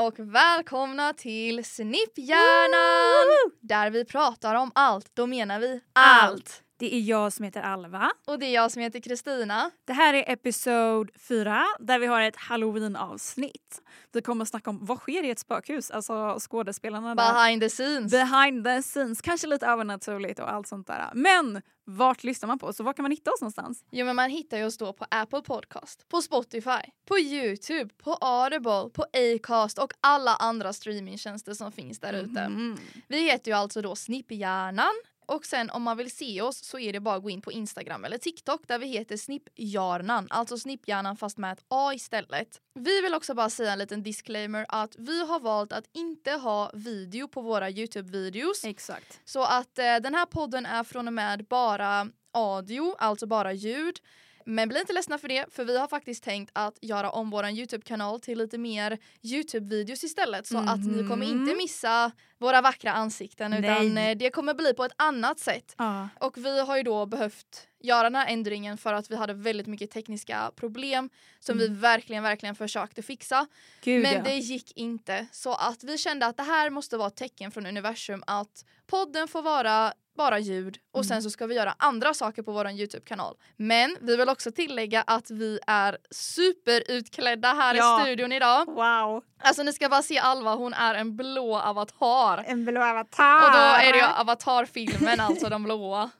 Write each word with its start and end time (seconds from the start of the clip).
och 0.00 0.18
välkomna 0.18 1.12
till 1.12 1.64
Snipphjärnan! 1.64 3.50
Där 3.60 3.90
vi 3.90 4.04
pratar 4.04 4.54
om 4.54 4.70
allt, 4.74 5.10
då 5.14 5.26
menar 5.26 5.60
vi 5.60 5.80
allt. 5.92 6.62
Det 6.80 6.94
är 6.94 7.00
jag 7.00 7.32
som 7.32 7.44
heter 7.44 7.62
Alva. 7.62 8.10
Och 8.26 8.38
det 8.38 8.46
är 8.46 8.54
jag 8.54 8.70
som 8.72 8.82
heter 8.82 9.00
Kristina. 9.00 9.70
Det 9.84 9.92
här 9.92 10.14
är 10.14 10.32
episod 10.32 11.10
4 11.18 11.64
där 11.80 11.98
vi 11.98 12.06
har 12.06 12.20
ett 12.20 12.36
halloween-avsnitt. 12.36 13.82
Vi 14.12 14.22
kommer 14.22 14.42
att 14.42 14.48
snacka 14.48 14.70
om 14.70 14.86
vad 14.86 14.98
sker 14.98 15.22
i 15.24 15.30
ett 15.30 15.38
spökhus, 15.38 15.90
alltså 15.90 16.38
skådespelarna 16.40 17.14
där. 17.14 17.32
Behind 17.32 17.62
the 17.62 17.68
scenes. 17.68 18.12
Behind 18.12 18.64
the 18.64 18.82
scenes, 18.82 19.20
kanske 19.20 19.46
lite 19.46 19.66
övernaturligt 19.66 20.40
och 20.40 20.52
allt 20.52 20.66
sånt 20.66 20.86
där. 20.86 21.10
Men 21.14 21.62
vart 21.84 22.24
lyssnar 22.24 22.46
man 22.46 22.58
på? 22.58 22.72
Så 22.72 22.84
var 22.84 22.92
kan 22.92 23.02
man 23.02 23.10
hitta 23.10 23.30
oss 23.30 23.40
någonstans? 23.40 23.84
Jo 23.90 24.06
men 24.06 24.16
man 24.16 24.30
hittar 24.30 24.58
ju 24.58 24.64
oss 24.64 24.78
då 24.78 24.92
på 24.92 25.06
Apple 25.10 25.42
Podcast, 25.42 26.08
på 26.08 26.22
Spotify, 26.22 26.90
på 27.08 27.18
Youtube, 27.18 27.90
på 28.04 28.12
Audible, 28.20 28.90
på 28.92 29.06
Acast 29.12 29.78
och 29.78 29.92
alla 30.00 30.34
andra 30.34 30.72
streamingtjänster 30.72 31.54
som 31.54 31.72
finns 31.72 32.00
där 32.00 32.12
ute. 32.12 32.40
Mm. 32.40 32.78
Vi 33.08 33.30
heter 33.30 33.50
ju 33.50 33.56
alltså 33.56 33.82
då 33.82 33.96
Snipphjärnan 33.96 34.92
och 35.30 35.46
sen 35.46 35.70
om 35.70 35.82
man 35.82 35.96
vill 35.96 36.10
se 36.10 36.42
oss 36.42 36.64
så 36.64 36.78
är 36.78 36.92
det 36.92 37.00
bara 37.00 37.14
att 37.14 37.22
gå 37.22 37.30
in 37.30 37.40
på 37.40 37.52
Instagram 37.52 38.04
eller 38.04 38.18
TikTok 38.18 38.68
där 38.68 38.78
vi 38.78 38.86
heter 38.86 39.16
Snipphjärnan, 39.16 40.26
alltså 40.30 40.58
Snipphjärnan 40.58 41.16
fast 41.16 41.38
med 41.38 41.52
ett 41.52 41.64
A 41.68 41.92
istället. 41.94 42.60
Vi 42.74 43.00
vill 43.00 43.14
också 43.14 43.34
bara 43.34 43.50
säga 43.50 43.72
en 43.72 43.78
liten 43.78 44.02
disclaimer 44.02 44.66
att 44.68 44.96
vi 44.98 45.26
har 45.26 45.40
valt 45.40 45.72
att 45.72 45.84
inte 45.92 46.30
ha 46.30 46.70
video 46.74 47.28
på 47.28 47.40
våra 47.40 47.70
Youtube-videos. 47.70 48.64
Exakt. 48.64 49.20
Så 49.24 49.44
att 49.44 49.78
eh, 49.78 49.96
den 49.96 50.14
här 50.14 50.26
podden 50.26 50.66
är 50.66 50.84
från 50.84 51.06
och 51.06 51.12
med 51.12 51.44
bara 51.44 52.08
audio, 52.32 52.94
alltså 52.98 53.26
bara 53.26 53.52
ljud. 53.52 54.00
Men 54.46 54.68
bli 54.68 54.80
inte 54.80 54.92
ledsna 54.92 55.18
för 55.18 55.28
det, 55.28 55.44
för 55.54 55.64
vi 55.64 55.78
har 55.78 55.88
faktiskt 55.88 56.24
tänkt 56.24 56.50
att 56.54 56.78
göra 56.80 57.10
om 57.10 57.30
vår 57.30 57.48
Youtube-kanal 57.48 58.20
till 58.20 58.38
lite 58.38 58.58
mer 58.58 58.98
Youtube-videos 59.22 60.04
istället. 60.04 60.46
Så 60.46 60.58
att 60.58 60.86
ni 60.86 61.08
kommer 61.08 61.26
Mhm. 61.26 61.40
inte 61.42 61.54
missa 61.56 62.12
våra 62.38 62.60
vackra 62.60 62.92
ansikten 62.92 63.52
utan 63.52 63.88
Nej. 63.94 64.10
eh, 64.12 64.18
det 64.18 64.30
kommer 64.30 64.54
bli 64.54 64.74
på 64.74 64.84
ett 64.84 64.92
annat 64.96 65.38
sätt. 65.38 65.74
Ja. 65.78 66.08
Och 66.20 66.38
vi 66.38 66.60
har 66.60 66.76
ju 66.76 66.82
då 66.82 67.06
behövt 67.06 67.66
göra 67.80 68.02
den 68.02 68.14
här 68.14 68.26
ändringen 68.26 68.78
för 68.78 68.92
att 68.92 69.10
vi 69.10 69.16
hade 69.16 69.32
väldigt 69.34 69.66
mycket 69.66 69.90
tekniska 69.90 70.50
problem 70.56 71.10
som 71.40 71.58
vi 71.58 71.68
verkligen, 71.68 72.22
verkligen 72.22 72.54
försökte 72.54 73.02
fixa. 73.02 73.46
Gud 73.82 74.02
Men 74.02 74.12
ja. 74.14 74.22
det 74.22 74.34
gick 74.34 74.72
inte. 74.76 75.26
Så 75.32 75.54
att 75.54 75.84
vi 75.84 75.98
kände 75.98 76.26
att 76.26 76.36
det 76.36 76.42
här 76.42 76.70
måste 76.70 76.96
vara 76.96 77.08
ett 77.08 77.16
tecken 77.16 77.50
från 77.50 77.66
universum 77.66 78.22
att 78.26 78.64
podden 78.86 79.28
får 79.28 79.42
vara 79.42 79.92
bara 80.16 80.38
ljud 80.38 80.78
och 80.92 80.98
Mm. 80.98 81.08
sen 81.08 81.22
så 81.22 81.30
ska 81.30 81.46
vi 81.46 81.54
göra 81.54 81.74
andra 81.78 82.14
saker 82.14 82.42
på 82.42 82.52
vår 82.52 82.70
Youtube-kanal. 82.70 83.36
Men 83.56 83.96
vi 84.00 84.16
vill 84.16 84.28
också 84.28 84.52
tillägga 84.52 85.02
att 85.06 85.30
vi 85.30 85.58
är 85.66 85.98
superutklädda 86.10 87.52
här 87.52 87.74
Ja. 87.74 88.00
i 88.00 88.04
studion 88.04 88.32
idag. 88.32 88.66
Wow. 88.66 89.24
Alltså 89.42 89.62
ni 89.62 89.72
ska 89.72 89.88
bara 89.88 90.02
se 90.02 90.18
Alva, 90.18 90.54
hon 90.54 90.74
är 90.74 90.94
en 90.94 91.16
blå 91.16 91.56
avatar. 91.58 92.44
En 92.46 92.64
blå 92.64 92.82
avatar. 92.82 93.36
Och 93.46 93.52
då 93.52 93.58
är 93.58 93.92
det 93.92 93.98
ju 93.98 94.04
avatarfilmen, 94.04 95.20
alltså 95.20 95.48
de 95.48 95.62
blåa. 95.64 96.10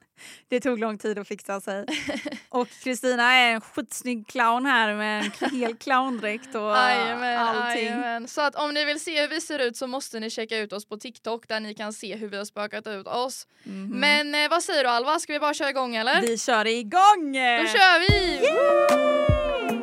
Det 0.48 0.60
tog 0.60 0.78
lång 0.78 0.98
tid 0.98 1.18
att 1.18 1.28
fixa 1.28 1.60
sig. 1.60 1.84
och 2.48 2.68
Kristina 2.82 3.32
är 3.32 3.52
en 3.52 3.60
skitsnygg 3.60 4.26
clown 4.28 4.66
här 4.66 4.94
med 4.94 5.30
en 5.40 5.50
hel 5.50 5.74
clowndräkt 5.76 6.54
och 6.54 6.60
Jajamän, 6.60 7.38
allting. 7.38 7.84
jajamän. 7.84 8.28
Så 8.28 8.40
att 8.40 8.54
om 8.54 8.74
ni 8.74 8.84
vill 8.84 9.00
se 9.00 9.20
hur 9.20 9.28
vi 9.28 9.40
ser 9.40 9.58
ut 9.58 9.76
så 9.76 9.86
måste 9.86 10.20
ni 10.20 10.30
checka 10.30 10.58
ut 10.58 10.72
oss 10.72 10.84
på 10.88 10.96
TikTok 10.96 11.48
där 11.48 11.60
ni 11.60 11.74
kan 11.74 11.92
se 11.92 12.16
hur 12.16 12.28
vi 12.28 12.36
har 12.36 12.44
spökat 12.44 12.86
ut 12.86 13.06
oss. 13.06 13.46
Mhm. 13.62 14.00
Men 14.00 14.34
eh, 14.34 14.50
vad 14.50 14.62
säger 14.62 14.84
du 14.84 14.90
Alva, 14.90 15.18
ska 15.18 15.32
vi 15.32 15.40
bara 15.40 15.54
köra 15.54 15.70
igång 15.70 15.96
eller? 15.96 16.20
Vi 16.20 16.38
kör 16.38 16.66
igång! 16.66 17.32
Då 17.32 17.66
kör 17.66 18.00
vi! 18.00 18.40
Jaha, 18.46 19.79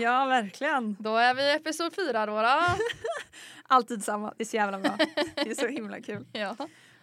Ja, 0.00 0.26
verkligen. 0.26 0.96
Då 0.98 1.16
är 1.16 1.34
vi 1.34 1.42
i 1.42 1.52
episod 1.52 1.94
fyra 1.94 2.26
då. 2.26 2.42
då. 2.42 2.62
Alltid 3.68 4.04
samma. 4.04 4.34
Det 4.36 4.42
är 4.42 4.46
så 4.46 4.56
jävla 4.56 4.78
bra. 4.78 4.98
Det 5.34 5.50
är 5.50 5.54
så 5.54 5.66
himla 5.66 6.00
kul. 6.00 6.26
ja. 6.32 6.56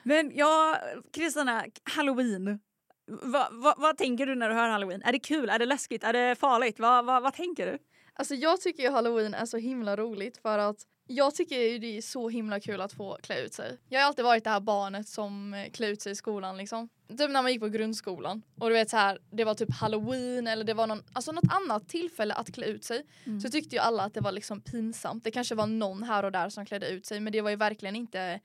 Men 0.04 0.32
ja, 0.36 0.78
Kristina, 1.14 1.66
halloween. 1.84 2.60
Va, 3.08 3.48
va, 3.52 3.76
vad 3.78 3.98
tänker 3.98 4.26
du 4.26 4.36
när 4.36 4.50
du 4.50 4.56
hör 4.56 4.70
halloween? 4.70 5.02
Är 5.02 5.12
det 5.12 5.20
kul? 5.20 5.50
Är 5.50 5.60
det 5.60 5.66
läskigt? 5.66 6.04
Är 6.04 6.14
det 6.14 6.36
farligt? 6.36 6.80
Va, 6.80 7.02
va, 7.02 7.20
vad 7.20 7.34
tänker 7.34 7.66
du? 7.66 7.78
Alltså 8.14 8.36
jag 8.36 8.62
tycker 8.62 8.84
ju 8.84 8.90
halloween 8.90 9.34
är 9.34 9.46
så 9.46 9.58
himla 9.58 9.96
roligt 9.96 10.38
för 10.38 10.60
att 10.60 10.78
jag 11.08 11.36
tycker 11.36 11.60
ju 11.60 11.80
det 11.80 11.98
är 11.98 12.02
så 12.02 12.30
himla 12.30 12.60
kul 12.60 12.82
att 12.82 12.94
få 12.94 13.18
klä 13.24 13.42
ut 13.42 13.54
sig. 13.54 13.78
Jag 13.90 14.00
har 14.00 14.08
alltid 14.08 14.26
varit 14.26 14.44
det 14.44 14.50
här 14.50 14.60
barnet 14.60 15.08
som 15.08 15.54
eh, 15.54 15.72
klär 15.72 15.90
ut 15.90 16.02
sig 16.02 16.12
i 16.12 16.16
skolan 16.16 16.58
liksom. 16.58 16.90
Typ 17.08 17.32
när 17.32 17.42
man 17.42 17.52
gick 17.52 17.62
på 17.62 17.68
grundskolan 17.68 18.42
och 18.60 18.70
du 18.70 18.74
vet 18.74 18.90
så 18.90 18.98
här, 18.98 19.20
det 19.32 19.44
var 19.44 19.54
typ 19.54 19.74
halloween 19.74 20.48
eller 20.48 20.64
det 20.64 20.74
var 20.74 20.88
någon, 20.88 21.04
alltså 21.14 21.32
något 21.32 21.52
annat 21.52 21.90
tillfälle 21.90 22.34
att 22.34 22.54
klä 22.54 22.66
ut 22.66 22.84
sig. 22.84 23.06
Mm. 23.24 23.42
Så 23.42 23.50
tyckte 23.50 23.76
ju 23.76 23.82
alla 23.82 24.04
att 24.04 24.14
det 24.14 24.22
var 24.22 24.32
liksom 24.32 24.62
pinsamt. 24.62 25.24
Det 25.24 25.32
kanske 25.32 25.56
var 25.56 25.68
någon 25.68 26.04
här 26.04 26.26
och 26.26 26.32
där 26.32 26.50
som 26.50 26.66
klädde 26.66 26.90
ut 26.90 27.06
sig 27.06 27.20
men 27.20 27.34
det 27.34 27.42
var 27.42 27.50
ju 27.50 27.56
verkligen 27.56 27.96
inte 27.96 28.40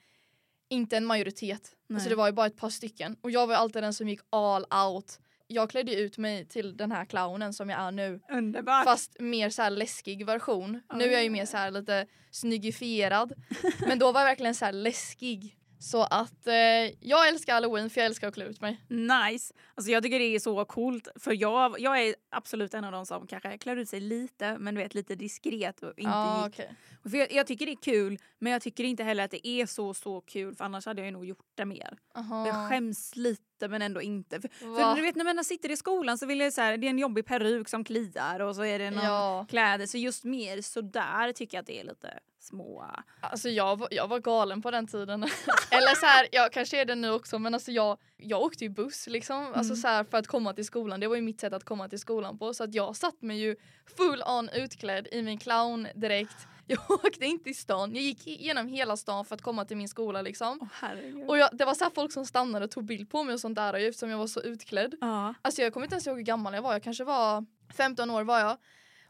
inte 0.70 0.96
en 0.96 1.04
majoritet. 1.04 1.76
Nej. 1.86 1.96
Alltså 1.96 2.08
det 2.08 2.16
var 2.16 2.26
ju 2.26 2.32
bara 2.32 2.46
ett 2.46 2.56
par 2.56 2.70
stycken. 2.70 3.16
Och 3.20 3.30
jag 3.30 3.46
var 3.46 3.54
alltid 3.54 3.82
den 3.82 3.94
som 3.94 4.08
gick 4.08 4.20
all 4.30 4.66
out. 4.86 5.18
Jag 5.46 5.70
klädde 5.70 5.94
ut 5.94 6.18
mig 6.18 6.46
till 6.46 6.76
den 6.76 6.92
här 6.92 7.04
clownen 7.04 7.52
som 7.52 7.70
jag 7.70 7.80
är 7.80 7.90
nu. 7.90 8.20
Underbart. 8.30 8.84
Fast 8.84 9.20
mer 9.20 9.50
så 9.50 9.68
läskig 9.68 10.26
version. 10.26 10.82
Nu 10.94 11.04
är 11.04 11.12
jag 11.12 11.24
ju 11.24 11.30
mer 11.30 11.46
så 11.46 11.70
lite 11.70 12.06
snyggifierad. 12.30 13.32
Men 13.86 13.98
då 13.98 14.12
var 14.12 14.20
jag 14.20 14.28
verkligen 14.28 14.54
så 14.54 14.64
här 14.64 14.72
läskig. 14.72 15.56
Så 15.82 16.02
att 16.02 16.46
eh, 16.46 16.54
jag 17.00 17.28
älskar 17.28 17.54
halloween 17.54 17.90
för 17.90 18.00
jag 18.00 18.06
älskar 18.06 18.28
att 18.28 18.34
klä 18.34 18.44
ut 18.44 18.60
mig. 18.60 18.80
Nice. 18.88 19.54
Alltså 19.74 19.90
jag 19.92 20.02
tycker 20.02 20.18
det 20.18 20.24
är 20.34 20.38
så 20.38 20.64
coolt 20.64 21.08
för 21.16 21.32
jag, 21.40 21.80
jag 21.80 22.02
är 22.02 22.14
absolut 22.30 22.74
en 22.74 22.84
av 22.84 22.92
de 22.92 23.06
som 23.06 23.26
kanske 23.26 23.58
klär 23.58 23.76
ut 23.76 23.88
sig 23.88 24.00
lite 24.00 24.58
men 24.58 24.74
du 24.74 24.80
vet 24.80 24.94
lite 24.94 25.14
diskret 25.14 25.82
och 25.82 25.98
inte 25.98 26.10
gick. 26.44 26.46
okej. 26.46 26.74
För 27.10 27.16
jag, 27.18 27.32
jag 27.32 27.46
tycker 27.46 27.66
det 27.66 27.72
är 27.72 27.82
kul 27.82 28.18
men 28.38 28.52
jag 28.52 28.62
tycker 28.62 28.84
inte 28.84 29.04
heller 29.04 29.24
att 29.24 29.30
det 29.30 29.46
är 29.48 29.66
så 29.66 29.94
så 29.94 30.20
kul 30.20 30.54
för 30.54 30.64
annars 30.64 30.86
hade 30.86 31.02
jag 31.04 31.12
nog 31.12 31.24
gjort 31.24 31.46
det 31.54 31.64
mer. 31.64 31.98
Aha. 32.14 32.46
Jag 32.46 32.68
skäms 32.68 33.16
lite 33.16 33.68
men 33.68 33.82
ändå 33.82 34.02
inte. 34.02 34.40
För, 34.40 34.48
för 34.48 34.94
du 34.96 35.02
vet 35.02 35.16
när 35.16 35.24
man 35.34 35.44
sitter 35.44 35.70
i 35.70 35.76
skolan 35.76 36.18
så 36.18 36.26
vill 36.26 36.40
jag 36.40 36.52
så 36.52 36.60
här, 36.60 36.76
det 36.76 36.86
är 36.86 36.90
en 36.90 36.98
jobbig 36.98 37.26
peruk 37.26 37.68
som 37.68 37.84
kliar 37.84 38.40
och 38.40 38.56
så 38.56 38.64
är 38.64 38.78
det 38.78 38.90
någon 38.90 39.04
Ja, 39.04 39.46
kläder 39.48 39.86
så 39.86 39.98
just 39.98 40.24
mer 40.24 40.62
sådär 40.62 41.32
tycker 41.32 41.56
jag 41.56 41.62
att 41.62 41.66
det 41.66 41.80
är 41.80 41.84
lite 41.84 42.18
små. 42.50 42.84
alltså 43.20 43.48
jag, 43.48 43.78
var- 43.78 43.88
jag 43.90 44.08
var 44.08 44.18
galen 44.18 44.62
på 44.62 44.70
den 44.70 44.86
tiden. 44.86 45.22
Eller 45.70 45.94
så 46.00 46.06
här, 46.06 46.28
jag 46.32 46.52
kanske 46.52 46.80
är 46.80 46.84
det 46.84 46.94
nu 46.94 47.10
också 47.10 47.38
men 47.38 47.54
alltså 47.54 47.70
jag, 47.72 47.98
jag 48.16 48.40
åkte 48.42 48.64
ju 48.64 48.70
buss 48.70 49.06
liksom. 49.06 49.36
Alltså 49.46 49.72
Mm. 49.72 49.76
så 49.76 49.88
här, 49.88 50.04
för 50.04 50.18
att 50.18 50.26
komma 50.26 50.52
till 50.52 50.64
skolan. 50.64 51.00
Det 51.00 51.06
var 51.08 51.16
ju 51.16 51.22
mitt 51.22 51.40
sätt 51.40 51.52
att 51.52 51.64
komma 51.64 51.88
till 51.88 51.98
skolan 51.98 52.38
på. 52.38 52.54
Så 52.54 52.64
att 52.64 52.74
jag 52.74 52.96
satt 52.96 53.22
mig 53.22 53.38
ju 53.38 53.56
full 53.96 54.22
on 54.26 54.48
utklädd 54.48 55.08
i 55.12 55.22
min 55.22 55.38
clowndräkt. 55.38 56.36
Jag 56.66 56.90
åkte 56.90 57.24
inte 57.26 57.50
i 57.50 57.54
stan. 57.54 57.94
Jag 57.94 58.02
gick 58.02 58.26
genom 58.26 58.66
hela 58.68 58.96
stan 58.96 59.24
för 59.24 59.34
att 59.34 59.42
komma 59.42 59.64
till 59.64 59.76
min 59.76 59.88
skola 59.88 60.22
liksom. 60.22 60.68
Herregud. 60.72 61.28
Och 61.28 61.38
jag, 61.38 61.48
det 61.52 61.64
var 61.64 61.74
så 61.74 61.90
folk 61.94 62.12
som 62.12 62.26
stannade 62.26 62.64
och 62.64 62.70
tog 62.70 62.84
bild 62.84 63.10
på 63.10 63.24
mig 63.24 63.34
och 63.34 63.40
sånt 63.40 63.56
där 63.56 63.74
eftersom 63.74 64.10
jag 64.10 64.18
var 64.18 64.26
så 64.26 64.40
utklädd. 64.42 64.94
ja. 65.00 65.34
Alltså 65.42 65.62
jag 65.62 65.72
kommer 65.72 65.86
inte 65.86 65.94
ens 65.94 66.06
ihåg 66.06 66.16
hur 66.16 66.24
gammal 66.24 66.54
jag 66.54 66.62
var, 66.62 66.72
jag 66.72 66.82
kanske 66.82 67.04
var 67.04 67.46
15 67.76 68.10
år 68.10 68.24
var 68.24 68.38
jag. 68.40 68.56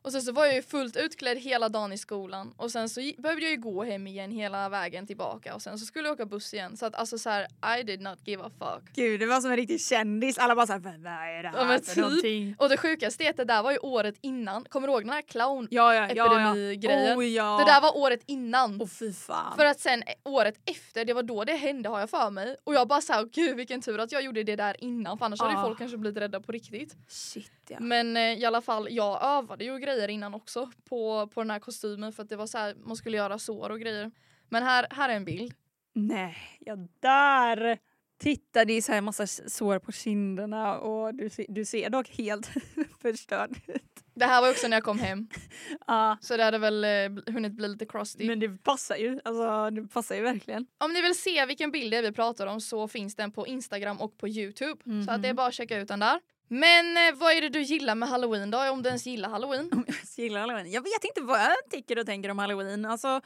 Och 0.02 0.12
sen 0.12 0.22
så 0.22 0.32
var 0.32 0.46
jag 0.46 0.54
ju 0.54 0.62
fullt 0.62 0.96
utklädd 0.96 1.38
hela 1.38 1.68
dagen 1.68 1.92
i 1.92 1.98
skolan 1.98 2.54
och 2.56 2.70
sen 2.70 2.88
så 2.88 3.00
behövde 3.18 3.42
jag 3.44 3.50
ju 3.50 3.56
gå 3.60 3.84
hem 3.84 4.06
igen 4.06 4.30
hela 4.30 4.68
vägen 4.68 5.06
tillbaka 5.06 5.54
och 5.54 5.62
sen 5.62 5.78
så 5.78 5.86
skulle 5.86 6.08
jag 6.08 6.12
åka 6.14 6.26
buss 6.26 6.54
igen. 6.54 6.76
Så 6.76 6.86
att 6.86 6.94
alltså 6.94 7.18
så 7.18 7.30
här, 7.30 7.46
I 7.80 7.82
did 7.82 8.00
not 8.00 8.18
give 8.24 8.42
a 8.44 8.50
fuck. 8.58 8.94
Gud 8.94 9.20
det 9.20 9.26
var 9.26 9.40
som 9.40 9.50
en 9.50 9.56
riktig 9.56 9.80
kändis. 9.80 10.38
Alla 10.38 10.54
bara 10.54 10.66
såhär, 10.66 10.80
vad 10.80 10.92
är 11.12 11.42
det 11.42 11.48
här 11.48 11.58
Ja, 11.72 11.78
för 11.78 11.78
typ. 11.78 11.96
någonting? 11.96 12.54
Och 12.58 12.68
det 12.68 12.76
sjukaste 12.76 13.24
är 13.24 13.30
att 13.30 13.36
det 13.36 13.44
där 13.44 13.62
var 13.62 13.72
ju 13.72 13.78
året 13.78 14.14
innan. 14.20 14.64
Kommer 14.64 14.86
du 14.88 14.92
ihåg 14.92 15.02
den 15.02 15.10
här 15.10 15.22
clown? 15.22 15.68
Ja 15.70 15.94
ja 15.94 16.08
ja. 16.14 16.40
Ja. 16.40 17.16
Oh, 17.16 17.26
ja. 17.26 17.58
Det 17.58 17.72
där 17.72 17.80
var 17.80 17.96
året 17.96 18.20
innan. 18.26 18.80
Åh 18.82 18.88
fy 18.88 19.12
fan. 19.12 19.56
För 19.56 19.64
att 19.64 19.80
sen 19.80 20.02
eh, 20.02 20.32
året 20.32 20.54
efter, 20.70 21.04
det 21.04 21.12
var 21.12 21.22
då 21.22 21.44
det 21.44 21.52
hände 21.52 21.88
har 21.88 22.00
jag 22.00 22.10
för 22.10 22.30
mig. 22.30 22.56
Och 22.64 22.74
jag 22.74 22.88
bara 22.88 23.00
såhär, 23.00 23.24
gud 23.24 23.56
vilken 23.56 23.80
tur 23.82 23.98
att 23.98 24.12
jag 24.12 24.22
gjorde 24.22 24.42
det 24.42 24.56
där 24.56 24.84
innan 24.84 25.18
för 25.18 25.24
annars 25.24 25.40
hade 25.40 25.52
ju 25.52 25.58
Ah. 25.58 25.62
folk 25.64 25.78
kanske 25.78 25.96
blivit 25.96 26.18
rädda 26.22 26.40
på 26.40 26.52
riktigt. 26.52 26.96
Shit 27.08 27.50
ja. 27.68 27.76
Men 27.80 28.16
eh, 28.16 28.22
i 28.22 28.44
alla 28.44 28.60
fall, 28.60 28.88
jag 28.90 29.24
övade 29.24 29.64
ju 29.64 29.78
grejer 29.94 30.08
innan 30.10 30.34
också 30.34 30.70
på, 30.88 31.26
på 31.26 31.40
den 31.40 31.50
här 31.50 31.58
kostymen 31.58 32.12
för 32.12 32.22
att 32.22 32.28
det 32.28 32.36
var 32.36 32.46
så 32.46 32.58
här, 32.58 32.74
man 32.74 32.96
skulle 32.96 33.16
göra 33.16 33.38
sår 33.38 33.70
och 33.70 33.80
grejer. 33.80 34.10
Men 34.48 34.62
här, 34.62 34.86
här 34.90 35.08
är 35.08 35.14
en 35.16 35.24
bild. 35.24 35.54
Nej, 35.94 36.36
jag 36.60 36.88
där. 37.00 37.78
Titta 38.18 38.64
det 38.64 38.72
är 38.72 38.82
så 38.82 38.92
här 38.92 39.00
massa 39.00 39.26
sår 39.26 39.78
på 39.78 39.92
kinderna 39.92 40.78
och 40.78 41.14
du, 41.14 41.30
du 41.48 41.64
ser 41.64 41.90
dock 41.90 42.08
helt 42.08 42.50
förstörd 43.02 43.50
ut. 43.66 43.82
Det 44.14 44.24
här 44.24 44.40
var 44.42 44.50
också 44.50 44.68
när 44.68 44.76
jag 44.76 44.84
kom 44.84 44.98
hem. 44.98 45.28
Ja, 45.86 46.18
Så 46.20 46.36
det 46.36 46.44
hade 46.44 46.58
väl 46.58 46.84
eh, 46.84 47.32
hunnit 47.34 47.52
bli 47.52 47.68
lite 47.68 47.86
crusty. 47.86 48.26
men 48.26 48.40
det 48.40 48.48
passar 48.62 48.96
ju. 48.96 49.20
Alltså 49.24 49.70
det 49.70 49.88
passar 49.88 50.14
ju 50.16 50.22
verkligen. 50.22 50.66
Om 50.78 50.92
ni 50.92 51.02
vill 51.02 51.14
se 51.18 51.46
vilken 51.46 51.70
bild 51.70 51.90
det 51.92 51.96
är 51.96 52.02
vi 52.02 52.12
pratar 52.12 52.46
om 52.46 52.60
så 52.60 52.88
finns 52.88 53.16
den 53.16 53.32
på 53.32 53.46
Instagram 53.46 54.00
och 54.00 54.18
på 54.18 54.28
Youtube. 54.28 55.04
Så 55.04 55.10
att 55.12 55.22
det 55.22 55.28
är 55.28 55.32
Mhm. 55.32 55.36
bara 55.36 55.46
att 55.46 55.54
checka 55.54 55.78
ut 55.78 55.88
den 55.88 56.00
där. 56.00 56.20
Men 56.52 56.96
eh, 56.96 57.14
vad 57.14 57.32
är 57.32 57.40
det 57.40 57.48
du 57.48 57.62
gillar 57.62 57.94
med 57.94 58.08
halloween 58.08 58.50
då? 58.50 58.70
Om 58.70 58.82
du 58.82 58.88
ens 58.88 59.06
gillar 59.06 59.28
halloween? 59.28 59.68
Om 59.72 59.84
jag 60.16 60.24
gillar 60.24 60.40
halloween. 60.40 60.70
Jag 60.70 60.82
vet 60.82 61.04
inte 61.04 61.20
vad 61.20 61.40
jag 61.40 61.52
tycker 61.70 61.98
och 61.98 62.06
tänker 62.06 62.28
om 62.30 62.38
halloween. 62.38 62.84
Alltså, 62.84 63.20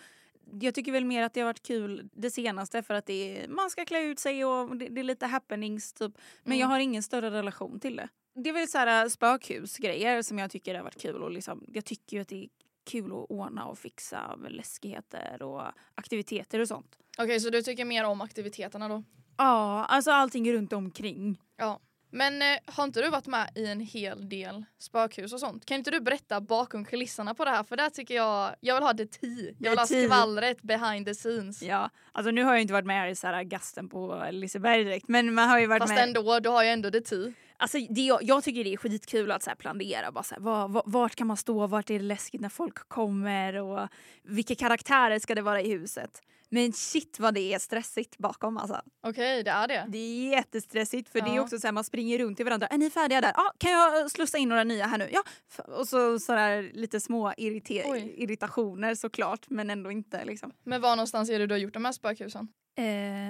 jag 0.61 0.75
tycker 0.75 0.93
väl 0.93 1.05
mer 1.05 1.23
att 1.23 1.35
det 1.35 1.41
har 1.41 1.47
varit 1.47 1.63
kul 1.63 2.09
det 2.13 2.31
senaste 2.31 2.83
för 2.83 2.95
att 2.95 3.07
det 3.07 3.39
är, 3.45 3.49
man 3.49 3.71
ska 3.71 3.85
klä 3.85 4.03
ut 4.03 4.19
sig 4.19 4.45
och 4.45 4.77
det, 4.77 4.89
det 4.89 5.01
är 5.01 5.05
lite 5.05 5.27
happenings 5.27 5.93
typ. 5.93 6.13
Men 6.43 6.53
Mm. 6.53 6.59
jag 6.59 6.67
har 6.67 6.79
ingen 6.79 7.03
större 7.03 7.31
relation 7.31 7.81
till 7.81 7.97
det. 7.97 8.09
Det 8.35 8.49
är 8.51 8.55
väl 8.55 8.69
så 8.69 8.79
här 8.79 9.05
äh, 9.05 9.09
spökhusgrejer 9.09 10.23
som 10.23 10.39
jag 10.39 10.51
tycker 10.51 10.75
har 10.75 10.83
varit 10.83 11.03
kul 11.03 11.23
och 11.23 11.31
liksom, 11.31 11.65
jag 11.69 11.85
tycker 11.85 12.17
ju 12.17 12.21
att 12.23 12.29
det 12.29 12.45
är 12.45 12.49
kul 12.91 13.07
att 13.07 13.31
ordna 13.31 13.65
och 13.67 13.79
fixa 13.79 14.37
läskigheter 14.49 15.43
och 15.43 15.63
aktiviteter 15.95 16.59
och 16.61 16.69
sånt. 16.69 16.97
Okej, 17.19 17.41
så 17.41 17.51
du 17.51 17.63
tycker 17.63 17.85
mer 17.85 18.05
om 18.05 18.21
aktiviteterna 18.21 18.89
då? 18.89 19.05
Ja, 19.37 19.85
alltså 19.85 20.11
allting 20.11 20.53
runt 20.53 20.73
omkring. 20.73 21.39
Ja. 21.57 21.81
Men 22.15 22.43
eh, 22.43 22.59
har 22.67 22.85
inte 22.85 23.03
du 23.03 23.11
varit 23.11 23.27
med 23.27 23.51
i 23.55 23.67
en 23.67 23.81
hel 23.81 24.29
del 24.29 24.65
spökhus 24.79 25.33
och 25.33 25.41
sånt? 25.41 25.67
Kan 25.67 25.77
inte 25.77 25.91
du 25.91 26.01
berätta 26.01 26.41
bakom 26.41 26.85
kulisserna 26.85 27.35
på 27.35 27.45
det 27.45 27.51
här? 27.51 27.63
För 27.63 27.77
där 27.77 27.91
tycker 27.91 28.15
jag, 28.15 28.55
jag 28.61 28.75
vill 28.75 28.85
ha 28.85 28.93
det 28.93 29.07
ti. 29.07 29.55
Jag 29.59 29.71
vill 29.71 29.79
ha 29.79 29.87
skvallret 30.07 30.63
behind 30.63 31.07
the 31.07 31.15
scenes. 31.15 31.63
Ja, 31.63 31.91
alltså 32.13 32.31
nu 32.31 32.45
har 32.45 32.53
jag 32.53 32.61
inte 32.61 32.73
varit 32.73 32.87
med 32.87 33.11
i 33.11 33.15
så 33.15 33.27
här 33.27 33.43
gasten 33.43 33.89
på 33.89 34.29
Liseberg 34.31 34.85
direkt 34.85 35.09
men 35.09 35.35
man 35.35 35.49
har 35.49 35.59
ju 35.59 35.67
varit 35.67 35.83
Fast 35.83 35.95
med. 35.95 36.03
ändå, 36.03 36.41
du 36.41 36.49
har 36.49 36.63
ju 36.63 36.69
ändå 36.69 36.91
det 36.91 37.01
ti. 37.01 37.35
Alltså 37.57 37.79
det, 37.79 38.01
jag, 38.01 38.23
jag 38.23 38.45
tycker 38.45 38.65
det 38.65 38.73
är 38.73 38.77
skitkul 38.77 39.31
att 39.31 39.43
så 39.43 39.51
här 39.51 39.57
planera. 39.57 40.13
Bara 40.13 40.25
så 40.25 40.35
här, 40.35 40.43
var, 40.43 40.69
var, 40.69 40.83
vart 40.87 41.15
kan 41.15 41.27
man 41.27 41.37
stå? 41.37 41.67
Vart 41.67 41.91
är 41.91 41.99
det 41.99 42.05
läskigt 42.05 42.41
när 42.41 42.49
folk 42.49 42.89
kommer? 42.89 43.55
Och 43.55 43.89
vilka 44.23 44.55
karaktärer 44.55 45.19
ska 45.19 45.35
det 45.35 45.43
vara 45.43 45.61
i 45.61 45.71
huset? 45.71 46.23
Men 46.51 46.73
shit 46.73 47.21
vad 47.21 47.35
det 47.35 47.55
är 47.55 47.59
stressigt 47.59 48.19
bakom 48.19 48.57
alltså. 48.57 48.81
Okej, 49.07 49.43
det 49.43 49.51
är 49.51 49.69
det. 49.69 49.87
Det 49.89 49.99
är 49.99 50.31
jättestressigt 50.31 51.09
för 51.09 51.21
det 51.21 51.31
är 51.31 51.35
Ja. 51.35 51.43
också 51.43 51.59
så 51.59 51.67
här, 51.67 51.73
man 51.73 51.85
springer 51.85 52.19
runt 52.19 52.37
till 52.37 52.45
varandra. 52.45 52.67
Är 52.67 52.79
ni 52.79 52.91
färdiga 52.91 53.21
där? 53.21 53.33
Ja, 53.37 53.53
kan 53.59 53.71
jag 53.73 54.11
slussa 54.11 54.39
in 54.39 54.49
några 54.49 54.65
nya 54.65 54.87
här 54.87 54.99
nu? 54.99 55.09
Ja. 55.13 55.23
Och 55.65 55.89
så, 55.89 56.19
så 56.19 56.33
där, 56.33 56.71
lite 56.75 57.01
små 57.01 57.33
irritationer 57.37 58.95
såklart 58.95 59.47
men 59.51 59.71
ändå 59.71 59.91
inte 59.91 60.25
liksom. 60.25 60.53
Men 60.65 60.81
var 60.81 60.97
någonstans 60.97 61.31
är 61.31 61.39
det 61.39 61.47
du 61.47 61.55
har 61.55 61.59
gjort 61.59 61.75
de 61.75 61.85
här 61.85 61.93
spökhusen? 61.93 62.49
Eh, 62.79 62.85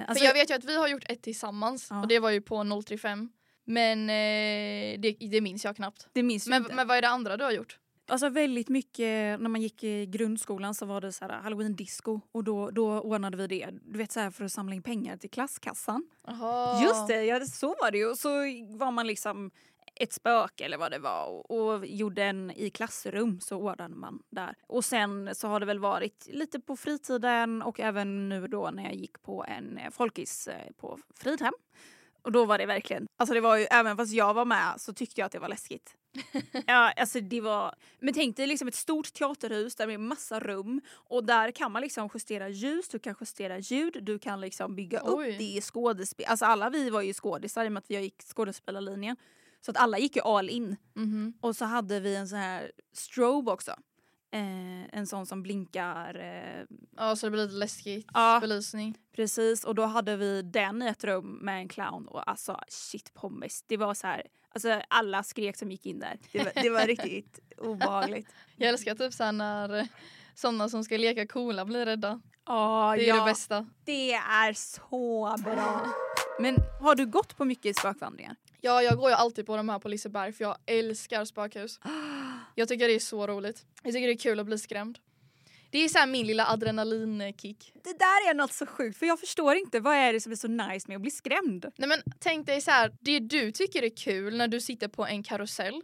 alltså, 0.09 0.15
För 0.21 0.25
jag 0.25 0.33
vet 0.33 0.49
ju 0.49 0.53
att 0.53 0.63
vi 0.65 0.75
har 0.77 0.87
gjort 0.87 1.03
ett 1.09 1.21
tillsammans 1.23 1.87
Ja. 1.89 2.01
och 2.01 2.07
det 2.07 2.19
var 2.19 2.29
ju 2.29 2.41
på 2.41 2.63
035. 2.87 3.29
Men 3.67 4.09
eh, 4.09 4.99
det, 4.99 5.11
det 5.31 5.41
minns 5.41 5.63
jag 5.65 5.75
knappt. 5.75 6.07
det 6.13 6.23
minns 6.23 6.47
Men, 6.47 6.61
inte. 6.63 6.75
men 6.75 6.87
vad 6.87 6.97
är 6.97 7.01
det 7.01 7.07
andra 7.09 7.37
du 7.37 7.43
har 7.43 7.51
gjort? 7.51 7.79
Alltså 8.07 8.29
väldigt 8.29 8.69
mycket, 8.69 9.39
när 9.39 9.49
man 9.49 9.61
gick 9.61 9.83
i 9.83 10.05
grundskolan 10.05 10.75
så 10.75 10.85
var 10.85 11.01
det 11.01 11.11
så 11.11 11.25
här 11.25 11.41
halloween 11.41 11.75
disco 11.75 12.21
och 12.31 12.43
då, 12.43 12.69
då 12.71 12.99
ordnade 12.99 13.37
vi 13.37 13.47
det. 13.47 13.69
Du 13.81 13.97
vet 13.97 14.11
så 14.11 14.19
här 14.19 14.31
för 14.31 14.45
att 14.45 14.51
samla 14.51 14.75
in 14.75 14.83
pengar 14.83 15.17
till 15.17 15.29
klasskassan. 15.29 16.09
Aha. 16.27 16.83
Just 16.83 17.07
det, 17.07 17.23
ja, 17.23 17.45
så 17.45 17.67
var 17.67 17.91
det 17.91 17.97
ju. 17.97 18.15
Så 18.15 18.29
var 18.77 18.91
man 18.91 19.07
liksom 19.07 19.51
ett 19.95 20.13
spöke 20.13 20.65
eller 20.65 20.77
vad 20.77 20.91
det 20.91 20.99
var 20.99 21.27
och, 21.27 21.51
och 21.51 21.85
gjorde 21.85 22.23
en 22.23 22.51
i 22.51 22.69
klassrum 22.69 23.39
så 23.41 23.57
ordnade 23.57 23.95
man 23.95 24.23
där. 24.29 24.55
Och 24.67 24.85
sen 24.85 25.35
så 25.35 25.47
har 25.47 25.59
det 25.59 25.65
väl 25.65 25.79
varit 25.79 26.27
lite 26.31 26.59
på 26.59 26.75
fritiden 26.75 27.61
och 27.61 27.79
även 27.79 28.29
nu 28.29 28.47
då 28.47 28.69
när 28.73 28.83
jag 28.83 28.95
gick 28.95 29.21
på 29.21 29.45
en 29.47 29.77
eh, 29.77 29.89
folkis 29.91 30.47
eh, 30.47 30.71
på 30.77 30.99
Fridhem. 31.15 31.53
Och 32.25 32.31
då 32.31 32.45
var 32.45 32.57
det 32.57 32.65
verkligen, 32.65 33.07
alltså 33.17 33.33
det 33.33 33.41
var 33.41 33.57
ju, 33.57 33.63
även 33.63 33.97
fast 33.97 34.13
jag 34.13 34.33
var 34.33 34.45
med 34.45 34.73
så 34.77 34.93
tyckte 34.93 35.21
jag 35.21 35.25
att 35.25 35.31
det 35.31 35.39
var 35.39 35.49
läskigt. 35.49 35.95
ja, 36.67 36.91
alltså 36.91 37.19
det 37.19 37.41
var, 37.41 37.75
men 37.99 38.13
tänk 38.13 38.37
dig 38.37 38.47
liksom 38.47 38.67
ett 38.67 38.75
stort 38.75 39.13
teaterhus 39.13 39.75
där 39.75 39.87
med 39.87 39.99
massa 39.99 40.39
rum 40.39 40.81
och 40.91 41.23
där 41.23 41.51
kan 41.51 41.71
man 41.71 41.81
liksom 41.81 42.09
justera 42.13 42.49
ljus, 42.49 42.89
du 42.89 42.99
kan 42.99 43.15
justera 43.19 43.59
ljud, 43.59 43.97
du 44.01 44.19
kan 44.19 44.41
liksom 44.41 44.75
bygga 44.75 45.01
Oj. 45.03 45.31
upp 45.31 45.37
det 45.37 45.43
i 45.43 45.61
skådespel. 45.61 46.25
Alltså 46.29 46.45
alla 46.45 46.69
vi 46.69 46.89
var 46.89 47.01
ju 47.01 47.13
skådisar 47.13 47.65
i 47.65 47.67
och 47.67 47.71
med 47.71 47.79
att 47.79 47.89
jag 47.89 48.01
gick 48.01 48.23
skådespelarlinjen. 48.23 49.15
Så 49.61 49.71
att 49.71 49.77
alla 49.77 49.97
gick 49.97 50.15
ju 50.15 50.21
all 50.21 50.49
in. 50.49 50.75
Mhm. 50.93 51.33
Och 51.41 51.55
så 51.55 51.65
hade 51.65 51.99
vi 51.99 52.15
en 52.15 52.27
sån 52.27 52.37
här 52.37 52.71
strobe 52.93 53.51
också. 53.51 53.75
Eh, 54.31 54.85
en 54.99 55.07
sån 55.07 55.25
som 55.25 55.43
blinkar. 55.43 56.15
Eh, 56.15 56.65
Ja, 56.97 57.15
så 57.15 57.25
det 57.25 57.31
blir 57.31 57.43
lite 57.43 57.55
läskigt. 57.55 58.07
Ja. 58.13 58.37
Belysning. 58.41 58.97
precis, 59.15 59.63
och 59.63 59.75
då 59.75 59.85
hade 59.85 60.15
vi 60.15 60.41
den 60.41 60.81
i 60.81 60.87
ett 60.87 61.03
rum 61.03 61.39
med 61.41 61.57
en 61.57 61.67
clown 61.67 62.07
och 62.07 62.29
alltså 62.29 62.59
shit 62.67 63.13
pommes. 63.13 63.63
Det 63.67 63.77
var 63.77 63.93
så 63.93 64.07
här, 64.07 64.23
alltså 64.53 64.81
alla 64.87 65.23
skrek 65.23 65.57
som 65.57 65.71
gick 65.71 65.85
in 65.85 65.99
där. 65.99 66.19
Det 66.31 66.43
var, 66.43 66.51
det 66.63 66.69
var 66.69 66.87
riktigt 66.87 67.39
obehagligt. 67.57 68.27
Jag 68.55 68.69
älskar 68.69 68.95
typ 68.95 69.13
såhär 69.13 69.31
när 69.31 69.77
eh, 69.79 69.85
sådana 70.35 70.69
som 70.69 70.83
ska 70.83 70.97
leka 70.97 71.27
coola 71.27 71.65
blir 71.65 71.85
rädda. 71.85 72.21
Ja, 72.45 72.93
Det 72.97 73.03
är 73.03 73.07
ja, 73.07 73.15
det 73.25 73.31
bästa. 73.31 73.65
det 73.85 74.13
är 74.13 74.53
så 74.53 75.35
bra. 75.43 75.85
Men 76.39 76.55
har 76.81 76.95
du 76.95 77.05
gått 77.05 77.37
på 77.37 77.45
mycket 77.45 77.77
spökvandringar? 77.77 78.35
Ja, 78.61 78.81
jag 78.81 78.97
går 78.97 79.09
ju 79.09 79.15
alltid 79.15 79.45
på 79.45 79.57
de 79.57 79.69
här 79.69 79.79
på 79.79 79.87
Liseberg 79.87 80.33
för 80.33 80.43
jag 80.43 80.57
älskar 80.65 81.25
spökhus. 81.25 81.79
Jag 82.55 82.67
tycker 82.67 82.87
det 82.87 82.95
är 82.95 82.99
så 82.99 83.27
roligt. 83.27 83.65
Jag 83.83 83.93
tycker 83.93 84.07
det 84.07 84.13
är 84.13 84.17
kul 84.17 84.39
att 84.39 84.45
bli 84.45 84.57
skrämd. 84.57 84.99
Det 85.69 85.79
är 85.79 85.89
så 85.89 85.97
här 85.97 86.07
min 86.07 86.27
lilla 86.27 86.47
adrenalinkick. 86.47 87.71
Det 87.83 87.99
där 87.99 88.29
är 88.29 88.33
något 88.33 88.53
så 88.53 88.65
sjukt 88.65 88.97
för 88.97 89.05
jag 89.05 89.19
förstår 89.19 89.55
inte 89.55 89.79
vad 89.79 89.95
är 89.95 90.13
det 90.13 90.21
som 90.21 90.31
är 90.31 90.35
så 90.35 90.47
nice 90.47 90.87
med 90.87 90.95
att 90.95 91.01
bli 91.01 91.11
skrämd? 91.11 91.65
Nej 91.77 91.89
men 91.89 91.99
tänk 92.19 92.47
dig 92.47 92.61
så 92.61 92.71
här, 92.71 92.93
det 93.01 93.19
du 93.19 93.51
tycker 93.51 93.83
är 93.83 93.97
kul 93.97 94.37
när 94.37 94.47
du 94.47 94.61
sitter 94.61 94.87
på 94.87 95.05
en 95.05 95.23
karusell. 95.23 95.81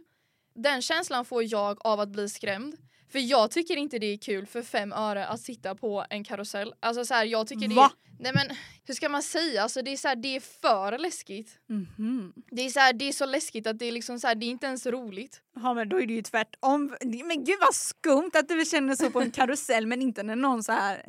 Den 0.54 0.82
känslan 0.82 1.24
får 1.24 1.44
jag 1.44 1.86
av 1.86 2.00
att 2.00 2.08
bli 2.08 2.28
skrämd. 2.28 2.76
För 3.12 3.18
jag 3.18 3.50
tycker 3.50 3.76
inte 3.76 3.98
det 3.98 4.06
är 4.06 4.18
kul 4.18 4.46
för 4.46 4.62
fem 4.62 4.92
öre 4.92 5.26
att 5.26 5.40
sitta 5.40 5.74
på 5.74 6.04
en 6.10 6.24
karusell. 6.24 6.74
Alltså 6.80 7.04
så 7.04 7.14
här, 7.14 7.24
jag 7.24 7.46
tycker 7.46 7.68
det 7.68 7.74
är... 7.74 7.76
Va? 7.76 7.92
Nej 8.18 8.32
men 8.34 8.56
hur 8.86 8.94
ska 8.94 9.08
man 9.08 9.22
säga? 9.22 9.62
Alltså 9.62 9.82
det 9.82 9.92
är 9.92 9.96
så 9.96 10.08
här, 10.08 10.16
det 10.16 10.36
är 10.36 10.40
för 10.40 10.98
läskigt. 10.98 11.58
Mhm. 11.68 12.32
Det 12.50 12.62
är 12.62 12.68
så 12.68 12.80
här, 12.80 12.92
det 12.92 13.08
är 13.08 13.12
så 13.12 13.26
läskigt 13.26 13.66
att 13.66 13.78
det 13.78 13.84
är 13.86 13.92
liksom 13.92 14.20
så 14.20 14.26
här, 14.26 14.34
det 14.34 14.46
är 14.46 14.50
inte 14.50 14.66
ens 14.66 14.86
roligt. 14.86 15.40
Ja 15.54 15.74
men 15.74 15.88
då 15.88 16.00
är 16.00 16.06
det 16.06 16.12
ju 16.12 16.22
tvärtom. 16.22 16.96
Men 17.24 17.44
gud 17.44 17.56
vad 17.60 17.74
skumt 17.74 18.30
att 18.34 18.48
du 18.48 18.64
känner 18.64 18.96
så 18.96 19.10
på 19.10 19.20
en 19.20 19.30
karusell 19.30 19.86
men 19.86 20.02
inte 20.02 20.22
när 20.22 20.36
någon 20.36 20.62
så 20.62 20.72
här 20.72 21.02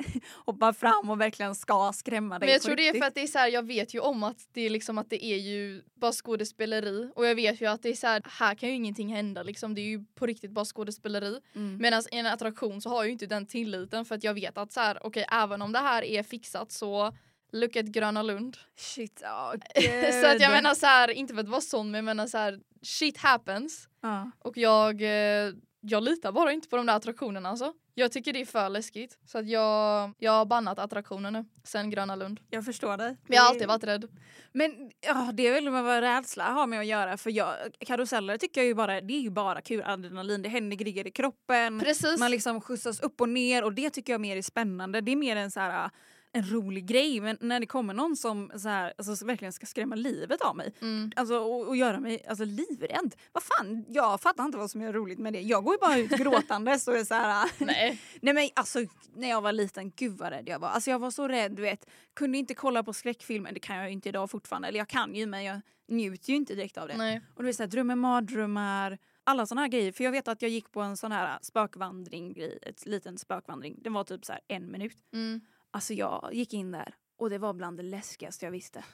hoppar 0.46 0.72
fram 0.72 1.10
och 1.10 1.20
verkligen 1.20 1.54
ska 1.54 1.92
skrämma 1.94 2.38
dig 2.38 2.46
Men 2.46 2.52
jag 2.52 2.62
tror 2.62 2.76
det 2.76 2.82
är 2.82 2.84
riktigt. 2.84 3.02
för 3.02 3.08
att 3.08 3.14
det 3.14 3.22
är 3.22 3.26
så 3.26 3.38
här, 3.38 3.48
jag 3.48 3.66
vet 3.66 3.94
ju 3.94 4.00
om 4.00 4.22
att 4.22 4.48
det 4.52 4.60
är 4.60 4.70
liksom 4.70 4.98
att 4.98 5.10
det 5.10 5.24
är 5.24 5.36
ju 5.36 5.82
bara 5.94 6.12
skådespeleri 6.12 7.10
och 7.14 7.26
jag 7.26 7.34
vet 7.34 7.60
ju 7.60 7.66
att 7.66 7.82
det 7.82 7.88
är 7.88 7.94
så 7.94 8.06
här, 8.06 8.22
här 8.26 8.54
kan 8.54 8.68
ju 8.68 8.74
ingenting 8.74 9.14
hända 9.14 9.42
liksom. 9.42 9.74
Det 9.74 9.80
är 9.80 9.88
ju 9.88 10.04
på 10.14 10.26
riktigt 10.26 10.50
bara 10.50 10.64
skådespeleri. 10.64 11.40
Mm. 11.54 11.76
Medan 11.76 12.02
i 12.12 12.16
en 12.16 12.26
attraktion 12.26 12.80
så 12.80 12.88
har 12.88 12.96
jag 12.96 13.06
ju 13.06 13.12
inte 13.12 13.26
den 13.26 13.46
tilliten 13.46 14.04
för 14.04 14.14
att 14.14 14.24
jag 14.24 14.34
vet 14.34 14.58
att 14.58 14.72
så 14.72 14.80
här, 14.80 14.98
okej 15.06 15.26
även 15.32 15.62
om 15.62 15.72
det 15.72 15.78
här 15.78 16.04
är 16.04 16.22
fixat 16.22 16.72
så 16.72 17.12
look 17.54 17.76
at 17.76 17.86
Gröna 17.86 18.22
Lund. 18.22 18.56
Shit, 18.76 19.20
ja 19.22 19.54
så 20.22 20.26
att 20.26 20.40
jag 20.40 20.50
menar 20.50 20.74
så 20.74 20.86
här, 20.86 21.10
inte 21.10 21.34
för 21.34 21.40
att 21.40 21.48
vara 21.48 21.60
sån 21.60 21.90
men 21.90 21.98
jag 21.98 22.04
menar 22.04 22.26
så 22.26 22.38
här, 22.38 22.60
shit 22.82 23.18
happens. 23.18 23.88
Ja. 24.00 24.30
Och 24.38 24.56
jag, 24.56 25.02
eh, 25.02 25.52
jag 25.80 26.02
litar 26.02 26.32
bara 26.32 26.52
inte 26.52 26.68
på 26.68 26.76
de 26.76 26.86
där 26.86 26.96
attraktionerna 26.96 27.48
alltså. 27.48 27.72
Jag 27.96 28.12
tycker 28.12 28.32
det 28.32 28.40
är 28.40 28.46
för 28.46 28.68
läskigt. 28.68 29.18
Så 29.26 29.38
att 29.38 29.48
jag, 29.48 30.12
jag 30.18 30.32
har 30.32 30.44
bannat 30.44 30.78
attraktioner 30.78 31.30
nu 31.30 31.44
sen 31.64 31.90
Gröna 31.90 32.16
Lund. 32.16 32.40
Jag 32.50 32.64
förstår 32.64 32.96
dig. 32.96 33.16
Men 33.26 33.36
jag 33.36 33.42
har 33.42 33.50
alltid 33.50 33.68
varit 33.68 33.84
rädd. 33.84 34.08
Men 34.52 34.90
ja, 35.00 35.30
det 35.34 35.46
är 35.46 35.52
väl 35.52 35.68
vad 35.68 36.00
rädsla 36.00 36.44
har 36.44 36.66
med 36.66 36.80
att 36.80 36.86
göra 36.86 37.16
för 37.16 37.30
jag, 37.30 37.54
karuseller 37.86 38.36
tycker 38.36 38.60
jag 38.60 38.68
ju 38.68 38.74
bara, 38.74 39.00
det 39.00 39.14
är 39.14 39.20
ju 39.20 39.30
bara 39.30 39.60
kul 39.60 39.82
adrenalin. 39.86 40.42
Det 40.42 40.48
händer 40.48 40.76
grejer 40.76 41.06
i 41.06 41.10
kroppen. 41.10 41.80
Precis. 41.80 42.20
Man 42.20 42.30
liksom 42.30 42.60
skjutsas 42.60 43.00
upp 43.00 43.20
och 43.20 43.28
ner 43.28 43.64
och 43.64 43.72
det 43.72 43.90
tycker 43.90 44.12
jag 44.12 44.20
mer 44.20 44.36
är 44.36 44.42
spännande. 44.42 45.00
Det 45.00 45.12
är 45.12 45.16
mer 45.16 45.36
en 45.36 45.50
så 45.50 45.60
här 45.60 45.90
en 46.34 46.50
rolig 46.50 46.86
grej 46.86 47.20
men 47.20 47.36
när 47.40 47.60
det 47.60 47.66
kommer 47.66 47.94
någon 47.94 48.16
som 48.16 48.50
så 48.56 48.68
här, 48.68 48.92
alltså, 48.98 49.16
som 49.16 49.28
verkligen 49.28 49.52
ska 49.52 49.66
skrämma 49.66 49.94
livet 49.94 50.40
av 50.40 50.56
mig 50.56 50.72
Mm. 50.80 51.12
alltså, 51.16 51.34
och, 51.38 51.68
och 51.68 51.76
göra 51.76 52.00
mig 52.00 52.24
alltså, 52.28 52.44
livrädd. 52.44 53.14
Vad 53.32 53.42
fan, 53.42 53.84
jag 53.88 54.20
fattar 54.20 54.44
inte 54.44 54.58
vad 54.58 54.70
som 54.70 54.82
är 54.82 54.92
roligt 54.92 55.18
med 55.18 55.32
det. 55.32 55.40
Jag 55.40 55.64
går 55.64 55.74
ju 55.74 55.78
bara 55.80 55.98
ut 55.98 56.10
gråtandes 56.10 56.88
och 56.88 56.96
är 56.96 57.04
så 57.04 57.14
här. 57.14 57.50
Nej. 57.64 58.00
Nej 58.20 58.34
men 58.34 58.48
alltså 58.54 58.78
när 59.14 59.28
jag 59.28 59.40
var 59.40 59.52
liten, 59.52 59.92
gud 59.96 60.18
vad 60.18 60.30
rädd 60.30 60.48
jag 60.48 60.58
var. 60.58 60.68
Alltså 60.68 60.90
jag 60.90 60.98
var 60.98 61.10
så 61.10 61.28
rädd, 61.28 61.52
du 61.52 61.62
vet. 61.62 61.86
Kunde 62.14 62.38
inte 62.38 62.54
kolla 62.54 62.82
på 62.82 62.92
skräckfilmer, 62.92 63.52
det 63.52 63.60
kan 63.60 63.76
jag 63.76 63.86
ju 63.86 63.92
inte 63.92 64.08
idag 64.08 64.30
fortfarande. 64.30 64.68
Eller 64.68 64.78
jag 64.78 64.88
kan 64.88 65.14
ju 65.14 65.26
men 65.26 65.44
jag 65.44 65.60
njuter 65.88 66.30
ju 66.30 66.36
inte 66.36 66.54
direkt 66.54 66.78
av 66.78 66.88
det. 66.88 66.96
Nej. 66.96 67.20
Och 67.34 67.42
du 67.42 67.46
vet 67.46 67.56
såhär, 67.56 67.68
drömmer 67.68 67.94
mardrömmar, 67.94 68.98
alla 69.24 69.46
såna 69.46 69.60
här 69.60 69.68
grejer. 69.68 69.92
För 69.92 70.04
jag 70.04 70.10
vet 70.12 70.28
att 70.28 70.42
jag 70.42 70.50
gick 70.50 70.70
på 70.72 70.80
en 70.80 70.96
sån 70.96 71.12
här 71.12 71.38
spökvandring, 71.42 72.36
ett 72.62 72.86
liten 72.86 73.18
spökvandring. 73.18 73.76
Den 73.82 73.92
var 73.92 74.04
typ 74.04 74.24
så 74.24 74.32
en 74.48 74.70
minut. 74.72 74.96
Mm. 75.12 75.40
Alltså 75.74 75.94
jag 75.94 76.30
gick 76.32 76.54
in 76.54 76.72
där 76.72 76.94
och 77.16 77.30
det 77.30 77.38
var 77.38 77.52
bland 77.52 77.76
det 77.76 77.82
läskigaste 77.82 78.46
jag 78.46 78.50
visste. 78.52 78.84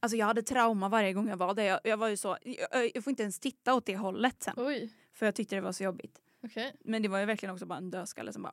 Alltså 0.00 0.16
jag 0.16 0.26
hade 0.26 0.42
trauma 0.42 0.88
varje 0.88 1.12
gång 1.12 1.28
jag 1.28 1.36
var 1.36 1.54
där. 1.54 1.64
Jag, 1.64 1.80
jag 1.84 1.96
var 1.96 2.08
ju 2.08 2.16
så, 2.16 2.36
jag, 2.42 2.90
jag 2.94 3.04
får 3.04 3.10
inte 3.10 3.22
ens 3.22 3.40
titta 3.40 3.74
åt 3.74 3.86
det 3.86 3.96
hållet 3.96 4.42
sen. 4.42 4.54
Oj. 4.56 4.92
För 5.12 5.26
jag 5.26 5.34
tyckte 5.34 5.54
det 5.54 5.60
var 5.60 5.72
så 5.72 5.84
jobbigt. 5.84 6.20
Okej. 6.44 6.72
Men 6.84 7.02
det 7.02 7.08
var 7.08 7.18
ju 7.18 7.24
verkligen 7.24 7.52
också 7.52 7.66
bara 7.66 7.78
en 7.78 7.90
dödskalle 7.90 8.32
som 8.32 8.42
bara 8.42 8.52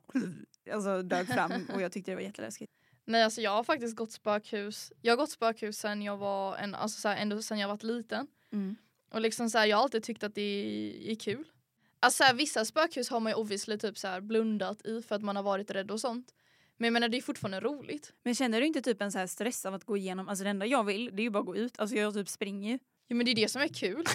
alltså, 0.72 1.02
dök 1.02 1.26
fram 1.26 1.52
och 1.74 1.80
jag 1.80 1.92
tyckte 1.92 2.10
det 2.10 2.14
var 2.14 2.22
jätteläskigt. 2.22 2.72
Nej 3.04 3.22
alltså 3.22 3.40
jag 3.40 3.50
har 3.50 3.64
faktiskt 3.64 3.96
gått 3.96 4.12
spökhus. 4.12 4.92
Jag 5.00 5.12
har 5.12 5.16
gått 5.16 5.30
spökhus 5.30 5.78
sen 5.78 6.02
jag 6.02 6.16
var 6.16 6.56
en, 6.56 6.74
alltså 6.74 7.00
så 7.00 7.08
här, 7.08 7.16
ändå 7.16 7.42
sen 7.42 7.58
jag 7.58 7.68
var 7.68 7.78
liten. 7.86 8.26
Mm. 8.52 8.76
Och 9.10 9.20
liksom 9.20 9.50
så 9.50 9.58
här, 9.58 9.66
jag 9.66 9.76
har 9.76 9.82
alltid 9.82 10.02
tyckt 10.02 10.22
att 10.24 10.34
det 10.34 10.42
är, 10.42 11.10
är 11.10 11.14
kul. 11.14 11.44
Alltså 12.00 12.16
så 12.16 12.24
här, 12.24 12.34
vissa 12.34 12.64
spökhus 12.64 13.10
har 13.10 13.20
man 13.20 13.32
ju 13.32 13.36
obviously 13.36 13.78
typ 13.78 13.98
så 13.98 14.08
här 14.08 14.20
blundat 14.20 14.86
i 14.86 15.02
för 15.02 15.14
att 15.14 15.22
man 15.22 15.36
har 15.36 15.42
varit 15.42 15.70
rädd 15.70 15.90
och 15.90 16.00
sånt. 16.00 16.34
Men 16.76 16.84
jag 16.86 16.92
menar 16.92 17.08
det 17.08 17.16
är 17.16 17.22
fortfarande 17.22 17.60
roligt. 17.60 18.12
Men 18.24 18.34
känner 18.34 18.60
du 18.60 18.66
inte 18.66 18.82
typ 18.82 19.02
en 19.02 19.12
så 19.12 19.18
här 19.18 19.26
stress 19.26 19.66
av 19.66 19.74
att 19.74 19.84
gå 19.84 19.96
igenom, 19.96 20.28
alltså 20.28 20.44
det 20.44 20.50
enda 20.50 20.66
jag 20.66 20.84
vill 20.84 21.10
det 21.16 21.22
är 21.22 21.24
ju 21.24 21.30
bara 21.30 21.38
att 21.40 21.46
gå 21.46 21.56
ut, 21.56 21.78
alltså 21.78 21.96
jag 21.96 22.14
typ 22.14 22.28
springer 22.28 22.72
ju. 22.72 22.78
Ja 23.08 23.16
men 23.16 23.26
det 23.26 23.30
är 23.32 23.34
det 23.34 23.48
som 23.48 23.62
är 23.62 23.68
kul. 23.68 24.04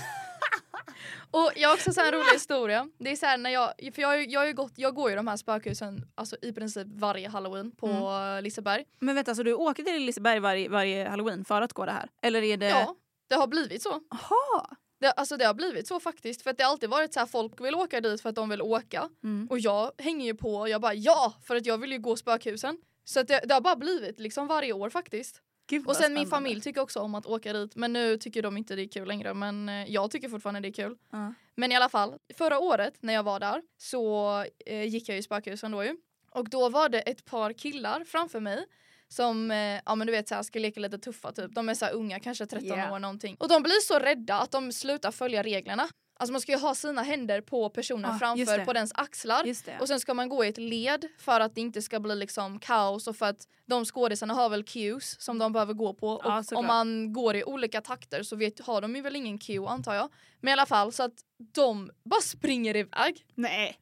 Och 1.32 1.51
jag 1.56 1.70
har 1.70 1.74
också 1.75 1.94
så 1.94 2.01
här 2.01 2.08
en 2.13 2.20
rolig 2.20 2.34
historia. 2.34 2.89
Det 2.98 3.12
är 3.12 3.16
så 3.16 3.38
när 3.38 3.50
jag, 3.50 3.74
för 3.96 4.01
jag, 4.01 4.28
jag, 4.32 4.39
har 4.39 4.54
gått, 4.54 4.74
jag 4.75 4.96
går 4.96 5.10
ju 5.10 5.16
de 5.16 5.28
här 5.28 5.38
spökhusen 5.38 6.06
alltså 6.16 6.38
i 6.42 6.54
princip 6.54 6.88
varje 6.88 7.30
halloween 7.30 7.72
på 7.72 7.88
Mm. 7.88 8.44
Liseberg. 8.44 8.86
Men 9.00 9.16
vänta, 9.16 9.36
så 9.36 9.44
du 9.44 9.54
åker 9.54 9.84
till 9.84 10.06
Liseberg 10.06 10.39
varje, 10.39 10.70
varje 10.70 11.10
halloween 11.10 11.46
för 11.46 11.62
att 11.62 11.74
gå 11.74 11.86
det 11.86 11.92
här? 11.92 12.10
Eller 12.22 12.42
är 12.42 12.58
det... 12.58 12.70
Ja, 12.70 12.96
det 13.28 13.36
har 13.36 13.48
blivit 13.48 13.82
så. 13.82 14.01
Jaha! 14.10 14.75
Det, 15.00 15.12
alltså 15.12 15.38
det 15.38 15.46
har 15.46 15.53
blivit 15.53 15.88
så 15.88 16.00
faktiskt. 16.00 16.41
För 16.41 16.50
att 16.50 16.58
det 16.58 16.63
har 16.63 16.72
alltid 16.72 16.89
varit 16.89 17.13
så 17.13 17.20
här 17.20 17.27
folk 17.27 17.62
vill 17.62 17.75
åka 17.75 18.01
dit 18.01 18.22
för 18.22 18.29
att 18.29 18.36
de 18.36 18.50
vill 18.50 18.62
åka. 18.62 19.10
Mm. 19.24 19.48
Och 19.50 19.60
jag 19.60 19.91
hänger 19.98 20.25
ju 20.25 20.36
på 20.36 20.56
och 20.56 20.70
jag 20.70 20.82
bara 20.82 20.94
ja! 20.94 21.34
För 21.44 21.56
att 21.56 21.65
jag 21.65 21.77
vill 21.77 21.91
ju 21.91 22.00
gå 22.00 22.15
spökhusen. 22.15 22.77
Så 23.03 23.20
att 23.20 23.27
det, 23.27 23.41
det 23.46 23.53
har 23.53 23.62
bara 23.62 23.75
blivit 23.75 24.20
liksom 24.20 24.48
varje 24.48 24.74
år 24.74 24.89
faktiskt. 24.89 25.41
Gud, 25.68 25.88
Och 25.88 25.96
sen 25.96 26.13
min 26.13 26.25
spännande. 26.25 26.29
familj 26.29 26.62
tycker 26.62 26.82
också 26.82 27.00
om 27.00 27.15
att 27.15 27.25
åka 27.25 27.53
dit. 27.53 27.75
Men 27.75 27.94
nu 27.94 28.18
tycker 28.18 28.41
de 28.41 28.58
inte 28.58 28.75
det 28.75 28.82
är 28.82 28.88
kul 28.88 29.08
längre. 29.08 29.34
Men 29.34 29.70
eh, 29.70 29.91
jag 29.91 30.12
tycker 30.12 30.29
fortfarande 30.29 30.60
det 30.60 30.68
är 30.68 30.74
kul. 30.74 30.98
Ja. 31.12 31.34
Men 31.56 31.72
i 31.72 31.75
alla 31.75 31.89
fall, 31.89 32.13
förra 32.34 32.60
året 32.60 32.94
när 33.00 33.13
jag 33.13 33.24
var 33.24 33.39
där 33.39 33.62
så 33.77 34.29
eh, 34.65 34.84
gick 34.84 35.10
jag 35.10 35.18
i 35.18 35.24
spökhusen 35.24 35.72
då 35.72 35.84
ju. 35.84 35.98
Och 36.32 36.50
då 36.50 36.70
var 36.70 36.89
det 36.89 37.00
ett 37.00 37.25
par 37.25 37.53
killar 37.53 38.03
framför 38.03 38.39
mig 38.39 38.65
som, 39.10 39.51
eh, 39.51 39.82
ja 39.86 39.96
men 39.96 40.08
du 40.08 40.12
vet 40.12 40.28
såhär 40.28 40.44
ska 40.44 40.60
leka 40.60 40.80
lite 40.80 40.98
tuffa 40.98 41.32
typ. 41.32 41.56
De 41.56 41.70
är 41.70 41.74
så 41.74 41.86
här 41.86 41.94
unga, 41.94 42.20
kanske 42.20 42.46
13 42.46 42.68
Yeah. 42.78 42.94
år 42.94 43.00
någonting. 43.00 43.36
Och 43.39 43.50
de 43.50 43.63
blir 43.63 43.82
så 43.82 44.00
rädda 44.00 44.39
att 44.39 44.51
de 44.51 44.72
slutar 44.72 45.12
följa 45.12 45.44
reglerna. 45.44 45.88
Alltså 46.20 46.32
man 46.32 46.42
ska 46.42 46.51
ju 46.51 46.58
ha 46.58 46.75
sina 46.75 47.01
händer 47.01 47.42
på 47.42 47.70
personen 47.70 48.12
Ah, 48.12 48.20
framför, 48.20 48.66
på 48.66 48.74
dens 48.74 48.92
axlar. 48.96 49.46
Och 49.82 49.88
sen 49.88 50.00
ska 50.00 50.13
man 50.13 50.30
gå 50.30 50.46
i 50.46 50.48
ett 50.48 50.58
led 50.58 51.08
för 51.20 51.39
att 51.39 51.56
det 51.56 51.62
inte 51.62 51.82
ska 51.82 52.00
bli 52.00 52.16
liksom 52.16 52.60
kaos 52.60 53.08
och 53.08 53.16
för 53.16 53.25
att 53.25 53.48
de 53.66 53.86
skådisarna 53.86 54.34
har 54.34 54.50
väl 54.50 54.63
cues 54.63 55.22
som 55.22 55.38
de 55.38 55.54
behöver 55.54 55.74
gå 55.74 55.94
på. 55.94 56.08
Och 56.08 56.46
såklart. 56.46 56.60
om 56.60 56.66
man 56.66 57.13
går 57.13 57.36
i 57.36 57.44
olika 57.44 57.82
takter 57.82 58.24
så 58.24 58.36
vet, 58.36 58.60
har 58.60 58.82
de 58.82 58.96
ju 58.96 59.01
väl 59.01 59.16
ingen 59.16 59.38
cue 59.38 59.68
antar 59.68 59.94
jag. 59.96 60.10
Men 60.39 60.50
i 60.50 60.54
alla 60.54 60.66
fall 60.66 60.92
så 60.94 61.04
att 61.04 61.16
de 61.38 61.92
bara 62.04 62.22
springer 62.22 62.75
iväg. 62.75 63.25
Nej. 63.36 63.80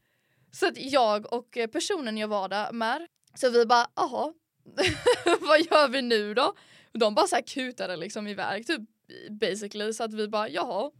Så 0.52 0.68
att 0.68 0.78
jag 0.78 1.34
och 1.34 1.58
personen 1.72 2.18
jag 2.18 2.28
var 2.28 2.50
där 2.50 2.72
med, 2.72 3.08
så 3.36 3.50
vi 3.50 3.66
bara 3.66 3.88
aha, 3.96 4.34
vad 5.42 5.60
gör 5.60 5.88
vi 5.90 6.02
nu 6.02 6.34
då? 6.34 6.54
Och 6.94 7.00
de 7.00 7.16
bara 7.16 7.28
så 7.28 7.36
här 7.36 7.42
kutade 7.42 7.96
liksom 7.98 8.28
iväg 8.28 8.68
typ 8.68 8.82
basically 9.30 9.94
så 9.94 10.04
att 10.04 10.14
vi 10.14 10.28
bara 10.28 10.50
jaha. 10.50 10.92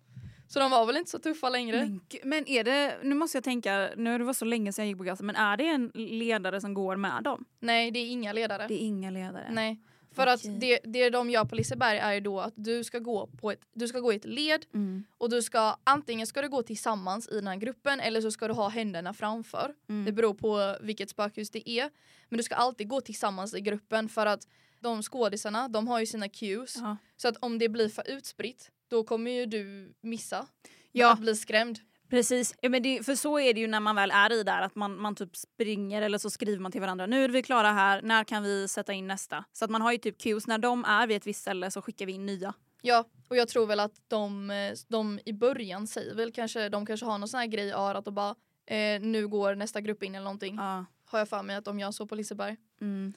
Så 0.50 0.60
de 0.60 0.72
var 0.72 0.86
väl 0.86 0.98
inte 0.98 1.12
så 1.12 1.20
tuffa 1.20 1.50
längre. 1.50 1.78
Men, 1.78 2.02
men 2.24 2.48
är 2.48 2.64
det, 2.64 2.98
nu 3.04 3.16
måste 3.16 3.38
jag 3.38 3.44
tänka, 3.44 3.90
nu 3.98 4.18
det 4.18 4.24
var 4.24 4.34
så 4.34 4.46
länge 4.46 4.74
sedan 4.74 4.86
jag 4.86 4.90
gick 4.90 4.98
på 4.98 5.04
gasen, 5.04 5.26
men 5.26 5.36
är 5.36 5.58
det 5.58 5.68
en 5.68 5.92
ledare 5.94 6.62
som 6.62 6.74
går 6.74 6.96
med 6.96 7.24
dem? 7.24 7.46
Nej 7.60 7.92
det 7.92 8.00
är 8.00 8.10
inga 8.10 8.34
ledare. 8.34 8.68
Det 8.68 8.74
är 8.74 8.86
inga 8.86 9.10
ledare? 9.10 9.48
Nej. 9.52 9.82
För 10.18 10.28
att 10.28 10.40
Okej. 10.40 10.58
det, 10.60 10.80
det 10.84 11.10
de 11.10 11.30
gör 11.30 11.46
på 11.46 11.56
Liseberg 11.56 11.98
är 11.98 12.22
då 12.22 12.40
att 12.40 12.54
du 12.56 12.84
ska 12.84 13.00
gå 13.00 13.28
på 13.28 13.52
ett, 13.52 13.60
du 13.74 13.88
ska 13.88 14.00
gå 14.00 14.14
i 14.14 14.16
ett 14.16 14.26
led 14.26 14.66
Mm. 14.74 15.04
och 15.18 15.30
du 15.30 15.42
ska 15.42 15.78
antingen 15.84 16.28
ska 16.28 16.42
du 16.42 16.50
gå 16.50 16.64
tillsammans 16.64 17.30
i 17.30 17.36
den 17.36 17.48
här 17.48 17.56
gruppen 17.56 18.00
eller 18.00 18.22
så 18.22 18.32
ska 18.32 18.48
du 18.48 18.54
ha 18.54 18.68
händerna 18.70 19.14
framför. 19.14 19.74
Mm. 19.90 20.06
Det 20.06 20.12
beror 20.12 20.34
på 20.34 20.78
vilket 20.82 21.10
spökhus 21.10 21.50
det 21.50 21.70
är. 21.70 21.90
Men 22.30 22.38
du 22.38 22.44
ska 22.44 22.56
alltid 22.56 22.88
gå 22.88 23.02
tillsammans 23.02 23.54
i 23.54 23.62
gruppen 23.62 24.10
för 24.10 24.26
att 24.26 24.48
de 24.80 25.04
skådisarna 25.04 25.68
de 25.68 25.88
har 25.88 26.00
ju 26.00 26.06
sina 26.06 26.30
cues. 26.30 26.76
Ja. 26.76 26.98
Så 27.18 27.28
att 27.28 27.38
om 27.40 27.60
det 27.60 27.70
blir 27.70 27.90
för 27.90 28.04
utspritt 28.10 28.72
då 28.88 29.04
kommer 29.04 29.32
ju 29.32 29.46
du 29.46 29.94
missa 30.02 30.48
Ja. 30.92 31.14
att 31.14 31.20
bli 31.20 31.36
skrämd. 31.36 31.80
Precis, 32.10 32.56
ja, 32.62 32.70
men 32.70 32.84
det, 32.84 33.06
för 33.06 33.16
så 33.16 33.40
är 33.40 33.54
det 33.54 33.60
ju 33.60 33.68
när 33.68 33.80
man 33.80 33.96
väl 33.96 34.12
är 34.12 34.34
i 34.34 34.44
där 34.44 34.62
att 34.62 34.76
man, 34.76 35.02
man 35.02 35.16
typ 35.16 35.36
springer 35.36 36.02
eller 36.02 36.18
så 36.18 36.30
skriver 36.30 36.60
man 36.60 36.72
till 36.72 36.82
varandra 36.82 37.06
nu 37.06 37.24
är 37.24 37.30
vi 37.30 37.44
klara 37.44 37.72
här, 37.72 38.02
när 38.02 38.24
kan 38.24 38.44
vi 38.44 38.68
sätta 38.68 38.94
in 38.94 39.08
nästa? 39.08 39.46
Så 39.54 39.66
att 39.66 39.72
man 39.72 39.82
har 39.82 39.92
ju 39.92 39.98
typ 39.98 40.22
cues, 40.22 40.48
när 40.48 40.58
de 40.58 40.86
är 40.86 41.08
vid 41.08 41.18
ett 41.18 41.28
visst 41.28 41.42
ställe 41.42 41.72
så 41.72 41.82
skickar 41.82 42.06
vi 42.06 42.12
in 42.12 42.26
nya. 42.26 42.54
Ja, 42.82 43.06
och 43.30 43.38
jag 43.38 43.48
tror 43.48 43.66
väl 43.66 43.80
att 43.80 44.02
de, 44.08 44.52
de 44.88 45.20
i 45.26 45.34
början 45.34 45.88
säger 45.88 46.16
väl 46.16 46.32
kanske, 46.32 46.70
de 46.70 46.86
kanske 46.86 47.06
har 47.06 47.18
någon 47.18 47.28
sån 47.28 47.40
här 47.40 47.48
grej 47.48 47.68
i 47.68 47.72
örat 47.72 48.08
och 48.08 48.14
bara 48.14 48.36
eh, 48.66 49.02
nu 49.02 49.28
går 49.28 49.56
nästa 49.56 49.82
grupp 49.82 50.04
in 50.04 50.16
eller 50.16 50.24
någonting. 50.24 50.56
Ja. 50.56 50.86
Har 51.06 51.20
jag 51.20 51.30
för 51.30 51.44
mig 51.44 51.56
att 51.56 51.66
de 51.66 51.80
gör 51.80 51.92
så 51.92 52.08
på 52.08 52.16
Liseberg. 52.16 52.58
Mm. 52.82 53.14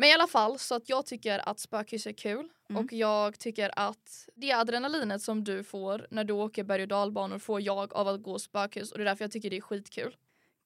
Men 0.00 0.08
i 0.08 0.12
alla 0.12 0.26
fall 0.26 0.58
så 0.58 0.74
att 0.74 0.88
jag 0.88 1.06
tycker 1.06 1.48
att 1.48 1.60
spökhus 1.60 2.06
är 2.06 2.12
kul 2.12 2.48
Mm. 2.70 2.84
och 2.84 2.92
jag 2.92 3.38
tycker 3.38 3.70
att 3.76 4.28
det 4.34 4.52
adrenalinet 4.52 5.22
som 5.22 5.44
du 5.44 5.64
får 5.64 6.06
när 6.10 6.24
du 6.24 6.32
åker 6.32 6.64
berg 6.64 6.82
och 6.82 6.88
dalbanor 6.88 7.38
får 7.38 7.60
jag 7.60 7.94
av 7.94 8.08
att 8.08 8.22
gå 8.22 8.38
spökhus 8.38 8.92
och 8.92 8.98
det 8.98 9.04
är 9.04 9.04
därför 9.04 9.24
jag 9.24 9.32
tycker 9.32 9.50
det 9.50 9.56
är 9.56 9.60
skitkul. 9.60 10.16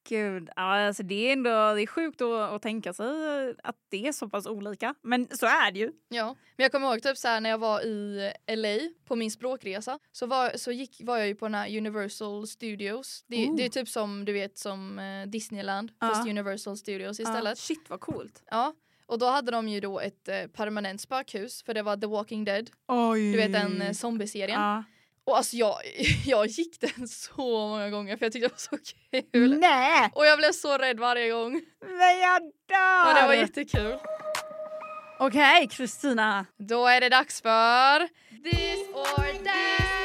Gud, 0.08 0.48
ja, 0.56 0.86
alltså 0.86 1.02
det 1.02 1.28
är 1.28 1.32
ändå 1.32 1.50
det 1.50 1.82
är 1.82 1.86
sjukt 1.86 2.20
att, 2.20 2.50
att 2.52 2.62
tänka 2.62 2.92
sig 2.92 3.06
att 3.62 3.76
det 3.88 4.06
är 4.08 4.12
så 4.12 4.28
pass 4.28 4.46
olika. 4.46 4.94
Men 5.02 5.28
så 5.36 5.46
är 5.46 5.72
det 5.72 5.78
ju. 5.78 5.92
Ja, 6.08 6.26
men 6.56 6.64
jag 6.64 6.72
kommer 6.72 6.88
ihåg 6.92 7.02
typ 7.02 7.18
så 7.18 7.28
här 7.28 7.40
när 7.40 7.50
jag 7.50 7.58
var 7.58 7.80
i 7.80 8.32
LA 8.56 8.78
på 9.04 9.16
min 9.16 9.30
språkresa 9.30 9.98
så 10.12 10.26
var, 10.26 10.52
så 10.56 10.72
gick, 10.72 11.00
var 11.04 11.18
jag 11.18 11.26
ju 11.28 11.34
på 11.34 11.44
den 11.44 11.54
här 11.54 11.76
Universal 11.78 12.46
Studios. 12.46 13.24
Det, 13.26 13.46
Oh. 13.48 13.56
det 13.56 13.64
är 13.64 13.68
typ 13.68 13.88
som 13.88 14.24
du 14.24 14.32
vet 14.32 14.58
som 14.58 14.98
eh, 14.98 15.26
Disneyland 15.26 15.92
Ja. 16.00 16.08
fast 16.08 16.28
Universal 16.28 16.76
Studios 16.76 17.20
istället. 17.20 17.44
Ja, 17.50 17.54
shit 17.56 17.90
vad 17.90 18.00
coolt. 18.00 18.42
Ja, 18.50 18.74
och 19.12 19.19
då 19.19 19.26
hade 19.26 19.50
de 19.50 19.69
ju 19.69 19.81
då 19.81 20.00
ett 20.00 20.28
eh, 20.28 20.47
permanent 20.47 21.00
spökhus 21.00 21.62
för 21.62 21.75
det 21.75 21.83
var 21.83 21.97
The 21.97 22.07
Walking 22.07 22.45
Dead. 22.45 22.71
Oj. 22.88 23.33
Du 23.33 23.37
vet 23.38 23.52
den 23.52 23.83
eh, 23.83 23.92
zombieserien. 23.92 24.61
Ja. 24.61 24.85
Och 25.25 25.37
alltså 25.37 25.57
jag, 25.57 25.75
jag 26.26 26.47
gick 26.47 26.81
den 26.81 27.09
så 27.09 27.69
många 27.69 27.90
gånger 27.90 28.16
för 28.16 28.26
jag 28.26 28.33
tyckte 28.33 28.49
det 28.49 28.52
var 28.52 28.78
så 28.78 28.92
kul. 29.33 29.59
Nej! 29.59 30.11
Och 30.14 30.26
jag 30.26 30.38
blev 30.38 30.52
så 30.52 30.78
rädd 30.78 31.00
varje 31.00 31.31
gång. 31.31 31.62
Men 31.81 32.19
jag 32.19 32.42
dör! 32.69 33.09
Och 33.09 33.14
det 33.14 33.26
var 33.26 33.35
jättekul. 33.35 33.97
Okej, 35.19 35.69
Kristina. 35.69 36.47
Då 36.59 36.87
är 36.87 37.00
det 37.00 37.09
dags 37.09 37.42
för 37.42 38.00
This 38.42 38.88
or 38.95 39.45
that. 39.45 40.01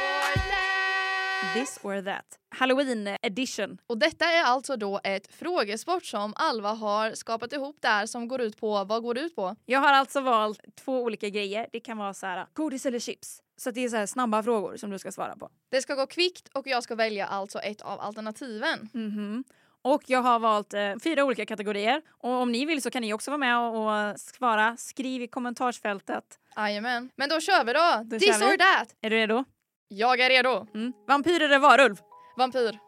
This 1.60 1.80
or 1.84 2.02
that. 2.02 2.26
Halloween 2.50 3.18
edition. 3.22 3.78
Och 3.88 3.98
detta 3.98 4.26
är 4.26 4.44
alltså 4.44 4.78
då 4.78 5.00
ett 5.04 5.36
frågesport 5.36 6.06
som 6.06 6.34
Alva 6.36 6.70
har 6.74 7.12
skapat 7.12 7.54
ihop 7.54 7.78
där 7.80 8.06
som 8.06 8.28
går 8.28 8.42
ut 8.42 8.58
på, 8.58 8.84
vad 8.84 9.04
går 9.04 9.14
det 9.14 9.22
ut 9.22 9.36
på? 9.36 9.56
Jag 9.66 9.80
har 9.80 9.94
alltså 9.94 10.22
valt 10.22 10.60
två 10.76 11.02
olika 11.04 11.30
grejer. 11.30 11.68
Det 11.72 11.80
kan 11.80 11.98
vara 11.98 12.14
så 12.14 12.26
här 12.26 12.48
godis 12.54 12.86
eller 12.86 13.00
chips. 13.00 13.42
Så 13.58 13.72
det 13.72 13.84
är 13.84 13.90
så 13.90 13.96
här 13.98 14.06
snabba 14.06 14.44
frågor 14.44 14.78
som 14.78 14.90
du 14.90 15.00
ska 15.00 15.12
svara 15.12 15.36
på. 15.36 15.50
Det 15.72 15.82
ska 15.82 15.96
gå 15.96 16.06
kvickt 16.08 16.48
och 16.54 16.68
jag 16.68 16.84
ska 16.84 16.96
välja 16.96 17.26
alltså 17.26 17.60
ett 17.60 17.82
av 17.82 18.00
alternativen. 18.02 18.90
Mhm. 18.94 19.44
Och 19.82 20.04
jag 20.06 20.22
har 20.22 20.40
valt 20.40 20.74
eh, 20.74 20.94
fyra 21.04 21.24
olika 21.24 21.46
kategorier. 21.46 22.02
Och 22.10 22.32
om 22.32 22.52
ni 22.52 22.66
vill 22.66 22.82
så 22.82 22.90
kan 22.90 23.02
ni 23.02 23.14
också 23.14 23.32
vara 23.32 23.38
med 23.38 23.58
och, 23.58 24.10
och 24.12 24.20
svara. 24.20 24.78
Skriv 24.78 25.22
i 25.22 25.28
kommentarsfältet. 25.28 26.24
Jajamän. 26.56 27.10
Men 27.16 27.30
då 27.30 27.40
kör 27.40 27.64
vi 27.64 27.74
då! 27.74 28.04
Då 28.04 28.20
This 28.20 28.40
kör 28.40 28.48
vi. 28.48 28.54
or 28.54 28.58
that! 28.58 28.96
Är 29.02 29.10
du 29.10 29.16
redo? 29.16 29.46
Jag 29.90 30.20
är 30.20 30.30
redo. 30.30 30.68
Mm. 30.74 30.94
Vampyr 31.08 31.42
eller 31.42 31.60
varulv? 31.60 31.96
Vampyr. 32.38 32.80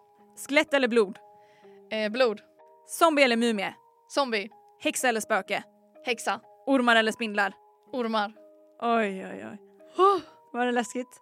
Skelett 0.47 0.73
eller 0.73 0.87
blod? 0.87 1.17
Eh, 1.91 2.11
blod. 2.11 2.41
Zombie 2.87 3.23
eller 3.23 3.37
mumie? 3.37 3.73
Zombie. 4.09 4.49
Häxa 4.79 5.09
eller 5.09 5.19
spöke? 5.21 5.63
Häxa. 6.05 6.39
Ormar 6.65 6.95
eller 6.95 7.11
spindlar? 7.11 7.53
Ormar. 7.91 8.33
Oj, 8.81 9.25
oj, 9.25 9.45
oj. 9.51 9.57
Var 10.53 10.65
det 10.65 10.71
läskigt? 10.71 11.21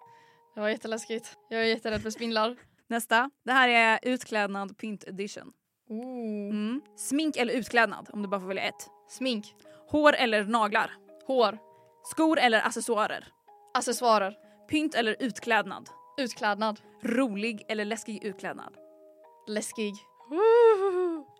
Det 0.55 0.61
var 0.61 0.69
jätteläskigt. 0.69 1.37
Jag 1.49 1.61
är 1.61 1.65
jätterädd 1.65 2.01
för 2.01 2.09
spindlar. 2.09 2.55
Nästa. 2.87 3.31
Det 3.45 3.51
här 3.51 3.69
är 3.69 3.99
utklädnad 4.03 4.77
pynt 4.77 5.03
edition. 5.03 5.51
Ooh. 5.89 6.49
Mm. 6.49 6.81
Smink 6.95 7.37
eller 7.37 7.53
utklädnad 7.53 8.09
om 8.13 8.21
du 8.21 8.27
bara 8.27 8.39
får 8.39 8.47
välja 8.47 8.63
ett. 8.63 8.89
Smink. 9.09 9.55
Hår 9.89 10.15
eller 10.15 10.43
naglar? 10.43 10.91
Hår. 11.27 11.57
Skor 12.03 12.39
eller 12.39 12.61
accessoarer? 12.61 13.27
Accessoarer. 13.73 14.46
Pynt 14.69 14.95
eller 14.95 15.15
utklädnad? 15.19 15.89
Utklädnad. 16.17 16.79
Rolig 17.01 17.65
eller 17.69 17.85
läskig 17.85 18.23
utklädnad? 18.23 18.77
Läskig. 19.47 19.93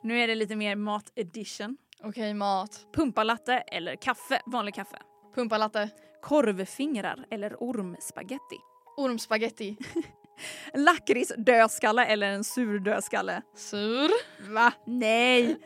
Nu 0.03 0.19
är 0.19 0.27
det 0.27 0.36
lite 0.36 0.55
mer 0.55 0.75
mat 0.75 1.12
edition. 1.15 1.77
Okej, 2.03 2.34
mat. 2.34 2.88
Pumpalatte 2.93 3.53
eller 3.53 3.96
kaffe, 3.96 4.41
vanlig 4.46 4.75
kaffe. 4.75 4.98
Pumpalatte. 5.36 5.89
Korvfingrar 6.22 7.25
eller 7.31 7.55
ormspaghetti. 7.63 8.57
Ormspaghetti. 8.98 9.77
Lakrits 10.74 11.34
dödskalle 11.38 12.05
eller 12.05 12.27
en 12.27 12.43
sur 12.43 12.79
dödskalle. 12.79 13.41
Sur. 13.55 14.12
Va? 14.53 14.74
Nej! 14.86 15.57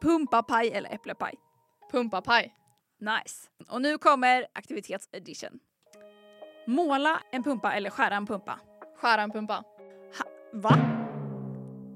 Pumpapaj 0.00 0.68
eller 0.68 0.94
äpplepaj. 0.94 1.34
Pumpapaj. 1.90 2.54
Nice. 3.00 3.48
Och 3.68 3.82
nu 3.82 3.98
kommer 3.98 4.46
aktivitetsedition. 4.52 5.58
Måla 6.68 7.22
en 7.30 7.42
pumpa 7.42 7.72
eller 7.72 7.90
skära 7.90 8.16
en 8.16 8.26
pumpa. 8.26 8.60
Skära 8.96 9.22
en 9.22 9.30
pumpa. 9.30 9.64
Va? 10.52 10.78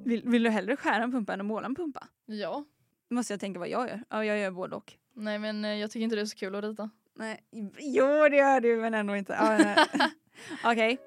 Vill, 0.04 0.22
vill 0.24 0.42
du 0.42 0.50
hellre 0.50 0.76
skära 0.76 1.02
en 1.02 1.12
pumpa 1.12 1.32
än 1.32 1.40
att 1.40 1.46
måla 1.46 1.66
en 1.66 1.74
pumpa? 1.74 2.06
Ja. 2.26 2.64
Måste 3.10 3.32
jag 3.32 3.40
tänka 3.40 3.58
vad 3.60 3.68
jag 3.68 3.88
gör. 3.88 4.04
Ja, 4.10 4.24
jag 4.24 4.38
gör 4.38 4.50
både 4.50 4.76
och. 4.76 4.92
Nej 5.14 5.38
men 5.38 5.64
eh, 5.64 5.74
jag 5.74 5.90
tycker 5.90 6.04
inte 6.04 6.16
det 6.16 6.22
är 6.22 6.26
så 6.26 6.36
kul 6.36 6.54
att 6.54 6.64
rita. 6.64 6.90
Nej, 7.14 7.40
jo 7.78 8.28
det 8.28 8.36
gör 8.36 8.60
du 8.60 8.76
men 8.76 8.94
ändå 8.94 9.16
inte. 9.16 9.32
Ja. 9.32 9.86
Okej. 10.72 10.98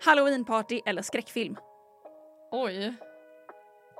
Halloweenparty 0.00 0.80
eller 0.86 1.02
skräckfilm? 1.02 1.56
Oj. 2.50 2.94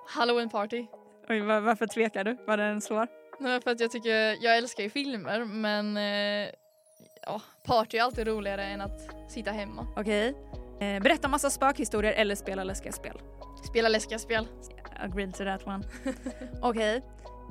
Halloween 0.09 0.49
party. 0.49 0.87
Oj, 1.29 1.41
var, 1.41 1.61
varför 1.61 1.87
tvekar 1.87 2.25
du? 2.25 2.37
Var 2.47 2.57
den 2.57 2.81
svår? 2.81 3.09
Nej, 3.39 3.61
för 3.61 3.71
att 3.71 3.81
jag 3.81 3.91
tycker, 3.91 4.45
jag 4.45 4.57
älskar 4.57 4.83
ju 4.83 4.91
filmer 4.91 5.45
men 5.45 5.97
eh, 5.97 6.51
ja, 7.27 7.41
party 7.63 7.97
är 7.97 8.03
alltid 8.03 8.27
roligare 8.27 8.65
än 8.65 8.81
att 8.81 9.09
sitta 9.29 9.51
hemma. 9.51 9.87
Okej. 9.97 10.35
Eh, 10.81 11.03
berätta 11.03 11.29
massa 11.29 11.51
spökhistorier 11.51 12.13
eller 12.13 12.35
spela 12.35 12.65
läskiga 12.65 12.93
spel. 12.93 13.21
Spela 13.65 13.89
läskiga 13.89 14.19
spel. 14.19 14.49
Agreed 15.01 15.35
to 15.35 15.45
that 15.45 15.67
one. 15.67 15.85
Okej. 16.63 17.03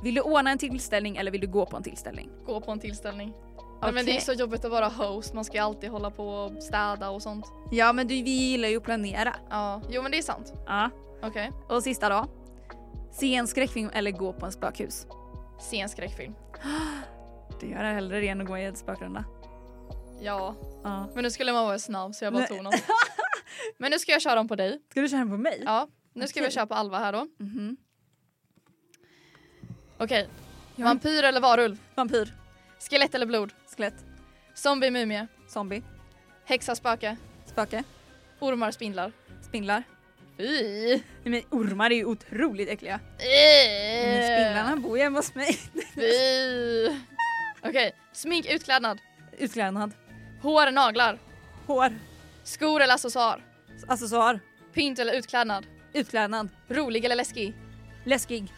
Vill 0.03 0.15
du 0.15 0.21
ordna 0.21 0.51
en 0.51 0.57
tillställning 0.57 1.17
eller 1.17 1.31
vill 1.31 1.41
du 1.41 1.47
gå 1.47 1.65
på 1.65 1.77
en 1.77 1.83
tillställning? 1.83 2.29
Gå 2.45 2.61
på 2.61 2.71
en 2.71 2.79
tillställning. 2.79 3.33
Nej, 3.81 3.93
men 3.93 4.05
det 4.05 4.11
är 4.11 4.13
Okej. 4.13 4.21
så 4.21 4.33
jobbigt 4.33 4.65
att 4.65 4.71
vara 4.71 4.87
host, 4.87 5.33
man 5.33 5.45
ska 5.45 5.57
ju 5.57 5.63
alltid 5.63 5.89
hålla 5.89 6.11
på 6.11 6.27
och 6.29 6.63
städa 6.63 7.09
och 7.09 7.21
sånt. 7.21 7.45
Ja 7.71 7.93
men 7.93 8.07
du, 8.07 8.13
vi 8.23 8.29
gillar 8.29 8.69
ju 8.69 8.77
att 8.77 8.83
planera. 8.83 9.35
Ja, 9.49 9.81
jo 9.89 10.01
men 10.01 10.11
det 10.11 10.17
är 10.17 10.21
sant. 10.21 10.53
Ja. 10.65 10.89
Okej. 11.23 11.51
Och 11.69 11.83
sista 11.83 12.09
då. 12.09 12.25
Se 13.11 13.35
en 13.35 13.47
skräckfilm 13.47 13.89
eller 13.93 14.11
gå 14.11 14.33
på 14.33 14.45
en 14.45 14.51
spökhus. 14.51 15.07
Se 15.59 15.79
en 15.79 15.89
skräckfilm. 15.89 16.35
Du 17.59 17.69
gör 17.69 17.83
hellre 17.83 18.19
det 18.19 18.27
än 18.27 18.41
att 18.41 18.47
gå 18.47 18.57
i 18.57 18.65
en 18.65 18.75
spökrunda. 18.75 19.25
Ja, 20.21 20.55
Ja. 20.83 21.09
men 21.15 21.23
nu 21.23 21.31
skulle 21.31 21.53
man 21.53 21.65
vara 21.65 21.79
snabb 21.79 22.15
så 22.15 22.25
jag 22.25 22.33
bara 22.33 22.39
Nej. 22.39 22.47
tog 22.47 22.63
någon. 22.63 22.73
Men 23.77 23.91
nu 23.91 23.99
ska 23.99 24.11
jag 24.11 24.21
köra 24.21 24.35
dem 24.35 24.47
på 24.47 24.55
dig. 24.55 24.79
Ska 24.91 25.01
du 25.01 25.09
köra 25.09 25.19
den 25.19 25.29
på 25.29 25.37
mig? 25.37 25.61
Ja, 25.65 25.87
nu 26.13 26.27
ska 26.27 26.41
vi 26.41 26.51
köra 26.51 26.67
på 26.67 26.73
Alva 26.73 26.99
här 26.99 27.13
då. 27.13 27.27
Mhm. 27.39 27.77
Okej. 29.97 30.27
Ja. 30.75 30.85
Vampyr 30.85 31.23
eller 31.23 31.41
varulv? 31.41 31.77
Vampyr. 31.95 32.33
Skelett 32.89 33.15
eller 33.15 33.25
blod? 33.25 33.53
Skelett. 33.75 34.05
Zombie, 34.53 34.91
mumie? 34.91 35.27
Zombie. 35.47 35.83
Häxa, 36.45 36.75
spöke? 36.75 37.17
Spöke. 37.45 37.83
Ormar, 38.39 38.71
spindlar? 38.71 39.11
Spindlar. 39.41 39.83
Fy! 40.37 40.99
Men 41.23 41.41
ormar 41.49 41.91
är 41.91 41.95
ju 41.95 42.05
otroligt 42.05 42.69
äckliga. 42.69 42.93
Äh. 43.19 44.23
spindlarna 44.23 44.75
bor 44.75 44.97
ju 44.97 45.03
hemma 45.03 45.19
hos 45.19 45.35
mig. 45.35 45.57
Fy! 45.95 46.89
Okej, 47.63 47.95
smink, 48.13 48.45
utklädnad? 48.45 48.97
Utklädnad. 49.37 49.91
Hår, 50.41 50.71
naglar? 50.71 51.19
Hår. 51.67 51.89
Skor 52.43 52.81
eller 52.81 52.93
accessoar? 52.93 53.41
Accessoar. 53.87 54.39
Pynt 54.73 54.99
eller 54.99 55.13
utklädnad? 55.13 55.65
Utklädnad. 55.93 56.49
Rolig 56.67 57.05
eller 57.05 57.15
läskig? 57.15 57.53
Läskig. 58.03 58.53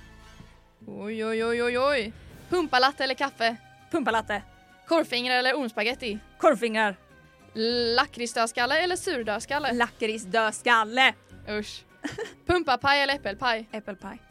Oj, 0.88 1.25
oj, 1.25 1.45
oj, 1.45 1.63
oj, 1.63 1.79
oj. 1.79 2.13
Pumpalatte 2.50 3.03
eller 3.03 3.13
kaffe? 3.13 3.55
Pumpalatte. 3.91 4.41
Korvfingrar 4.88 5.36
eller 5.36 5.53
ormspaghetti? 5.53 6.19
Korvfingrar. 6.38 6.95
Lakritsdödskalle 7.95 8.79
eller 8.83 8.95
surdödskalle? 8.95 9.71
Lakritsdödskalle. 9.74 11.13
Usch. 11.50 11.83
Pumpapaj 12.45 13.01
eller 13.01 13.15
äppelpaj? 13.15 13.67
Äppelpaj. 13.71 14.21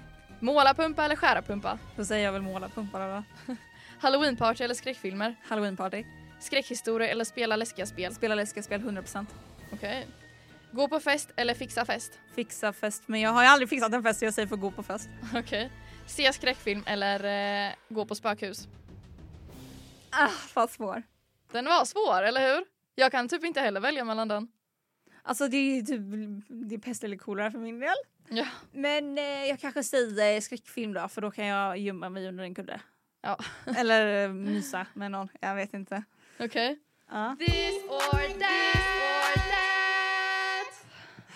Målarpumpa 0.41 1.05
eller 1.05 1.17
skärapumpa? 1.17 1.79
Då 1.97 2.05
säger 2.05 2.25
jag 2.25 2.33
väl 2.33 2.43
målarpumpar 2.43 3.01
då. 3.47 3.55
Halloweenparty 4.01 4.65
eller 4.65 4.75
skräckfilmer? 4.75 5.37
Halloweenparty. 5.49 6.05
Skräckhistorier 6.41 7.09
eller 7.09 7.25
spela 7.25 7.57
läskiga 7.57 7.87
spel? 7.87 8.15
Spela 8.15 8.35
läskiga 8.35 8.63
spel 8.63 8.81
100%. 8.81 9.27
Okej. 9.73 10.07
Gå 10.73 10.89
på 10.89 11.01
fest 11.01 11.31
eller 11.37 11.55
fixa 11.55 11.85
fest? 11.85 12.19
Fixa 12.35 12.73
fest. 12.73 13.03
Men 13.07 13.21
jag 13.21 13.31
har 13.31 13.43
ju 13.43 13.49
aldrig 13.49 13.69
fixat 13.69 13.93
en 13.93 14.03
fest 14.03 14.19
så 14.19 14.25
jag 14.25 14.35
säger 14.35 14.49
för 14.49 14.57
gå 14.57 14.71
på 14.71 14.83
fest. 14.83 15.09
Okej. 15.35 15.73
Se 16.07 16.33
skräckfilm 16.33 16.83
eller 16.87 17.25
eh, 17.69 17.73
gå 17.89 18.07
på 18.07 18.15
spökhus? 18.15 18.69
Ah, 20.11 20.31
vad 20.55 20.71
svår. 20.71 21.03
Den 21.53 21.65
var 21.65 21.85
svår, 21.85 22.23
eller 22.23 22.55
hur? 22.55 22.65
Jag 22.95 23.13
kan 23.13 23.29
typ 23.29 23.45
inte 23.45 23.61
heller 23.61 23.81
välja 23.81 24.05
mellan 24.05 24.29
den. 24.29 24.49
Alltså 25.23 25.49
det 25.49 25.57
är 25.57 25.83
typ 25.83 26.01
det 26.49 26.75
är 26.75 26.79
pest 26.79 27.05
eller 27.05 27.17
kolera 27.17 27.51
för 27.51 27.59
min 27.59 27.81
del. 27.81 27.95
Ja. 28.29 28.47
Men 28.73 29.19
eh, 29.19 29.25
jag 29.25 29.61
kanske 29.61 29.83
säger 29.83 30.41
skräckfilm 30.41 30.93
då 30.93 31.09
för 31.09 31.21
då 31.21 31.31
kan 31.31 31.47
jag 31.47 31.79
gömma 31.79 32.09
mig 32.09 32.29
under 32.29 32.45
en 32.45 32.55
kudde. 32.55 32.81
Ja. 33.23 33.39
Eller 33.77 34.25
eh, 34.25 34.33
mysa 34.33 34.87
med 34.95 35.11
någon. 35.11 35.29
Jag 35.41 35.55
vet 35.55 35.75
inte. 35.75 36.03
Okej. 36.41 36.79
Ja. 37.11 37.37
This 37.39 37.85
or 37.89 38.39
that. 38.39 38.79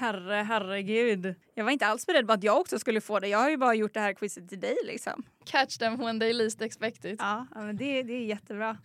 Herre, 0.03 0.35
herregud. 0.35 1.35
Jag 1.55 1.65
var 1.65 1.71
inte 1.71 1.87
alls 1.87 2.07
beredd 2.07 2.27
på 2.27 2.33
att 2.33 2.45
jag 2.45 2.61
också 2.61 2.79
skulle 2.79 3.01
få 3.01 3.21
det. 3.21 3.29
Jag 3.29 3.39
har 3.39 3.51
ju 3.51 3.57
bara 3.57 3.75
gjort 3.75 3.95
det 3.95 4.01
här 4.01 4.13
quizet 4.13 4.49
till 4.49 4.61
dig 4.61 4.77
liksom. 4.85 5.23
Catch 5.45 5.79
them 5.79 5.99
when 5.99 6.21
they 6.21 6.33
least 6.33 6.63
expect 6.63 7.05
it. 7.05 7.17
Ja, 7.19 7.47
ja, 7.55 7.61
men 7.61 7.77
det, 7.77 8.03
det 8.03 8.13
är 8.13 8.25
jättebra. 8.25 8.77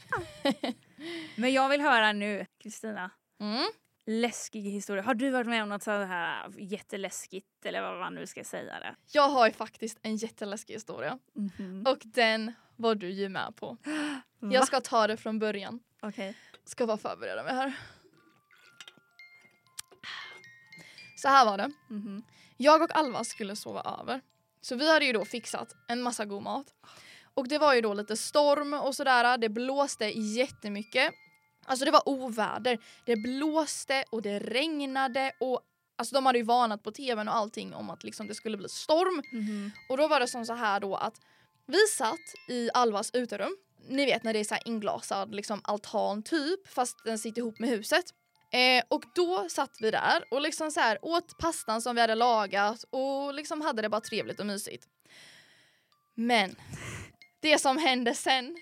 men 1.36 1.53
jag 1.53 1.69
vill 1.69 1.81
höra 1.81 2.13
nu, 2.13 2.45
Kristina. 2.63 3.12
Mm. 3.39 3.65
Läskig 4.10 4.62
historia. 4.62 5.04
Har 5.04 5.13
du 5.13 5.30
varit 5.30 5.48
med 5.48 5.63
om 5.63 5.70
något 5.70 5.84
så 5.84 5.91
här 5.91 6.50
jätteläskigt 6.58 7.65
eller 7.65 7.82
vad 7.82 8.00
man 8.00 8.13
nu 8.15 8.28
ska 8.28 8.43
säga 8.43 8.80
det? 8.80 8.96
Jag 9.12 9.30
har 9.30 9.48
ju 9.48 9.54
faktiskt 9.54 10.00
en 10.02 10.15
jätteläskig 10.15 10.74
historia. 10.74 11.20
Mhm. 11.34 11.86
Och 11.88 11.98
den 12.04 12.54
var 12.76 12.96
du 12.96 13.10
ju 13.10 13.30
med 13.30 13.56
på. 13.56 13.78
Va? 14.39 14.54
Jag 14.54 14.67
ska 14.67 14.82
ta 14.82 15.08
det 15.08 15.17
från 15.17 15.39
början. 15.39 15.80
Okej. 16.02 16.36
Ska 16.65 16.88
bara 16.88 16.98
förbereda 16.98 17.43
mig 17.43 17.54
här. 17.54 17.74
Så 21.17 21.28
här 21.28 21.46
var 21.46 21.58
det. 21.58 21.72
Mhm. 21.89 22.24
Jag 22.58 22.82
och 22.82 22.96
Alva 22.98 23.24
skulle 23.24 23.56
sova 23.56 23.98
över. 24.02 24.22
Så 24.62 24.76
vi 24.76 24.93
hade 24.93 25.06
ju 25.06 25.13
då 25.13 25.26
fixat 25.26 25.76
en 25.88 26.02
massa 26.02 26.26
god 26.26 26.43
mat. 26.43 26.74
Och 27.34 27.48
det 27.48 27.58
var 27.58 27.74
ju 27.74 27.82
då 27.82 27.93
lite 27.93 28.17
storm 28.17 28.74
och 28.74 28.96
sådär. 28.96 29.38
Det 29.38 29.50
blåste 29.50 30.06
jättemycket. 30.06 31.13
Alltså 31.67 31.86
det 31.86 31.91
var 31.91 32.10
oväder. 32.10 32.80
Det 33.06 33.15
blåste 33.15 34.03
och 34.10 34.21
det 34.21 34.39
regnade 34.39 35.32
och 35.39 35.62
alltså 35.95 36.15
de 36.15 36.25
hade 36.25 36.38
ju 36.38 36.43
varnat 36.45 36.84
på 36.84 36.91
tvn 36.91 37.27
och 37.27 37.36
allting 37.36 37.73
om 37.73 37.89
att 37.89 38.03
liksom 38.03 38.27
det 38.27 38.36
skulle 38.36 38.58
bli 38.58 38.69
storm. 38.69 39.23
Mhm. 39.32 39.71
Och 39.89 39.97
då 39.97 40.08
var 40.08 40.19
det 40.19 40.27
som 40.27 40.45
så 40.45 40.53
här 40.53 40.80
då 40.80 40.95
att 40.95 41.21
vi 41.65 41.88
satt 41.97 42.49
i 42.49 42.69
Alvas 42.73 43.12
uterum. 43.13 43.58
Ni 43.89 44.06
vet 44.06 44.23
när 44.23 44.34
det 44.34 44.39
är 44.39 44.43
så 44.43 44.56
inglasad 44.65 45.36
liksom 45.36 45.62
altan 45.63 46.23
typ 46.23 46.67
fast 46.67 47.03
den 47.06 47.19
sitter 47.19 47.41
ihop 47.41 47.60
med 47.60 47.69
huset. 47.69 48.06
Eh, 48.51 48.84
och 48.88 49.03
då 49.15 49.49
satt 49.49 49.77
vi 49.80 49.91
där 49.91 50.23
och 50.32 50.41
liksom 50.41 50.71
så 50.71 50.80
här 50.80 50.97
åt 51.01 51.38
pastan 51.38 51.82
som 51.82 51.95
vi 51.95 52.01
hade 52.01 52.15
lagat 52.15 52.86
och 52.89 53.34
liksom 53.34 53.62
hade 53.62 53.82
det 53.82 53.89
bara 53.89 54.01
trevligt 54.01 54.39
och 54.39 54.45
mysigt. 54.45 54.88
Men 56.15 56.56
det 57.39 57.60
som 57.60 57.77
hände 57.77 58.13
sen 58.13 58.58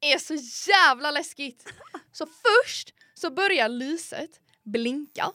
är 0.00 0.18
så 0.18 0.34
jävla 0.70 1.10
läskigt. 1.10 1.72
Så 2.14 2.26
först 2.26 2.94
så 3.14 3.30
börjar 3.30 3.68
lyset 3.68 4.30
blinka 4.64 5.32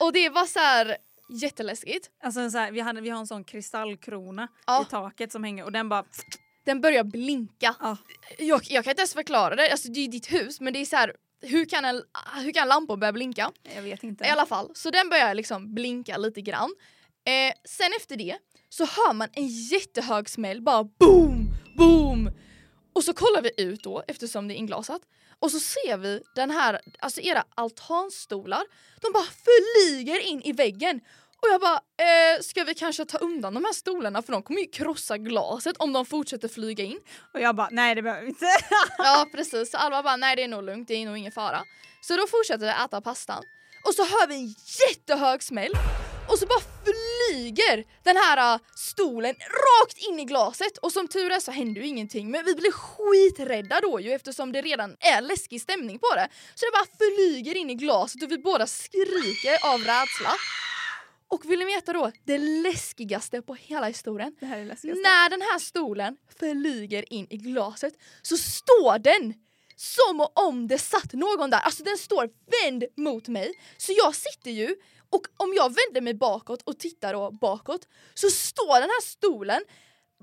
och 0.00 0.12
det 0.12 0.28
var 0.28 0.46
så 0.46 0.58
här 0.58 0.96
jätteläskigt. 1.42 2.10
Alltså 2.22 2.50
så 2.50 2.58
här, 2.58 2.72
vi, 2.72 2.80
hade, 2.80 3.00
vi 3.00 3.10
har 3.10 3.20
en 3.20 3.26
sån 3.26 3.44
kristallkrona 3.44 4.48
Ja. 4.66 4.82
i 4.82 4.90
taket 4.90 5.32
som 5.32 5.44
hänger 5.44 5.64
och 5.64 5.72
den 5.72 5.88
bara... 5.88 6.04
Den 6.64 6.80
börjar 6.80 7.04
blinka. 7.04 7.74
Ja. 7.80 7.96
Jag, 8.38 8.60
jag 8.64 8.84
kan 8.84 8.90
inte 8.90 9.00
ens 9.00 9.14
förklara 9.14 9.56
det, 9.56 9.70
alltså, 9.70 9.88
det 9.88 10.00
är 10.00 10.08
ditt 10.08 10.32
hus 10.32 10.60
men 10.60 10.72
det 10.72 10.78
är 10.78 10.84
så 10.84 10.96
här, 10.96 11.12
hur 11.42 11.64
kan, 11.64 11.84
en, 11.84 12.02
hur 12.44 12.52
kan 12.52 12.68
lampor 12.68 12.96
börja 12.96 13.12
blinka? 13.12 13.52
Jag 13.74 13.82
vet 13.82 14.02
inte. 14.02 14.24
I 14.24 14.28
alla 14.28 14.46
fall, 14.46 14.70
så 14.74 14.90
den 14.90 15.08
börjar 15.08 15.34
liksom 15.34 15.74
blinka 15.74 16.16
lite 16.16 16.40
grann. 16.40 16.70
Eh, 17.26 17.54
sen 17.64 17.90
efter 17.96 18.16
det 18.16 18.38
så 18.68 18.84
hör 18.84 19.12
man 19.12 19.28
en 19.32 19.46
jättehög 19.46 20.28
smäll, 20.28 20.62
bara 20.62 20.84
boom, 20.84 21.48
boom. 21.76 22.30
Och 22.96 23.04
så 23.04 23.14
kollar 23.14 23.42
vi 23.42 23.50
ut 23.56 23.82
då 23.82 24.04
eftersom 24.08 24.48
det 24.48 24.54
är 24.54 24.56
inglasat 24.56 25.02
och 25.38 25.50
så 25.50 25.60
ser 25.60 25.96
vi 25.96 26.22
den 26.34 26.50
här, 26.50 26.80
alltså 26.98 27.20
era 27.20 27.44
altanstolar, 27.54 28.62
de 29.00 29.12
bara 29.12 29.24
flyger 29.24 30.20
in 30.20 30.42
i 30.42 30.52
väggen. 30.52 31.00
Och 31.42 31.48
jag 31.52 31.60
bara, 31.60 31.74
eh, 31.76 32.42
ska 32.42 32.64
vi 32.64 32.74
kanske 32.74 33.04
ta 33.04 33.18
undan 33.18 33.54
de 33.54 33.64
här 33.64 33.72
stolarna 33.72 34.22
för 34.22 34.32
de 34.32 34.42
kommer 34.42 34.60
ju 34.60 34.66
krossa 34.66 35.18
glaset 35.18 35.76
om 35.76 35.92
de 35.92 36.06
fortsätter 36.06 36.48
flyga 36.48 36.84
in. 36.84 37.00
Och 37.34 37.40
jag 37.40 37.56
bara, 37.56 37.68
nej 37.70 37.94
det 37.94 38.02
behöver 38.02 38.22
vi 38.22 38.28
inte. 38.28 38.46
Ja 38.98 39.26
precis, 39.32 39.70
så 39.70 39.76
Alva 39.76 40.02
bara 40.02 40.16
nej 40.16 40.36
det 40.36 40.42
är 40.42 40.48
nog 40.48 40.64
lugnt, 40.64 40.88
det 40.88 40.94
är 40.94 41.06
nog 41.06 41.18
ingen 41.18 41.32
fara. 41.32 41.62
Så 42.00 42.16
då 42.16 42.26
fortsätter 42.26 42.66
vi 42.66 42.84
äta 42.84 43.00
pastan 43.00 43.42
och 43.84 43.94
så 43.94 44.02
hör 44.02 44.26
vi 44.26 44.34
en 44.34 44.54
jättehög 44.88 45.42
smäll 45.42 45.72
och 46.28 46.38
så 46.38 46.46
bara 46.46 46.60
flyger 46.84 47.84
den 48.02 48.16
här 48.16 48.54
äh, 48.54 48.60
stolen 48.76 49.34
rakt 49.34 49.98
in 50.08 50.20
i 50.20 50.24
glaset 50.24 50.78
och 50.78 50.92
som 50.92 51.08
tur 51.08 51.30
är 51.30 51.40
så 51.40 51.50
händer 51.50 51.80
ju 51.80 51.86
ingenting 51.86 52.30
men 52.30 52.44
vi 52.44 52.54
blir 52.54 52.72
skiträdda 52.72 53.80
då 53.80 54.00
ju 54.00 54.12
eftersom 54.12 54.52
det 54.52 54.62
redan 54.62 54.96
är 55.00 55.20
läskig 55.20 55.60
stämning 55.60 55.98
på 55.98 56.14
det. 56.14 56.28
Så 56.54 56.66
det 56.66 56.72
bara 56.72 56.96
flyger 56.98 57.56
in 57.56 57.70
i 57.70 57.74
glaset 57.74 58.22
och 58.22 58.30
vi 58.30 58.38
båda 58.38 58.66
skriker 58.66 59.72
av 59.72 59.80
rädsla. 59.80 60.32
Och 61.28 61.50
vill 61.50 61.58
ni 61.58 61.64
veta 61.64 61.92
då 61.92 62.12
det 62.24 62.38
läskigaste 62.38 63.42
på 63.42 63.54
hela 63.54 63.86
historien? 63.86 64.36
När 65.02 65.30
den 65.30 65.42
här 65.42 65.58
stolen 65.58 66.16
flyger 66.38 67.12
in 67.12 67.26
i 67.30 67.36
glaset 67.36 67.94
så 68.22 68.36
står 68.36 68.98
den 68.98 69.34
som 69.76 70.26
om 70.34 70.68
det 70.68 70.78
satt 70.78 71.12
någon 71.12 71.50
där. 71.50 71.58
Alltså 71.58 71.84
den 71.84 71.98
står 71.98 72.30
vänd 72.62 72.84
mot 72.96 73.28
mig. 73.28 73.52
Så 73.76 73.92
jag 73.92 74.14
sitter 74.14 74.50
ju 74.50 74.76
och 75.10 75.26
om 75.36 75.54
jag 75.54 75.74
vänder 75.74 76.00
mig 76.00 76.14
bakåt 76.14 76.62
och 76.62 76.78
tittar 76.78 77.12
då 77.12 77.30
bakåt 77.30 77.88
så 78.14 78.30
står 78.30 78.74
den 78.80 78.90
här 78.90 79.02
stolen 79.02 79.62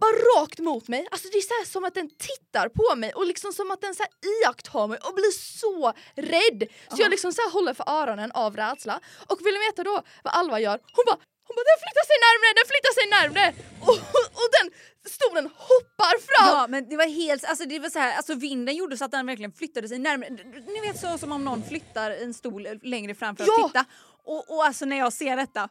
bara 0.02 0.12
rakt 0.12 0.60
mot 0.60 0.88
mig. 0.88 1.08
Alltså 1.12 1.28
det 1.32 1.38
är 1.38 1.65
så 1.65 1.72
som 1.72 1.84
att 1.84 1.93
den 1.93 2.10
tittar 2.10 2.69
på 2.69 2.96
mig 2.96 3.13
och 3.13 3.26
liksom 3.26 3.54
som 3.54 3.72
att 3.72 3.82
den 3.82 3.96
så 3.96 4.04
iakttar 4.43 4.88
mig 4.88 5.00
och 5.08 5.13
blir 5.13 5.32
så 5.32 5.93
rädd. 6.15 6.63
Så 6.96 7.02
jag 7.02 7.12
liksom 7.12 7.34
så 7.34 7.50
håller 7.50 7.74
för 7.74 7.89
öronen 7.89 8.32
av 8.32 8.56
rädsla. 8.56 9.00
Och 9.30 9.38
vill 9.46 9.54
ni 9.54 9.60
veta 9.60 9.84
då 9.84 10.02
vad 10.24 10.34
Alva 10.34 10.60
gör? 10.60 10.80
Hon 10.96 11.04
bara 11.08 11.17
hon 11.48 11.56
bara 11.56 11.63
den 11.74 11.80
flyttar 11.84 12.06
sig 12.12 12.17
närmre, 12.26 12.48
den 12.60 12.67
flyttar 12.72 12.93
sig 13.00 13.06
närmre! 13.15 13.46
Och, 13.82 13.98
och 14.41 14.50
den 14.62 14.72
stolen 15.12 15.46
hoppar 15.58 16.15
fram! 16.19 16.48
Ja 16.58 16.67
men 16.69 16.89
det 16.89 16.98
var 16.98 17.06
helt, 17.06 17.43
alltså 17.46 17.65
det 17.65 17.80
var 17.80 17.89
så 17.89 18.00
här, 18.00 18.17
alltså 18.17 18.34
vinden 18.36 18.76
gjorde 18.76 18.98
så 18.98 19.06
att 19.06 19.12
den 19.12 19.26
verkligen 19.26 19.52
flyttade 19.52 19.88
sig 19.88 20.00
närmare. 20.00 20.30
Ni 20.67 20.80
vet 20.82 21.00
så 21.00 21.17
som 21.17 21.32
om 21.32 21.46
någon 21.46 21.63
flyttar 21.63 22.12
en 22.12 22.34
stol 22.34 22.67
längre 22.82 23.15
fram 23.15 23.36
för 23.36 23.43
att 23.43 23.50
Ja. 23.58 23.67
titta. 23.67 23.86
Och, 24.26 24.56
och 24.56 24.66
alltså 24.66 24.86
när 24.86 24.98
jag 24.98 25.14
ser 25.14 25.36
detta, 25.36 25.70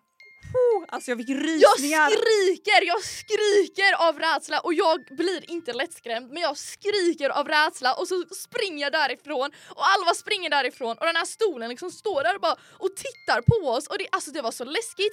alltså 0.89 1.11
jag 1.11 1.19
fick 1.19 1.29
Jag 1.29 1.45
rysningar. 1.45 2.11
skriker, 2.11 2.87
jag 2.87 3.03
skriker 3.05 4.09
av 4.09 4.19
rädsla 4.19 4.61
och 4.61 4.75
jag 4.75 5.05
blir 5.17 5.51
inte 5.51 5.73
lättskrämd 5.73 6.29
men 6.33 6.43
jag 6.43 6.57
skriker 6.57 7.31
av 7.31 7.49
rädsla 7.49 7.95
och 7.95 8.09
så 8.09 8.25
springer 8.35 8.83
jag 8.83 8.93
därifrån 8.93 9.51
och 9.69 9.87
Alva 9.87 10.15
springer 10.15 10.51
därifrån 10.51 10.99
och 10.99 11.07
den 11.07 11.17
här 11.17 11.25
stolen 11.25 11.69
liksom 11.69 11.91
står 11.91 12.23
där 12.23 12.35
och 12.35 12.41
bara 12.41 12.57
och 12.79 12.97
tittar 12.97 13.43
på 13.43 13.69
oss 13.71 13.87
och 13.87 13.99
det, 13.99 14.07
alltså 14.13 14.31
det 14.31 14.43
var 14.43 14.51
så 14.51 14.65
läskigt. 14.65 15.13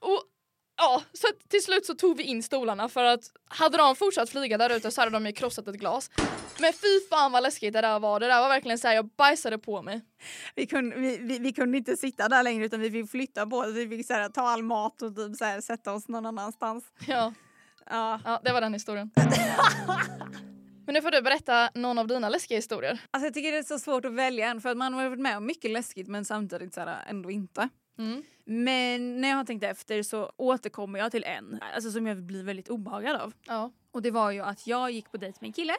Och 0.00 0.22
ja, 0.76 1.02
så 1.12 1.26
till 1.48 1.62
slut 1.62 1.86
så 1.86 1.94
tog 1.94 2.16
vi 2.16 2.22
in 2.22 2.42
stolarna 2.42 2.88
för 2.88 3.04
att 3.04 3.20
hade 3.48 3.78
de 3.78 3.96
fortsatt 3.96 4.30
flyga 4.30 4.58
där 4.58 4.70
ute 4.76 4.90
så 4.90 5.00
hade 5.00 5.10
de 5.10 5.26
ju 5.26 5.32
krossat 5.32 5.68
ett 5.68 5.74
glas. 5.74 6.10
Men 6.60 6.72
fy 6.72 7.08
fan 7.10 7.32
vad 7.32 7.42
läskigt 7.42 7.72
det 7.72 7.80
där 7.80 8.00
var, 8.00 8.20
det 8.20 8.26
där 8.26 8.40
var 8.40 8.48
verkligen 8.48 8.78
såhär 8.78 8.94
jag 8.94 9.08
bajsade 9.08 9.58
på 9.58 9.82
mig. 9.82 10.00
Vi 10.54 10.66
kunde, 10.66 10.96
vi, 10.96 11.18
vi, 11.18 11.38
vi 11.38 11.52
kunde 11.52 11.78
inte 11.78 11.96
sitta 11.96 12.28
där 12.28 12.42
längre 12.42 12.64
utan 12.64 12.80
vi 12.80 12.90
fick 12.90 13.10
flytta 13.10 13.46
på 13.46 13.56
oss. 13.56 13.74
Vi 13.74 13.88
fick 13.88 14.06
så 14.06 14.12
här, 14.12 14.28
ta 14.28 14.42
all 14.42 14.62
mat 14.62 15.02
och 15.02 15.16
typ 15.16 15.36
så 15.36 15.44
här, 15.44 15.60
sätta 15.60 15.92
oss 15.92 16.08
någon 16.08 16.26
annanstans. 16.26 16.84
Ja, 17.06 17.32
Ja. 17.90 18.20
ja 18.24 18.40
det 18.44 18.52
var 18.52 18.60
den 18.60 18.72
historien. 18.72 19.10
Men 20.86 20.94
nu 20.94 21.02
får 21.02 21.10
du 21.10 21.22
berätta 21.22 21.70
någon 21.74 21.98
av 21.98 22.06
dina 22.06 22.28
läskiga 22.28 22.58
historier. 22.58 23.00
Alltså 23.10 23.26
jag 23.26 23.34
tycker 23.34 23.52
det 23.52 23.58
är 23.58 23.62
så 23.62 23.78
svårt 23.78 24.04
att 24.04 24.12
välja 24.12 24.48
en 24.48 24.60
för 24.60 24.68
att 24.68 24.76
man 24.76 24.94
har 24.94 25.08
varit 25.08 25.20
med 25.20 25.36
om 25.36 25.46
mycket 25.46 25.70
läskigt 25.70 26.08
men 26.08 26.24
samtidigt 26.24 26.74
så 26.74 26.80
här, 26.80 27.04
ändå 27.06 27.30
inte. 27.30 27.68
Mm. 27.98 28.22
Men 28.44 29.20
när 29.20 29.28
jag 29.28 29.36
har 29.36 29.44
tänkt 29.44 29.64
efter 29.64 30.02
så 30.02 30.32
återkommer 30.36 30.98
jag 30.98 31.10
till 31.10 31.24
en 31.24 31.60
alltså 31.74 31.90
som 31.90 32.06
jag 32.06 32.22
blir 32.22 32.44
väldigt 32.44 32.68
obehagad 32.68 33.16
av. 33.16 33.32
Ja. 33.46 33.70
Och 33.90 34.02
det 34.02 34.10
var 34.10 34.30
ju 34.30 34.40
att 34.40 34.66
jag 34.66 34.90
gick 34.90 35.10
på 35.10 35.16
dejt 35.16 35.38
med 35.40 35.48
en 35.48 35.52
kille. 35.52 35.76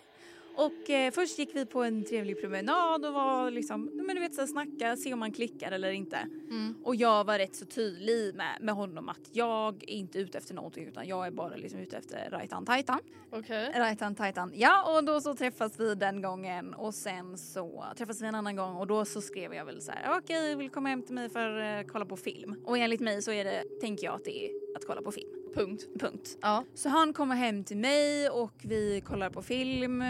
Och 0.56 0.90
eh, 0.90 1.12
först 1.12 1.40
gick 1.40 1.56
vi 1.56 1.66
på 1.66 1.84
en 1.84 2.06
trevlig 2.06 2.42
promenad 2.42 3.06
och 3.06 3.14
var 3.14 3.52
liksom, 3.52 3.92
men 3.94 4.16
du 4.16 4.22
vet 4.22 4.36
så 4.36 4.42
här, 4.42 4.48
snacka, 4.48 4.98
se 4.98 5.14
om 5.14 5.20
man 5.20 5.32
klickar 5.32 5.72
eller 5.72 5.92
inte. 5.92 6.18
Mm. 6.50 6.76
Och 6.84 6.96
jag 6.96 7.24
var 7.24 7.38
rätt 7.38 7.56
så 7.56 7.66
tydlig 7.66 8.36
med, 8.36 8.58
med 8.62 8.76
honom 8.76 9.10
att 9.10 9.30
jag 9.32 9.84
är 9.88 9.94
inte 9.94 10.20
ute 10.20 10.38
efter 10.38 10.54
någonting 10.54 10.88
utan 10.88 11.08
jag 11.08 11.28
är 11.28 11.32
bara 11.32 11.56
liksom 11.56 11.80
ute 11.80 11.98
efter 11.98 12.30
rajtan 12.30 12.66
tajtan. 12.66 13.00
Okej. 13.32 13.72
Rajtan 13.76 14.16
tajtan. 14.16 14.52
Ja 14.56 14.98
och 14.98 15.04
då 15.04 15.22
så 15.22 15.36
träffas 15.36 15.80
vi 15.80 15.96
den 15.96 16.22
gången 16.22 16.74
och 16.74 16.94
sen 16.94 17.38
så 17.38 17.86
träffas 17.98 18.22
vi 18.22 18.26
en 18.26 18.36
annan 18.36 18.56
gång 18.56 18.76
och 18.76 18.88
då 18.88 19.06
så 19.06 19.22
skrev 19.22 19.54
jag 19.54 19.66
väl 19.66 19.82
så 19.82 19.92
här 19.92 20.18
okej 20.18 20.50
jag 20.50 20.58
vill 20.58 20.70
komma 20.70 20.90
hem 20.90 21.04
till 21.04 21.16
mig 21.16 21.30
för 21.30 21.50
att 21.60 21.88
kolla 21.88 22.06
på 22.06 22.18
film. 22.18 22.56
Och 22.66 22.78
enligt 22.78 23.02
mig 23.02 23.22
så 23.22 23.32
är 23.32 23.44
det, 23.44 23.64
tänker 23.82 24.06
jag 24.06 24.16
att 24.16 24.26
det 24.26 24.46
är 24.46 24.52
att 24.76 24.86
kolla 24.88 25.02
på 25.02 25.12
film. 25.12 25.43
Punkt. 25.56 25.84
Punkt. 26.00 26.38
Ja. 26.42 26.64
Så 26.74 26.90
han 26.90 27.14
kommer 27.14 27.36
hem 27.36 27.64
till 27.64 27.78
mig 27.78 28.30
och 28.30 28.54
vi 28.62 29.02
kollar 29.06 29.30
på 29.30 29.42
film 29.42 30.04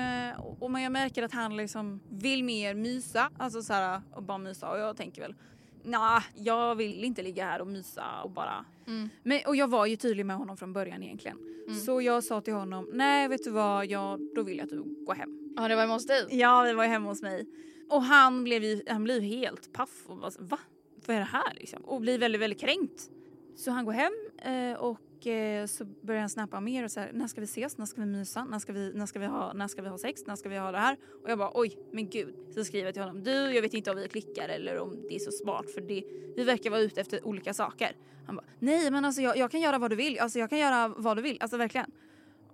och 0.59 0.71
man 0.71 0.81
jag 0.81 0.91
märker 0.91 1.23
att 1.23 1.33
han 1.33 1.57
liksom 1.57 1.99
vill 2.09 2.43
mer 2.43 2.73
mysa, 2.75 3.29
alltså 3.37 3.61
så 3.61 3.73
här 3.73 4.01
och 4.13 4.23
bara 4.23 4.37
mysa 4.37 4.71
och 4.71 4.79
jag 4.79 4.97
tänker 4.97 5.21
väl 5.21 5.35
nej, 5.83 6.21
jag 6.35 6.75
vill 6.75 7.03
inte 7.03 7.21
ligga 7.21 7.45
här 7.45 7.61
och 7.61 7.67
mysa 7.67 8.21
och 8.23 8.31
bara 8.31 8.65
Mm. 8.87 9.09
men, 9.23 9.39
och 9.47 9.55
jag 9.55 9.67
var 9.67 9.85
ju 9.85 9.95
tydlig 9.95 10.25
med 10.25 10.35
honom 10.35 10.57
från 10.57 10.73
början 10.73 11.03
egentligen. 11.03 11.37
Mm. 11.67 11.79
Så 11.79 12.01
jag 12.01 12.23
sa 12.23 12.41
till 12.41 12.53
honom, 12.53 12.89
nej 12.93 13.27
vet 13.27 13.43
du 13.43 13.49
vad, 13.51 13.85
jag, 13.85 14.19
då 14.35 14.43
vill 14.43 14.57
jag 14.57 14.63
att 14.63 14.69
du 14.69 14.83
går 15.05 15.13
hem. 15.15 15.53
ja, 15.57 15.67
det 15.67 15.75
var 15.75 15.81
hemma 15.81 15.93
hos 15.93 16.05
dig. 16.05 16.27
Ja, 16.29 16.61
vi 16.61 16.73
var 16.73 16.85
hemma 16.85 17.09
hos 17.09 17.21
mig. 17.21 17.47
Och 17.89 18.03
han 18.03 18.43
blev 18.43 18.63
ju 18.63 18.81
han 18.87 19.03
blev 19.03 19.21
helt 19.21 19.73
paff 19.73 20.03
och 20.07 20.17
bara, 20.17 20.31
va? 20.39 20.59
Vad 21.05 21.15
är 21.15 21.19
det 21.19 21.25
här 21.25 21.53
liksom? 21.53 21.81
Och 21.85 22.01
blir 22.01 22.19
väldigt, 22.19 22.41
väldigt 22.41 22.59
kränkt. 22.59 23.09
Så 23.55 23.71
han 23.71 23.85
går 23.85 23.93
hem 23.93 24.13
eh, 24.37 24.79
och 24.79 24.97
eh, 25.27 25.65
så 25.65 25.85
börjar 25.85 26.21
han 26.21 26.29
snappa 26.29 26.59
mer 26.59 26.83
och 26.83 26.91
så 26.91 26.99
här, 26.99 27.11
när 27.13 27.27
ska 27.27 27.41
vi 27.41 27.45
ses? 27.45 27.77
När 27.77 27.85
ska 27.85 28.01
vi 28.01 28.07
mysa? 28.07 28.43
När 28.43 28.59
ska 28.59 28.73
vi, 28.73 28.93
när 28.93 29.05
ska 29.05 29.19
vi, 29.19 29.25
ha, 29.25 29.53
när 29.53 29.67
ska 29.67 29.81
vi 29.81 29.89
ha 29.89 29.97
sex? 29.97 30.21
När 30.27 30.35
ska 30.35 30.49
vi 30.49 30.57
ha 30.57 30.71
det 30.71 30.77
här? 30.77 30.97
Och 31.23 31.29
jag 31.29 31.37
bara 31.37 31.51
oj, 31.53 31.77
men 31.91 32.09
gud. 32.09 32.35
Så 32.53 32.65
skriver 32.65 32.85
jag 32.85 32.93
till 32.93 33.03
honom, 33.03 33.23
du 33.23 33.31
jag 33.31 33.61
vet 33.61 33.73
inte 33.73 33.91
om 33.91 33.97
vi 33.97 34.07
klickar 34.07 34.49
eller 34.49 34.79
om 34.79 35.05
det 35.09 35.15
är 35.15 35.19
så 35.19 35.31
smart 35.31 35.71
för 35.73 35.81
det, 35.81 36.03
vi 36.35 36.43
verkar 36.43 36.69
vara 36.69 36.81
ute 36.81 37.01
efter 37.01 37.27
olika 37.27 37.53
saker. 37.53 37.95
Han 38.25 38.35
bara, 38.35 38.45
nej 38.59 38.91
men 38.91 39.05
alltså 39.05 39.21
jag, 39.21 39.37
jag 39.37 39.51
kan 39.51 39.61
göra 39.61 39.77
vad 39.77 39.91
du 39.91 39.95
vill, 39.95 40.19
alltså 40.19 40.39
jag 40.39 40.49
kan 40.49 40.59
göra 40.59 40.87
vad 40.87 41.17
du 41.17 41.21
vill, 41.21 41.37
alltså 41.41 41.57
verkligen. 41.57 41.91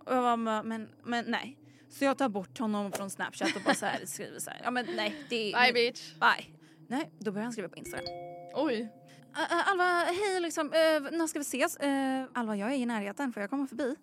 Och 0.06 0.16
jag 0.16 0.40
bara, 0.40 0.64
men, 0.64 0.90
men 1.04 1.26
nej. 1.28 1.58
Så 1.90 2.06
jag 2.06 2.18
tar 2.18 2.30
bort 2.30 2.60
honom 2.60 2.92
från 2.92 3.10
snapchat 3.10 3.56
och 3.56 3.62
bara 3.62 3.76
så 3.76 3.86
här 3.86 4.00
skriver 4.06 4.40
så 4.40 4.50
här, 4.50 4.62
ja 4.64 4.72
men 4.72 4.86
nej 4.96 5.16
det 5.30 5.54
är... 5.54 5.64
Bye 5.64 5.74
bitch. 5.74 6.14
Bye. 6.14 6.46
Nej, 6.88 7.12
då 7.20 7.32
börjar 7.32 7.44
han 7.44 7.54
skriva 7.54 7.70
på 7.70 7.78
Instagram. 7.78 8.08
Oj. 8.54 8.99
Alva, 9.34 9.84
hej 9.84 10.42
liksom, 10.42 10.68
uh, 10.68 11.18
när 11.18 11.28
ska 11.28 11.40
vi 11.40 11.44
ses? 11.44 11.76
Eh, 11.78 12.24
Alva, 12.34 12.56
jag 12.56 12.72
är 12.72 12.76
i 12.76 12.86
närheten, 12.86 13.34
får 13.34 13.42
jag 13.42 13.50
komma 13.50 13.68
förbi? 13.68 13.96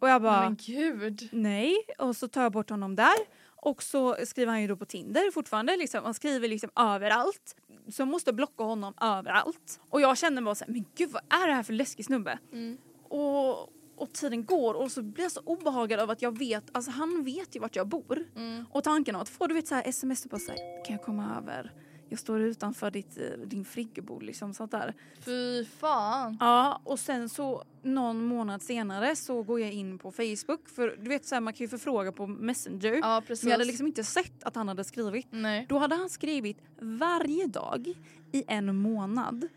Och 0.00 0.08
jag 0.08 0.22
bara, 0.22 0.40
Men 0.40 0.56
gud. 0.56 1.28
nej. 1.32 1.76
Och 1.98 2.16
så 2.16 2.28
tar 2.28 2.42
jag 2.42 2.52
bort 2.52 2.70
honom 2.70 2.96
där. 2.96 3.16
Och 3.62 3.82
så 3.82 4.16
skriver 4.26 4.52
han 4.52 4.62
ju 4.62 4.68
då 4.68 4.76
på 4.76 4.84
Tinder 4.84 5.30
fortfarande. 5.30 5.76
Liksom. 5.76 6.04
Han 6.04 6.14
skriver 6.14 6.48
liksom 6.48 6.70
överallt. 6.76 7.56
Så 7.88 8.00
jag 8.02 8.08
måste 8.08 8.32
blocka 8.32 8.64
honom 8.64 8.94
överallt. 9.00 9.80
Och 9.90 10.00
jag 10.00 10.18
känner 10.18 10.42
bara 10.42 10.54
så 10.54 10.64
här, 10.64 10.72
men 10.72 10.84
gud 10.96 11.10
vad 11.10 11.22
är 11.42 11.48
det 11.48 11.54
här 11.54 11.62
för 11.62 11.72
läskig 11.72 12.04
snubbe? 12.04 12.38
Mm. 12.52 12.78
Och, 13.08 13.60
och 13.96 14.12
tiden 14.12 14.44
går 14.44 14.74
och 14.74 14.92
så 14.92 15.02
blir 15.02 15.24
jag 15.24 15.32
så 15.32 15.40
obehagad 15.44 16.00
av 16.00 16.10
att 16.10 16.22
jag 16.22 16.38
vet, 16.38 16.64
alltså 16.72 16.90
han 16.90 17.24
vet 17.24 17.56
ju 17.56 17.60
vart 17.60 17.76
jag 17.76 17.88
bor. 17.88 18.24
Mm. 18.36 18.64
Och 18.70 18.84
tanken 18.84 19.14
av 19.16 19.22
att 19.22 19.28
få 19.28 19.46
du 19.46 19.54
vet 19.54 19.68
så 19.68 19.74
här 19.74 19.88
sms 19.88 20.24
och 20.24 20.30
bara 20.30 20.40
kan 20.84 20.96
jag 20.96 21.02
komma 21.02 21.36
över? 21.36 21.72
Jag 22.08 22.18
står 22.18 22.40
utanför 22.40 22.90
ditt, 22.90 23.18
eh, 23.18 23.24
din 23.46 23.64
friggebod 23.64 24.22
liksom 24.22 24.54
sånt 24.54 24.70
där. 24.70 24.94
Fy 25.20 25.64
fan. 25.64 26.36
Ja 26.40 26.80
och 26.84 26.98
sen 26.98 27.28
så 27.28 27.64
någon 27.82 28.24
månad 28.24 28.62
senare 28.62 29.16
så 29.16 29.42
går 29.42 29.60
jag 29.60 29.72
in 29.72 29.98
på 29.98 30.12
Facebook 30.12 30.68
för 30.68 30.96
du 31.02 31.08
vet 31.08 31.26
så 31.26 31.34
här, 31.34 31.40
man 31.40 31.52
kan 31.52 31.64
ju 31.64 31.68
förfråga 31.68 32.12
på 32.12 32.26
Messenger. 32.26 32.92
Ja 32.92 33.22
precis. 33.26 33.44
Men 33.44 33.50
jag 33.50 33.54
hade 33.58 33.64
liksom 33.64 33.86
inte 33.86 34.04
sett 34.04 34.44
att 34.44 34.54
han 34.54 34.68
hade 34.68 34.84
skrivit. 34.84 35.26
Nej. 35.30 35.66
Då 35.68 35.78
hade 35.78 35.94
han 35.96 36.10
skrivit 36.10 36.58
varje 36.80 37.46
dag 37.46 37.94
i 38.32 38.44
en 38.48 38.76
månad. 38.76 39.48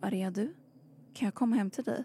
Var 0.00 0.14
är 0.14 0.30
du? 0.30 0.54
Kan 1.14 1.26
jag 1.26 1.34
komma 1.34 1.56
hem 1.56 1.70
till 1.70 1.84
dig? 1.84 2.04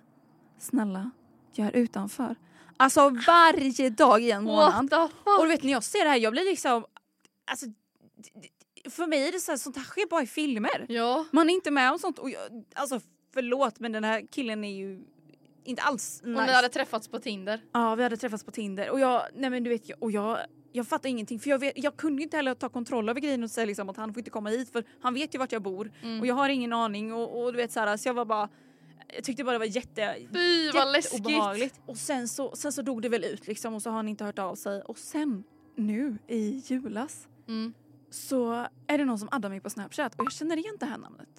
Snälla, 0.60 1.12
jag 1.54 1.68
är 1.68 1.72
utanför. 1.72 2.36
Alltså 2.78 3.10
varje 3.28 3.90
dag 3.90 4.22
i 4.22 4.32
en 4.32 4.44
månad. 4.44 4.74
What 4.74 4.90
the 4.90 4.96
Och 4.96 5.10
fuck? 5.10 5.42
du 5.42 5.48
vet 5.48 5.64
när 5.64 5.72
jag 5.72 5.84
ser 5.84 6.04
det 6.04 6.10
här, 6.10 6.18
jag 6.18 6.34
blir 6.34 6.46
liksom... 6.46 6.86
Alltså, 7.52 7.66
för 8.90 9.08
mig 9.08 9.28
är 9.28 9.32
det 9.32 9.40
så 9.40 9.52
här, 9.52 9.58
sånt 9.58 9.76
här 9.78 9.84
sker 9.84 10.08
bara 10.10 10.22
i 10.24 10.28
filmer. 10.28 10.86
Ja. 10.90 11.26
Man 11.32 11.50
är 11.50 11.54
inte 11.54 11.72
med 11.72 11.92
om 11.92 12.00
sånt. 12.00 12.20
Och 12.20 12.30
jag, 12.30 12.42
alltså 12.74 13.00
förlåt 13.34 13.80
men 13.80 13.92
den 13.92 14.04
här 14.04 14.22
killen 14.32 14.64
är 14.64 14.76
ju 14.76 15.04
inte 15.64 15.82
alls 15.82 16.22
Och 16.24 16.30
nice. 16.30 16.46
ni 16.46 16.52
hade 16.52 16.70
träffats 16.70 17.08
på 17.08 17.20
Tinder. 17.20 17.62
Ja 17.74 17.96
vi 17.96 18.04
hade 18.04 18.18
träffats 18.18 18.44
på 18.44 18.52
Tinder 18.52 18.90
och 18.90 19.00
jag, 19.00 19.22
nej 19.36 19.50
men 19.50 19.64
du 19.64 19.70
vet, 19.70 19.82
och 20.00 20.12
jag, 20.12 20.38
jag 20.72 20.88
fattar 20.88 21.10
ingenting 21.10 21.40
för 21.40 21.50
jag, 21.50 21.60
vet, 21.60 21.74
jag 21.76 21.98
kunde 21.98 22.24
inte 22.24 22.38
heller 22.38 22.54
ta 22.54 22.70
kontroll 22.70 23.10
över 23.10 23.20
grejen 23.22 23.44
och 23.44 23.52
säga 23.52 23.66
liksom 23.66 23.90
att 23.90 23.98
han 23.98 24.14
får 24.14 24.20
inte 24.20 24.32
komma 24.32 24.50
hit 24.50 24.72
för 24.72 24.84
han 25.02 25.14
vet 25.14 25.36
ju 25.36 25.40
vart 25.40 25.52
jag 25.52 25.62
bor 25.62 25.92
Mm. 26.04 26.20
och 26.20 26.28
jag 26.28 26.36
har 26.36 26.50
ingen 26.50 26.74
aning 26.74 27.14
och, 27.14 27.44
och 27.44 27.52
du 27.54 27.58
vet 27.58 27.72
så 27.72 27.80
här, 27.80 27.98
så 27.98 28.10
jag 28.10 28.14
var 28.14 28.26
bara 28.26 28.50
jag 29.16 29.24
tyckte 29.24 29.44
bara 29.44 29.52
det 29.52 29.60
var 29.60 29.66
jätte, 29.66 30.16
Fy 30.34 30.72
vad 30.72 30.92
läskigt. 30.92 31.80
Och 31.86 31.98
sen 31.98 32.28
så, 32.28 32.56
sen 32.56 32.72
så 32.72 32.82
dog 32.82 33.02
det 33.02 33.10
väl 33.10 33.24
ut 33.24 33.48
liksom 33.48 33.74
och 33.74 33.82
så 33.82 33.90
har 33.90 33.96
han 33.98 34.08
inte 34.08 34.24
hört 34.24 34.40
av 34.40 34.56
sig 34.56 34.82
och 34.82 34.98
sen 34.98 35.44
nu 35.76 36.18
i 36.28 36.62
julas 36.68 37.28
Mm. 37.48 37.74
Så 38.14 38.68
är 38.88 38.98
det 38.98 39.06
någon 39.06 39.20
som 39.20 39.30
addar 39.32 39.50
mig 39.50 39.60
på 39.60 39.70
snapchat 39.70 40.16
och 40.20 40.26
jag 40.26 40.32
känner 40.32 40.58
igen 40.58 40.76
det 40.80 40.86
här 40.86 40.98
namnet. 40.98 41.30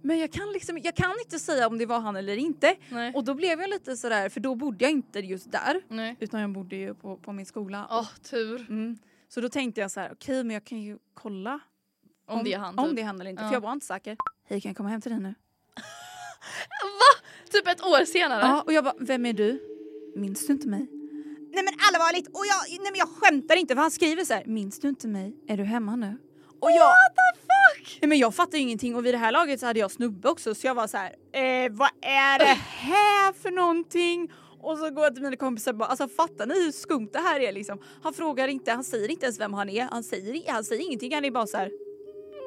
Men 0.00 0.18
jag 0.18 0.32
kan 0.32 0.52
liksom, 0.52 0.78
jag 0.78 0.94
kan 0.96 1.12
inte 1.24 1.38
säga 1.38 1.66
om 1.66 1.78
det 1.78 1.86
var 1.86 2.00
han 2.00 2.16
eller 2.16 2.36
inte 2.36 2.76
Nej. 2.88 3.12
och 3.14 3.24
då 3.24 3.34
blev 3.34 3.60
jag 3.60 3.70
lite 3.70 3.96
sådär 3.96 4.28
för 4.28 4.40
då 4.40 4.54
bodde 4.54 4.84
jag 4.84 4.90
inte 4.92 5.20
just 5.20 5.52
där 5.52 5.82
Nej. 5.88 6.16
utan 6.20 6.40
jag 6.40 6.52
bodde 6.52 6.76
ju 6.76 6.94
på, 6.94 7.16
på 7.16 7.32
min 7.32 7.46
skola. 7.46 7.86
Åh 7.90 8.08
tur. 8.30 8.60
Mm. 8.70 8.98
Så 9.28 9.40
då 9.40 9.48
tänkte 9.48 9.80
jag 9.80 9.90
så 9.90 10.00
här, 10.00 10.12
okej 10.12 10.44
men 10.44 10.54
jag 10.54 10.64
kan 10.64 10.80
ju 10.82 10.98
kolla 11.14 11.60
Om, 12.26 12.44
det 12.44 12.52
är 12.52 12.58
han 12.58 12.78
om 12.78 12.86
typ. 12.88 12.96
det 12.96 13.02
är 13.02 13.06
han 13.06 13.20
eller 13.20 13.30
inte 13.30 13.42
Ja. 13.42 13.48
för 13.48 13.54
jag 13.54 13.60
var 13.60 13.72
inte 13.72 13.86
säker. 13.86 14.16
Hej 14.48 14.60
kan 14.60 14.68
jag 14.68 14.76
komma 14.76 14.88
hem 14.88 15.00
till 15.00 15.10
dig 15.12 15.20
nu? 15.20 15.28
Va? 16.82 17.26
Typ 17.50 17.68
ett 17.68 17.82
år 17.82 18.04
senare? 18.04 18.40
Ja 18.40 18.62
och 18.62 18.72
jag 18.72 18.84
bara, 18.84 18.94
vem 18.98 19.26
är 19.26 19.32
du? 19.32 19.62
Minns 20.16 20.46
du 20.46 20.52
inte 20.52 20.68
mig? 20.68 20.86
Nej 21.54 21.64
men 21.64 21.74
allvarligt, 21.88 22.26
och 22.28 22.44
jag, 22.46 22.80
nej 22.82 22.90
men 22.92 22.98
jag 22.98 23.08
skämtar 23.08 23.56
inte 23.56 23.74
för 23.74 23.82
han 23.82 23.90
skriver 23.90 24.24
så 24.24 24.34
här, 24.34 24.44
minns 24.46 24.78
du 24.80 24.88
inte 24.88 25.08
mig? 25.08 25.36
Är 25.48 25.56
du 25.56 25.64
hemma 25.64 25.96
nu? 25.96 26.18
Och 26.60 26.70
jag, 26.70 26.86
What 26.86 27.14
the 27.16 27.40
fuck? 27.40 27.98
nej 28.02 28.08
men 28.08 28.18
jag 28.18 28.34
fattar 28.34 28.58
ju 28.58 28.62
ingenting 28.64 28.96
och 28.96 29.06
vid 29.06 29.14
det 29.14 29.18
här 29.18 29.32
laget 29.32 29.60
så 29.60 29.66
hade 29.66 29.80
jag 29.80 29.90
snubbe 29.90 30.28
också 30.28 30.54
så 30.54 30.66
jag 30.66 30.74
var 30.74 30.86
så 30.86 30.96
här, 30.96 31.10
eh, 31.32 31.72
vad 31.72 31.88
är 32.02 32.38
det 32.38 32.58
här 32.66 33.32
för 33.32 33.50
någonting? 33.50 34.32
Och 34.60 34.78
så 34.78 34.90
går 34.90 35.04
jag 35.04 35.14
till 35.14 35.22
mina 35.22 35.36
kompisar 35.36 35.72
och 35.72 35.78
bara, 35.78 35.88
alltså 35.88 36.08
fattar 36.08 36.46
ni 36.46 36.64
hur 36.64 36.72
skumt 36.72 37.08
det 37.12 37.18
här 37.18 37.40
är 37.40 37.52
liksom? 37.52 37.78
Han 38.02 38.12
frågar 38.14 38.48
inte, 38.48 38.72
han 38.72 38.84
säger 38.84 39.10
inte 39.10 39.24
ens 39.26 39.40
vem 39.40 39.54
han 39.54 39.68
är, 39.68 39.88
han 39.90 40.04
säger, 40.04 40.52
han 40.52 40.64
säger 40.64 40.82
ingenting, 40.86 41.14
han 41.14 41.24
är 41.24 41.30
bara 41.30 41.46
så 41.46 41.56
här. 41.56 41.70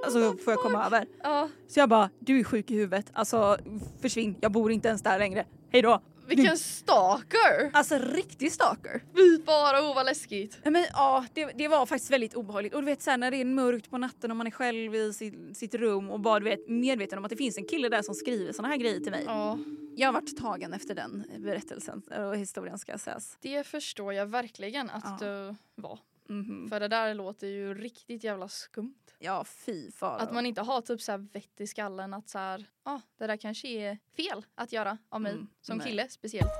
Alltså 0.06 0.38
får 0.38 0.54
jag 0.54 0.60
komma 0.62 0.86
över? 0.86 1.08
Ja. 1.24 1.50
Så 1.68 1.80
jag 1.80 1.90
bara, 1.90 2.10
du 2.20 2.40
är 2.40 2.44
sjuk 2.44 2.72
i 2.72 2.76
huvudet, 2.76 3.06
alltså 3.14 3.58
försvinn, 4.02 4.36
jag 4.42 4.52
bor 4.52 4.72
inte 4.72 4.88
ens 4.88 5.02
där 5.04 5.20
längre, 5.20 5.46
hejdå. 5.72 6.02
Vilken 6.28 6.58
stalker! 6.58 7.70
Alltså 7.74 7.98
riktig 7.98 8.52
stalker. 8.52 9.04
Fy 9.16 9.44
bara 9.46 9.82
oh 9.82 9.96
vad 9.96 10.06
läskigt. 10.06 10.58
Men, 10.64 10.86
ja 10.94 11.26
det, 11.34 11.46
det 11.46 11.68
var 11.68 11.86
faktiskt 11.86 12.12
väldigt 12.12 12.34
obehagligt 12.36 12.74
och 12.74 12.82
du 12.82 12.86
vet 12.86 13.02
såhär 13.02 13.18
när 13.18 13.32
det 13.32 13.38
är 13.38 13.46
mörkt 13.46 13.90
på 13.90 13.98
natten 13.98 14.32
och 14.32 14.38
man 14.38 14.48
är 14.48 14.52
själv 14.52 14.96
i 14.96 15.14
sitt, 15.14 15.58
sitt 15.58 15.74
rum 15.76 16.10
och 16.12 16.20
bara 16.20 16.40
du 16.40 16.46
vet 16.46 16.70
medveten 16.70 17.18
om 17.18 17.26
att 17.26 17.30
det 17.30 17.36
finns 17.38 17.58
en 17.58 17.66
kille 17.68 17.90
där 17.90 18.02
som 18.02 18.16
skriver 18.16 18.54
såna 18.54 18.68
här 18.68 18.78
grejer 18.78 19.00
till 19.00 19.12
mig. 19.12 19.24
Ja. 19.26 19.58
Jag 19.96 20.08
har 20.08 20.14
varit 20.14 20.38
tagen 20.38 20.74
efter 20.74 20.96
den 20.96 21.24
berättelsen 21.38 22.02
och 22.02 22.36
historien 22.38 22.80
ska 22.80 22.98
sägas. 22.98 23.38
Det 23.42 23.68
förstår 23.68 24.14
jag 24.14 24.26
verkligen 24.26 24.90
att 24.90 25.04
Ja. 25.22 25.28
du 25.28 25.56
var. 25.82 26.00
Mhm. 26.30 26.70
För 26.70 26.80
det 26.80 26.88
där 26.88 27.14
låter 27.14 27.48
ju 27.48 27.74
riktigt 27.74 28.24
jävla 28.24 28.48
skumt. 28.48 28.96
Ja 29.20 29.44
fy 29.44 29.92
fara. 29.92 30.16
Att 30.22 30.34
man 30.34 30.46
inte 30.46 30.62
har 30.62 30.82
typ 30.82 31.02
så 31.02 31.12
här 31.12 31.20
vett 31.34 31.62
i 31.62 31.68
skallen 31.68 32.14
att 32.14 32.30
så 32.30 32.38
här, 32.38 32.66
ah, 32.84 33.00
det 33.18 33.28
där 33.28 33.38
kanske 33.38 33.68
är 33.68 33.98
fel 34.16 34.46
att 34.56 34.72
göra 34.72 34.98
av 35.10 35.22
mig 35.22 35.32
Mm, 35.34 35.48
som 35.62 35.78
nej. 35.78 35.88
kille 35.88 36.10
speciellt. 36.10 36.52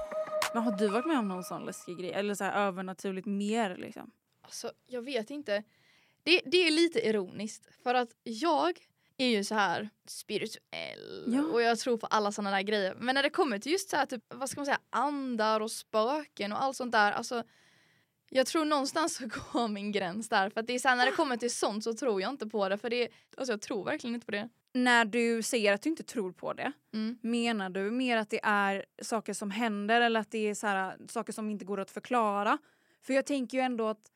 Men 0.54 0.64
har 0.64 0.72
du 0.78 0.88
varit 0.88 1.06
med 1.06 1.18
om 1.20 1.28
någon 1.28 1.44
sån 1.44 1.66
läskig 1.66 1.98
grej? 1.98 2.12
Eller 2.12 2.36
så 2.36 2.44
här 2.44 2.68
övernaturligt 2.68 3.28
mer 3.28 3.78
liksom? 3.78 4.12
Alltså 4.42 4.72
jag 4.88 5.02
vet 5.02 5.30
inte. 5.30 5.64
Det, 6.24 6.42
det 6.46 6.58
är 6.58 6.72
lite 6.72 7.08
ironiskt 7.08 7.68
för 7.84 7.94
att 7.94 8.10
jag 8.24 8.80
är 9.18 9.28
ju 9.28 9.44
så 9.44 9.56
här 9.56 9.90
spirituell 10.08 11.24
Ja. 11.28 11.42
och 11.54 11.62
jag 11.62 11.80
tror 11.80 11.98
på 11.98 12.08
alla 12.08 12.32
sådana 12.32 12.52
där 12.52 12.62
grejer. 12.62 12.96
Men 12.96 13.16
när 13.16 13.24
det 13.24 13.30
kommer 13.30 13.60
till 13.60 13.72
just 13.72 13.90
så 13.90 13.96
här 13.98 14.06
typ, 14.06 14.24
vad 14.34 14.50
ska 14.50 14.60
man 14.60 14.66
säga, 14.66 14.80
andar 14.90 15.62
och 15.62 15.72
spöken 15.72 16.52
och 16.52 16.64
allt 16.64 16.78
sånt 16.78 16.92
där. 16.92 17.12
Alltså 17.12 17.44
jag 18.30 18.48
tror 18.48 18.66
någonstans 18.66 19.16
så 19.16 19.24
går 19.54 19.68
min 19.68 19.92
gräns 19.92 20.30
där. 20.30 20.50
För 20.50 20.60
att 20.60 20.68
det 20.68 20.74
är 20.76 20.80
så 20.80 20.88
här, 20.88 20.96
när 20.96 21.06
det 21.06 21.12
kommer 21.12 21.38
till 21.38 21.52
sånt 21.56 21.84
så 21.84 21.94
tror 21.94 22.22
jag 22.22 22.30
inte 22.30 22.48
på 22.48 22.70
det. 22.70 22.78
För 22.78 22.90
det, 22.90 23.08
alltså 23.38 23.54
jag 23.54 23.62
tror 23.62 23.84
verkligen 23.86 24.14
inte 24.16 24.26
på 24.26 24.32
det. 24.32 24.50
När 24.74 25.06
du 25.06 25.42
säger 25.42 25.74
att 25.74 25.82
du 25.82 25.90
inte 25.90 26.04
tror 26.04 26.32
på 26.32 26.54
det, 26.54 26.72
Mm. 26.94 27.18
menar 27.22 27.70
du 27.70 27.92
mer 27.92 28.18
att 28.18 28.30
det 28.30 28.40
är 28.44 28.86
saker 29.02 29.34
som 29.34 29.52
händer 29.52 30.02
eller 30.02 30.20
att 30.20 30.32
det 30.32 30.50
är 30.50 30.56
så 30.56 30.68
här, 30.68 30.98
saker 31.10 31.34
som 31.34 31.50
inte 31.50 31.66
går 31.66 31.80
att 31.80 31.92
förklara? 31.92 32.58
För 33.02 33.14
jag 33.14 33.26
tänker 33.26 33.58
ju 33.58 33.62
ändå 33.64 33.88
att 33.88 34.12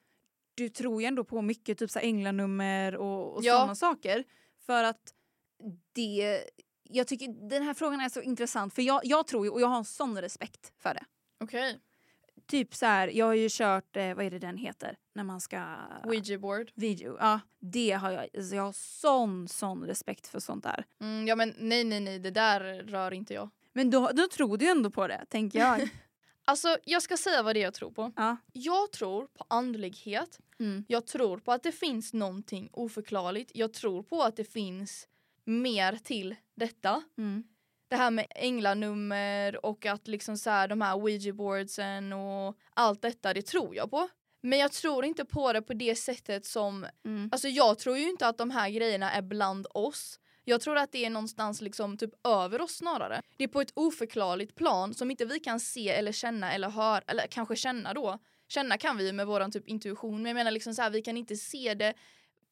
du 0.55 0.69
tror 0.69 1.01
ju 1.01 1.07
ändå 1.07 1.23
på 1.23 1.41
mycket 1.41 1.77
typ 1.77 1.91
så 1.91 1.99
här 1.99 2.05
änglanummer 2.05 2.95
och, 2.95 3.35
och 3.35 3.43
Ja. 3.43 3.53
sådana 3.53 3.75
saker. 3.75 4.23
För 4.65 4.83
att 4.83 5.13
det... 5.93 6.43
Jag 6.91 7.07
tycker 7.07 7.49
den 7.49 7.63
här 7.63 7.73
frågan 7.73 8.01
är 8.01 8.09
så 8.09 8.21
intressant 8.21 8.73
för 8.73 8.81
jag, 8.81 9.01
jag 9.03 9.27
tror 9.27 9.45
ju, 9.45 9.51
och 9.51 9.61
jag 9.61 9.67
har 9.67 9.77
en 9.77 9.85
sån 9.85 10.21
respekt 10.21 10.73
för 10.77 10.93
det. 10.93 11.05
Okej. 11.43 11.79
Typ 12.47 12.75
så 12.75 12.85
här, 12.85 13.07
jag 13.07 13.25
har 13.25 13.33
ju 13.33 13.47
kört, 13.51 13.97
eh, 13.97 14.13
vad 14.15 14.25
är 14.25 14.31
det 14.31 14.39
den 14.39 14.57
heter? 14.57 14.97
När 15.13 15.23
man 15.23 15.41
ska... 15.41 15.75
Ouija 16.05 16.37
board. 16.37 16.71
Video. 16.75 17.17
Ja, 17.19 17.39
det 17.59 17.91
har 17.91 18.11
jag. 18.11 18.27
Alltså 18.37 18.55
jag 18.55 18.63
har 18.63 18.71
sån, 18.71 19.47
sån 19.47 19.83
respekt 19.83 20.27
för 20.27 20.39
sånt 20.39 20.63
där. 20.63 20.85
Mm, 21.01 21.27
ja 21.27 21.35
men 21.35 21.53
nej 21.57 21.83
nej 21.83 21.99
nej 21.99 22.19
det 22.19 22.31
där 22.31 22.59
rör 22.87 23.13
inte 23.13 23.33
jag. 23.33 23.49
Men 23.73 23.89
då, 23.89 24.09
då 24.13 24.27
tror 24.27 24.57
du 24.57 24.65
ju 24.65 24.71
ändå 24.71 24.89
på 24.91 25.07
det, 25.07 25.25
tänker 25.29 25.59
jag. 25.59 25.89
Alltså 26.45 26.77
jag 26.85 27.01
ska 27.01 27.17
säga 27.17 27.43
vad 27.43 27.55
det 27.55 27.59
är 27.59 27.63
jag 27.63 27.73
tror 27.73 27.91
på. 27.91 28.11
ja. 28.15 28.37
Jag 28.53 28.91
tror 28.91 29.27
på 29.27 29.45
andlighet. 29.47 30.39
Mm. 30.59 30.85
Jag 30.87 31.07
tror 31.07 31.37
på 31.37 31.51
att 31.51 31.63
det 31.63 31.71
finns 31.71 32.13
någonting 32.13 32.69
oförklarligt. 32.73 33.51
Jag 33.53 33.73
tror 33.73 34.03
på 34.03 34.23
att 34.23 34.35
det 34.35 34.43
finns 34.43 35.07
mer 35.45 35.95
till 36.03 36.35
detta. 36.55 37.03
Mm. 37.17 37.43
Det 37.89 37.95
här 37.95 38.11
med 38.11 38.25
änglanummer 38.35 39.65
och 39.65 39.85
att 39.85 40.07
liksom 40.07 40.37
så 40.37 40.49
här, 40.49 40.67
de 40.67 40.81
här 40.81 40.95
ouija 40.95 41.33
boardsen 41.33 42.13
och 42.13 42.57
allt 42.73 43.01
detta, 43.01 43.33
det 43.33 43.41
tror 43.41 43.75
jag 43.75 43.91
på. 43.91 44.09
Men 44.41 44.59
jag 44.59 44.71
tror 44.71 45.05
inte 45.05 45.25
på 45.25 45.53
det 45.53 45.61
på 45.61 45.73
det 45.73 45.95
sättet 45.95 46.45
som, 46.45 46.85
Mm. 47.05 47.29
alltså 47.31 47.47
jag 47.47 47.79
tror 47.79 47.97
ju 47.97 48.09
inte 48.09 48.27
att 48.27 48.37
de 48.37 48.51
här 48.51 48.69
grejerna 48.69 49.11
är 49.11 49.21
bland 49.21 49.67
oss. 49.73 50.19
Jag 50.43 50.61
tror 50.61 50.77
att 50.77 50.91
det 50.91 51.05
är 51.05 51.09
någonstans 51.09 51.61
liksom 51.61 51.97
typ 51.97 52.27
över 52.27 52.61
oss 52.61 52.75
snarare. 52.75 53.21
Det 53.37 53.43
är 53.43 53.47
på 53.47 53.61
ett 53.61 53.71
oförklarligt 53.73 54.55
plan 54.55 54.93
som 54.93 55.11
inte 55.11 55.25
vi 55.25 55.39
kan 55.39 55.59
se 55.59 55.89
eller 55.89 56.11
känna 56.11 56.53
eller 56.53 56.69
höra, 56.69 57.01
eller 57.07 57.27
kanske 57.27 57.55
känna 57.55 57.93
då. 57.93 58.19
Känna 58.47 58.77
kan 58.77 58.97
vi 58.97 59.05
ju 59.05 59.13
med 59.13 59.27
våran 59.27 59.51
typ 59.51 59.67
intuition 59.67 60.15
men 60.21 60.25
jag 60.25 60.35
menar 60.35 60.51
liksom 60.51 60.73
så 60.75 60.81
här, 60.81 60.89
vi 60.89 61.01
kan 61.01 61.17
inte 61.17 61.35
se 61.35 61.73
det. 61.73 61.93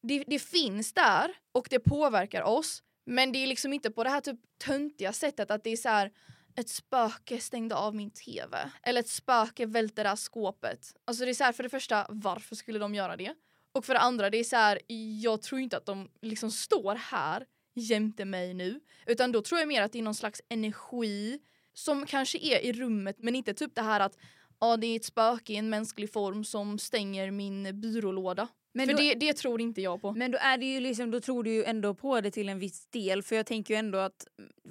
det. 0.02 0.24
Det 0.28 0.40
finns 0.40 0.94
där 0.94 1.32
och 1.52 1.68
det 1.70 1.80
påverkar 1.80 2.42
oss. 2.42 2.84
Men 3.10 3.32
det 3.32 3.44
är 3.44 3.48
liksom 3.48 3.74
inte 3.74 3.92
på 3.92 4.04
det 4.04 4.10
här 4.10 4.22
typ 4.22 4.40
töntiga 4.58 5.14
sättet 5.14 5.52
att 5.52 5.64
det 5.64 5.70
är 5.70 5.78
så 5.78 5.90
här 5.90 6.12
ett 6.56 6.70
spöke 6.70 7.40
stängde 7.40 7.76
av 7.76 7.96
min 7.96 8.12
tv. 8.12 8.72
Eller 8.84 9.00
ett 9.00 9.10
spöke 9.10 9.66
välte 9.66 10.04
det 10.04 10.10
här 10.10 10.16
skåpet. 10.16 10.96
Alltså 11.06 11.26
det 11.26 11.32
är 11.32 11.34
så 11.34 11.44
här 11.44 11.52
för 11.52 11.64
det 11.64 11.70
första, 11.70 12.06
varför 12.10 12.56
skulle 12.56 12.80
de 12.80 12.96
göra 12.96 13.18
det? 13.18 13.34
Och 13.72 13.86
för 13.86 13.94
det 13.94 14.00
andra, 14.00 14.30
det 14.30 14.38
är 14.38 14.44
så 14.44 14.56
här, 14.56 14.80
jag 15.22 15.42
tror 15.42 15.62
inte 15.62 15.78
att 15.78 15.86
de 15.86 16.10
liksom 16.22 16.52
står 16.52 16.96
här 16.96 17.46
jämte 17.76 18.26
mig 18.26 18.54
nu. 18.54 18.80
Utan 19.06 19.32
då 19.32 19.42
tror 19.42 19.60
jag 19.60 19.68
mer 19.68 19.82
att 19.82 19.92
det 19.92 20.00
är 20.00 20.04
någon 20.04 20.16
slags 20.16 20.42
energi 20.50 21.40
som 21.74 22.06
kanske 22.06 22.38
är 22.38 22.60
i 22.66 22.74
rummet 22.74 23.16
men 23.20 23.36
inte 23.36 23.54
typ 23.54 23.76
det 23.76 23.82
här 23.82 24.00
att 24.00 24.18
ja, 24.60 24.78
det 24.78 24.88
är 24.88 24.96
ett 24.96 25.06
spöke 25.06 25.54
i 25.54 25.56
en 25.56 25.70
mänsklig 25.70 26.14
form 26.14 26.44
som 26.44 26.80
stänger 26.80 27.32
min 27.32 27.82
byrålåda. 27.82 28.48
Men 28.74 28.86
för 28.88 28.94
då- 28.94 29.00
det, 29.00 29.14
det 29.14 29.34
tror 29.34 29.62
inte 29.62 29.82
jag 29.82 30.02
på. 30.02 30.14
Men 30.14 30.32
då 30.32 30.38
är 30.38 30.58
det 30.58 30.66
ju 30.66 30.80
liksom, 30.80 31.12
då 31.12 31.20
tror 31.20 31.44
du 31.44 31.52
ju 31.52 31.64
ändå 31.64 31.94
på 31.94 32.22
det 32.22 32.32
till 32.32 32.50
en 32.50 32.60
viss 32.60 32.86
del. 32.86 33.24
För 33.24 33.36
jag 33.36 33.46
tänker 33.46 33.74
ju 33.74 33.78
ändå 33.78 33.98
att 33.98 34.28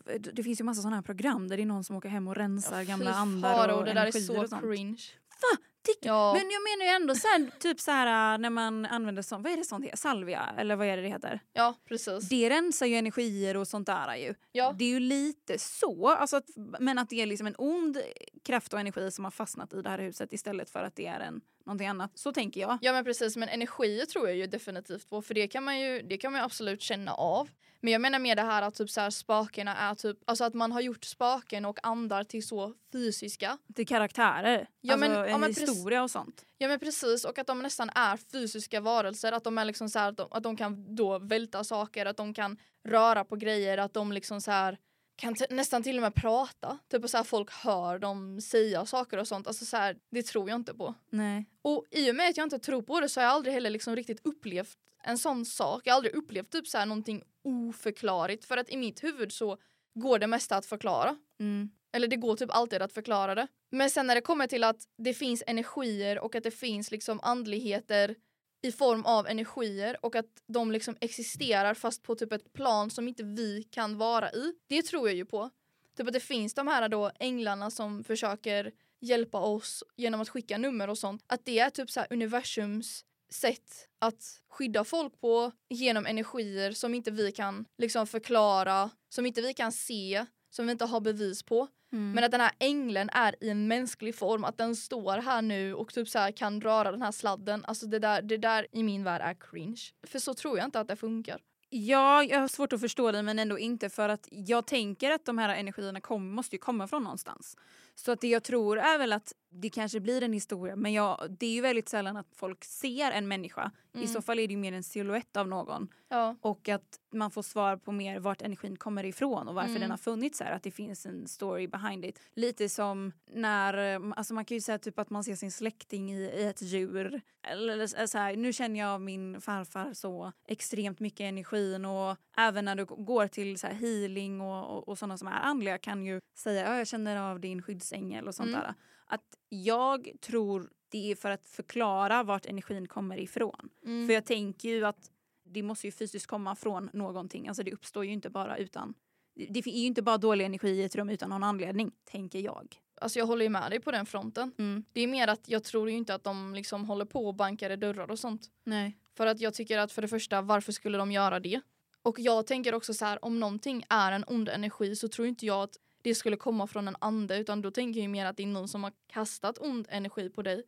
mm, 0.06 0.22
det 0.32 0.42
finns 0.42 0.61
ju 0.61 0.64
massa 0.64 0.82
sådana 0.82 0.96
här 0.96 1.02
program 1.02 1.48
där 1.48 1.56
det 1.56 1.62
är 1.62 1.66
någon 1.66 1.85
som 1.85 1.96
åker 1.96 2.09
hem 2.09 2.28
och 2.28 2.37
rensar 2.37 2.82
gamla 2.82 3.11
Fy 3.11 3.16
andar 3.16 3.54
faro, 3.54 3.76
och 3.76 3.85
det 3.85 3.92
där 3.92 4.06
är 4.06 4.11
så 4.11 4.42
och 4.42 4.62
cringe. 4.62 5.02
Va? 5.28 5.62
Ja. 6.00 6.32
Men 6.32 6.50
jag 6.50 6.62
menar 6.62 6.85
ju 6.85 6.96
ändå 6.96 7.14
så 7.14 7.28
här, 7.28 7.50
typ 7.61 7.80
så 7.80 7.90
här 7.90 8.35
äh, 8.35 8.38
när 8.38 8.50
man 8.50 8.87
använder 8.87 9.22
sånt, 9.22 9.44
vad 9.44 9.52
är 9.52 9.56
det 9.56 9.64
sånt 9.64 9.85
heter? 9.85 9.96
Salvia 9.96 10.54
eller 10.59 10.76
vad 10.76 10.87
är 10.87 10.96
det 10.96 11.02
det 11.02 11.09
heter? 11.09 11.40
Ja, 11.52 11.74
precis. 11.88 12.28
Det 12.28 12.50
rensar 12.50 12.87
ju 12.87 12.94
energier 12.94 13.56
och 13.56 13.68
sånt 13.68 13.87
där 13.87 14.16
ju. 14.16 14.35
Ja. 14.52 14.74
Det 14.78 14.85
är 14.85 14.88
ju 14.88 15.00
lite 15.00 15.59
så, 15.59 16.09
alltså 16.09 16.37
att, 16.37 16.50
men 16.80 16.98
att 16.98 17.11
det 17.11 17.22
är 17.22 17.26
liksom 17.26 17.46
en 17.46 17.54
ond 17.59 17.98
kraft 18.44 18.72
och 18.72 18.80
energi 18.80 19.11
som 19.11 19.24
har 19.24 19.30
fastnat 19.30 19.72
i 19.72 19.82
det 19.82 19.88
här 19.88 19.98
huset 19.98 20.32
istället 20.32 20.70
för 20.70 20.82
att 20.82 20.96
det 20.96 21.06
är 21.06 21.20
en, 21.20 21.40
någonting 21.66 21.88
annat. 21.88 22.11
Så 22.14 22.33
tänker 22.33 22.61
jag. 22.61 22.79
Ja 22.83 22.92
men 22.92 23.05
precis, 23.05 23.37
men 23.37 23.48
energier 23.48 24.07
tror 24.07 24.29
jag 24.29 24.37
ju 24.37 24.46
definitivt 24.46 25.11
på 25.11 25.22
för 25.22 25.35
det 25.35 25.48
kan 25.48 25.64
man 25.64 25.81
ju, 25.81 26.02
det 26.02 26.16
kan 26.18 26.33
man 26.33 26.40
ju 26.40 26.44
absolut 26.44 26.83
känna 26.83 27.14
av. 27.14 27.48
Men 27.81 27.92
jag 27.92 28.00
menar 28.02 28.18
mer 28.18 28.37
det 28.37 28.42
här 28.42 28.62
att 28.62 28.74
typ 28.74 28.90
så 28.90 29.00
här, 29.00 29.11
spakerna 29.11 29.76
är 29.76 29.94
typ, 29.94 30.18
alltså 30.24 30.44
att 30.44 30.55
man 30.55 30.72
har 30.72 30.81
gjort 30.81 31.05
spaken 31.05 31.64
och 31.64 31.79
andar 31.83 32.24
till 32.24 32.46
så 32.46 32.74
fysiska. 32.92 33.59
Till 33.74 33.87
karaktärer, 33.87 34.68
Ja, 34.81 34.92
alltså 34.94 35.09
men- 35.09 35.18
en 35.24 35.31
ja, 35.31 35.38
men 35.38 35.48
historia 35.50 36.02
och 36.02 36.11
sånt. 36.11 36.44
Ja 36.59 36.68
men 36.68 36.79
precis 36.79 37.24
och 37.24 37.38
att 37.38 37.46
de 37.46 37.59
nästan 37.62 37.90
är 37.94 38.16
fysiska 38.16 38.81
varelser, 38.81 39.33
att 39.33 39.44
de 39.44 39.59
är 39.59 39.64
liksom 39.64 39.88
så 39.88 39.98
här, 39.98 40.09
att, 40.09 40.16
de, 40.16 40.29
att 40.31 40.42
de 40.42 40.57
kan 40.57 40.94
då 40.96 41.18
välta 41.18 41.64
saker, 41.64 42.07
att 42.07 42.16
de 42.16 42.35
kan 42.35 42.57
röra 42.85 43.24
på 43.24 43.37
grejer, 43.37 43.79
att 43.79 43.92
de 43.94 44.12
liksom 44.12 44.40
så 44.40 44.50
här 44.50 44.79
kan 45.16 45.37
nästan 45.50 45.83
till 45.83 45.96
och 45.96 46.02
med 46.02 46.14
prata. 46.14 46.79
Typ 46.88 47.09
så 47.09 47.16
här 47.16 47.24
folk 47.24 47.52
hör 47.52 47.98
dem 47.98 48.40
säga 48.40 48.87
saker 48.87 49.18
och 49.18 49.29
sånt. 49.29 49.46
Alltså 49.46 49.64
så 49.64 49.76
här, 49.76 49.96
det 50.11 50.22
tror 50.22 50.48
jag 50.48 50.57
inte 50.57 50.74
på. 50.74 50.94
Nej. 51.11 51.46
Och 51.62 51.85
i 51.90 52.11
och 52.11 52.14
med 52.14 52.29
att 52.29 52.37
jag 52.37 52.46
inte 52.46 52.59
tror 52.59 52.83
på 52.83 53.00
det 53.00 53.09
så 53.09 53.20
har 53.20 53.24
jag 53.24 53.33
aldrig 53.33 53.55
heller 53.55 53.70
liksom 53.70 53.96
riktigt 53.96 54.26
upplevt 54.26 54.79
en 55.02 55.18
sån 55.18 55.44
sak. 55.44 55.83
Jag 55.85 55.92
har 55.92 55.96
aldrig 55.96 56.14
upplevt 56.14 56.50
typ 56.50 56.66
så 56.66 56.79
här 56.79 56.87
någonting 56.87 57.22
oförklarligt 57.44 58.44
för 58.44 58.57
att 58.57 58.70
i 58.70 58.76
mitt 58.76 59.05
huvud 59.05 59.33
så 59.33 59.59
går 59.94 60.18
det 60.18 60.26
mesta 60.26 60.57
att 60.57 60.66
förklara. 60.66 61.16
Mm. 61.40 61.70
Eller 61.92 62.09
det 62.09 62.16
går 62.16 62.37
typ 62.37 62.50
alltid 62.50 62.83
att 62.83 62.92
förklara 62.92 63.35
det. 63.35 63.46
Men 63.70 63.90
sen 63.90 64.07
när 64.07 64.14
det 64.14 64.20
kommer 64.20 64.46
till 64.46 64.64
att 64.64 64.88
det 64.98 65.14
finns 65.14 65.42
energier 65.46 66.18
och 66.18 66.35
att 66.35 66.44
det 66.44 66.50
finns 66.50 66.90
liksom 66.90 67.20
andligheter 67.22 68.14
i 68.62 68.73
form 68.73 69.05
av 69.05 69.27
energier 69.27 69.97
och 70.03 70.16
att 70.16 70.42
de 70.47 70.73
liksom 70.73 70.97
existerar 71.01 71.75
fast 71.75 72.03
på 72.03 72.14
typ 72.14 72.33
ett 72.33 72.53
plan 72.53 72.90
som 72.90 73.09
inte 73.09 73.23
vi 73.23 73.62
kan 73.62 73.99
vara 73.99 74.33
i. 74.33 74.53
Det 74.66 74.83
tror 74.83 75.09
jag 75.09 75.16
ju 75.16 75.25
på. 75.25 75.51
Typ 75.97 76.07
att 76.07 76.12
det 76.12 76.21
finns 76.21 76.55
de 76.55 76.69
här 76.69 76.88
då 76.88 77.11
änglarna 77.19 77.71
som 77.71 78.05
försöker 78.05 78.73
hjälpa 79.01 79.40
oss 79.40 79.85
genom 79.97 80.21
att 80.21 80.29
skicka 80.29 80.59
nummer 80.59 80.90
och 80.90 80.99
sånt. 80.99 81.25
Att 81.27 81.45
det 81.45 81.59
är 81.59 81.71
typ 81.71 81.90
så 81.90 82.01
här 82.01 82.07
universums 82.11 83.05
sätt 83.31 83.88
att 83.99 84.40
skydda 84.49 84.85
folk 84.85 85.21
på 85.21 85.53
genom 85.69 86.07
energier 86.07 86.73
som 86.73 86.95
inte 86.95 87.11
vi 87.11 87.33
kan 87.33 87.64
liksom 87.79 88.07
förklara, 88.07 88.90
som 89.09 89.27
inte 89.27 89.42
vi 89.42 89.55
kan 89.55 89.73
se, 89.73 90.27
som 90.51 90.66
vi 90.66 90.73
inte 90.73 90.85
har 90.85 91.01
bevis 91.01 91.42
på. 91.42 91.69
Mm. 91.92 92.12
Men 92.12 92.25
att 92.25 92.31
den 92.31 92.40
här 92.40 92.53
ängeln 92.59 93.11
är 93.12 93.35
i 93.40 93.51
en 93.51 93.68
mänsklig 93.68 94.14
form, 94.14 94.44
att 94.44 94.59
den 94.59 94.77
står 94.77 95.18
här 95.18 95.42
nu 95.42 95.75
och 95.75 95.94
typ 95.94 96.09
så 96.09 96.31
kan 96.37 96.61
röra 96.61 96.90
den 96.90 97.03
här 97.03 97.12
sladden. 97.12 97.64
Alltså 97.64 97.87
det 97.87 97.99
där, 97.99 98.22
det 98.22 98.37
där 98.37 98.66
i 98.72 98.83
min 98.83 99.05
värld 99.05 99.20
är 99.25 99.35
cringe. 99.35 99.83
För 100.07 100.18
så 100.18 100.35
tror 100.35 100.59
jag 100.59 100.64
inte 100.64 100.81
att 100.81 100.88
det 100.88 100.96
funkar. 100.96 101.40
Ja, 101.68 102.22
jag 102.25 102.40
har 102.40 102.49
svårt 102.49 102.72
att 102.72 102.81
förstå 102.81 103.12
det 103.12 103.22
men 103.22 103.38
ändå 103.38 103.59
inte 103.59 103.88
för 103.88 104.09
att 104.09 104.29
jag 104.31 104.66
tänker 104.66 105.11
att 105.11 105.25
de 105.25 105.38
här 105.38 105.49
energierna 105.49 106.01
kom, 106.01 106.31
måste 106.31 106.57
ju 106.57 106.61
komma 106.61 106.88
från 106.88 107.03
någonstans. 107.03 107.57
Så 107.94 108.12
att 108.12 108.20
det 108.20 108.29
jag 108.29 108.42
tror 108.42 108.79
är 108.79 108.99
väl 108.99 109.12
att 109.12 109.33
det 109.61 109.71
kanske 109.71 110.01
blir 110.01 110.23
en 110.23 110.33
historia 110.33 110.77
men 110.77 110.92
jag, 110.92 111.27
det 111.38 111.47
är 111.47 111.51
ju 111.55 111.61
väldigt 111.61 111.88
sällan 111.88 112.16
att 112.16 112.27
folk 112.35 112.64
ser 112.64 113.11
en 113.11 113.29
människa. 113.29 113.71
I 113.95 113.99
Mm. 113.99 114.09
så 114.09 114.23
fall 114.23 114.38
är 114.38 114.47
det 114.47 114.53
ju 114.53 114.59
mer 114.59 114.73
en 114.73 114.83
silhuett 114.83 115.37
av 115.37 115.49
någon. 115.49 115.88
Ja. 116.09 116.37
Och 116.40 116.69
att 116.69 117.01
man 117.12 117.31
får 117.31 117.42
svar 117.42 117.77
på 117.77 117.92
mer 117.92 118.19
vart 118.21 118.42
energin 118.42 118.77
kommer 118.77 119.05
ifrån 119.05 119.49
och 119.49 119.55
varför 119.55 119.69
Mm. 119.71 119.81
den 119.81 119.90
har 119.90 119.99
funnits 119.99 120.40
här. 120.40 120.53
Att 120.53 120.62
det 120.62 120.71
finns 120.71 121.07
en 121.07 121.27
story 121.29 121.69
behind 121.69 122.05
it. 122.05 122.21
Lite 122.35 122.69
som 122.69 123.12
när, 123.31 123.95
eh, 123.95 124.12
alltså 124.16 124.35
man 124.35 124.45
kan 124.45 124.55
ju 124.57 124.61
säga 124.61 124.79
typ 124.79 124.99
att 124.99 125.11
man 125.11 125.25
ser 125.25 125.35
sin 125.37 125.53
släkting 125.53 126.12
i, 126.12 126.21
i 126.23 126.45
ett 126.47 126.62
djur. 126.62 127.21
Eller 127.42 128.07
så 128.07 128.19
här, 128.19 128.37
nu 128.37 128.53
känner 128.53 128.81
jag 128.81 129.01
min 129.01 129.40
farfar 129.40 129.92
så 129.95 130.33
extremt 130.49 131.01
mycket 131.01 131.21
energin 131.25 131.85
och 131.85 132.16
även 132.37 132.64
när 132.64 132.75
du 132.77 132.85
går 132.85 133.27
till 133.29 133.59
så 133.59 133.66
healing 133.66 134.40
och, 134.40 134.77
och, 134.77 134.88
och 134.88 134.99
sådana 134.99 135.19
som 135.19 135.29
är 135.29 135.33
andliga 135.33 135.79
kan 135.79 136.05
ju 136.07 136.21
säga 136.38 136.69
ja, 136.71 136.79
jag 136.79 136.87
känner 136.87 137.16
av 137.16 137.40
din 137.40 137.62
skyddsängel 137.62 138.29
och 138.29 138.35
sånt 138.35 138.49
Mm. 138.49 138.61
där. 138.61 138.75
Att 139.07 139.38
jag 139.49 140.12
tror 140.21 140.71
det 140.88 141.11
är 141.11 141.16
för 141.16 141.31
att 141.31 141.49
förklara 141.49 142.23
vart 142.23 142.47
energin 142.47 142.88
kommer 142.88 143.21
ifrån. 143.21 143.69
Mm. 143.85 144.07
För 144.07 144.14
jag 144.14 144.25
tänker 144.25 144.69
ju 144.69 144.87
att 144.87 145.11
det 145.45 145.62
måste 145.62 145.87
ju 145.87 145.92
fysiskt 145.92 146.27
komma 146.27 146.57
från 146.57 146.90
någonting. 146.92 147.49
Alltså 147.49 147.62
det 147.62 147.73
uppstår 147.73 148.05
ju 148.05 148.12
inte 148.12 148.31
bara 148.31 148.57
utan... 148.57 148.95
Det 149.35 149.59
är 149.59 149.69
ju 149.69 149.87
inte 149.87 150.03
bara 150.03 150.19
dålig 150.19 150.45
energi 150.45 150.69
i 150.69 150.85
ett 150.85 150.97
rum 150.97 151.09
utan 151.09 151.31
någon 151.31 151.42
anledning, 151.42 151.92
tänker 152.05 152.38
jag. 152.38 152.81
Alltså 153.01 153.19
jag 153.19 153.27
håller 153.27 153.42
ju 153.45 153.49
med 153.49 153.71
dig 153.71 153.81
på 153.81 153.90
den 153.90 154.07
fronten. 154.07 154.53
Mm. 154.59 154.85
Det 154.92 155.01
är 155.01 155.07
mer 155.07 155.29
att 155.29 155.49
jag 155.49 155.64
tror 155.64 155.90
ju 155.90 155.97
inte 155.97 156.14
att 156.14 156.25
de 156.25 156.55
liksom 156.55 156.85
håller 156.85 157.05
på 157.05 157.27
och 157.27 157.35
bankar 157.35 157.71
i 157.71 157.77
dörrar 157.77 158.11
och 158.11 158.19
sånt. 158.19 158.51
Nej. 158.64 158.99
För 159.14 159.27
att 159.27 159.40
jag 159.40 159.55
tycker 159.55 159.79
att 159.79 159.92
för 159.92 160.03
det 160.03 160.09
första, 160.09 160.42
varför 160.42 160.73
skulle 160.73 160.99
de 160.99 161.12
göra 161.12 161.40
det? 161.40 161.61
Och 162.03 162.19
jag 162.19 162.47
tänker 162.47 162.75
också 162.75 162.95
så 162.95 163.05
här, 163.05 163.25
om 163.25 163.40
någonting 163.40 163.85
är 163.88 164.12
en 164.12 164.25
ond 164.27 164.49
energi 164.49 164.97
så 164.97 165.09
tror 165.09 165.29
inte 165.29 165.47
jag 165.47 165.62
att 165.62 165.77
det 166.07 166.14
skulle 166.14 166.37
komma 166.37 166.66
från 166.66 166.88
en 166.88 166.97
ande 166.99 167.38
utan 167.38 167.62
då 167.62 167.71
tänker 167.71 168.01
jag 168.01 168.11
mer 168.11 168.27
att 168.27 168.37
det 168.37 168.42
är 168.42 168.47
någon 168.47 168.69
som 168.69 168.85
har 168.85 168.92
kastat 169.07 169.59
ond 169.61 169.87
energi 169.90 170.29
på 170.31 170.42
dig 170.42 170.62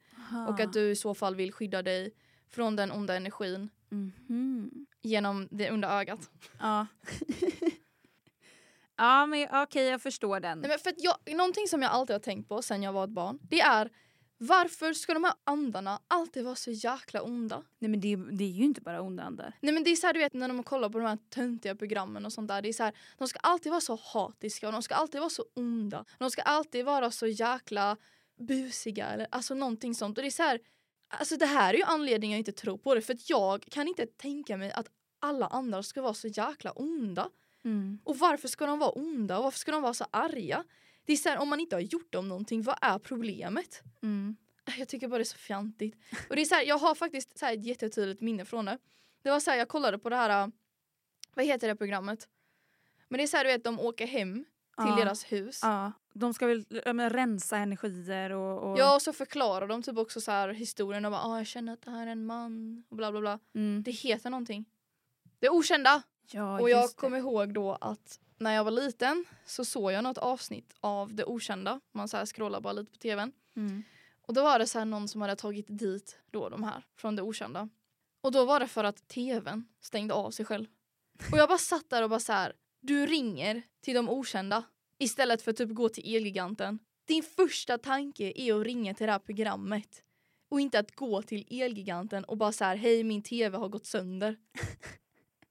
och 0.48 0.60
att 0.60 0.72
du 0.72 0.90
i 0.90 0.96
så 0.96 1.14
fall 1.14 1.34
vill 1.36 1.52
skydda 1.52 1.82
dig 1.82 2.10
från 2.50 2.76
den 2.76 2.92
onda 2.92 3.16
energin 3.16 3.70
Mhm. 3.90 4.86
genom 5.02 5.48
det 5.50 5.70
onda 5.70 5.88
ögat. 6.00 6.30
Ja. 6.60 6.86
ja 8.96 9.26
men 9.26 9.48
okej 9.52 9.84
jag 9.86 10.02
förstår 10.02 10.40
den. 10.40 10.58
Nej, 10.60 10.68
men 10.70 10.78
för 10.78 10.92
jag, 10.96 11.36
någonting 11.36 11.68
som 11.68 11.82
jag 11.82 11.90
alltid 11.90 12.14
har 12.14 12.20
tänkt 12.20 12.48
på 12.48 12.62
sen 12.62 12.82
jag 12.82 12.92
var 12.92 13.04
ett 13.04 13.10
barn 13.10 13.38
det 13.42 13.60
är 13.60 13.90
varför 14.38 14.92
ska 14.92 15.14
de 15.14 15.24
här 15.24 15.34
andarna 15.44 16.00
alltid 16.08 16.44
vara 16.44 16.54
så 16.54 16.70
jäkla 16.70 17.22
onda? 17.22 17.62
Nej 17.78 17.90
men 17.90 18.00
det, 18.00 18.16
det 18.16 18.44
är 18.44 18.48
ju 18.48 18.64
inte 18.64 18.80
bara 18.80 19.02
onda 19.02 19.22
andar. 19.22 19.52
Nej 19.60 19.74
men 19.74 19.84
det 19.84 19.90
är 19.90 19.96
så 19.96 20.06
här, 20.06 20.14
du 20.14 20.20
vet 20.20 20.34
när 20.34 20.48
de 20.48 20.62
kollar 20.62 20.88
på 20.88 20.98
de 20.98 21.04
här 21.04 21.18
töntiga 21.28 21.74
programmen 21.74 22.26
och 22.26 22.32
sånt 22.32 22.48
där. 22.48 22.62
Det 22.62 22.68
är 22.68 22.72
så 22.72 22.82
här, 22.82 22.94
de 23.18 23.28
ska 23.28 23.38
alltid 23.38 23.70
vara 23.70 23.80
så 23.80 23.98
hatiska 24.02 24.66
och 24.66 24.72
de 24.72 24.82
ska 24.82 24.94
alltid 24.94 25.20
vara 25.20 25.30
så 25.30 25.44
onda. 25.54 26.04
De 26.18 26.30
ska 26.30 26.42
alltid 26.42 26.84
vara 26.84 27.10
så 27.10 27.26
jäkla 27.26 27.96
busiga 28.38 29.06
eller 29.06 29.26
alltså 29.30 29.54
någonting 29.54 29.94
sånt. 29.94 30.18
Och 30.18 30.22
det 30.22 30.28
är 30.28 30.30
så 30.30 30.42
här, 30.42 30.60
alltså 31.08 31.36
det 31.36 31.46
här 31.46 31.74
är 31.74 31.78
ju 31.78 31.84
anledningen 31.84 32.36
jag 32.36 32.40
inte 32.40 32.52
tror 32.52 32.78
på 32.78 32.94
det 32.94 33.00
för 33.00 33.14
att 33.14 33.30
jag 33.30 33.66
kan 33.70 33.88
inte 33.88 34.06
tänka 34.06 34.56
mig 34.56 34.72
att 34.72 34.86
alla 35.20 35.46
andra 35.46 35.82
ska 35.82 36.02
vara 36.02 36.14
så 36.14 36.28
jäkla 36.28 36.70
onda. 36.70 37.30
Mm. 37.64 37.98
Och 38.04 38.18
varför 38.18 38.48
ska 38.48 38.66
de 38.66 38.78
vara 38.78 38.90
onda 38.90 39.38
och 39.38 39.44
varför 39.44 39.58
ska 39.58 39.72
de 39.72 39.82
vara 39.82 39.94
så 39.94 40.06
arga? 40.10 40.64
Det 41.08 41.12
är 41.12 41.16
så 41.16 41.28
här, 41.28 41.38
om 41.38 41.48
man 41.48 41.60
inte 41.60 41.76
har 41.76 41.80
gjort 41.80 42.12
dem 42.12 42.28
någonting, 42.28 42.62
vad 42.62 42.78
är 42.80 42.98
problemet? 42.98 43.82
Mm. 44.02 44.36
Jag 44.78 44.88
tycker 44.88 45.08
bara 45.08 45.18
det 45.18 45.22
är 45.22 45.24
så 45.24 45.38
fjantigt. 45.38 45.96
Och 46.28 46.36
det 46.36 46.42
är 46.42 46.44
så 46.44 46.54
här, 46.54 46.62
jag 46.62 46.78
har 46.78 46.94
faktiskt 46.94 47.38
så 47.38 47.46
här 47.46 47.54
ett 47.54 47.64
jättetydligt 47.64 48.20
minne 48.20 48.44
från 48.44 48.64
det. 48.64 48.78
Det 49.22 49.30
var 49.30 49.40
så 49.40 49.50
här, 49.50 49.58
jag 49.58 49.68
kollade 49.68 49.98
på 49.98 50.08
det 50.08 50.16
här, 50.16 50.42
äh, 50.42 50.48
vad 51.34 51.44
heter 51.44 51.68
det 51.68 51.76
programmet? 51.76 52.28
Men 53.08 53.18
det 53.18 53.24
är 53.24 53.26
så 53.26 53.36
här, 53.36 53.44
du 53.44 53.50
vet, 53.50 53.64
de 53.64 53.80
åker 53.80 54.06
hem 54.06 54.34
till 54.34 54.86
Ja. 54.88 54.96
deras 54.96 55.24
hus. 55.24 55.60
Ja, 55.62 55.92
de 56.12 56.34
ska 56.34 56.46
väl 56.46 56.64
men, 56.94 57.10
rensa 57.10 57.56
energier 57.56 58.30
och... 58.30 58.70
och... 58.70 58.78
Ja, 58.78 58.94
och 58.94 59.02
så 59.02 59.12
förklarar 59.12 59.66
de 59.66 59.82
typ 59.82 59.98
också 59.98 60.20
så 60.20 60.30
här 60.30 60.48
historien 60.48 61.04
och 61.04 61.10
bara, 61.10 61.22
ah, 61.22 61.38
jag 61.38 61.46
känner 61.46 61.72
att 61.72 61.82
det 61.82 61.90
här 61.90 62.06
är 62.06 62.10
en 62.10 62.26
man 62.26 62.84
och 62.88 62.96
bla 62.96 63.10
bla 63.10 63.20
bla. 63.20 63.38
Mm. 63.54 63.82
Det 63.82 63.90
heter 63.90 64.30
någonting. 64.30 64.64
Det 65.38 65.48
okända! 65.48 66.02
ja 66.30 66.60
och 66.60 66.70
jag 66.70 66.90
kommer 66.90 67.18
ihåg 67.18 67.54
då 67.54 67.78
att 67.80 68.20
när 68.38 68.54
jag 68.54 68.64
var 68.64 68.70
liten 68.70 69.24
så 69.46 69.64
såg 69.64 69.92
jag 69.92 70.04
något 70.04 70.18
avsnitt 70.18 70.74
av 70.80 71.14
Det 71.14 71.24
okända. 71.24 71.80
Man 71.92 72.08
så 72.08 72.16
här 72.16 72.26
scrollar 72.26 72.60
bara 72.60 72.72
lite 72.72 72.92
på 72.92 72.98
tvn. 72.98 73.32
Mm. 73.56 73.82
Och 74.22 74.34
då 74.34 74.42
var 74.42 74.58
det 74.58 74.66
så 74.66 74.78
här 74.78 74.86
någon 74.86 75.08
som 75.08 75.20
hade 75.20 75.36
tagit 75.36 75.66
dit 75.68 76.18
då 76.30 76.48
de 76.48 76.64
här 76.64 76.84
från 76.96 77.16
det 77.16 77.22
okända. 77.22 77.68
Och 78.20 78.32
då 78.32 78.44
var 78.44 78.60
det 78.60 78.68
för 78.68 78.84
att 78.84 79.08
tvn 79.08 79.64
stängde 79.80 80.14
av 80.14 80.30
sig 80.30 80.44
själv. 80.44 80.66
Och 81.32 81.38
jag 81.38 81.48
bara 81.48 81.58
satt 81.58 81.90
där 81.90 82.02
och 82.02 82.10
bara 82.10 82.20
så 82.20 82.32
här. 82.32 82.52
Du 82.80 83.06
ringer 83.06 83.62
till 83.80 83.94
de 83.94 84.08
okända 84.08 84.64
istället 84.98 85.42
för 85.42 85.50
att 85.50 85.56
typ 85.56 85.70
gå 85.74 85.88
till 85.88 86.16
Elgiganten. 86.16 86.78
Din 87.04 87.22
första 87.22 87.78
tanke 87.78 88.32
är 88.36 88.60
att 88.60 88.66
ringa 88.66 88.94
till 88.94 89.06
det 89.06 89.12
här 89.12 89.18
programmet. 89.18 90.02
Och 90.48 90.60
inte 90.60 90.78
att 90.78 90.94
gå 90.94 91.22
till 91.22 91.62
Elgiganten 91.62 92.24
och 92.24 92.36
bara 92.36 92.52
så 92.52 92.64
här, 92.64 92.76
hej 92.76 93.04
min 93.04 93.22
tv 93.22 93.58
har 93.58 93.68
gått 93.68 93.86
sönder. 93.86 94.36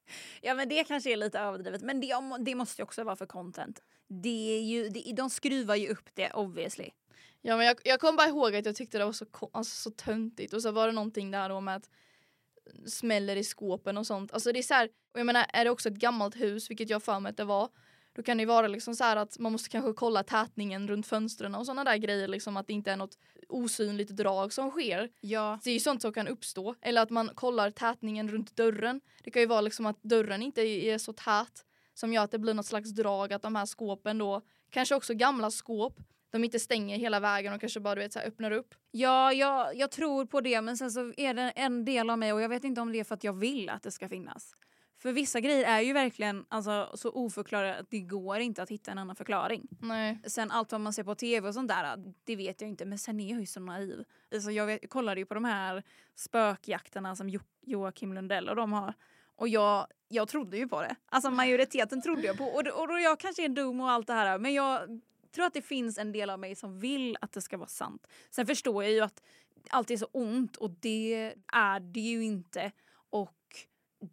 Ja 0.41 0.53
men 0.53 0.69
det 0.69 0.83
kanske 0.83 1.11
är 1.11 1.17
lite 1.17 1.39
överdrivet 1.39 1.81
men 1.81 2.01
det, 2.01 2.13
det 2.39 2.55
måste 2.55 2.81
ju 2.81 2.83
också 2.83 3.03
vara 3.03 3.15
för 3.15 3.25
content. 3.25 3.81
Det 4.07 4.57
är 4.57 4.61
ju, 4.61 4.89
det, 4.89 5.13
de 5.15 5.29
skruvar 5.29 5.75
ju 5.75 5.89
upp 5.89 6.09
det 6.13 6.31
obviously. 6.31 6.89
Ja 7.41 7.57
men 7.57 7.65
jag, 7.65 7.77
jag 7.83 7.99
kommer 7.99 8.17
bara 8.17 8.27
ihåg 8.27 8.55
att 8.55 8.65
jag 8.65 8.75
tyckte 8.75 8.97
det 8.97 9.05
var 9.05 9.11
så, 9.11 9.25
alltså, 9.53 9.75
så 9.75 9.91
töntigt 9.91 10.53
och 10.53 10.61
så 10.61 10.71
var 10.71 10.87
det 10.87 10.93
någonting 10.93 11.31
där 11.31 11.49
då 11.49 11.61
med 11.61 11.75
att 11.75 11.89
smäller 12.85 13.35
i 13.35 13.43
skåpen 13.43 13.97
och 13.97 14.07
sånt. 14.07 14.33
Alltså 14.33 14.51
det 14.51 14.59
är 14.59 14.63
så 14.63 14.73
här, 14.73 14.89
och 15.13 15.19
jag 15.19 15.25
menar 15.25 15.45
är 15.53 15.65
det 15.65 15.71
också 15.71 15.89
ett 15.89 15.95
gammalt 15.95 16.35
hus 16.35 16.69
vilket 16.69 16.89
jag 16.89 17.03
för 17.03 17.19
mig 17.19 17.29
att 17.29 17.37
det 17.37 17.43
var 17.43 17.69
då 18.17 18.23
kan 18.23 18.37
det 18.37 18.41
ju 18.41 18.47
vara 18.47 18.67
liksom 18.67 18.95
så 18.95 19.03
här 19.03 19.15
att 19.15 19.39
man 19.39 19.51
måste 19.51 19.69
kanske 19.69 19.93
kolla 19.93 20.23
tätningen 20.23 20.87
runt 20.87 21.07
fönstren 21.07 21.55
och 21.55 21.65
sådana 21.65 21.83
där 21.83 21.97
grejer 21.97 22.27
liksom 22.27 22.57
att 22.57 22.67
det 22.67 22.73
inte 22.73 22.91
är 22.91 22.97
något 22.97 23.17
osynligt 23.49 24.09
drag 24.09 24.53
som 24.53 24.71
sker. 24.71 25.09
Ja. 25.21 25.59
Det 25.63 25.69
är 25.69 25.73
ju 25.73 25.79
sånt 25.79 26.01
som 26.01 26.13
kan 26.13 26.27
uppstå. 26.27 26.75
Eller 26.81 27.01
att 27.01 27.09
man 27.09 27.29
kollar 27.35 27.71
tätningen 27.71 28.29
runt 28.29 28.55
dörren. 28.55 29.01
Det 29.23 29.31
kan 29.31 29.41
ju 29.41 29.45
vara 29.45 29.61
liksom 29.61 29.85
att 29.85 30.03
dörren 30.03 30.41
inte 30.41 30.61
är 30.61 30.97
så 30.97 31.13
tät 31.13 31.65
som 31.93 32.13
gör 32.13 32.23
att 32.23 32.31
det 32.31 32.39
blir 32.39 32.53
något 32.53 32.65
slags 32.65 32.89
drag 32.89 33.33
att 33.33 33.41
de 33.41 33.55
här 33.55 33.65
skåpen 33.65 34.17
då, 34.17 34.41
kanske 34.69 34.95
också 34.95 35.13
gamla 35.13 35.51
skåp, 35.51 35.97
de 36.29 36.43
inte 36.43 36.59
stänger 36.59 36.97
hela 36.97 37.19
vägen 37.19 37.53
och 37.53 37.59
kanske 37.59 37.79
bara 37.79 37.95
du 37.95 38.01
vet, 38.01 38.13
så 38.13 38.19
här, 38.19 38.27
öppnar 38.27 38.51
upp. 38.51 38.75
Ja, 38.91 39.33
jag, 39.33 39.75
jag 39.75 39.91
tror 39.91 40.25
på 40.25 40.41
det 40.41 40.61
men 40.61 40.77
sen 40.77 40.91
så 40.91 41.13
är 41.17 41.33
det 41.33 41.49
en 41.55 41.85
del 41.85 42.09
av 42.09 42.19
mig 42.19 42.33
och 42.33 42.41
jag 42.41 42.49
vet 42.49 42.63
inte 42.63 42.81
om 42.81 42.91
det 42.91 42.99
är 42.99 43.03
för 43.03 43.15
att 43.15 43.23
jag 43.23 43.33
vill 43.33 43.69
att 43.69 43.83
det 43.83 43.91
ska 43.91 44.09
finnas. 44.09 44.53
För 44.99 45.11
vissa 45.11 45.39
grejer 45.39 45.63
är 45.63 45.81
ju 45.81 45.93
verkligen 45.93 46.45
alltså, 46.49 46.91
så 46.93 47.11
oförklarade 47.11 47.75
att 47.75 47.89
det 47.89 47.99
går 47.99 48.39
inte 48.39 48.63
att 48.63 48.69
hitta 48.69 48.91
en 48.91 48.97
annan 48.97 49.15
förklaring. 49.15 49.67
Nej. 49.81 50.19
Sen 50.25 50.51
allt 50.51 50.71
vad 50.71 50.81
man 50.81 50.93
ser 50.93 51.03
på 51.03 51.15
tv 51.15 51.47
och 51.47 51.53
sånt 51.53 51.67
där, 51.67 52.13
det 52.23 52.35
vet 52.35 52.61
jag 52.61 52.69
inte. 52.69 52.85
Men 52.85 52.99
sen 52.99 53.19
är 53.19 53.31
jag 53.31 53.39
ju 53.39 53.45
så 53.45 53.59
naiv. 53.59 54.03
Alltså 54.33 54.51
jag, 54.51 54.65
vet, 54.65 54.79
jag 54.81 54.89
kollade 54.89 55.19
ju 55.19 55.25
på 55.25 55.33
de 55.33 55.45
här 55.45 55.83
spökjakterna 56.15 57.15
som 57.15 57.29
jo, 57.29 57.39
Joakim 57.61 58.13
Lundell 58.13 58.49
och 58.49 58.55
de 58.55 58.73
har. 58.73 58.93
Och 59.35 59.47
jag, 59.47 59.87
jag 60.07 60.27
trodde 60.27 60.57
ju 60.57 60.67
på 60.67 60.81
det. 60.81 60.95
Alltså 61.05 61.31
majoriteten 61.31 62.01
trodde 62.01 62.21
jag 62.21 62.37
på. 62.37 62.43
Och, 62.43 62.67
och 62.67 62.87
då 62.87 62.99
jag 62.99 63.19
kanske 63.19 63.45
är 63.45 63.49
dum 63.49 63.81
och 63.81 63.91
allt 63.91 64.07
det 64.07 64.13
här. 64.13 64.39
Men 64.39 64.53
jag 64.53 65.01
tror 65.35 65.45
att 65.45 65.53
det 65.53 65.61
finns 65.61 65.97
en 65.97 66.11
del 66.11 66.29
av 66.29 66.39
mig 66.39 66.55
som 66.55 66.79
vill 66.79 67.17
att 67.21 67.31
det 67.31 67.41
ska 67.41 67.57
vara 67.57 67.67
sant. 67.67 68.07
Sen 68.29 68.47
förstår 68.47 68.83
jag 68.83 68.93
ju 68.93 69.01
att 69.01 69.23
allt 69.69 69.91
är 69.91 69.97
så 69.97 70.05
ont 70.11 70.55
och 70.55 70.69
det 70.69 71.33
är 71.53 71.79
det 71.79 71.99
ju 71.99 72.23
inte. 72.23 72.71
Och 73.09 73.36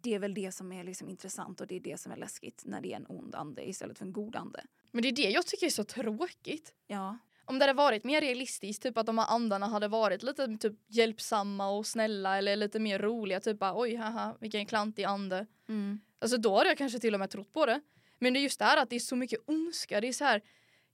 det 0.01 0.13
är 0.13 0.19
väl 0.19 0.33
det 0.33 0.51
som 0.51 0.71
är 0.71 0.83
liksom 0.83 1.09
intressant 1.09 1.61
och 1.61 1.67
det 1.67 1.75
är 1.75 1.79
det 1.79 1.99
som 1.99 2.11
är 2.11 2.17
läskigt 2.17 2.61
när 2.65 2.81
det 2.81 2.91
är 2.91 2.95
en 2.95 3.05
ond 3.09 3.35
ande 3.35 3.69
istället 3.69 3.97
för 3.97 4.05
en 4.05 4.13
god 4.13 4.35
ande. 4.35 4.63
Men 4.91 5.01
det 5.01 5.07
är 5.07 5.11
det 5.11 5.29
jag 5.29 5.45
tycker 5.45 5.65
är 5.65 5.69
så 5.69 5.83
tråkigt. 5.83 6.73
Ja. 6.87 7.17
Om 7.45 7.59
det 7.59 7.63
hade 7.65 7.77
varit 7.77 8.03
mer 8.03 8.21
realistiskt, 8.21 8.83
typ 8.83 8.97
att 8.97 9.05
de 9.05 9.17
här 9.17 9.27
andarna 9.27 9.65
hade 9.65 9.87
varit 9.87 10.23
lite 10.23 10.57
typ 10.57 10.73
hjälpsamma 10.87 11.69
och 11.69 11.85
snälla 11.85 12.37
eller 12.37 12.55
lite 12.55 12.79
mer 12.79 12.99
roliga, 12.99 13.39
typ 13.39 13.59
bara 13.59 13.79
oj 13.79 13.95
haha 13.95 14.37
vilken 14.39 14.65
klantig 14.65 15.03
ande. 15.03 15.45
Mm. 15.69 15.99
Alltså 16.19 16.37
då 16.37 16.57
hade 16.57 16.69
jag 16.69 16.77
kanske 16.77 16.99
till 16.99 17.13
och 17.13 17.19
med 17.19 17.29
trott 17.29 17.53
på 17.53 17.65
det. 17.65 17.81
Men 18.19 18.33
det 18.33 18.39
är 18.39 18.41
just 18.41 18.59
det 18.59 18.65
här 18.65 18.77
att 18.77 18.89
det 18.89 18.95
är 18.95 18.99
så 18.99 19.15
mycket 19.15 19.39
ondska, 19.45 20.01
det 20.01 20.07
är 20.07 20.13
så 20.13 20.23
här, 20.23 20.41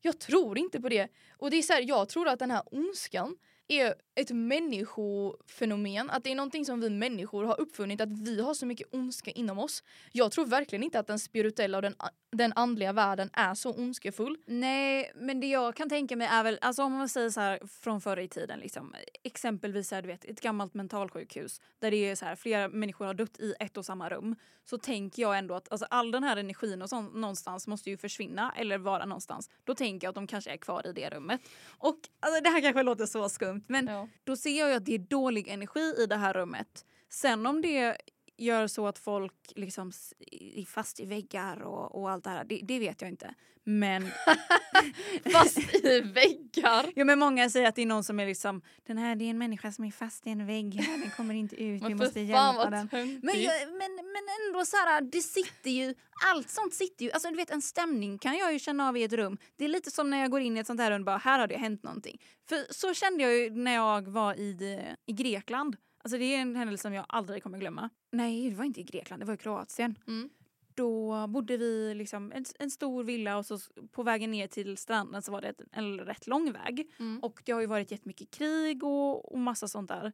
jag 0.02 0.20
tror 0.20 0.58
inte 0.58 0.82
på 0.82 0.90
det. 0.90 1.08
Och 1.38 1.52
det 1.52 1.58
är 1.58 1.62
så 1.62 1.74
här, 1.74 1.82
jag 1.82 2.10
tror 2.10 2.28
att 2.28 2.40
den 2.40 2.52
här 2.52 2.64
ondskan 2.72 3.38
är 3.72 3.96
ett 4.16 4.32
människofenomen, 4.32 6.10
att 6.10 6.24
det 6.24 6.32
är 6.32 6.36
någonting 6.36 6.66
som 6.66 6.82
vi 6.82 6.90
människor 6.90 7.44
har 7.44 7.62
uppfunnit, 7.62 8.02
att 8.02 8.12
vi 8.12 8.42
har 8.42 8.54
så 8.54 8.66
mycket 8.66 8.94
ondska 8.94 9.32
inom 9.32 9.60
oss. 9.60 9.84
Jag 10.12 10.32
tror 10.32 10.46
verkligen 10.46 10.84
inte 10.84 11.00
att 11.00 11.08
den 11.08 11.20
spirituella 11.20 11.78
och 11.78 11.82
den, 11.82 11.96
den 12.32 12.54
andliga 12.56 12.94
världen 12.94 13.30
är 13.34 13.54
så 13.54 13.74
ondskefull. 13.74 14.38
Nej, 14.46 15.12
men 15.16 15.40
det 15.40 15.48
jag 15.48 15.76
kan 15.76 15.90
tänka 15.90 16.16
mig 16.16 16.28
är 16.28 16.44
väl, 16.44 16.58
alltså 16.62 16.84
om 16.84 16.92
man 16.92 17.10
säger 17.10 17.30
så 17.30 17.40
här 17.40 17.60
från 17.68 18.02
förr 18.02 18.20
i 18.20 18.28
tiden, 18.28 18.60
liksom, 18.60 18.96
exempelvis 19.24 19.92
här, 19.92 20.02
du 20.02 20.08
vet, 20.08 20.26
ett 20.26 20.42
gammalt 20.42 20.74
mentalsjukhus 20.74 21.62
där 21.80 21.92
det 21.92 21.98
är 21.98 22.16
så 22.16 22.26
här, 22.26 22.36
flera 22.36 22.68
människor 22.68 23.06
har 23.06 23.14
dött 23.14 23.40
i 23.40 23.54
ett 23.60 23.78
och 23.78 23.86
samma 23.86 24.10
rum. 24.10 24.36
Så 24.66 24.78
tänker 24.78 25.22
jag 25.22 25.38
ändå 25.38 25.56
att 25.56 25.72
alltså, 25.72 25.88
all 25.90 26.12
den 26.12 26.24
här 26.24 26.38
energin 26.38 26.82
och 26.82 26.90
sånt, 26.90 27.14
någonstans 27.14 27.68
måste 27.68 27.90
ju 27.90 27.98
försvinna 27.98 28.54
eller 28.58 28.78
vara 28.78 29.06
någonstans. 29.06 29.50
Då 29.64 29.76
tänker 29.76 30.08
jag 30.08 30.10
att 30.10 30.16
de 30.16 30.28
kanske 30.28 30.52
är 30.52 30.58
kvar 30.58 30.88
i 30.88 30.94
det 30.94 31.10
rummet. 31.10 31.42
Och 31.68 31.98
alltså, 32.20 32.42
det 32.44 32.50
här 32.50 32.62
kanske 32.62 32.84
låter 32.84 33.06
så 33.06 33.30
skumt 33.30 33.61
men 33.68 33.88
Ja. 33.88 34.08
då 34.24 34.36
ser 34.36 34.60
jag 34.60 34.70
ju 34.70 34.76
att 34.76 34.86
det 34.86 34.94
är 34.96 35.00
dålig 35.00 35.48
energi 35.48 35.94
i 35.98 36.06
det 36.06 36.16
här 36.16 36.34
rummet. 36.34 36.86
Sen 37.10 37.46
om 37.46 37.62
det 37.62 37.98
gör 38.38 38.68
så 38.68 38.88
att 38.88 38.98
folk 38.98 39.34
liksom 39.56 39.92
är 40.32 40.66
fast 40.66 41.00
i 41.00 41.06
väggar 41.06 41.62
och, 41.62 41.96
och 41.96 42.12
allt 42.12 42.24
det 42.24 42.30
här, 42.30 42.44
det, 42.44 42.60
det 42.64 42.80
vet 42.80 43.02
jag 43.02 43.12
inte. 43.12 43.34
Men 43.64 44.08
Fast 45.32 45.58
i 45.86 46.02
väggar. 46.02 46.92
Ja 46.96 47.06
men 47.06 47.20
många 47.20 47.50
säger 47.50 47.68
att 47.68 47.76
det 47.76 47.82
är 47.82 47.86
någon 47.86 48.04
som 48.04 48.20
är 48.20 48.26
liksom, 48.26 48.62
den 48.88 48.98
här 48.98 49.16
det 49.16 49.26
är 49.26 49.30
en 49.30 49.38
människa 49.38 49.72
som 49.72 49.86
är 49.86 49.92
fast 49.92 50.28
i 50.28 50.30
en 50.30 50.48
vägg 50.48 50.76
här, 50.76 50.98
den 50.98 51.12
kommer 51.12 51.34
inte 51.34 51.64
ut, 51.64 51.84
vi 51.84 51.96
måste 51.96 52.20
hjälpa 52.20 52.70
den. 52.70 52.90
töntigt. 52.90 53.24
Men, 53.24 53.42
jag, 53.42 53.68
men, 53.68 53.96
men 53.96 54.24
ändå 54.48 54.66
så 54.66 54.78
här, 54.78 55.02
det 55.02 55.22
sitter 55.22 55.72
ju, 55.72 55.96
allt 56.26 56.50
sånt 56.50 56.74
sitter 56.74 57.06
ju, 57.06 57.12
alltså 57.12 57.30
du 57.30 57.36
vet 57.36 57.50
en 57.50 57.62
stämning 57.62 58.18
kan 58.18 58.38
jag 58.38 58.54
ju 58.54 58.60
känna 58.60 58.88
av 58.88 58.98
i 58.98 59.04
ett 59.04 59.14
rum. 59.14 59.38
Det 59.56 59.66
är 59.66 59.70
lite 59.70 59.92
som 59.92 60.10
när 60.10 60.22
jag 60.22 60.32
går 60.32 60.42
in 60.42 60.58
i 60.58 60.60
ett 60.60 60.68
sånt 60.68 60.80
här 60.82 60.92
rum 60.92 61.04
bara, 61.04 61.18
här 61.18 61.40
har 61.40 61.48
det 61.48 61.58
hänt 61.58 61.84
någonting. 61.84 62.22
För 62.50 62.74
så 62.74 62.94
kände 62.94 63.24
jag 63.24 63.34
ju 63.34 63.50
när 63.50 63.74
jag 63.74 64.08
var 64.08 64.34
i, 64.34 64.82
i 65.06 65.14
Grekland. 65.14 65.76
Alltså 66.04 66.18
det 66.18 66.26
är 66.36 66.42
en 66.42 66.56
händelse 66.56 66.82
som 66.82 66.94
jag 66.94 67.06
aldrig 67.10 67.44
kommer 67.44 67.58
glömma. 67.58 67.90
Nej 68.12 68.50
det 68.50 68.56
var 68.56 68.66
inte 68.66 68.80
i 68.80 68.84
Grekland, 68.84 69.22
det 69.22 69.26
var 69.26 69.34
i 69.34 69.38
Kroatien 69.38 69.96
Mm. 70.08 70.30
då 70.76 71.28
bodde 71.28 71.58
vi 71.58 71.94
liksom 71.96 72.32
en, 72.32 72.46
en 72.60 72.72
stor 72.72 73.04
villa 73.04 73.38
och 73.38 73.46
så 73.46 73.60
på 73.92 74.04
vägen 74.04 74.32
ner 74.32 74.48
till 74.48 74.78
stranden 74.78 75.22
så 75.22 75.32
var 75.32 75.42
det 75.42 75.54
en 75.72 76.00
rätt 76.00 76.28
lång 76.28 76.52
väg. 76.52 76.92
Mm. 77.00 77.20
Och 77.20 77.42
det 77.46 77.52
har 77.52 77.62
ju 77.62 77.68
varit 77.68 77.92
jättemycket 77.92 78.32
krig 78.32 78.84
och, 78.84 79.32
och 79.32 79.40
massa 79.40 79.68
sånt 79.68 79.88
där. 79.90 80.12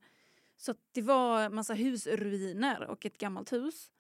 Så 0.57 0.75
det 0.91 1.01
var 1.01 1.49
massa 1.49 1.73
husruiner 1.73 2.87
och 2.87 3.05
ett 3.05 3.17
gammalt 3.17 3.53
hus. 3.53 3.91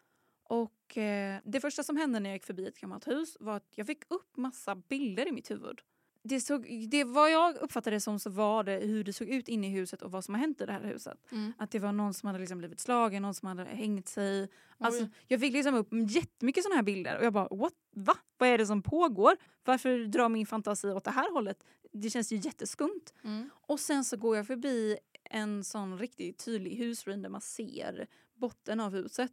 Och 0.43 0.97
eh, 0.97 1.39
det 1.45 1.61
första 1.61 1.83
som 1.83 1.97
hände 1.97 2.19
när 2.19 2.29
jag 2.29 2.35
gick 2.35 2.45
förbi 2.45 2.67
ett 2.67 2.79
gammalt 2.79 3.07
hus 3.07 3.37
var 3.39 3.55
att 3.55 3.71
jag 3.75 3.87
fick 3.87 4.03
upp 4.11 4.37
massa 4.37 4.75
bilder 4.75 5.27
i 5.27 5.31
mitt 5.31 5.51
huvud. 5.51 5.81
Det 6.27 6.41
såg, 6.41 6.87
det, 6.89 7.03
vad 7.03 7.31
jag 7.31 7.55
uppfattade 7.55 7.95
det 7.95 8.01
som 8.01 8.19
så 8.19 8.29
var 8.29 8.63
det 8.63 8.79
hur 8.79 9.03
det 9.03 9.13
såg 9.13 9.27
ut 9.27 9.47
inne 9.47 9.67
i 9.67 9.69
huset 9.69 10.01
och 10.01 10.11
vad 10.11 10.25
som 10.25 10.33
har 10.33 10.41
hänt 10.41 10.61
i 10.61 10.65
det 10.65 10.71
här 10.71 10.83
huset. 10.83 11.17
Mm. 11.31 11.53
Att 11.57 11.71
det 11.71 11.79
var 11.79 11.91
någon 11.91 12.13
som 12.13 12.27
hade 12.27 12.39
liksom 12.39 12.57
blivit 12.57 12.79
slagen, 12.79 13.21
någon 13.21 13.33
som 13.33 13.47
hade 13.47 13.63
hängt 13.63 14.07
sig. 14.07 14.49
Alltså, 14.77 15.03
Oj. 15.03 15.09
jag 15.27 15.39
fick 15.39 15.53
liksom 15.53 15.75
upp 15.75 15.87
jättemycket 16.09 16.63
såna 16.63 16.75
här 16.75 16.83
bilder 16.83 17.17
och 17.17 17.25
jag 17.25 17.33
bara 17.33 17.47
what? 17.51 17.73
Va? 17.95 18.17
Vad 18.37 18.49
är 18.49 18.57
det 18.57 18.65
som 18.65 18.81
pågår? 18.81 19.37
Varför 19.63 20.05
drar 20.05 20.29
min 20.29 20.45
fantasi 20.45 20.87
åt 20.87 21.03
det 21.03 21.11
här 21.11 21.33
hållet? 21.33 21.63
Det 21.93 22.09
känns 22.09 22.31
ju 22.31 22.35
jätteskumt. 22.35 23.13
Mm. 23.23 23.49
Och 23.67 23.79
sen 23.79 24.05
så 24.05 24.17
går 24.17 24.35
jag 24.35 24.47
förbi 24.47 24.97
en 25.23 25.63
sån 25.63 25.97
riktigt 25.97 26.45
tydlig 26.45 26.75
husruin 26.75 27.21
där 27.21 27.29
man 27.29 27.41
ser 27.41 28.07
botten 28.35 28.79
av 28.79 28.91
huset 28.91 29.31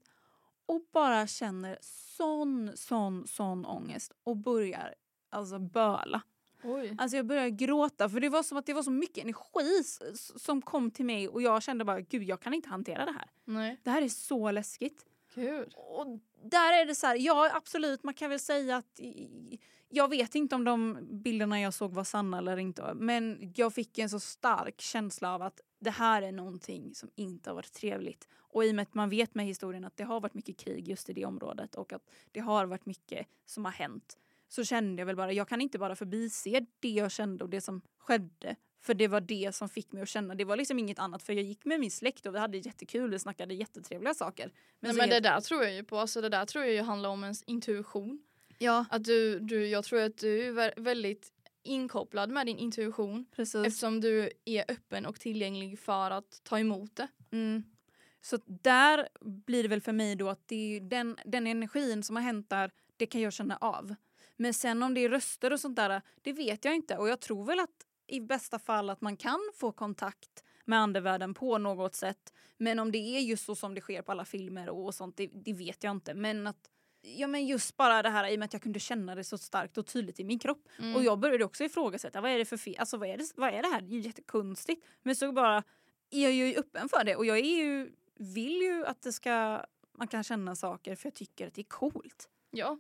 och 0.67 0.81
bara 0.93 1.27
känner 1.27 1.79
sån, 2.17 2.71
sån, 2.75 3.27
sån 3.27 3.67
ångest 3.67 4.13
och 4.25 4.37
börjar 4.37 4.95
alltså 5.31 5.59
böla. 5.59 6.23
Oj. 6.65 6.95
Alltså 6.99 7.17
jag 7.17 7.27
började 7.27 7.51
gråta 7.51 8.09
för 8.09 8.21
det 8.21 8.29
var 8.29 8.43
som 8.43 8.59
att 8.59 8.67
det 8.67 8.75
var 8.75 8.83
så 8.83 8.91
mycket 8.91 9.25
energi 9.25 9.83
som 10.37 10.63
kom 10.63 10.91
till 10.91 11.05
mig 11.05 11.29
och 11.29 11.43
jag 11.43 11.63
kände 11.63 11.85
bara 11.85 12.01
gud 12.01 12.23
jag 12.23 12.41
kan 12.41 12.55
inte 12.55 12.69
hantera 12.69 13.05
det 13.05 13.13
här. 13.13 13.31
Nej. 13.45 13.81
Det 13.83 13.91
här 13.91 14.03
är 14.03 14.09
så 14.09 14.51
läskigt. 14.51 15.07
Gud. 15.35 15.75
Och 15.77 16.07
där 16.43 16.81
är 16.81 16.87
det 16.87 16.95
så 16.95 17.07
här, 17.07 17.17
ja 17.17 17.51
absolut 17.55 18.05
man 18.05 18.15
kan 18.15 18.31
väl 18.31 18.41
säga 18.41 18.77
att 18.77 19.01
jag 19.89 20.09
vet 20.09 20.35
inte 20.35 20.55
om 20.55 20.65
de 20.65 20.99
bilderna 21.11 21.61
jag 21.61 21.75
såg 21.75 21.93
var 21.93 22.05
sanna 22.05 22.39
eller 22.39 22.57
inte 22.57 22.95
men 22.95 23.53
jag 23.57 23.75
fick 23.75 23.99
en 23.99 24.11
så 24.11 24.21
stark 24.21 24.81
känsla 24.81 25.35
av 25.35 25.43
att 25.43 25.61
det 25.79 25.91
här 25.91 26.23
är 26.23 26.33
någonting 26.33 26.95
som 26.95 27.11
inte 27.15 27.51
har 27.51 27.55
varit 27.55 27.73
trevligt. 27.73 28.29
Och 28.37 28.65
i 28.65 28.71
och 28.71 28.75
med 28.75 28.83
att 28.83 28.95
man 28.95 29.11
vet 29.11 29.35
med 29.35 29.47
historien 29.47 29.85
att 29.85 29.97
det 29.97 30.05
har 30.05 30.21
varit 30.21 30.35
mycket 30.35 30.57
krig 30.57 30.89
just 30.89 31.11
i 31.11 31.13
det 31.13 31.25
området 31.25 31.75
och 31.75 31.93
att 31.93 32.11
det 32.33 32.41
har 32.41 32.67
varit 32.67 32.87
mycket 32.87 33.27
som 33.47 33.65
har 33.65 33.73
hänt 33.73 34.19
så 34.49 34.65
kände 34.65 35.01
jag 35.01 35.07
väl 35.07 35.17
bara, 35.17 35.33
jag 35.33 35.49
kan 35.49 35.61
inte 35.61 35.79
bara 35.79 35.97
förbise 35.97 36.67
det 36.81 36.89
jag 36.89 37.11
kände 37.11 37.45
och 37.45 37.51
det 37.51 37.61
som 37.61 37.81
skedde. 37.99 38.57
För 38.81 38.95
det 38.95 39.09
var 39.09 39.21
det 39.21 39.55
som 39.55 39.69
fick 39.69 39.93
mig 39.93 40.03
att 40.03 40.09
känna, 40.09 40.35
det 40.35 40.45
var 40.45 40.57
liksom 40.57 40.79
inget 40.79 40.99
annat 40.99 41.23
för 41.23 41.33
jag 41.33 41.43
gick 41.43 41.65
med 41.65 41.81
min 41.81 41.91
släkt 41.91 42.27
och 42.27 42.35
vi 42.35 42.39
hade 42.39 42.59
jättekul, 42.59 43.11
vi 43.11 43.19
snackade 43.19 43.55
jättetrevliga 43.55 44.15
saker. 44.15 44.51
Men, 44.81 44.93
så 44.93 44.97
men 44.99 45.09
det 45.09 45.15
helt- 45.15 45.25
där 45.25 45.41
tror 45.41 45.63
jag 45.63 45.75
ju 45.75 45.85
på. 45.85 45.99
Alltså 45.99 46.21
det 46.21 46.29
där 46.29 46.47
tror 46.47 46.65
jag 46.65 46.75
ju 46.75 46.81
handlar 46.83 47.11
om 47.11 47.23
ens 47.23 47.43
intuition. 47.43 48.23
Ja, 48.59 48.85
Att 48.91 49.05
du, 49.05 49.39
du, 49.41 49.67
jag 49.67 49.85
tror 49.85 50.01
att 50.01 50.19
du 50.19 50.47
är 50.49 50.53
vä- 50.53 50.73
väldigt 50.83 51.33
inkopplad 51.63 52.31
med 52.31 52.47
din 52.47 52.59
intuition 52.59 53.27
precis. 53.37 53.67
eftersom 53.67 54.01
du 54.01 54.31
är 54.45 54.65
öppen 54.69 55.07
och 55.07 55.21
tillgänglig 55.21 55.79
för 55.79 56.11
att 56.11 56.41
ta 56.45 56.59
emot 56.59 56.97
det. 56.97 57.09
Mm. 57.33 57.63
Så 58.21 58.39
där 58.47 59.09
blir 59.21 59.63
det 59.63 59.69
väl 59.69 59.81
för 59.81 59.93
mig 59.93 60.17
då 60.17 60.29
att 60.29 60.49
det 60.49 60.77
är 60.77 60.81
den, 60.81 61.17
den 61.25 61.47
energin 61.47 62.03
som 62.03 62.17
har 62.17 62.23
hänt 62.23 62.51
där, 62.51 62.71
det 62.97 63.07
kan 63.07 63.21
jag 63.21 63.33
känna 63.33 63.57
av. 63.57 63.95
Men 64.37 64.55
sen 64.55 64.83
om 64.83 64.95
det 64.95 65.01
är 65.01 65.09
röster 65.09 65.53
och 65.53 65.61
sånt 65.61 65.77
där, 65.77 66.03
det 66.23 66.33
vet 66.33 66.65
jag 66.65 66.75
inte. 66.75 66.97
Och 66.97 67.09
jag 67.09 67.21
tror 67.21 67.45
väl 67.45 67.61
att 67.61 67.87
i 68.07 68.21
bästa 68.21 68.59
fall 68.59 68.91
att 68.91 69.01
man 69.01 69.17
kan 69.17 69.41
få 69.55 69.73
kontakt 69.73 70.45
med 70.65 70.79
andevärlden 70.79 71.35
på 71.35 71.59
något 71.59 71.95
sätt. 71.95 72.33
Men 72.57 72.79
om 72.79 72.93
det 72.93 72.99
är 72.99 73.21
just 73.21 73.45
så 73.45 73.55
som 73.55 73.75
det 73.75 73.81
sker 73.81 74.03
på 74.03 74.13
alla 74.13 74.25
filmer 74.25 74.69
och 74.69 74.95
sånt, 74.95 75.17
det, 75.17 75.31
det 75.33 75.53
vet 75.53 75.85
jag 75.85 75.91
inte. 75.91 76.15
Men 76.15 76.47
att 76.47 76.71
Ja 77.07 77.27
men 77.27 77.47
just 77.47 77.77
bara 77.77 78.03
det 78.03 78.09
här 78.09 78.29
i 78.29 78.35
och 78.35 78.39
med 78.39 78.47
att 78.47 78.53
jag 78.53 78.63
kunde 78.63 78.81
känna 78.81 79.15
det 79.15 79.25
så 79.25 79.39
starkt 79.39 79.79
och 79.79 79.87
tydligt 79.87 80.21
i 80.21 80.25
min 80.25 80.39
kropp. 80.39 80.69
Mm. 80.79 80.97
Och 80.97 81.05
jag 81.05 81.19
började 81.19 81.45
också 81.45 81.65
ifrågasätta, 81.65 82.21
vad 82.21 82.31
är 82.31 82.39
det 82.39 82.45
för 82.45 82.57
fel? 82.57 82.77
Alltså 82.79 82.97
vad 82.97 83.09
är 83.09 83.17
det, 83.17 83.33
vad 83.37 83.55
är 83.55 83.63
det 83.63 83.69
här? 83.69 83.81
Det 83.81 83.87
är 83.87 83.97
ju 83.97 84.01
jättekonstigt. 84.01 84.87
Men 85.03 85.17
så 85.17 85.33
bara, 85.33 85.63
jag 86.11 86.31
är 86.31 86.35
ju 86.35 86.57
öppen 86.57 86.89
för 86.89 87.05
det 87.05 87.17
och 87.17 87.27
jag 87.27 87.39
är 87.39 87.65
ju, 87.65 87.93
vill 88.15 88.63
ju 88.63 88.87
att 88.87 89.03
det 89.03 89.13
ska, 89.13 89.65
man 89.99 90.09
kan 90.09 90.25
känna 90.25 90.57
saker 90.57 90.97
för 90.97 91.07
jag 91.07 91.15
tycker 91.15 91.47
att 91.47 91.55
det 91.55 91.61
är 91.61 91.65
coolt. 91.65 92.29
Ja. 92.51 92.79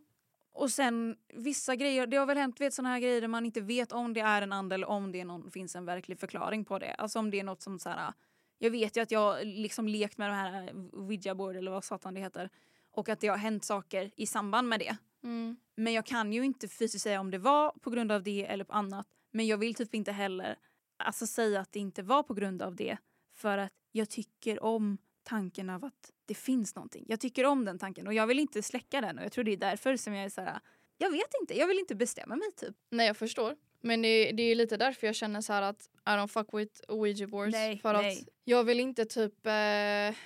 Och 0.54 0.70
sen 0.70 1.16
vissa 1.34 1.76
grejer, 1.76 2.06
det 2.06 2.16
har 2.16 2.26
väl 2.26 2.36
hänt 2.36 2.60
vet, 2.60 2.74
såna 2.74 2.88
här 2.88 2.98
grejer 2.98 3.20
där 3.20 3.28
man 3.28 3.46
inte 3.46 3.60
vet 3.60 3.92
om 3.92 4.14
det 4.14 4.20
är 4.20 4.42
en 4.42 4.52
ande 4.52 4.74
eller 4.74 4.86
om 4.86 5.12
det 5.12 5.24
någon, 5.24 5.50
finns 5.50 5.76
en 5.76 5.84
verklig 5.84 6.18
förklaring 6.18 6.64
på 6.64 6.78
det. 6.78 6.94
Alltså 6.94 7.18
om 7.18 7.30
det 7.30 7.40
är 7.40 7.44
något 7.44 7.62
som 7.62 7.78
så 7.78 7.88
här, 7.88 8.12
jag 8.58 8.70
vet 8.70 8.96
ju 8.96 9.00
att 9.00 9.10
jag 9.10 9.46
liksom 9.46 9.88
lekt 9.88 10.18
med 10.18 10.30
det 10.30 10.34
här 10.34 10.74
ouija 10.92 11.34
board 11.34 11.56
eller 11.56 11.70
vad 11.70 11.84
satan 11.84 12.14
det 12.14 12.20
heter. 12.20 12.50
Och 12.90 13.08
att 13.08 13.20
det 13.20 13.28
har 13.28 13.36
hänt 13.36 13.64
saker 13.64 14.10
i 14.16 14.26
samband 14.26 14.68
med 14.68 14.80
det. 14.80 14.96
Mm. 15.22 15.56
Men 15.76 15.92
jag 15.92 16.06
kan 16.06 16.32
ju 16.32 16.44
inte 16.44 16.68
fysiskt 16.68 17.02
säga 17.02 17.20
om 17.20 17.30
det 17.30 17.38
var 17.38 17.70
på 17.70 17.90
grund 17.90 18.12
av 18.12 18.22
det 18.22 18.46
eller 18.46 18.64
på 18.64 18.72
annat. 18.72 19.06
Men 19.30 19.46
jag 19.46 19.58
vill 19.58 19.74
typ 19.74 19.94
inte 19.94 20.12
heller 20.12 20.56
alltså, 20.96 21.26
säga 21.26 21.60
att 21.60 21.72
det 21.72 21.78
inte 21.78 22.02
var 22.02 22.22
på 22.22 22.34
grund 22.34 22.62
av 22.62 22.76
det. 22.76 22.96
För 23.34 23.58
att 23.58 23.72
jag 23.92 24.10
tycker 24.10 24.62
om 24.62 24.98
tanken 25.24 25.70
av 25.70 25.84
att 25.84 26.10
det 26.26 26.34
finns 26.34 26.74
någonting. 26.74 27.04
Jag 27.08 27.20
tycker 27.20 27.46
om 27.46 27.64
den 27.64 27.78
tanken 27.78 28.06
och 28.06 28.14
jag 28.14 28.26
vill 28.26 28.38
inte 28.38 28.62
släcka 28.62 29.00
den. 29.00 29.18
Och 29.18 29.24
jag 29.24 29.32
tror 29.32 29.44
det 29.44 29.52
är 29.52 29.56
därför 29.56 29.96
som 29.96 30.14
jag 30.14 30.24
är 30.24 30.28
så 30.28 30.40
här. 30.40 30.60
Jag 30.98 31.10
vet 31.10 31.30
inte, 31.40 31.58
jag 31.58 31.66
vill 31.66 31.78
inte 31.78 31.94
bestämma 31.94 32.36
mig 32.36 32.52
typ. 32.56 32.76
Nej 32.90 33.06
jag 33.06 33.16
förstår. 33.16 33.56
Men 33.80 34.02
det, 34.02 34.32
det 34.32 34.42
är 34.42 34.54
lite 34.54 34.76
därför 34.76 35.06
jag 35.06 35.16
känner 35.16 35.40
så 35.40 35.52
här 35.52 35.62
att 35.62 35.90
I 36.06 36.10
don't 36.10 36.26
fuck 36.26 36.54
with 36.54 36.80
Ouija 36.88 37.26
boards. 37.26 37.52
Nej, 37.52 37.78
för 37.78 37.92
nej. 37.92 38.18
att 38.18 38.28
jag 38.44 38.64
vill 38.64 38.80
inte 38.80 39.04
typ 39.04 39.46
eh, 39.46 40.16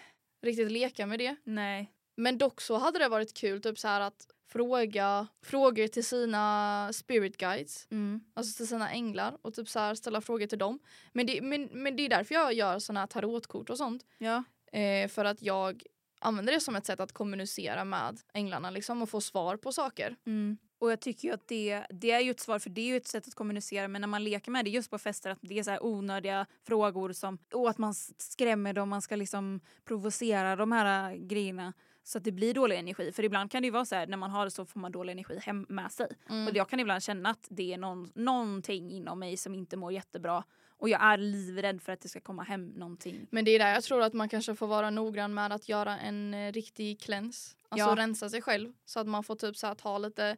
riktigt 0.43 0.73
leka 0.73 1.07
med 1.07 1.19
det. 1.19 1.37
Nej. 1.45 1.93
Men 2.17 2.39
dock 2.39 2.61
så 2.61 2.79
hade 2.79 2.99
det 2.99 3.09
varit 3.09 3.35
kul 3.35 3.63
typ 3.63 3.79
så 3.79 3.89
här 3.89 4.01
att 4.01 4.27
fråga 4.49 5.27
frågor 5.43 5.87
till 5.87 6.05
sina 6.05 6.91
spirit 6.93 7.37
guides. 7.37 7.87
Mm. 7.91 8.21
Alltså 8.35 8.57
till 8.57 8.69
sina 8.69 8.91
änglar 8.91 9.39
och 9.43 9.55
typ 9.55 9.69
så 9.69 9.79
här 9.79 9.95
ställa 9.95 10.21
frågor 10.21 10.47
till 10.47 10.59
dem. 10.59 10.79
Men 11.13 11.27
det, 11.27 11.43
men, 11.43 11.69
men 11.73 11.97
det 11.97 12.03
är 12.03 12.09
därför 12.09 12.35
jag 12.35 12.53
gör 12.53 12.79
såna 12.79 13.01
här 13.01 13.07
tarotkort 13.07 13.71
och 13.71 13.79
sånt. 13.79 14.07
Ja. 14.19 14.45
Eh, 14.73 15.09
för 15.09 15.25
att 15.25 15.43
jag 15.43 15.83
använder 16.21 16.53
det 16.53 16.61
som 16.61 16.77
ett 16.77 16.87
sätt 16.87 17.01
att 17.01 17.13
kommunicera 17.13 17.85
med 17.85 18.21
änglarna 18.33 18.71
liksom 18.71 19.03
och 19.03 19.09
få 19.09 19.21
svar 19.21 19.57
på 19.57 19.73
saker. 19.73 20.17
Mm. 20.27 20.59
Och 20.79 20.93
jag 20.93 21.01
tycker 21.01 21.29
ju 21.29 21.35
att 21.35 21.49
det, 21.49 21.85
det 21.91 22.11
är 22.11 22.21
ju 22.21 22.31
ett 22.31 22.41
svar 22.41 22.59
för 22.59 22.71
det 22.71 22.81
är 22.81 22.87
ju 22.87 22.97
ett 22.97 23.07
sätt 23.07 23.29
att 23.29 23.35
kommunicera 23.35 23.89
men 23.89 24.01
när 24.01 24.09
man 24.09 24.25
leker 24.25 24.51
med 24.51 24.65
det 24.65 24.71
just 24.71 24.91
på 24.91 24.99
fester 24.99 25.31
att 25.31 25.39
det 25.41 25.59
är 25.59 25.63
så 25.63 25.71
här 25.71 25.85
onödiga 25.85 26.47
frågor 26.67 27.13
som 27.13 27.39
och 27.53 27.71
att 27.71 27.79
man 27.79 27.95
skrämmer 28.19 28.73
dem, 28.73 28.89
man 28.89 29.03
ska 29.03 29.17
liksom 29.17 29.61
provocera 29.85 30.57
de 30.57 30.73
här 30.73 31.11
äh, 31.13 31.17
grejerna 31.17 31.73
så 32.05 32.19
att 32.19 32.25
det 32.25 32.33
blir 32.33 32.55
dålig 32.55 32.79
energi. 32.79 33.13
För 33.13 33.25
ibland 33.25 33.51
kan 33.51 33.63
det 33.63 33.67
ju 33.67 33.73
vara 33.73 33.85
så 33.85 33.95
här 33.95 34.07
när 34.07 34.17
man 34.17 34.31
har 34.31 34.45
det 34.45 34.51
så 34.51 34.65
får 34.65 34.81
man 34.81 34.93
dålig 34.93 35.13
energi 35.13 35.39
hem 35.43 35.67
med 35.69 35.93
sig. 35.93 36.09
Mm. 36.31 36.49
Och 36.49 36.57
jag 36.57 36.69
kan 36.69 36.81
ibland 36.81 37.03
känna 37.03 37.31
att 37.31 37.47
det 37.51 37.75
är 37.75 37.79
någon, 37.79 38.13
någonting 38.15 38.91
inom 38.91 39.19
mig 39.19 39.37
som 39.37 39.55
inte 39.55 39.77
mår 39.77 39.93
jättebra 39.93 40.45
och 40.79 40.89
jag 40.89 41.03
är 41.03 41.17
livrädd 41.19 41.83
för 41.83 41.93
att 41.93 42.01
det 42.01 42.09
ska 42.09 42.21
komma 42.21 42.43
hem 42.43 42.67
någonting. 42.69 43.27
Men 43.31 43.45
det 43.45 43.51
är 43.51 43.59
där 43.59 43.75
jag 43.75 43.85
tror 43.85 44.03
att 44.03 44.13
man 44.13 44.29
kanske 44.29 44.55
får 44.55 44.67
vara 44.67 44.91
noggrann 44.91 45.35
med 45.35 45.53
att 45.53 45.69
göra 45.69 45.99
en 45.99 46.35
eh, 46.35 46.53
riktig 46.53 47.01
cleanse. 47.01 47.57
Alltså 47.69 47.89
Ja. 47.89 47.97
rensa 47.97 48.31
sig 48.31 48.43
själv. 48.43 48.73
Så 48.85 49.01
att 49.01 49.07
man 49.07 49.25
får 49.25 49.37
typ 49.37 49.57
så 49.57 49.67
här 49.67 49.75
ta 49.75 49.99
lite, 49.99 50.37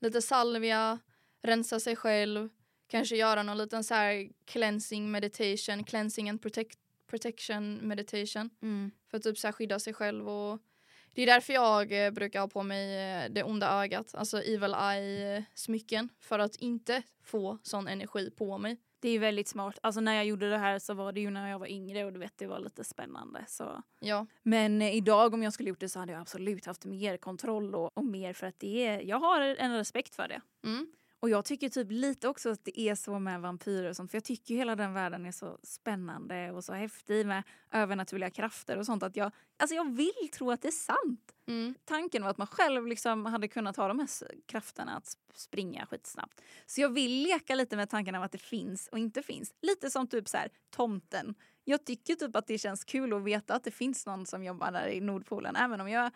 lite 0.00 0.22
salvia, 0.22 0.98
rensa 1.42 1.80
sig 1.80 1.96
själv. 1.96 2.48
Kanske 2.88 3.16
göra 3.16 3.42
någon 3.42 3.58
liten 3.58 3.84
så 3.84 3.94
här 3.94 4.28
cleansing 4.44 5.10
meditation, 5.10 5.84
cleansing 5.84 6.30
and 6.30 6.42
protect, 6.42 6.78
protection 7.06 7.74
meditation. 7.74 8.50
För 9.10 9.16
att 9.16 9.22
typ 9.22 9.38
så 9.38 9.46
här 9.46 9.52
skydda 9.52 9.78
sig 9.78 9.94
själv 9.94 10.28
och 10.28 10.58
det 11.14 11.22
är 11.22 11.26
därför 11.26 11.52
jag 11.52 12.06
eh, 12.06 12.10
brukar 12.10 12.40
ha 12.40 12.48
på 12.48 12.62
mig 12.62 12.96
eh, 12.96 13.30
det 13.30 13.42
onda 13.42 13.82
ögat, 13.82 14.14
alltså 14.14 14.42
evil 14.42 14.74
eye 14.74 15.36
eh, 15.36 15.42
smycken 15.54 16.08
för 16.20 16.38
att 16.38 16.56
inte 16.56 17.02
få 17.22 17.58
sån 17.62 17.88
energi 17.88 18.30
på 18.30 18.58
mig. 18.58 18.76
Det 19.06 19.10
är 19.10 19.18
väldigt 19.18 19.48
smart. 19.48 19.78
Alltså 19.82 20.00
när 20.00 20.14
jag 20.14 20.24
gjorde 20.24 20.50
det 20.50 20.58
här 20.58 20.78
så 20.78 20.94
var 20.94 21.12
det 21.12 21.20
ju 21.20 21.30
när 21.30 21.50
jag 21.50 21.58
var 21.58 21.66
yngre 21.66 22.04
och 22.04 22.12
du 22.12 22.18
vet 22.18 22.38
det 22.38 22.46
var 22.46 22.58
lite 22.58 22.84
spännande. 22.84 23.44
Så. 23.48 23.82
Ja. 24.00 24.26
Men 24.42 24.82
eh, 24.82 24.94
idag 24.96 25.34
om 25.34 25.42
jag 25.42 25.52
skulle 25.52 25.68
gjort 25.68 25.80
det 25.80 25.88
så 25.88 25.98
hade 25.98 26.12
jag 26.12 26.20
absolut 26.20 26.66
haft 26.66 26.84
mer 26.84 27.16
kontroll 27.16 27.74
och, 27.74 27.96
och 27.96 28.04
mer 28.04 28.32
för 28.32 28.46
att 28.46 28.60
det 28.60 28.86
är, 28.86 29.00
jag 29.00 29.20
har 29.20 29.40
en 29.40 29.76
respekt 29.76 30.14
för 30.14 30.28
det. 30.28 30.40
Mm. 30.64 30.86
Och 31.26 31.30
jag 31.30 31.44
tycker 31.44 31.68
typ 31.68 31.90
lite 31.90 32.28
också 32.28 32.50
att 32.50 32.64
det 32.64 32.80
är 32.80 32.94
så 32.94 33.18
med 33.18 33.40
vampyrer 33.40 33.88
och 33.88 33.96
sånt 33.96 34.10
för 34.10 34.16
jag 34.16 34.24
tycker 34.24 34.54
ju 34.54 34.58
hela 34.58 34.76
den 34.76 34.92
världen 34.92 35.26
är 35.26 35.32
så 35.32 35.58
spännande 35.62 36.52
och 36.52 36.64
så 36.64 36.72
häftig 36.72 37.26
med 37.26 37.42
övernaturliga 37.72 38.30
krafter 38.30 38.76
och 38.76 38.86
sånt 38.86 39.02
att 39.02 39.16
jag, 39.16 39.32
alltså 39.56 39.74
jag 39.74 39.96
vill 39.96 40.30
tro 40.32 40.50
att 40.50 40.62
det 40.62 40.68
är 40.68 40.72
sant. 40.72 41.34
Mm. 41.46 41.74
Tanken 41.84 42.22
var 42.22 42.30
att 42.30 42.38
man 42.38 42.46
själv 42.46 42.86
liksom 42.86 43.26
hade 43.26 43.48
kunnat 43.48 43.76
ha 43.76 43.88
de 43.88 43.98
här 43.98 44.08
krafterna 44.46 44.96
att 44.96 45.04
sp- 45.04 45.16
springa 45.34 45.86
skitsnabbt. 45.86 46.40
Så 46.66 46.80
jag 46.80 46.88
vill 46.88 47.22
leka 47.22 47.54
lite 47.54 47.76
med 47.76 47.90
tanken 47.90 48.14
av 48.14 48.22
att 48.22 48.32
det 48.32 48.38
finns 48.38 48.88
och 48.92 48.98
inte 48.98 49.22
finns. 49.22 49.54
Lite 49.62 49.90
som 49.90 50.06
typ 50.06 50.28
så 50.28 50.36
här 50.36 50.48
tomten. 50.70 51.34
Jag 51.64 51.84
tycker 51.84 52.14
typ 52.14 52.36
att 52.36 52.46
det 52.46 52.58
känns 52.58 52.84
kul 52.84 53.12
att 53.12 53.24
veta 53.24 53.54
att 53.54 53.64
det 53.64 53.70
finns 53.70 54.06
någon 54.06 54.26
som 54.26 54.44
jobbar 54.44 54.72
där 54.72 54.88
i 54.88 55.00
Nordpolen. 55.00 55.56
Även 55.56 55.80
om 55.80 55.88
jag, 55.88 56.10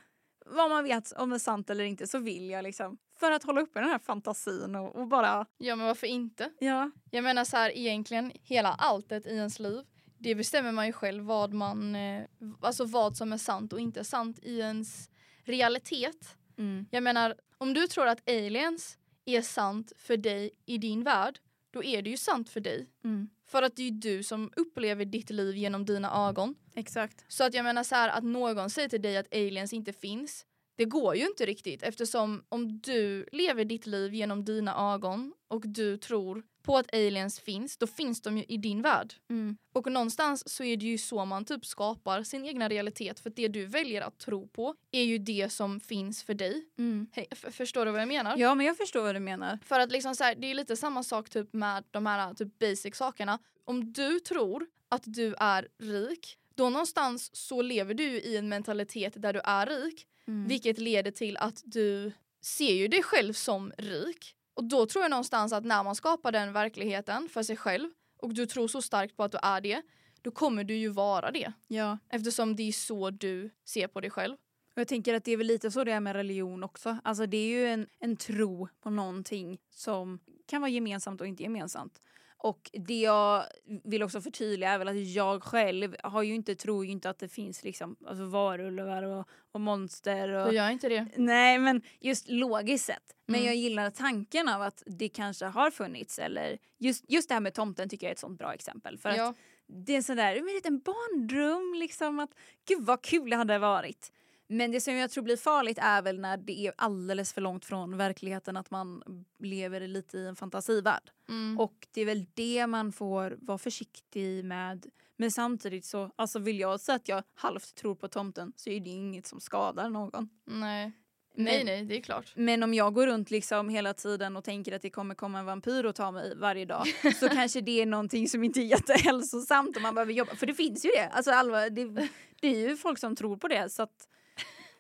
vad 0.51 0.71
man 0.71 0.85
vet 0.85 1.13
om 1.13 1.31
det 1.31 1.37
är 1.37 1.39
sant 1.39 1.71
eller 1.71 1.85
inte 1.85 2.07
så 2.07 2.19
vill 2.19 2.51
jag 2.51 2.63
liksom. 2.63 2.99
För 3.21 3.33
att 3.33 3.45
hålla 3.45 3.61
uppe 3.61 3.81
den 3.81 3.89
här 3.89 3.99
fantasin 3.99 4.75
och, 4.75 4.97
och 4.97 5.07
bara, 5.07 5.47
ja 5.59 5.77
men 5.77 5.87
varför 5.87 6.07
inte? 6.07 6.51
ja. 6.59 6.91
Jag 7.11 7.25
menar 7.25 7.45
så 7.45 7.57
här 7.57 7.79
egentligen 7.79 8.33
hela 8.43 8.69
alltet 8.69 9.27
i 9.27 9.31
ens 9.31 9.59
liv 9.59 9.85
det 10.21 10.35
bestämmer 10.35 10.73
man 10.73 10.87
ju 10.87 10.93
själv 10.93 11.25
vad 11.25 11.53
man, 11.53 11.95
eh, 11.95 12.25
alltså 12.61 12.85
vad 12.85 13.17
som 13.17 13.33
är 13.33 13.37
sant 13.37 13.73
och 13.73 13.81
inte 13.81 14.05
sant 14.05 14.39
i 14.43 14.59
ens 14.59 15.11
realitet. 15.45 16.37
Mm. 16.59 16.87
Jag 16.91 17.03
menar 17.03 17.35
om 17.59 17.75
du 17.75 17.87
tror 17.87 18.07
att 18.07 18.31
aliens 18.31 18.99
är 19.25 19.43
sant 19.43 19.93
för 19.97 20.17
dig 20.17 20.51
i 20.67 20.79
din 20.79 21.05
värld 21.05 21.39
då 21.71 21.85
är 21.85 22.03
det 22.03 22.11
ju 22.11 22.17
sant 22.17 22.49
för 22.51 22.61
dig. 22.61 22.87
Mm. 23.05 23.31
För 23.51 23.63
att 23.63 23.77
det 23.77 23.89
är 23.89 23.91
du 23.91 24.23
som 24.23 24.51
upplever 24.57 25.05
ditt 25.05 25.31
liv 25.31 25.57
genom 25.57 25.85
dina 25.85 26.29
ögon. 26.29 26.55
Exakt. 26.75 27.25
Så 27.29 27.45
att 27.45 27.55
jag 27.55 27.65
menar 27.65 27.85
så 27.85 27.95
här 27.95 28.09
att 28.09 28.25
någon 28.25 28.71
säger 28.71 28.89
till 28.89 29.03
dig 29.03 29.17
att 29.17 29.35
aliens 29.35 29.73
inte 29.73 29.93
finns. 29.93 30.47
Det 30.77 30.85
går 30.85 31.17
ju 31.17 31.27
inte 31.27 31.47
riktigt 31.47 31.83
eftersom 31.83 32.45
om 32.49 32.81
du 32.81 33.27
lever 33.33 33.65
ditt 33.65 33.87
liv 33.87 34.15
genom 34.15 34.45
dina 34.45 34.95
ögon 34.95 35.33
och 35.49 35.63
du 35.67 35.97
tror 35.97 36.43
på 36.71 36.79
att 36.79 36.95
aliens 36.95 37.41
finns, 37.41 37.77
då 37.77 37.87
finns 37.87 38.23
de 38.23 38.39
ju 38.39 38.45
i 38.49 38.57
din 38.57 38.83
värld. 38.83 39.15
Mm. 39.31 39.57
Och 39.73 39.93
någonstans 39.93 40.49
så 40.49 40.65
är 40.65 40.77
det 40.77 40.87
ju 40.87 40.99
så 40.99 41.25
man 41.25 41.45
typ 41.45 41.67
skapar 41.67 42.23
sin 42.23 42.45
egna 42.45 42.69
realitet. 42.69 43.21
För 43.21 43.31
det 43.31 43.49
du 43.49 43.67
väljer 43.67 44.03
att 44.03 44.19
tro 44.19 44.49
på 44.49 44.75
är 44.91 45.03
ju 45.03 45.19
det 45.19 45.53
som 45.53 45.81
finns 45.81 46.23
för 46.23 46.35
dig. 46.35 46.65
Mm. 46.79 47.07
Hej, 47.13 47.27
f- 47.31 47.45
förstår 47.51 47.87
du 47.87 47.93
vad 47.93 48.01
jag 48.01 48.09
menar? 48.09 48.37
Ja 48.39 48.55
men 48.55 48.67
jag 48.67 48.77
förstår 48.77 49.03
vad 49.03 49.15
du 49.15 49.21
menar. 49.21 49.59
För 49.65 49.81
att 49.81 49.93
liksom 49.93 50.15
så 50.15 50.25
här, 50.25 50.35
det 50.35 50.51
är 50.51 50.55
lite 50.55 50.77
samma 50.77 51.03
sak 51.03 51.31
typ 51.31 51.53
med 51.53 51.85
de 51.91 52.07
här 52.07 52.35
typ 52.35 52.59
basic 52.59 52.97
sakerna. 52.97 53.39
Om 53.65 53.93
du 53.93 54.21
tror 54.21 54.67
att 54.89 55.03
du 55.05 55.35
är 55.39 55.69
rik, 55.79 56.37
då 56.55 56.71
någonstans 56.71 57.37
så 57.37 57.63
lever 57.63 57.95
du 57.95 58.05
i 58.21 58.37
en 58.37 58.49
mentalitet 58.49 59.13
där 59.23 59.33
du 59.33 59.41
är 59.45 59.67
rik. 59.67 60.07
Mm. 60.29 60.49
Vilket 60.49 60.79
leder 60.79 61.11
till 61.11 61.37
att 61.37 61.63
du 61.65 62.13
ser 62.43 62.73
ju 62.75 62.89
dig 62.89 63.03
själv 63.03 63.33
som 63.33 63.73
rik. 63.79 64.35
Och 64.61 64.67
då 64.67 64.87
tror 64.87 65.05
jag 65.05 65.11
någonstans 65.11 65.53
att 65.53 65.65
när 65.65 65.85
man 65.85 65.95
skapar 65.95 66.33
den 66.33 66.53
verkligheten 66.53 67.29
för 67.29 67.43
sig 67.43 67.57
själv 67.57 67.91
och 68.19 68.35
du 68.35 68.47
tror 68.47 68.69
så 68.69 68.83
starkt 68.83 69.17
på 69.17 69.23
att 69.23 69.33
du 69.33 69.39
är 69.43 69.61
det, 69.61 69.83
då 70.23 70.31
kommer 70.31 70.65
du 70.65 70.75
ju 70.75 70.89
vara 70.89 71.31
det. 71.31 71.53
Ja. 71.69 71.99
Eftersom 72.09 72.57
det 72.57 72.63
är 72.63 72.73
så 72.73 73.11
du 73.11 73.51
ser 73.65 73.87
på 73.87 74.01
dig 74.01 74.11
själv. 74.11 74.37
Och 74.75 74.81
jag 74.81 74.89
tänker 74.89 75.15
att 75.15 75.25
det 75.25 75.33
är 75.33 75.37
väl 75.37 75.47
lite 75.47 75.71
så 75.71 75.85
det 75.85 75.93
är 75.93 76.01
med 76.01 76.17
religion 76.17 76.65
också. 76.65 76.99
Alltså 77.05 77.27
det 77.27 77.37
är 77.37 77.49
ju 77.49 77.67
en, 77.67 77.87
en 77.99 78.17
tro 78.17 78.69
på 78.83 78.91
någonting 78.91 79.59
som 79.71 80.19
kan 80.47 80.61
vara 80.61 80.71
gemensamt 80.71 81.21
och 81.21 81.27
inte 81.27 81.43
gemensamt. 81.43 82.01
Och 82.43 82.71
det 82.73 83.01
jag 83.01 83.45
vill 83.85 84.03
också 84.03 84.21
förtydliga 84.21 84.71
är 84.71 84.79
väl 84.79 84.89
att 84.89 85.07
jag 85.07 85.43
själv 85.43 85.97
har 86.03 86.23
ju 86.23 86.35
inte, 86.35 86.55
tror 86.55 86.85
ju 86.85 86.91
inte 86.91 87.11
att 87.11 87.19
det 87.19 87.29
finns 87.29 87.65
liksom 87.65 87.97
alltså 88.07 88.25
varulvar 88.25 89.03
och, 89.03 89.29
och 89.53 89.61
monster. 89.61 90.29
Och, 90.29 90.49
Du 90.49 90.57
gör 90.57 90.71
inte 90.71 90.89
det. 90.89 91.07
Nej 91.17 91.59
men 91.59 91.83
just 92.01 92.29
logiskt 92.29 92.85
sett. 92.87 93.15
Men 93.27 93.35
Mm. 93.41 93.47
jag 93.47 93.57
gillar 93.57 93.91
tanken 93.91 94.49
av 94.49 94.63
att 94.63 94.83
det 94.87 95.09
kanske 95.09 95.45
har 95.47 95.71
funnits 95.71 96.19
eller 96.19 96.59
just, 96.79 97.05
just 97.11 97.29
det 97.29 97.35
här 97.35 97.41
med 97.41 97.55
tomten 97.55 97.89
tycker 97.89 98.07
jag 98.07 98.11
är 98.11 98.15
ett 98.15 98.19
sånt 98.19 98.39
bra 98.39 98.55
exempel. 98.55 98.99
För 98.99 99.11
Ja. 99.11 99.29
att 99.29 99.37
det 99.67 99.93
är 99.93 99.97
en 99.97 100.03
sån 100.03 100.17
där 100.17 100.37
en 100.37 100.45
liten 100.47 100.79
barndröm 100.81 101.75
liksom 101.79 102.21
att 102.21 102.31
gud 102.69 102.83
vad 102.87 103.03
kul 103.03 103.31
det 103.31 103.37
hade 103.37 103.59
varit. 103.59 104.13
Men 104.53 104.71
det 104.71 104.81
som 104.81 104.95
jag 104.95 105.11
tror 105.11 105.25
blir 105.25 105.37
farligt 105.37 105.79
är 105.83 106.03
väl 106.03 106.21
när 106.21 106.37
det 106.37 106.67
är 106.67 106.73
alldeles 106.77 107.33
för 107.33 107.41
långt 107.41 107.65
från 107.65 107.97
verkligheten 107.97 108.57
att 108.57 108.71
man 108.71 109.03
lever 109.39 109.89
lite 109.89 110.19
i 110.19 110.27
en 110.27 110.37
fantasivärld. 110.37 111.11
Mm. 111.29 111.61
Och 111.61 111.87
det 111.93 112.01
är 112.01 112.07
väl 112.07 112.27
det 112.35 112.67
man 112.67 112.93
får 112.93 113.39
vara 113.41 113.59
försiktig 113.59 114.45
med. 114.45 114.87
Men 115.17 115.31
samtidigt 115.31 115.85
så 115.85 116.11
alltså 116.17 116.39
vill 116.39 116.61
jag 116.61 116.81
säga 116.81 116.97
att 116.97 117.09
jag 117.09 117.23
halvt 117.35 117.75
tror 117.75 117.95
på 117.95 118.09
tomten 118.09 118.53
så 118.57 118.71
är 118.71 118.81
det 118.81 118.91
inget 118.91 119.27
som 119.27 119.41
skadar 119.41 119.91
någon. 119.91 120.29
nej. 120.45 120.93
Men- 121.35 121.45
nej, 121.45 121.65
nej, 121.65 121.85
det 121.85 121.97
är 121.97 122.01
klart. 122.01 122.33
Men 122.37 122.63
om 122.63 122.75
jag 122.75 122.95
går 122.95 123.07
runt 123.07 123.31
liksom 123.31 123.69
hela 123.69 123.95
tiden 123.95 124.37
och 124.37 124.45
tänker 124.45 124.73
att 124.77 124.83
det 124.83 124.91
kommer 124.91 125.15
komma 125.15 125.39
en 125.39 125.47
vampyr 125.47 125.85
och 125.85 125.95
ta 125.95 126.11
mig 126.11 126.37
varje 126.37 126.65
dag 126.65 126.87
så 127.21 127.29
kanske 127.29 127.61
det 127.61 127.83
är 127.83 127.87
någonting 127.87 128.29
som 128.29 128.45
inte 128.45 128.61
är 128.61 128.65
jättehälsosamt 128.65 129.77
och 129.77 129.83
man 129.83 129.95
behöver 129.95 130.13
jobba. 130.13 130.35
För 130.35 130.47
det 130.47 130.55
finns 130.55 130.85
ju 130.85 130.91
det. 130.91 131.09
Alltså 131.09 131.31
allvar, 131.31 131.71
det, 131.71 132.09
det 132.41 132.49
är 132.49 132.69
ju 132.69 132.77
folk 132.77 132.99
som 132.99 133.17
tror 133.17 133.37
på 133.37 133.49
det 133.49 133.73
så 133.73 133.83
att 133.83 134.09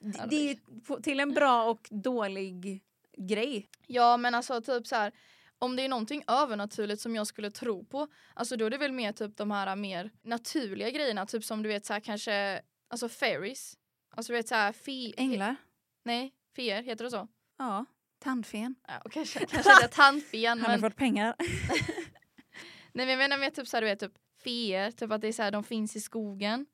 det, 0.01 0.27
det 0.31 0.51
är 0.51 1.01
till 1.03 1.21
en 1.21 1.35
bra 1.35 1.65
och 1.71 1.89
dålig 1.91 2.83
grej. 3.17 3.69
Ja 3.87 4.17
men 4.17 4.35
alltså 4.35 4.61
typ 4.61 4.87
så 4.87 4.97
här. 4.97 5.13
Om 5.59 5.77
det 5.77 5.83
är 5.85 5.89
någonting 5.89 6.25
övernaturligt 6.27 7.01
som 7.03 7.15
jag 7.17 7.27
skulle 7.27 7.51
tro 7.51 7.85
på, 7.85 8.09
alltså 8.35 8.57
då 8.57 8.67
är 8.67 8.71
det 8.71 8.79
väl 8.79 8.93
mer 8.93 9.13
typ 9.13 9.37
de 9.37 9.51
här 9.51 9.77
mer 9.77 10.11
naturliga 10.23 10.91
grejerna, 10.91 11.27
typ 11.27 11.45
som 11.45 11.63
du 11.63 11.69
vet 11.69 11.87
så 11.87 11.93
här 11.93 12.01
kanske, 12.01 12.63
alltså 12.89 13.09
fairies. 13.09 13.77
Alltså 14.15 14.33
du 14.33 14.37
vet 14.37 14.49
så 14.49 14.55
här, 14.55 14.73
fe- 14.73 15.15
Änglar? 15.17 15.57
Nej, 16.05 16.33
feer, 16.57 16.83
heter 16.83 17.05
det 17.05 17.11
så? 17.11 17.29
Ja. 17.59 17.85
Tandfen. 18.19 18.75
Ja, 18.89 18.99
och 19.05 19.13
kanske, 19.13 19.39
kanske 19.47 19.73
inte 19.73 19.89
tandfen 19.89 20.45
Han 20.49 20.61
har 20.61 20.69
men, 20.69 20.81
fått 20.81 20.97
pengar. 20.97 21.35
nej 22.93 23.07
men 23.07 23.09
jag 23.09 23.19
menar 23.19 23.39
mer 23.39 23.51
typ 23.51 23.69
så 23.69 23.77
här, 23.77 23.83
du 23.83 23.87
vet 23.89 24.01
typ 24.01 24.13
feer, 24.45 24.91
typ 24.91 25.11
att 25.13 25.21
det 25.21 25.29
är 25.29 25.33
så 25.33 25.43
här, 25.43 25.51
de 25.51 25.65
finns 25.65 25.97
i 25.97 26.01
skogen. 26.01 26.67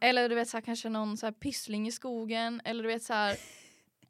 Eller 0.00 0.28
du 0.28 0.34
vet 0.34 0.48
så 0.48 0.56
här, 0.56 0.62
kanske 0.62 0.88
någon 0.88 1.16
så 1.16 1.26
här 1.26 1.32
pyssling 1.32 1.88
i 1.88 1.92
skogen 1.92 2.60
eller 2.64 2.82
du 2.82 2.88
vet 2.88 3.02
så 3.02 3.12
här 3.12 3.36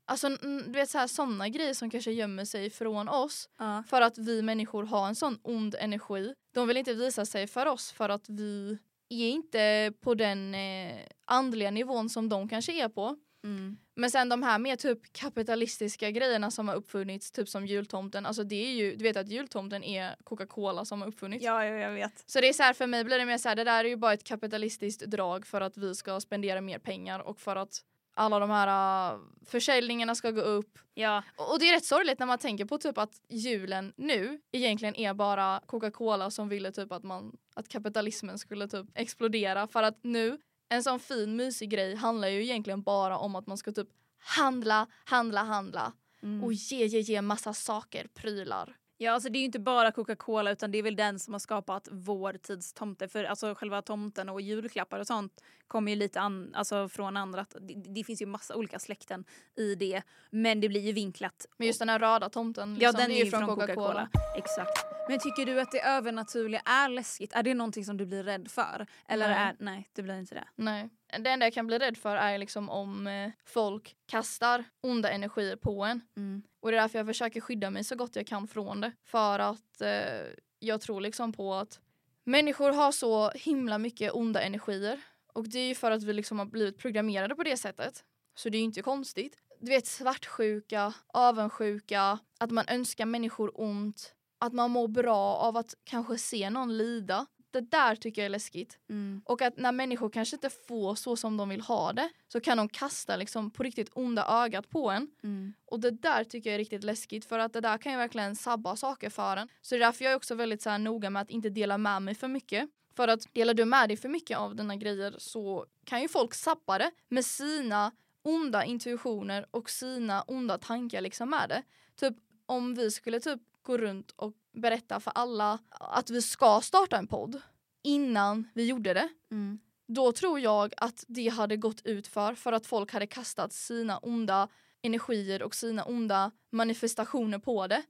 Alltså 0.09 0.28
du 0.28 0.72
vet 0.72 0.91
så 0.91 0.99
här 0.99 1.49
grejer 1.49 1.74
som 1.74 1.91
kanske 1.91 2.11
gömmer 2.12 2.45
sig 2.45 2.70
från 2.70 3.09
oss 3.09 3.49
Ja. 3.59 3.82
för 3.89 4.01
att 4.03 4.18
vi 4.18 4.43
människor 4.43 4.84
har 4.84 5.09
en 5.09 5.14
sån 5.14 5.39
ond 5.43 5.74
energi. 5.74 6.34
De 6.55 6.68
vill 6.68 6.76
inte 6.76 6.95
visa 6.95 7.26
sig 7.26 7.47
för 7.47 7.66
oss 7.66 7.93
för 7.93 8.09
att 8.09 8.28
vi 8.28 8.78
är 9.09 9.28
inte 9.28 9.93
på 10.01 10.14
den 10.14 10.55
eh, 10.55 10.97
andliga 11.24 11.70
nivån 11.70 12.09
som 12.09 12.28
de 12.28 12.49
kanske 12.49 12.72
är 12.72 12.89
på. 12.89 13.16
Mm. 13.47 13.77
Men 13.95 14.11
sen 14.11 14.29
de 14.29 14.43
här 14.43 14.59
mer 14.59 14.77
typ 14.77 15.13
kapitalistiska 15.13 16.11
grejerna 16.11 16.51
som 16.51 16.69
har 16.69 16.75
uppfunnits, 16.75 17.31
typ 17.31 17.49
som 17.49 17.67
jultomten. 17.67 18.27
Alltså 18.27 18.45
det 18.45 18.67
är 18.67 18.73
ju, 18.73 18.97
du 18.97 19.03
vet 19.03 19.17
att 19.17 19.29
jultomten 19.29 19.85
är 19.85 20.17
Coca-Cola 20.25 20.85
som 20.85 21.01
har 21.01 21.09
uppfunnits. 21.09 21.45
Ja, 21.45 21.65
ja, 21.65 21.75
jag 21.75 21.93
vet. 21.93 22.25
Så 22.27 22.41
det 22.41 22.49
är 22.49 22.53
så 22.53 22.63
här 22.63 22.73
för 22.73 22.87
mig 22.87 23.05
blir 23.05 23.19
det 23.19 23.27
mer 23.27 23.39
så 23.39 23.49
här, 23.49 23.57
det 23.57 23.65
där 23.65 23.85
är 23.85 23.89
ju 23.89 23.97
bara 23.97 24.13
ett 24.13 24.25
kapitalistiskt 24.25 25.07
drag 25.07 25.47
för 25.47 25.61
att 25.61 25.77
vi 25.77 25.95
ska 25.95 26.21
spendera 26.21 26.61
mer 26.61 26.79
pengar 26.79 27.21
och 27.21 27.41
för 27.41 27.57
att 27.57 27.83
alla 28.15 28.39
de 28.39 28.51
här 28.51 29.15
uh, 29.15 29.21
försäljningarna 29.47 30.15
ska 30.15 30.31
gå 30.31 30.41
upp. 30.41 30.79
Ja. 30.95 31.23
Och 31.37 31.53
och 31.53 31.59
det 31.61 31.69
är 31.69 31.73
rätt 31.73 31.85
sorgligt 31.85 32.19
när 32.19 32.27
man 32.27 32.39
tänker 32.39 32.65
på 32.65 32.79
typ 32.79 32.99
att 32.99 33.21
julen 33.29 33.93
nu 33.97 34.41
egentligen 34.53 34.97
är 34.97 35.15
bara 35.15 35.61
Coca-Cola 35.67 36.31
som 36.31 36.49
ville 36.49 36.73
typ 36.73 36.93
att 36.93 37.03
man 37.03 37.37
att 37.55 37.69
kapitalismen 37.69 38.39
skulle 38.39 38.69
typ 38.69 38.87
explodera 38.95 39.67
för 39.67 39.83
att 39.83 39.99
nu 40.03 40.39
en 40.69 40.83
sån 40.83 41.01
fin 41.01 41.37
mysig 41.37 41.71
grej 41.71 41.95
handlar 41.95 42.29
ju 42.29 42.43
egentligen 42.43 42.83
bara 42.83 43.19
om 43.19 43.37
att 43.37 43.47
man 43.47 43.59
ska 43.59 43.73
typ 43.73 43.89
handla, 44.19 44.87
handla, 45.05 45.43
handla 45.43 45.93
Mm. 46.23 46.45
och 46.45 46.53
ge, 46.53 46.87
ge, 46.87 47.01
ge 47.01 47.23
massa 47.23 47.55
saker, 47.55 48.07
prylar. 48.14 48.77
Ja, 48.99 49.13
alltså 49.13 49.29
det 49.29 49.39
är 49.39 49.41
ju 49.41 49.47
inte 49.47 49.59
bara 49.59 49.91
Coca-Cola 49.91 50.51
utan 50.51 50.71
det 50.71 50.79
är 50.79 50.83
väl 50.83 50.97
den 50.97 51.19
som 51.19 51.35
har 51.35 51.39
skapat 51.39 51.89
vår 51.91 52.33
tids 52.33 52.73
tomte. 52.73 53.09
För 53.09 53.25
alltså 53.25 53.55
själva 53.55 53.83
tomten 53.83 54.29
och 54.29 54.41
julklappar 54.41 54.99
och 54.99 55.07
sånt 55.07 55.43
kommer 55.69 55.93
ju 55.93 55.97
lite 55.97 56.21
an, 56.21 56.55
alltså 56.55 56.89
från 56.89 57.17
andra. 57.17 57.47
Det, 57.61 57.75
det 57.75 58.05
finns 58.05 58.23
ju 58.23 58.27
massa 58.27 58.55
olika 58.55 58.79
släkten 58.79 59.25
i 59.57 59.75
det. 59.75 60.03
Men 60.31 60.61
det 60.61 60.69
blir 60.69 60.81
ju 60.81 60.93
vinklat. 60.93 61.47
Men 61.57 61.67
just 61.67 61.79
den 61.79 61.89
här 61.89 61.99
röda 61.99 62.29
tomten, 62.29 62.75
liksom, 62.75 62.85
ja, 62.85 62.93
den 63.07 63.11
är 63.11 63.25
ju 63.25 63.31
från 63.31 63.47
Coca-Cola. 63.47 63.75
Coca-Cola. 63.75 64.09
Exakt. 64.37 64.87
Men 65.09 65.19
tycker 65.19 65.47
du 65.47 65.61
att 65.61 65.73
det 65.73 65.81
övernaturliga 65.81 66.61
är 66.61 66.89
läskigt? 66.89 67.33
Är 67.33 67.43
det 67.43 67.55
någonting 67.55 67.85
som 67.85 67.97
du 67.97 68.07
blir 68.07 68.25
rädd 68.25 68.51
för? 68.51 68.87
Eller 69.09 69.29
Nej. 69.29 69.39
är, 69.39 69.57
nej, 69.59 69.89
det 69.93 70.03
blir 70.03 70.19
inte 70.19 70.35
det. 70.35 70.45
Nej. 70.57 70.91
Det 71.09 71.31
enda 71.31 71.47
jag 71.47 71.53
kan 71.53 71.67
bli 71.67 71.79
rädd 71.79 71.97
för 71.97 72.17
är 72.17 72.39
liksom 72.39 72.71
om 72.71 73.07
eh, 73.07 73.31
folk 73.45 73.97
kastar 74.07 74.65
onda 74.81 75.11
energier 75.11 75.57
på 75.57 75.85
en. 75.85 76.01
Mm. 76.17 76.43
Och 76.61 76.71
det 76.71 76.77
är 76.77 76.81
därför 76.81 76.99
jag 76.99 77.07
försöker 77.07 77.41
skydda 77.41 77.71
mig 77.71 77.85
så 77.85 77.97
gott 77.97 78.17
jag 78.17 78.27
kan 78.27 78.49
från 78.49 78.81
det. 78.81 78.93
För 79.05 79.39
att 79.39 79.81
eh, 79.81 80.23
jag 80.59 80.81
tror 80.81 81.01
liksom 81.01 81.33
på 81.33 81.55
att 81.55 81.81
människor 82.25 82.73
har 82.73 82.93
så 82.93 83.31
himla 83.31 83.79
mycket 83.79 84.13
onda 84.15 84.41
energier. 84.41 85.01
Och 85.33 85.49
det 85.49 85.59
är 85.59 85.69
ju 85.69 85.75
för 85.75 85.91
att 85.91 86.03
vi 86.03 86.13
liksom 86.13 86.39
har 86.39 86.47
blivit 86.47 86.79
programmerade 86.79 87.35
på 87.35 87.43
det 87.43 87.57
sättet. 87.57 88.05
Så 88.35 88.49
det 88.49 88.57
är 88.57 88.59
ju 88.59 88.65
inte 88.65 88.83
konstigt. 88.83 89.37
Du 89.61 89.71
vet 89.71 89.87
svartsjuka, 89.87 90.95
avundsjuka, 91.07 92.19
att 92.39 92.51
man 92.51 92.65
önskar 92.69 93.07
människor 93.07 93.61
ont. 93.61 94.13
Att 94.39 94.53
man 94.53 94.71
mår 94.71 94.89
bra 94.89 95.35
av 95.37 95.57
att 95.57 95.75
kanske 95.85 96.19
se 96.19 96.51
någon 96.51 96.79
lida. 96.79 97.27
Det 97.51 97.61
där 97.61 97.97
tycker 97.97 98.23
jag 98.23 98.27
är 98.27 98.31
läskigt. 98.31 98.79
Mm. 98.91 99.23
Och 99.25 99.43
att 99.43 99.57
när 99.57 99.73
människor 99.73 100.11
kanske 100.11 100.37
inte 100.37 100.51
får 100.51 100.95
så 100.95 101.17
som 101.17 101.37
de 101.37 101.49
vill 101.49 101.61
ha 101.61 101.93
det 101.93 102.09
så 102.29 102.41
kan 102.41 102.57
de 102.57 102.69
kasta 102.69 103.17
liksom 103.17 103.51
på 103.51 103.63
riktigt 103.63 103.91
onda 103.93 104.27
ögat 104.45 104.71
på 104.71 104.91
en. 104.91 105.09
Mm. 105.23 105.55
Och 105.65 105.81
det 105.81 105.91
där 105.91 106.25
tycker 106.25 106.51
jag 106.51 106.55
är 106.55 106.59
riktigt 106.59 106.85
läskigt 106.85 107.25
för 107.25 107.39
att 107.39 107.53
det 107.53 107.61
där 107.61 107.79
kan 107.79 107.93
ju 107.93 107.99
verkligen 107.99 108.37
sabba 108.37 108.77
saker 108.77 109.11
för 109.11 109.37
en. 109.37 109.49
Så 109.63 109.75
det 109.75 109.79
är 109.79 109.87
därför 109.87 110.05
jag 110.05 110.13
är 110.13 110.17
också 110.17 110.35
väldigt 110.35 110.63
så 110.63 110.71
här 110.71 110.79
noga 110.79 111.11
med 111.11 111.23
att 111.23 111.31
inte 111.31 111.51
dela 111.51 111.79
med 111.79 112.03
mig 112.03 112.15
för 112.15 112.29
mycket. 112.29 112.69
För 112.97 113.09
att 113.09 113.35
delar 113.35 113.55
du 113.55 113.65
med 113.65 113.89
dig 113.89 113.97
för 113.97 114.09
mycket 114.09 114.39
av 114.39 114.57
dina 114.57 114.77
grejer 114.77 115.15
så 115.19 115.67
kan 115.85 116.03
ju 116.03 116.09
folk 116.09 116.35
sabba 116.35 116.79
det 116.79 116.91
med 117.09 117.25
sina 117.25 117.93
onda 118.23 118.65
intuitioner 118.65 119.47
och 119.51 119.71
sina 119.71 120.23
onda 120.23 120.59
tankar 120.59 121.01
liksom 121.01 121.31
med 121.31 121.49
det. 121.49 121.63
Typ 121.97 122.15
om 122.47 122.75
vi 122.75 122.91
skulle 122.91 123.21
typ 123.21 123.41
gå 123.67 123.79
runt 123.79 124.11
och 124.17 124.33
berätta 124.53 125.01
för 125.01 125.12
alla 125.14 125.59
att 125.71 126.11
vi 126.11 126.23
ska 126.23 126.61
starta 126.61 126.97
en 126.97 127.07
podd 127.07 127.41
innan 127.83 128.49
vi 128.55 128.67
gjorde 128.67 128.95
det 128.95 129.09
Mm. 129.31 129.59
då 129.89 130.12
tror 130.12 130.41
jag 130.41 130.73
att 130.77 131.05
det 131.09 131.29
hade 131.29 131.57
gått 131.57 131.87
ut 131.87 132.07
för 132.07 132.35
för 132.35 132.53
att 132.53 132.67
folk 132.67 132.93
hade 132.93 133.07
kastat 133.07 133.53
sina 133.53 133.99
onda 133.99 134.49
energier 134.83 135.43
och 135.43 135.55
sina 135.55 135.85
onda 135.85 136.31
manifestationer 136.53 137.39
på 137.39 137.67
det 137.67 137.83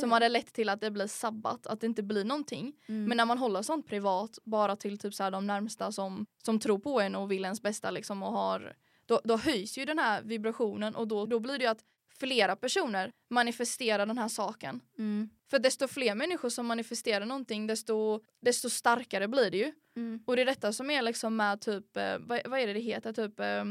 som 0.00 0.12
hade 0.12 0.28
lett 0.28 0.52
till 0.52 0.68
att 0.68 0.80
det 0.80 0.90
blir 0.90 1.06
sabbat, 1.06 1.66
att 1.66 1.80
det 1.80 1.86
inte 1.86 2.02
blir 2.02 2.24
någonting. 2.24 2.72
Mm. 2.88 3.04
Men 3.04 3.16
när 3.16 3.24
man 3.24 3.38
håller 3.38 3.62
sånt 3.62 3.86
privat 3.86 4.38
bara 4.44 4.76
till 4.76 4.98
typ 4.98 5.14
så 5.14 5.22
här 5.22 5.30
de 5.30 5.46
närmsta 5.46 5.92
som, 5.92 6.26
som 6.44 6.60
tror 6.60 6.78
på 6.78 7.00
en 7.00 7.14
och 7.14 7.30
vill 7.30 7.44
ens 7.44 7.62
bästa 7.62 7.90
liksom 7.90 8.22
och 8.22 8.32
har 8.32 8.76
då, 9.06 9.20
då 9.24 9.36
höjs 9.36 9.78
ju 9.78 9.84
den 9.84 9.98
här 9.98 10.22
vibrationen 10.22 10.94
och 10.94 11.08
då, 11.08 11.26
då 11.26 11.40
blir 11.40 11.58
det 11.58 11.64
ju 11.64 11.70
att 11.70 11.84
flera 12.20 12.56
personer 12.56 13.10
manifesterar 13.30 14.06
den 14.06 14.18
här 14.18 14.28
saken. 14.28 14.80
Mm. 14.98 15.30
För 15.50 15.58
desto 15.58 15.88
fler 15.88 16.14
människor 16.14 16.48
som 16.48 16.66
manifesterar 16.66 17.24
någonting 17.24 17.66
desto, 17.66 18.20
desto 18.40 18.70
starkare 18.70 19.28
blir 19.28 19.50
det 19.50 19.56
ju. 19.56 19.72
Mm. 19.96 20.22
Och 20.26 20.36
det 20.36 20.42
är 20.42 20.46
detta 20.46 20.72
som 20.72 20.90
är 20.90 21.02
liksom 21.02 21.36
med 21.36 21.60
typ, 21.60 21.96
eh, 21.96 22.18
vad, 22.18 22.40
vad 22.46 22.60
är 22.60 22.66
det 22.66 22.72
det 22.72 22.80
heter? 22.80 23.12
Typ, 23.12 23.40
eh, 23.40 23.64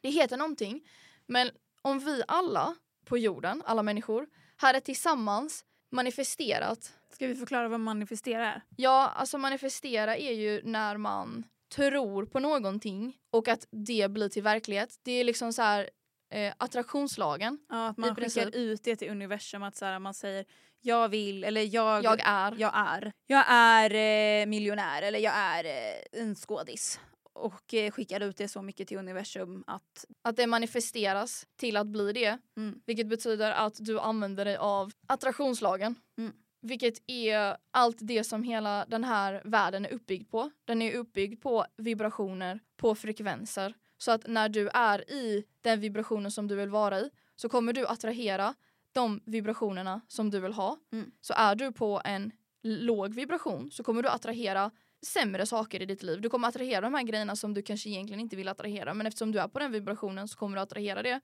det 0.00 0.10
heter 0.10 0.36
någonting. 0.36 0.88
Men 1.26 1.50
om 1.82 1.98
vi 1.98 2.22
alla 2.28 2.76
på 3.04 3.18
jorden, 3.18 3.62
alla 3.66 3.82
människor, 3.82 4.26
hade 4.56 4.80
tillsammans 4.80 5.64
manifesterat. 5.90 6.92
Ska 7.12 7.26
vi 7.26 7.34
förklara 7.34 7.68
vad 7.68 7.80
manifestera 7.80 8.52
är? 8.52 8.62
Ja, 8.76 9.12
alltså 9.16 9.38
manifestera 9.38 10.16
är 10.16 10.32
ju 10.32 10.62
när 10.64 10.96
man 10.96 11.44
tror 11.74 12.26
på 12.26 12.40
någonting 12.40 13.16
och 13.30 13.48
att 13.48 13.66
det 13.70 14.10
blir 14.10 14.28
till 14.28 14.42
verklighet. 14.42 15.00
Det 15.02 15.12
är 15.12 15.24
liksom 15.24 15.52
så 15.52 15.62
här 15.62 15.90
eh, 16.36 16.54
attraktionslagen. 16.58 17.58
Ja, 17.68 17.88
att 17.88 17.96
man 17.96 18.14
skickar 18.16 18.56
ut 18.56 18.84
det 18.84 18.96
till 18.96 19.10
universum. 19.10 19.62
Att 19.62 19.76
så 19.76 19.84
här, 19.84 19.98
man 19.98 20.14
säger 20.14 20.44
jag 20.80 21.08
vill 21.08 21.44
eller 21.44 21.74
jag, 21.74 22.04
Jag 22.04 22.20
är. 22.24 22.54
jag 22.58 22.72
är. 22.74 23.12
Jag 23.26 23.44
är 23.48 23.90
eh, 23.94 24.46
miljonär 24.46 25.02
eller 25.02 25.18
jag 25.18 25.34
är 25.34 25.64
eh, 25.64 26.20
en 26.22 26.34
skådis. 26.34 27.00
Och 27.32 27.74
eh, 27.74 27.90
skickar 27.90 28.20
ut 28.20 28.36
det 28.36 28.48
så 28.48 28.62
mycket 28.62 28.88
till 28.88 28.98
universum 28.98 29.64
att 29.66 30.04
Att 30.22 30.36
det 30.36 30.46
manifesteras 30.46 31.46
till 31.56 31.76
att 31.76 31.86
bli 31.86 32.12
det. 32.12 32.38
mm, 32.56 32.80
Vilket 32.86 33.06
betyder 33.06 33.52
att 33.52 33.74
du 33.78 34.00
använder 34.00 34.44
dig 34.44 34.56
av 34.56 34.92
attraktionslagen. 35.06 35.94
Mm. 36.18 36.32
Vilket 36.62 36.94
är 37.06 37.56
allt 37.70 37.96
det 38.00 38.24
som 38.24 38.42
hela 38.42 38.84
den 38.88 39.04
här 39.04 39.42
världen 39.44 39.84
är 39.86 39.92
uppbyggd 39.92 40.30
på. 40.30 40.50
Den 40.64 40.82
är 40.82 40.92
uppbyggd 40.94 41.42
på 41.42 41.66
vibrationer, 41.76 42.60
på 42.76 42.94
frekvenser. 42.94 43.74
Så 43.98 44.10
att 44.10 44.26
när 44.26 44.48
du 44.48 44.68
är 44.68 45.10
i 45.10 45.44
den 45.62 45.80
vibrationen 45.80 46.30
som 46.30 46.48
du 46.48 46.54
vill 46.54 46.68
vara 46.68 47.00
i 47.00 47.10
så 47.36 47.48
kommer 47.48 47.72
du 47.72 47.86
attrahera 47.86 48.54
de 48.92 49.20
vibrationerna 49.24 50.00
som 50.08 50.30
du 50.30 50.40
vill 50.40 50.52
ha. 50.52 50.78
Mm. 50.92 51.10
Så 51.20 51.34
är 51.36 51.54
du 51.54 51.72
på 51.72 52.02
en 52.04 52.32
låg 52.62 53.14
vibration 53.14 53.70
så 53.70 53.82
kommer 53.82 54.02
du 54.02 54.08
attrahera 54.08 54.70
sämre 55.06 55.46
saker 55.46 55.82
i 55.82 55.86
ditt 55.86 56.02
liv. 56.02 56.20
Du 56.20 56.28
kommer 56.28 56.48
attrahera 56.48 56.80
de 56.80 56.94
här 56.94 57.02
grejerna 57.02 57.36
som 57.36 57.54
du 57.54 57.62
kanske 57.62 57.88
egentligen 57.88 58.20
inte 58.20 58.36
vill 58.36 58.48
attrahera 58.48 58.94
men 58.94 59.06
eftersom 59.06 59.32
du 59.32 59.38
är 59.38 59.48
på 59.48 59.58
den 59.58 59.72
vibrationen 59.72 60.28
så 60.28 60.38
kommer 60.38 60.56
du 60.56 60.62
attrahera 60.62 61.02
det. 61.02 61.20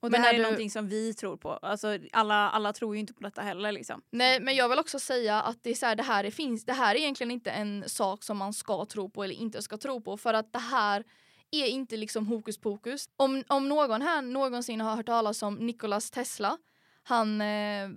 Och 0.00 0.10
Men 0.10 0.20
det 0.20 0.26
här 0.26 0.34
är 0.34 0.36
du- 0.36 0.42
någonting 0.42 0.70
som 0.70 0.88
vi 0.88 1.14
tror 1.14 1.36
på. 1.36 1.50
Alltså, 1.50 1.98
alla, 2.12 2.50
alla 2.50 2.72
tror 2.72 2.94
ju 2.94 3.00
inte 3.00 3.12
på 3.14 3.22
detta 3.22 3.42
heller. 3.42 3.72
Liksom. 3.72 4.02
Nej 4.10 4.40
men 4.40 4.54
jag 4.56 4.68
vill 4.68 4.78
också 4.78 4.98
säga 4.98 5.42
att 5.42 5.62
det 5.62 5.70
är 5.70 5.74
så 5.74 5.86
här, 5.86 5.96
det 5.96 6.02
här 6.02 6.24
är, 6.24 6.30
finns, 6.30 6.64
det 6.64 6.72
här 6.72 6.94
är 6.94 6.98
egentligen 6.98 7.30
inte 7.30 7.50
en 7.50 7.88
sak 7.88 8.22
som 8.24 8.36
man 8.38 8.52
ska 8.52 8.84
tro 8.84 9.10
på 9.10 9.24
eller 9.24 9.34
inte 9.34 9.62
ska 9.62 9.76
tro 9.76 10.00
på 10.00 10.16
för 10.16 10.34
att 10.34 10.52
det 10.52 10.58
här 10.58 11.04
är 11.50 11.66
inte 11.66 11.96
liksom 11.96 12.26
hokus 12.26 12.58
pokus. 12.58 13.08
Om, 13.16 13.44
om 13.48 13.68
någon 13.68 14.02
här 14.02 14.22
någonsin 14.22 14.80
har 14.80 14.96
hört 14.96 15.06
talas 15.06 15.42
om 15.42 15.54
Nikolas 15.54 16.10
Tesla, 16.10 16.58
han 17.02 17.40
eh, 17.40 17.88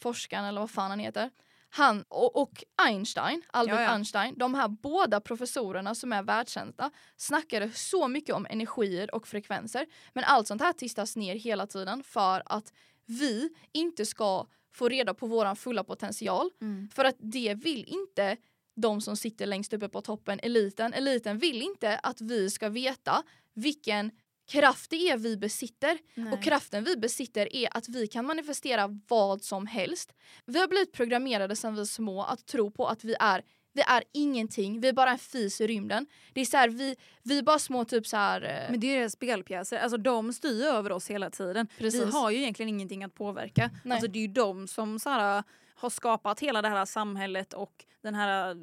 forskaren 0.00 0.44
eller 0.44 0.60
vad 0.60 0.70
fan 0.70 0.90
han 0.90 0.98
heter, 0.98 1.30
han 1.70 2.04
och, 2.08 2.36
och 2.42 2.64
Einstein, 2.82 3.42
Albert 3.52 3.74
Ja, 3.74 3.82
ja. 3.82 3.88
Einstein, 3.88 4.34
de 4.38 4.54
här 4.54 4.68
båda 4.68 5.20
professorerna 5.20 5.94
som 5.94 6.12
är 6.12 6.22
världskända 6.22 6.90
snackade 7.16 7.70
så 7.70 8.08
mycket 8.08 8.34
om 8.34 8.46
energier 8.50 9.14
och 9.14 9.26
frekvenser. 9.26 9.86
Men 10.12 10.24
allt 10.24 10.46
sånt 10.46 10.62
här 10.62 10.72
tystas 10.72 11.16
ner 11.16 11.34
hela 11.34 11.66
tiden 11.66 12.02
för 12.02 12.42
att 12.46 12.72
vi 13.06 13.50
inte 13.72 14.06
ska 14.06 14.46
få 14.72 14.88
reda 14.88 15.14
på 15.14 15.26
våran 15.26 15.56
fulla 15.56 15.84
potential. 15.84 16.50
För 16.94 17.04
att 17.04 17.16
det 17.18 17.54
vill 17.54 17.84
inte 17.84 18.36
de 18.76 19.00
som 19.00 19.16
sitter 19.16 19.46
längst 19.46 19.72
uppe 19.72 19.88
på 19.88 20.00
toppen, 20.00 20.40
eliten. 20.42 20.92
Eliten 20.94 21.38
vill 21.38 21.62
inte 21.62 21.98
att 21.98 22.20
vi 22.20 22.50
ska 22.50 22.68
veta 22.68 23.22
vilken 23.54 24.10
kraft 24.48 24.90
det 24.90 24.96
är 25.10 25.16
vi 25.16 25.36
besitter. 25.36 25.98
Och 26.32 26.42
kraften 26.42 26.84
vi 26.84 26.96
besitter 26.96 27.56
är 27.56 27.76
att 27.76 27.88
vi 27.88 28.06
kan 28.06 28.26
manifestera 28.26 28.98
vad 29.08 29.42
som 29.42 29.66
helst. 29.66 30.12
Vi 30.46 30.58
har 30.60 30.68
blivit 30.68 30.92
programmerade 30.92 31.56
sedan 31.56 31.74
vi 31.74 31.80
är 31.80 31.84
små 31.84 32.22
att 32.22 32.46
tro 32.46 32.70
på 32.70 32.86
att 32.86 33.04
vi 33.04 33.14
är 33.20 33.42
vi 33.72 33.82
är 33.82 34.04
ingenting, 34.12 34.80
vi 34.80 34.88
är 34.88 34.92
bara 34.92 35.10
en 35.10 35.18
fis 35.18 35.60
i 35.60 35.66
rymden. 35.66 36.06
Det 36.32 36.40
är 36.40 36.44
så 36.44 36.56
här, 36.56 36.68
vi, 36.68 36.96
vi 37.22 37.38
är 37.38 37.42
bara 37.42 37.58
små 37.58 37.84
typ 37.84 38.06
så 38.06 38.16
här. 38.16 38.42
eh, 38.42 38.70
Men 38.70 38.80
det 38.80 38.86
är 38.86 38.98
deras 38.98 39.12
spelpjäser. 39.12 39.78
Alltså, 39.78 39.96
de 39.96 40.32
styr 40.32 40.64
över 40.64 40.92
oss 40.92 41.10
hela 41.10 41.30
tiden. 41.30 41.68
Precis. 41.78 42.00
Vi 42.00 42.10
har 42.10 42.30
ju 42.30 42.38
egentligen 42.38 42.68
ingenting 42.68 43.04
att 43.04 43.14
påverka. 43.14 43.70
Nej. 43.84 43.92
Alltså, 43.96 44.10
det 44.10 44.18
är 44.18 44.20
ju 44.20 44.26
de 44.32 44.68
som 44.68 44.98
så 44.98 45.10
här, 45.10 45.42
har 45.80 45.90
skapat 45.90 46.40
hela 46.40 46.62
det 46.62 46.68
här 46.68 46.84
samhället 46.84 47.52
och 47.52 47.84
den 48.02 48.14
här 48.14 48.56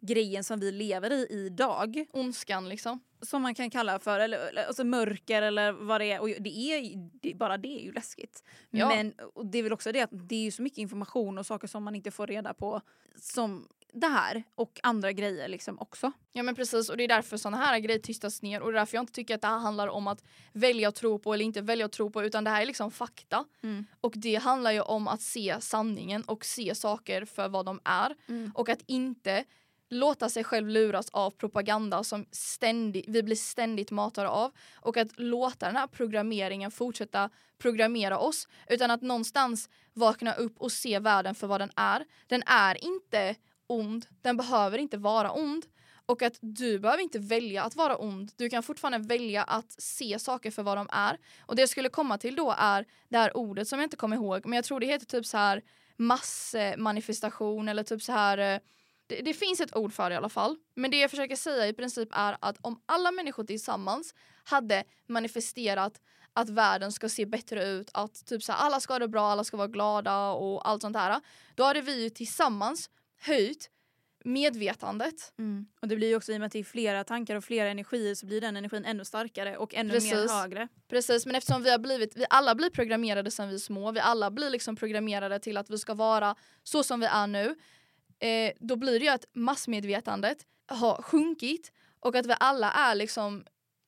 grejen 0.00 0.44
som 0.44 0.60
vi 0.60 0.72
lever 0.72 1.12
i 1.12 1.26
idag. 1.30 2.04
ondskan 2.12 2.68
liksom. 2.68 3.00
Som 3.22 3.42
man 3.42 3.54
kan 3.54 3.70
kalla 3.70 3.98
för 3.98 4.20
eller, 4.20 4.66
alltså 4.66 4.84
mörker 4.84 5.42
eller 5.42 5.72
vad 5.72 6.00
det 6.00 6.12
är. 6.12 6.20
Och 6.20 6.28
det 6.28 6.58
är 6.58 7.10
det, 7.22 7.34
bara 7.34 7.58
det 7.58 7.80
är 7.80 7.84
ju 7.84 7.92
läskigt. 7.92 8.44
Ja. 8.70 8.88
Men 8.88 9.14
det 9.52 9.58
är 9.58 9.62
väl 9.62 9.72
också 9.72 9.92
det 9.92 10.00
att 10.00 10.10
det 10.28 10.46
är 10.46 10.50
så 10.50 10.62
mycket 10.62 10.78
information 10.78 11.38
och 11.38 11.46
saker 11.46 11.68
som 11.68 11.84
man 11.84 11.94
inte 11.94 12.10
får 12.10 12.26
reda 12.26 12.54
på. 12.54 12.80
Som 13.16 13.68
det 14.00 14.06
här 14.06 14.42
och 14.54 14.80
andra 14.82 15.12
grejer 15.12 15.48
liksom 15.48 15.78
också. 15.78 16.12
Ja 16.32 16.42
men 16.42 16.54
precis 16.54 16.88
och 16.88 16.96
det 16.96 17.04
är 17.04 17.08
därför 17.08 17.36
sådana 17.36 17.56
här 17.56 17.78
grejer 17.78 17.98
tystas 17.98 18.42
ner 18.42 18.60
och 18.60 18.72
det 18.72 18.78
är 18.78 18.80
därför 18.80 18.96
jag 18.96 19.02
inte 19.02 19.12
tycker 19.12 19.34
att 19.34 19.40
det 19.40 19.48
här 19.48 19.58
handlar 19.58 19.88
om 19.88 20.06
att 20.06 20.22
välja 20.52 20.88
att 20.88 20.94
tro 20.94 21.18
på 21.18 21.34
eller 21.34 21.44
inte 21.44 21.60
välja 21.60 21.86
att 21.86 21.92
tro 21.92 22.10
på 22.10 22.24
utan 22.24 22.44
det 22.44 22.50
här 22.50 22.62
är 22.62 22.66
liksom 22.66 22.90
fakta. 22.90 23.44
Mm. 23.62 23.86
Och 24.00 24.12
det 24.16 24.34
handlar 24.34 24.72
ju 24.72 24.80
om 24.80 25.08
att 25.08 25.20
se 25.20 25.56
sanningen 25.60 26.22
och 26.22 26.44
se 26.44 26.74
saker 26.74 27.24
för 27.24 27.48
vad 27.48 27.66
de 27.66 27.80
är 27.84 28.16
Mm. 28.28 28.52
och 28.54 28.68
att 28.68 28.82
inte 28.86 29.44
låta 29.90 30.28
sig 30.28 30.44
själv 30.44 30.68
luras 30.68 31.08
av 31.12 31.30
propaganda 31.30 32.04
som 32.04 32.26
ständigt, 32.30 33.04
vi 33.08 33.22
blir 33.22 33.36
ständigt 33.36 33.90
matade 33.90 34.28
av 34.28 34.52
och 34.74 34.96
att 34.96 35.18
låta 35.18 35.66
den 35.66 35.76
här 35.76 35.86
programmeringen 35.86 36.70
fortsätta 36.70 37.30
programmera 37.58 38.18
oss 38.18 38.48
utan 38.68 38.90
att 38.90 39.02
någonstans 39.02 39.68
vakna 39.92 40.34
upp 40.34 40.58
och 40.58 40.72
se 40.72 40.98
världen 40.98 41.34
för 41.34 41.46
vad 41.46 41.60
den 41.60 41.70
är. 41.76 42.04
Den 42.26 42.42
är 42.46 42.84
inte 42.84 43.36
ond, 43.66 44.06
den 44.22 44.36
behöver 44.36 44.78
inte 44.78 44.96
vara 44.96 45.32
ond 45.32 45.66
och 46.06 46.22
att 46.22 46.38
du 46.40 46.78
behöver 46.78 47.02
inte 47.02 47.18
välja 47.18 47.62
att 47.62 47.76
vara 47.76 47.96
ond. 47.96 48.32
Du 48.36 48.48
kan 48.48 48.62
fortfarande 48.62 49.08
välja 49.08 49.42
att 49.42 49.72
se 49.78 50.18
saker 50.18 50.50
för 50.50 50.62
vad 50.62 50.76
de 50.76 50.88
är. 50.92 51.18
Och 51.40 51.56
det 51.56 51.62
jag 51.62 51.68
skulle 51.68 51.88
komma 51.88 52.18
till 52.18 52.36
då 52.36 52.54
är 52.58 52.86
det 53.08 53.18
här 53.18 53.36
ordet 53.36 53.68
som 53.68 53.78
jag 53.78 53.86
inte 53.86 53.96
kommer 53.96 54.16
ihåg 54.16 54.46
men 54.46 54.52
jag 54.56 54.64
tror 54.64 54.80
det 54.80 54.86
heter 54.86 55.06
typ 55.06 55.26
så 55.26 55.36
här 55.36 55.62
massmanifestation 55.96 57.68
eller 57.68 57.82
typ 57.82 58.02
så 58.02 58.12
här 58.12 58.38
eh, 58.38 58.60
det, 59.06 59.20
det 59.22 59.34
finns 59.34 59.60
ett 59.60 59.76
ord 59.76 59.92
för 59.92 60.10
det 60.10 60.14
i 60.14 60.16
alla 60.16 60.28
fall. 60.28 60.56
Men 60.74 60.90
det 60.90 60.98
jag 60.98 61.10
försöker 61.10 61.36
säga 61.36 61.66
i 61.66 61.72
princip 61.72 62.08
är 62.12 62.36
att 62.40 62.56
om 62.60 62.80
alla 62.86 63.12
människor 63.12 63.44
tillsammans 63.44 64.14
hade 64.44 64.84
manifesterat 65.08 66.00
att 66.32 66.48
världen 66.48 66.92
ska 66.92 67.08
se 67.08 67.26
bättre 67.26 67.64
ut, 67.64 67.90
att 67.94 68.26
typ 68.26 68.42
så 68.42 68.52
här, 68.52 68.58
alla 68.58 68.80
ska 68.80 68.94
ha 68.94 68.98
det 68.98 69.08
bra, 69.08 69.30
alla 69.30 69.44
ska 69.44 69.56
vara 69.56 69.68
glada 69.68 70.30
och 70.30 70.68
allt 70.68 70.82
sånt 70.82 70.96
här. 70.96 71.20
Då 71.54 71.64
hade 71.64 71.80
vi 71.80 72.02
ju 72.02 72.10
tillsammans 72.10 72.90
höjt 73.18 73.70
medvetandet. 74.24 75.32
Och 75.80 75.88
det 75.88 75.96
blir 75.96 76.08
ju 76.08 76.16
också 76.16 76.32
i 76.32 76.36
och 76.36 76.40
med 76.40 76.46
att 76.46 76.52
det 76.52 76.58
är 76.58 76.64
flera 76.64 77.04
tankar 77.04 77.36
och 77.36 77.44
flera 77.44 77.68
energier 77.68 78.14
så 78.14 78.26
blir 78.26 78.40
den 78.40 78.56
energin 78.56 78.84
ännu 78.84 79.04
starkare 79.04 79.56
och 79.56 79.74
ännu 79.74 79.92
Precis. 79.92 80.12
mer 80.12 80.28
högre. 80.28 80.68
Precis, 80.88 81.26
men 81.26 81.34
eftersom 81.34 81.62
vi 81.62 81.70
har 81.70 81.78
blivit, 81.78 82.16
vi 82.16 82.26
alla 82.30 82.54
blir 82.54 82.70
programmerade 82.70 83.30
sedan 83.30 83.48
vi 83.48 83.54
är 83.54 83.58
små, 83.58 83.92
vi 83.92 84.00
alla 84.00 84.30
blir 84.30 84.50
liksom 84.50 84.76
programmerade 84.76 85.38
till 85.38 85.56
att 85.56 85.70
vi 85.70 85.78
ska 85.78 85.94
vara 85.94 86.34
så 86.62 86.82
som 86.82 87.00
vi 87.00 87.06
är 87.06 87.26
nu. 87.26 87.56
Eh, 88.18 88.52
då 88.60 88.76
blir 88.76 88.98
det 88.98 89.04
ju 89.04 89.10
att 89.10 89.24
massmedvetandet 89.32 90.38
har 90.66 91.02
sjunkit 91.02 91.72
och 92.00 92.16
att 92.16 92.26
vi 92.26 92.34
alla 92.40 92.72
är 92.72 92.94
liksom 92.94 93.44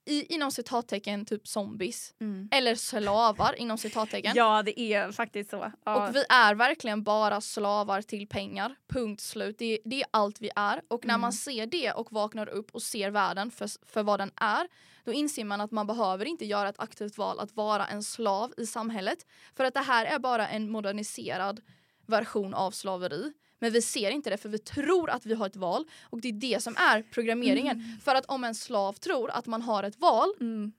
i, 0.08 0.34
inom 0.34 0.50
citattecken 0.50 1.24
typ 1.26 1.48
zombies. 1.48 2.14
Eller 2.50 2.74
slavar 2.74 3.54
inom 3.54 3.78
citattecken. 3.78 4.32
Ja 4.36 4.62
det 4.62 4.80
är 4.80 5.12
faktiskt 5.12 5.50
så. 5.50 5.72
Ja. 5.84 6.08
Och 6.08 6.16
vi 6.16 6.24
är 6.28 6.54
verkligen 6.54 7.02
bara 7.02 7.40
slavar 7.40 8.02
till 8.02 8.28
pengar. 8.28 8.74
Punkt 8.88 9.20
slut. 9.20 9.58
Det, 9.58 9.78
det 9.84 10.00
är 10.00 10.06
allt 10.10 10.40
vi 10.40 10.50
är. 10.56 10.82
Och 10.88 11.04
när 11.06 11.14
Mm. 11.14 11.20
man 11.20 11.32
ser 11.32 11.66
det 11.66 11.92
och 11.92 12.12
vaknar 12.12 12.48
upp 12.48 12.70
och 12.74 12.82
ser 12.82 13.10
världen 13.10 13.50
för, 13.50 13.86
för 13.86 14.02
vad 14.02 14.20
den 14.20 14.30
är 14.36 14.68
då 15.04 15.12
inser 15.12 15.44
man 15.44 15.60
att 15.60 15.70
man 15.70 15.86
behöver 15.86 16.24
inte 16.24 16.44
göra 16.46 16.68
ett 16.68 16.80
aktivt 16.80 17.18
val 17.18 17.40
att 17.40 17.56
vara 17.56 17.86
en 17.86 18.02
slav 18.02 18.52
i 18.56 18.66
samhället. 18.66 19.26
För 19.56 19.64
att 19.64 19.74
det 19.74 19.80
här 19.80 20.06
är 20.06 20.18
bara 20.18 20.48
en 20.48 20.70
moderniserad 20.70 21.60
version 22.06 22.54
av 22.54 22.70
slaveri. 22.70 23.32
Men 23.58 23.72
vi 23.72 23.82
ser 23.82 24.10
inte 24.10 24.30
det 24.30 24.36
för 24.36 24.48
vi 24.48 24.58
tror 24.58 25.10
att 25.10 25.26
vi 25.26 25.34
har 25.34 25.46
ett 25.46 25.56
val 25.56 25.84
och 26.02 26.20
det 26.20 26.28
är 26.28 26.32
det 26.32 26.62
som 26.62 26.76
är 26.76 27.02
programmeringen. 27.02 27.98
För 28.04 28.14
att 28.14 28.24
om 28.24 28.44
en 28.44 28.54
slav 28.54 28.92
tror 28.92 29.30
att 29.30 29.46
man 29.46 29.62
har 29.62 29.82
ett 29.82 30.00
val 30.00 30.28
Mm. 30.40 30.72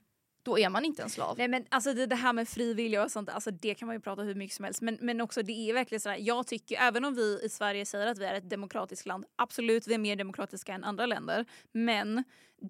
Då 0.43 0.59
är 0.59 0.69
man 0.69 0.85
inte 0.85 1.03
en 1.03 1.09
slav. 1.09 1.37
Nej 1.37 1.47
men 1.47 1.65
alltså 1.69 1.93
det, 1.93 2.05
det 2.05 2.15
här 2.15 2.33
med 2.33 2.47
fri 2.49 2.73
vilja 2.73 3.03
och 3.03 3.11
sånt, 3.11 3.29
alltså 3.29 3.51
det 3.51 3.75
kan 3.75 3.85
man 3.85 3.95
ju 3.95 3.99
prata 3.99 4.21
hur 4.21 4.35
mycket 4.35 4.55
som 4.55 4.65
helst. 4.65 4.81
Men, 4.81 4.97
men 5.01 5.21
också 5.21 5.43
det 5.43 5.69
är 5.69 5.73
verkligen 5.73 5.99
sådär, 5.99 6.17
jag 6.19 6.47
tycker 6.47 6.77
även 6.81 7.05
om 7.05 7.13
vi 7.15 7.39
i 7.43 7.49
Sverige 7.49 7.85
säger 7.85 8.07
att 8.07 8.17
vi 8.17 8.25
är 8.25 8.33
ett 8.33 8.49
demokratiskt 8.49 9.05
land, 9.05 9.25
absolut 9.35 9.87
vi 9.87 9.93
är 9.93 9.97
mer 9.97 10.15
demokratiska 10.15 10.73
än 10.73 10.83
andra 10.83 11.05
länder. 11.05 11.45
Men 11.71 12.23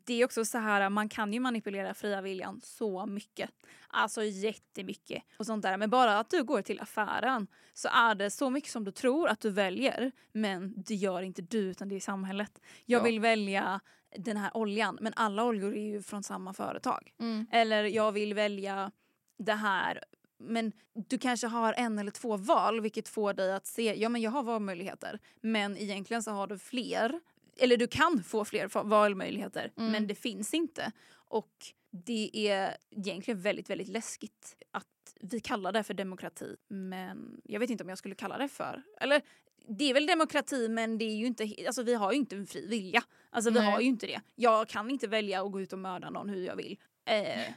det 0.05 0.13
är 0.13 0.25
också 0.25 0.45
så 0.45 0.57
här, 0.57 0.89
man 0.89 1.09
kan 1.09 1.33
ju 1.33 1.39
manipulera 1.39 1.93
fria 1.93 2.21
viljan 2.21 2.61
så 2.63 3.05
mycket. 3.05 3.49
Alltså 3.87 4.23
jättemycket 4.23 5.23
och 5.37 5.45
sånt 5.45 5.63
där. 5.63 5.77
Men 5.77 5.89
bara 5.89 6.19
att 6.19 6.29
du 6.29 6.43
går 6.43 6.61
till 6.61 6.79
affären 6.79 7.47
så 7.73 7.87
är 7.91 8.15
det 8.15 8.29
så 8.31 8.49
mycket 8.49 8.71
som 8.71 8.83
du 8.83 8.91
tror 8.91 9.29
att 9.29 9.41
du 9.41 9.49
väljer. 9.49 10.11
Men 10.31 10.73
det 10.77 10.95
gör 10.95 11.21
inte 11.21 11.41
du 11.41 11.57
utan 11.59 11.89
det 11.89 11.95
är 11.95 11.99
samhället. 11.99 12.61
Jag 12.85 12.99
Ja. 12.99 13.03
vill 13.03 13.19
välja 13.19 13.79
den 14.17 14.37
här 14.37 14.57
oljan 14.57 14.97
men 15.01 15.13
alla 15.15 15.43
oljor 15.43 15.75
är 15.75 15.87
ju 15.87 16.01
från 16.01 16.23
samma 16.23 16.53
företag. 16.53 17.13
Mm. 17.19 17.47
Eller 17.51 17.83
jag 17.83 18.11
vill 18.11 18.33
välja 18.33 18.91
det 19.37 19.53
här. 19.53 20.03
Men 20.37 20.71
du 20.93 21.17
kanske 21.17 21.47
har 21.47 21.73
en 21.73 21.99
eller 21.99 22.11
två 22.11 22.37
val 22.37 22.81
vilket 22.81 23.07
får 23.07 23.33
dig 23.33 23.53
att 23.53 23.67
se, 23.67 23.95
ja 24.01 24.09
men 24.09 24.21
jag 24.21 24.31
har 24.31 24.43
valmöjligheter. 24.43 25.19
Men 25.41 25.77
egentligen 25.77 26.23
så 26.23 26.31
har 26.31 26.47
du 26.47 26.57
fler. 26.59 27.19
Eller 27.57 27.77
du 27.77 27.87
kan 27.87 28.23
få 28.23 28.45
fler 28.45 28.83
valmöjligheter 28.83 29.71
Mm. 29.77 29.91
men 29.91 30.07
det 30.07 30.15
finns 30.15 30.53
inte. 30.53 30.91
Och 31.13 31.53
det 31.91 32.31
är 32.49 32.77
egentligen 32.91 33.41
väldigt, 33.41 33.69
väldigt 33.69 33.87
läskigt 33.87 34.55
att 34.71 34.85
vi 35.21 35.39
kallar 35.39 35.71
det 35.71 35.83
för 35.83 35.93
demokrati 35.93 36.55
men 36.67 37.41
jag 37.43 37.59
vet 37.59 37.69
inte 37.69 37.83
om 37.83 37.89
jag 37.89 37.97
skulle 37.97 38.15
kalla 38.15 38.37
det 38.37 38.47
för, 38.47 38.83
eller 39.01 39.21
det 39.67 39.89
är 39.89 39.93
väl 39.93 40.05
demokrati 40.05 40.69
men 40.69 40.97
det 40.97 41.05
är 41.05 41.15
ju 41.15 41.25
inte, 41.25 41.55
alltså 41.67 41.83
vi 41.83 41.93
har 41.93 42.11
ju 42.11 42.17
inte 42.17 42.35
en 42.35 42.47
fri 42.47 42.67
vilja. 42.67 43.03
Alltså 43.29 43.51
vi 43.51 43.59
Nej. 43.59 43.71
har 43.71 43.79
ju 43.79 43.87
inte 43.87 44.07
det. 44.07 44.21
Jag 44.35 44.67
kan 44.67 44.89
inte 44.89 45.07
välja 45.07 45.43
att 45.45 45.51
gå 45.51 45.61
ut 45.61 45.73
och 45.73 45.79
mörda 45.79 46.09
någon 46.09 46.29
hur 46.29 46.45
jag 46.45 46.55
vill. 46.55 46.77
Eh, 47.05 47.53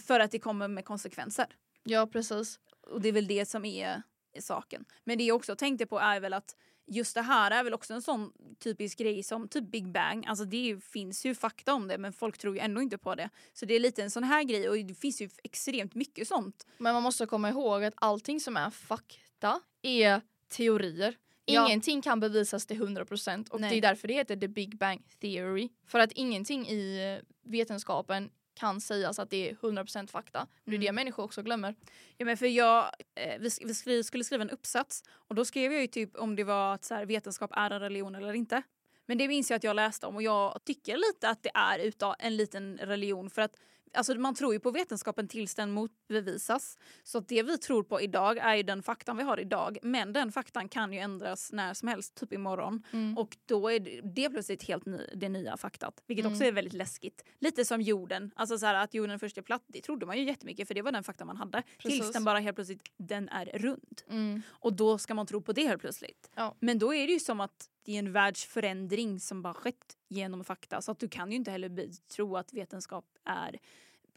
för 0.00 0.20
att 0.20 0.30
det 0.30 0.38
kommer 0.38 0.68
med 0.68 0.84
konsekvenser. 0.84 1.46
Ja 1.84 2.06
precis. 2.06 2.60
Och 2.86 3.00
det 3.00 3.08
är 3.08 3.12
väl 3.12 3.26
det 3.26 3.46
som 3.46 3.64
är, 3.64 4.02
är 4.32 4.40
saken. 4.40 4.84
Men 5.04 5.18
det 5.18 5.24
jag 5.24 5.36
också 5.36 5.56
tänkte 5.56 5.86
på 5.86 5.98
är 5.98 6.20
väl 6.20 6.32
att 6.32 6.56
just 6.86 7.14
det 7.14 7.22
här 7.22 7.50
är 7.50 7.64
väl 7.64 7.74
också 7.74 7.94
en 7.94 8.02
sån 8.02 8.32
typisk 8.58 8.98
grej 8.98 9.22
som 9.22 9.48
typ 9.48 9.70
Big 9.70 9.92
Bang. 9.92 10.26
Alltså 10.26 10.44
det 10.44 10.84
finns 10.84 11.26
ju 11.26 11.34
fakta 11.34 11.74
om 11.74 11.88
det 11.88 11.98
men 11.98 12.12
folk 12.12 12.38
tror 12.38 12.54
ju 12.54 12.60
ändå 12.60 12.82
inte 12.82 12.98
på 12.98 13.14
det. 13.14 13.30
Så 13.52 13.66
det 13.66 13.74
är 13.74 13.80
lite 13.80 14.02
en 14.02 14.10
sån 14.10 14.24
här 14.24 14.42
grej 14.42 14.68
och 14.68 14.76
det 14.76 14.94
finns 14.94 15.22
ju 15.22 15.30
extremt 15.44 15.94
mycket 15.94 16.28
sånt. 16.28 16.66
Men 16.78 16.94
man 16.94 17.02
måste 17.02 17.26
komma 17.26 17.48
ihåg 17.48 17.84
att 17.84 17.94
allting 17.96 18.40
som 18.40 18.56
är 18.56 18.70
fakta 18.70 19.60
är 19.82 20.20
teorier. 20.48 21.16
Ja. 21.52 21.66
Ingenting 21.66 22.02
kan 22.02 22.20
bevisas 22.20 22.66
till 22.66 22.76
100% 22.82 23.48
och 23.50 23.60
Nej. 23.60 23.70
det 23.70 23.76
är 23.76 23.80
därför 23.82 24.08
det 24.08 24.14
heter 24.14 24.36
the 24.36 24.48
big 24.48 24.78
bang 24.78 25.02
theory. 25.20 25.68
För 25.86 25.98
att 25.98 26.12
ingenting 26.12 26.68
i 26.68 27.20
vetenskapen 27.44 28.30
kan 28.54 28.80
sägas 28.80 29.18
att 29.18 29.30
det 29.30 29.50
är 29.50 29.54
100% 29.54 30.06
fakta. 30.10 30.46
Det 30.64 30.74
är 30.74 30.78
det 30.78 30.86
Mm. 30.86 30.94
människor 30.94 31.22
också 31.22 31.42
glömmer. 31.42 31.74
Ja, 32.16 32.26
men 32.26 32.36
för 32.36 32.46
jag, 32.46 32.84
eh, 33.14 33.38
vi, 33.40 33.50
vi 33.86 34.04
skulle 34.04 34.24
skriva 34.24 34.42
en 34.42 34.50
uppsats 34.50 35.02
och 35.10 35.34
då 35.34 35.44
skrev 35.44 35.72
jag 35.72 35.80
ju 35.80 35.86
typ 35.86 36.16
om 36.16 36.36
det 36.36 36.44
var 36.44 36.74
att 36.74 36.84
så 36.84 36.94
här, 36.94 37.06
vetenskap 37.06 37.50
är 37.54 37.70
en 37.70 37.80
religion 37.80 38.14
eller 38.14 38.32
inte. 38.32 38.62
Men 39.06 39.18
det 39.18 39.28
minns 39.28 39.50
jag 39.50 39.56
att 39.56 39.64
jag 39.64 39.76
läste 39.76 40.06
om 40.06 40.16
och 40.16 40.22
jag 40.22 40.64
tycker 40.64 40.96
lite 40.96 41.28
att 41.28 41.42
det 41.42 41.50
är 41.54 41.78
utav 41.78 42.14
en 42.18 42.36
liten 42.36 42.78
religion 42.82 43.30
för 43.30 43.42
att 43.42 43.56
Alltså 43.94 44.14
man 44.14 44.34
tror 44.34 44.52
ju 44.52 44.60
på 44.60 44.70
vetenskapen 44.70 45.28
tills 45.28 45.54
den 45.54 45.70
motbevisas. 45.70 46.78
Så 47.02 47.20
det 47.20 47.42
vi 47.42 47.58
tror 47.58 47.82
på 47.82 48.00
idag 48.00 48.38
är 48.38 48.54
ju 48.54 48.62
den 48.62 48.82
faktan 48.82 49.16
vi 49.16 49.22
har 49.22 49.40
idag. 49.40 49.78
Men 49.82 50.12
den 50.12 50.32
faktan 50.32 50.68
kan 50.68 50.92
ju 50.92 50.98
ändras 50.98 51.52
när 51.52 51.74
som 51.74 51.88
helst, 51.88 52.14
typ 52.14 52.32
imorgon. 52.32 52.82
Mm. 52.92 53.18
Och 53.18 53.36
då 53.46 53.68
är 53.70 53.80
det, 53.80 54.00
det 54.04 54.30
plötsligt 54.30 54.62
helt 54.62 54.86
ny, 54.86 55.00
det 55.14 55.28
nya 55.28 55.56
faktat. 55.56 56.02
Vilket 56.06 56.26
också 56.26 56.36
Mm. 56.42 56.48
är 56.48 56.52
väldigt 56.52 56.72
läskigt. 56.74 57.24
Lite 57.38 57.64
som 57.64 57.80
jorden. 57.82 58.30
Alltså 58.36 58.58
så 58.58 58.66
här, 58.66 58.74
att 58.74 58.94
jorden 58.94 59.18
först 59.18 59.38
är 59.38 59.42
platt, 59.42 59.62
det 59.66 59.80
trodde 59.80 60.06
man 60.06 60.18
ju 60.18 60.24
jättemycket 60.24 60.68
för 60.68 60.74
det 60.74 60.82
var 60.82 60.92
den 60.92 61.04
fakta 61.04 61.24
man 61.24 61.36
hade. 61.36 61.62
Tills 61.78 61.98
Precis. 61.98 62.12
den 62.12 62.24
bara 62.24 62.38
helt 62.38 62.54
plötsligt, 62.56 62.82
den 62.96 63.28
är 63.28 63.44
rund. 63.46 64.02
Mm. 64.10 64.42
Och 64.50 64.72
då 64.72 64.98
ska 64.98 65.14
man 65.14 65.26
tro 65.26 65.40
på 65.42 65.52
det 65.52 65.66
helt 65.66 65.80
plötsligt. 65.80 66.30
Ja. 66.34 66.54
Men 66.60 66.78
då 66.78 66.94
är 66.94 67.06
det 67.06 67.12
ju 67.12 67.20
som 67.20 67.40
att 67.40 67.68
det 67.84 67.94
är 67.94 67.98
en 67.98 68.12
världsförändring 68.12 69.20
som 69.20 69.42
bara 69.42 69.54
skett 69.54 69.96
genom 70.10 70.44
fakta. 70.44 70.82
Så 70.82 70.92
att 70.92 70.98
du 70.98 71.08
kan 71.08 71.30
ju 71.30 71.36
inte 71.36 71.50
heller 71.50 71.90
tro 72.08 72.36
att 72.36 72.52
vetenskap 72.52 73.04
är 73.24 73.58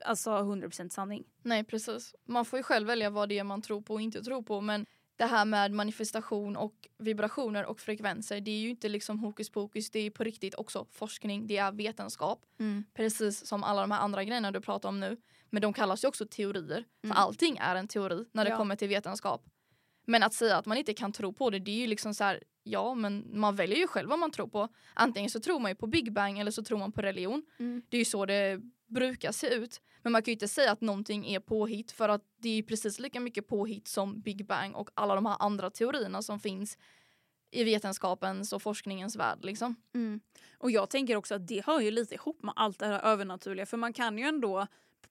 alltså 0.06 0.30
100% 0.32 0.90
sanning. 0.90 1.24
Nej 1.42 1.64
precis. 1.64 2.16
Man 2.26 2.46
får 2.46 2.60
ju 2.60 2.64
själv 2.64 2.88
välja 2.88 3.10
vad 3.10 3.30
det 3.30 3.40
är 3.40 3.44
man 3.44 3.62
tror 3.62 3.82
på 3.82 3.94
och 3.94 4.02
inte 4.02 4.24
tror 4.24 4.42
på 4.42 4.62
men 4.62 4.86
det 5.16 5.26
här 5.26 5.46
med 5.46 5.72
manifestation 5.72 6.56
och 6.58 6.88
vibrationer 6.98 7.66
och 7.66 7.80
frekvenser 7.80 8.42
det 8.42 8.52
är 8.52 8.60
ju 8.60 8.70
inte 8.70 8.90
liksom 8.90 9.20
hokus 9.20 9.50
pokus 9.50 9.90
det 9.92 10.00
är 10.00 10.10
på 10.10 10.24
riktigt 10.24 10.56
också 10.56 10.86
forskning, 10.92 11.48
det 11.48 11.58
är 11.58 11.72
vetenskap. 11.72 12.46
Precis 12.94 13.46
som 13.46 13.64
alla 13.64 13.82
de 13.82 13.92
här 13.92 14.00
andra 14.00 14.24
grejerna 14.24 14.52
du 14.52 14.62
pratar 14.62 14.90
om 14.90 15.00
nu. 15.00 15.18
Men 15.50 15.62
de 15.62 15.74
kallas 15.74 16.04
ju 16.04 16.08
också 16.08 16.26
teorier. 16.26 16.86
För 17.02 17.08
Mm. 17.08 17.18
allting 17.18 17.58
är 17.58 17.76
en 17.76 17.88
teori 17.88 18.26
när 18.32 18.44
det 18.46 18.50
Ja. 18.52 18.58
kommer 18.58 18.76
till 18.76 18.88
vetenskap. 18.90 19.46
Men 20.06 20.24
att 20.24 20.34
säga 20.34 20.58
att 20.58 20.66
man 20.66 20.78
inte 20.78 20.94
kan 20.94 21.12
tro 21.12 21.34
på 21.34 21.50
det, 21.50 21.60
det 21.60 21.72
är 21.72 21.76
ju 21.76 21.88
liksom 21.88 22.14
så 22.14 22.24
här, 22.24 22.44
ja 22.64 22.94
men 22.94 23.40
man 23.40 23.56
väljer 23.56 23.78
ju 23.78 23.88
själv 23.88 24.10
vad 24.10 24.20
man 24.20 24.32
tror 24.32 24.48
på. 24.48 24.68
Antingen 24.94 25.30
så 25.30 25.40
tror 25.40 25.60
man 25.60 25.72
ju 25.72 25.76
på 25.76 25.88
Big 25.88 26.14
Bang 26.14 26.40
eller 26.40 26.52
så 26.52 26.64
tror 26.64 26.78
man 26.78 26.92
på 26.92 27.02
religion. 27.02 27.44
Mm. 27.60 27.82
Det 27.90 27.98
är 27.98 28.00
ju 28.00 28.06
så 28.06 28.26
det 28.26 28.62
brukar 28.88 29.32
se 29.32 29.48
ut. 29.48 29.82
Men 30.02 30.12
man 30.12 30.22
kan 30.22 30.32
ju 30.32 30.34
inte 30.34 30.48
säga 30.48 30.72
att 30.72 30.82
någonting 30.82 31.26
är 31.28 31.40
påhitt 31.40 31.92
för 31.92 32.10
att 32.10 32.22
det 32.38 32.50
är 32.50 32.64
precis 32.64 33.00
lika 33.00 33.20
mycket 33.20 33.48
påhitt 33.48 33.88
som 33.88 34.22
Big 34.22 34.46
Bang 34.46 34.76
och 34.76 34.90
alla 34.94 35.16
de 35.16 35.26
här 35.26 35.38
andra 35.40 35.70
teorierna 35.70 36.22
som 36.22 36.40
finns 36.40 36.78
i 37.52 37.64
vetenskapens 37.64 38.54
och 38.54 38.62
forskningens 38.62 39.16
värld 39.16 39.40
liksom. 39.42 39.76
Mm. 39.96 40.22
Och 40.58 40.72
jag 40.72 40.90
tänker 40.90 41.16
också 41.16 41.36
att 41.36 41.48
det 41.48 41.66
hör 41.66 41.80
ju 41.80 41.92
lite 41.92 42.16
ihop 42.16 42.44
med 42.44 42.54
allt 42.56 42.80
det 42.80 42.86
här 42.86 43.00
övernaturliga 43.00 43.66
för 43.66 43.78
man 43.78 43.94
kan 43.94 44.18
ju 44.18 44.24
ändå 44.24 44.68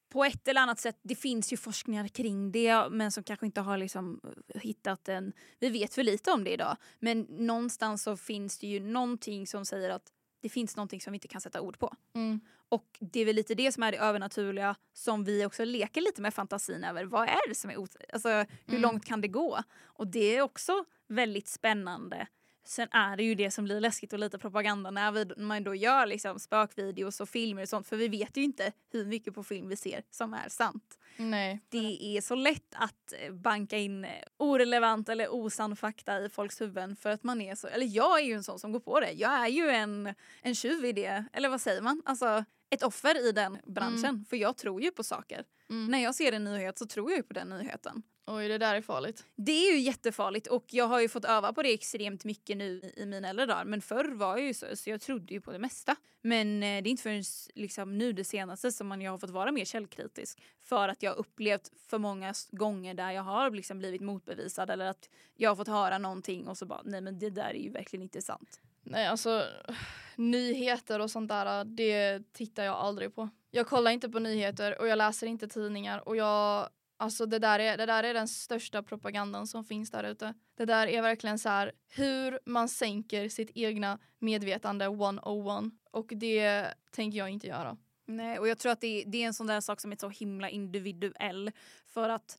på 0.08 0.24
ett 0.24 0.48
eller 0.48 0.60
annat 0.60 0.80
sätt, 0.80 0.98
det 1.02 1.14
finns 1.14 1.52
ju 1.52 1.56
forskningar 1.56 2.08
kring 2.08 2.52
det 2.52 2.88
men 2.90 3.12
som 3.12 3.24
kanske 3.24 3.46
inte 3.46 3.60
har 3.60 3.78
liksom 3.78 4.20
hittat 4.54 5.08
en, 5.08 5.32
vi 5.58 5.70
vet 5.70 5.94
för 5.94 6.02
lite 6.02 6.30
om 6.32 6.44
det 6.44 6.50
idag, 6.52 6.76
men 6.98 7.20
någonstans 7.22 8.02
så 8.02 8.16
finns 8.16 8.58
det 8.58 8.66
ju 8.66 8.80
någonting 8.80 9.46
som 9.46 9.64
säger 9.64 9.90
att 9.90 10.12
det 10.42 10.48
finns 10.48 10.76
någonting 10.76 11.00
som 11.00 11.12
vi 11.12 11.16
inte 11.16 11.28
kan 11.28 11.40
sätta 11.40 11.60
ord 11.60 11.78
på. 11.78 11.94
Mm. 12.14 12.40
Och 12.68 12.98
det 13.00 13.20
är 13.20 13.24
väl 13.24 13.36
lite 13.36 13.54
det 13.54 13.72
som 13.72 13.82
är 13.82 13.92
det 13.92 13.98
övernaturliga 13.98 14.76
som 14.92 15.24
vi 15.24 15.46
också 15.46 15.64
leker 15.64 16.00
lite 16.00 16.22
med 16.22 16.34
fantasin 16.34 16.84
över. 16.84 17.04
Vad 17.04 17.28
är 17.28 17.48
det 17.48 17.54
som 17.54 17.70
är 17.70 17.76
Alltså 18.12 18.28
hur 18.28 18.46
Mm. 18.68 18.82
långt 18.82 19.04
kan 19.04 19.20
det 19.20 19.28
gå? 19.28 19.58
Och 19.82 20.06
det 20.06 20.36
är 20.36 20.42
också 20.42 20.84
väldigt 21.08 21.48
spännande. 21.48 22.26
Sen 22.64 22.88
är 22.90 23.16
det 23.16 23.22
ju 23.22 23.34
det 23.34 23.50
som 23.50 23.64
blir 23.64 23.80
läskigt 23.80 24.12
och 24.12 24.18
lite 24.18 24.38
propaganda 24.38 24.90
när 24.90 25.12
vi, 25.12 25.24
när 25.24 25.44
man 25.44 25.64
då 25.64 25.74
gör 25.74 26.06
liksom 26.06 26.38
spökvideos 26.38 27.20
och 27.20 27.28
filmer 27.28 27.62
och 27.62 27.68
sånt 27.68 27.88
för 27.88 27.96
vi 27.96 28.08
vet 28.08 28.36
ju 28.36 28.42
inte 28.42 28.72
hur 28.90 29.06
mycket 29.06 29.34
på 29.34 29.42
film 29.42 29.68
vi 29.68 29.76
ser 29.76 30.02
som 30.10 30.34
är 30.34 30.48
sant. 30.48 30.98
Nej. 31.16 31.60
Det 31.68 32.16
är 32.16 32.20
så 32.20 32.34
lätt 32.34 32.74
att 32.74 33.12
eh, 33.18 33.32
banka 33.32 33.78
in 33.78 34.04
eh, 34.04 34.10
orelevant 34.36 35.08
eller 35.08 35.34
osann 35.34 35.76
fakta 35.76 36.20
i 36.20 36.28
folks 36.28 36.60
huvuden 36.60 36.96
för 36.96 37.10
att 37.10 37.22
man 37.22 37.40
är 37.40 37.54
så, 37.54 37.66
eller 37.66 37.86
jag 37.86 38.20
är 38.20 38.24
ju 38.24 38.32
en 38.32 38.44
sån 38.44 38.58
som 38.58 38.72
går 38.72 38.80
på 38.80 39.00
det. 39.00 39.12
Jag 39.12 39.32
är 39.32 39.48
ju 39.48 39.68
en, 39.68 40.14
en 40.42 40.54
tjuv 40.54 40.84
i 40.84 40.92
det, 40.92 41.24
eller 41.32 41.48
vad 41.48 41.60
säger 41.60 41.82
man? 41.82 42.02
Alltså 42.04 42.44
ett 42.70 42.82
offer 42.82 43.28
i 43.28 43.32
den 43.32 43.58
branschen 43.66 44.24
för 44.30 44.36
jag 44.36 44.56
tror 44.56 44.82
ju 44.82 44.90
på 44.90 45.04
saker. 45.04 45.44
Mm. 45.70 45.86
När 45.86 45.98
jag 45.98 46.14
ser 46.14 46.32
en 46.32 46.44
nyhet 46.44 46.78
så 46.78 46.86
tror 46.86 47.10
jag 47.10 47.16
ju 47.16 47.22
på 47.22 47.34
den 47.34 47.48
nyheten. 47.48 48.02
Oj 48.26 48.48
det 48.48 48.58
där 48.58 48.74
är 48.74 48.80
farligt. 48.82 49.24
Det 49.36 49.52
är 49.68 49.72
ju 49.72 49.78
jättefarligt 49.80 50.46
och 50.46 50.64
jag 50.70 50.84
har 50.88 51.00
ju 51.00 51.08
fått 51.08 51.24
öva 51.24 51.52
på 51.52 51.62
det 51.62 51.72
extremt 51.74 52.24
mycket 52.24 52.56
nu 52.56 52.92
i- 52.96 53.06
mina 53.06 53.28
äldre 53.28 53.46
dagar. 53.46 53.64
Men 53.64 53.80
förr 53.82 54.08
var 54.14 54.36
jag 54.36 54.46
ju 54.46 54.54
så, 54.54 54.66
så 54.76 54.90
jag 54.90 55.00
trodde 55.00 55.34
ju 55.34 55.40
på 55.40 55.52
det 55.52 55.58
mesta. 55.58 55.96
Men 56.20 56.62
eh, 56.62 56.82
det 56.82 56.88
är 56.88 56.90
inte 56.90 57.02
förrän 57.02 57.22
liksom, 57.54 57.98
nu 57.98 58.12
det 58.12 58.24
senaste 58.24 58.72
som 58.72 58.86
man, 58.86 59.00
jag 59.00 59.10
har 59.10 59.18
fått 59.18 59.30
vara 59.30 59.52
mer 59.52 59.64
källkritisk. 59.64 60.42
För 60.60 60.88
att 60.88 61.02
jag 61.02 61.10
har 61.10 61.18
upplevt 61.18 61.70
för 61.88 61.98
många 61.98 62.34
gånger 62.50 62.94
där 62.94 63.10
jag 63.10 63.22
har 63.22 63.50
liksom 63.50 63.78
blivit 63.78 64.00
motbevisad 64.00 64.70
eller 64.70 64.86
att 64.86 65.08
jag 65.36 65.50
har 65.50 65.56
fått 65.56 65.68
höra 65.68 65.98
någonting 65.98 66.46
och 66.48 66.58
så 66.58 66.66
bara 66.66 66.80
nej 66.84 67.00
men 67.00 67.18
det 67.18 67.30
där 67.30 67.50
är 67.50 67.54
ju 67.62 67.70
verkligen 67.70 68.02
inte 68.02 68.22
sant. 68.22 68.60
Nej 68.82 69.06
alltså 69.06 69.44
nyheter 70.16 71.00
och 71.00 71.10
sånt 71.10 71.28
där 71.28 71.64
det 71.64 72.22
tittar 72.32 72.64
jag 72.64 72.74
aldrig 72.76 73.14
på. 73.14 73.28
Jag 73.50 73.66
kollar 73.66 73.90
inte 73.90 74.08
på 74.08 74.18
nyheter 74.18 74.80
och 74.80 74.88
jag 74.88 74.96
läser 74.98 75.26
inte 75.26 75.48
tidningar 75.48 76.08
och 76.08 76.16
jag 76.16 76.68
Alltså 77.02 77.26
det 77.26 77.38
där, 77.38 77.58
är, 77.58 77.76
det 77.76 77.86
där 77.86 78.04
är 78.04 78.14
den 78.14 78.28
största 78.28 78.82
propagandan 78.82 79.46
som 79.46 79.64
finns 79.64 79.90
där 79.90 80.04
ute. 80.04 80.34
Det 80.56 80.64
där 80.64 80.86
är 80.86 81.02
verkligen 81.02 81.38
så 81.38 81.48
här 81.48 81.72
hur 81.88 82.38
man 82.46 82.68
sänker 82.68 83.28
sitt 83.28 83.50
egna 83.54 83.98
medvetande 84.18 84.84
101 84.84 85.72
och 85.90 86.12
det 86.14 86.66
tänker 86.90 87.18
jag 87.18 87.30
inte 87.30 87.46
göra. 87.46 87.76
Nej, 88.06 88.38
och 88.38 88.48
jag 88.48 88.58
tror 88.58 88.72
att 88.72 88.80
det, 88.80 89.04
det 89.06 89.22
är 89.22 89.26
en 89.26 89.34
sån 89.34 89.46
där 89.46 89.60
sak 89.60 89.80
som 89.80 89.92
är 89.92 89.96
så 89.96 90.08
himla 90.08 90.50
individuell. 90.50 91.52
För 91.86 92.08
att 92.08 92.38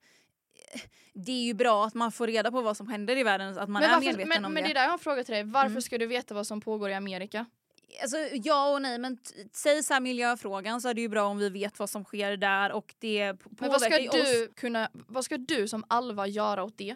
eh, 0.73 0.81
det 1.13 1.31
är 1.31 1.43
ju 1.43 1.53
bra 1.53 1.85
att 1.85 1.93
man 1.93 2.11
får 2.11 2.27
reda 2.27 2.51
på 2.51 2.61
vad 2.61 2.77
som 2.77 2.87
händer 2.87 3.17
i 3.17 3.23
världen, 3.23 3.57
att 3.57 3.69
man 3.69 3.81
men 3.81 3.83
är 3.83 3.95
varför, 3.95 4.05
medveten 4.05 4.29
men, 4.29 4.45
om 4.45 4.53
men 4.53 4.63
det. 4.63 4.69
det 4.69 4.71
är 4.71 4.75
där 4.75 4.81
jag 4.81 4.89
har 4.89 4.93
en 4.93 4.99
fråga 4.99 5.23
till 5.23 5.33
dig. 5.33 5.43
Varför 5.43 5.69
Mm. 5.69 5.81
ska 5.81 5.97
du 5.97 6.05
veta 6.05 6.33
vad 6.33 6.47
som 6.47 6.61
pågår 6.61 6.89
i 6.89 6.93
Amerika? 6.93 7.45
Alltså, 8.01 8.17
ja 8.43 8.73
och 8.73 8.81
nej, 8.81 8.97
men 8.99 9.17
säg 9.53 9.83
så 9.83 9.93
här 9.93 10.01
miljöfrågan 10.01 10.81
så 10.81 10.89
är 10.89 10.93
det 10.93 11.01
ju 11.01 11.09
bra 11.09 11.23
om 11.23 11.37
vi 11.37 11.49
vet 11.49 11.79
vad 11.79 11.89
som 11.89 12.03
sker 12.03 12.37
där 12.37 12.71
och 12.71 12.95
det 12.99 13.33
p- 13.33 13.49
Men 13.59 13.69
vad 13.71 13.81
ska, 13.81 13.89
påverkar 13.89 14.17
ju 14.17 14.21
oss. 14.21 14.31
du 14.31 14.53
kunna, 14.55 14.89
vad 14.93 15.25
ska 15.25 15.37
du 15.37 15.67
som 15.67 15.83
Alva 15.87 16.27
göra 16.27 16.63
åt 16.63 16.77
det? 16.77 16.95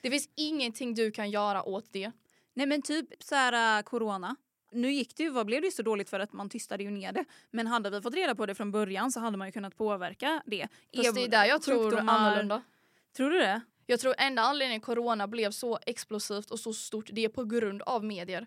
Det 0.00 0.10
finns 0.10 0.28
ingenting 0.34 0.94
du 0.94 1.10
kan 1.10 1.30
göra 1.30 1.62
åt 1.62 1.92
det. 1.92 2.12
Nej 2.54 2.66
men 2.66 2.82
typ 2.82 3.06
så 3.18 3.34
här 3.34 3.78
äh, 3.78 3.82
corona. 3.82 4.36
Nu 4.72 4.92
gick 4.92 5.16
det 5.16 5.22
ju, 5.22 5.30
vad 5.30 5.46
blev 5.46 5.60
det 5.60 5.66
ju 5.66 5.72
så 5.72 5.82
dåligt 5.82 6.10
för 6.10 6.20
att 6.20 6.32
man 6.32 6.48
tystade 6.48 6.82
ju 6.84 6.90
ner 6.90 7.12
det. 7.12 7.24
Men 7.50 7.66
hade 7.66 7.90
vi 7.90 8.02
fått 8.02 8.14
reda 8.14 8.34
på 8.34 8.46
det 8.46 8.54
från 8.54 8.70
början 8.70 9.12
så 9.12 9.20
hade 9.20 9.36
man 9.36 9.48
ju 9.48 9.52
kunnat 9.52 9.76
påverka 9.76 10.42
det. 10.46 10.68
Fast 10.96 11.14
det 11.14 11.24
är 11.24 11.28
där 11.28 11.44
jag 11.44 11.62
tror 11.62 11.98
annorlunda. 11.98 12.62
Tror 13.16 13.30
du 13.30 13.38
det? 13.38 13.60
Jag 13.86 14.00
tror 14.00 14.14
enda 14.18 14.42
anledningen 14.42 14.80
corona 14.80 15.26
blev 15.28 15.50
så 15.50 15.78
explosivt 15.86 16.50
och 16.50 16.60
så 16.60 16.72
stort 16.72 17.10
det 17.12 17.24
är 17.24 17.28
på 17.28 17.44
grund 17.44 17.82
av 17.82 18.04
medier. 18.04 18.46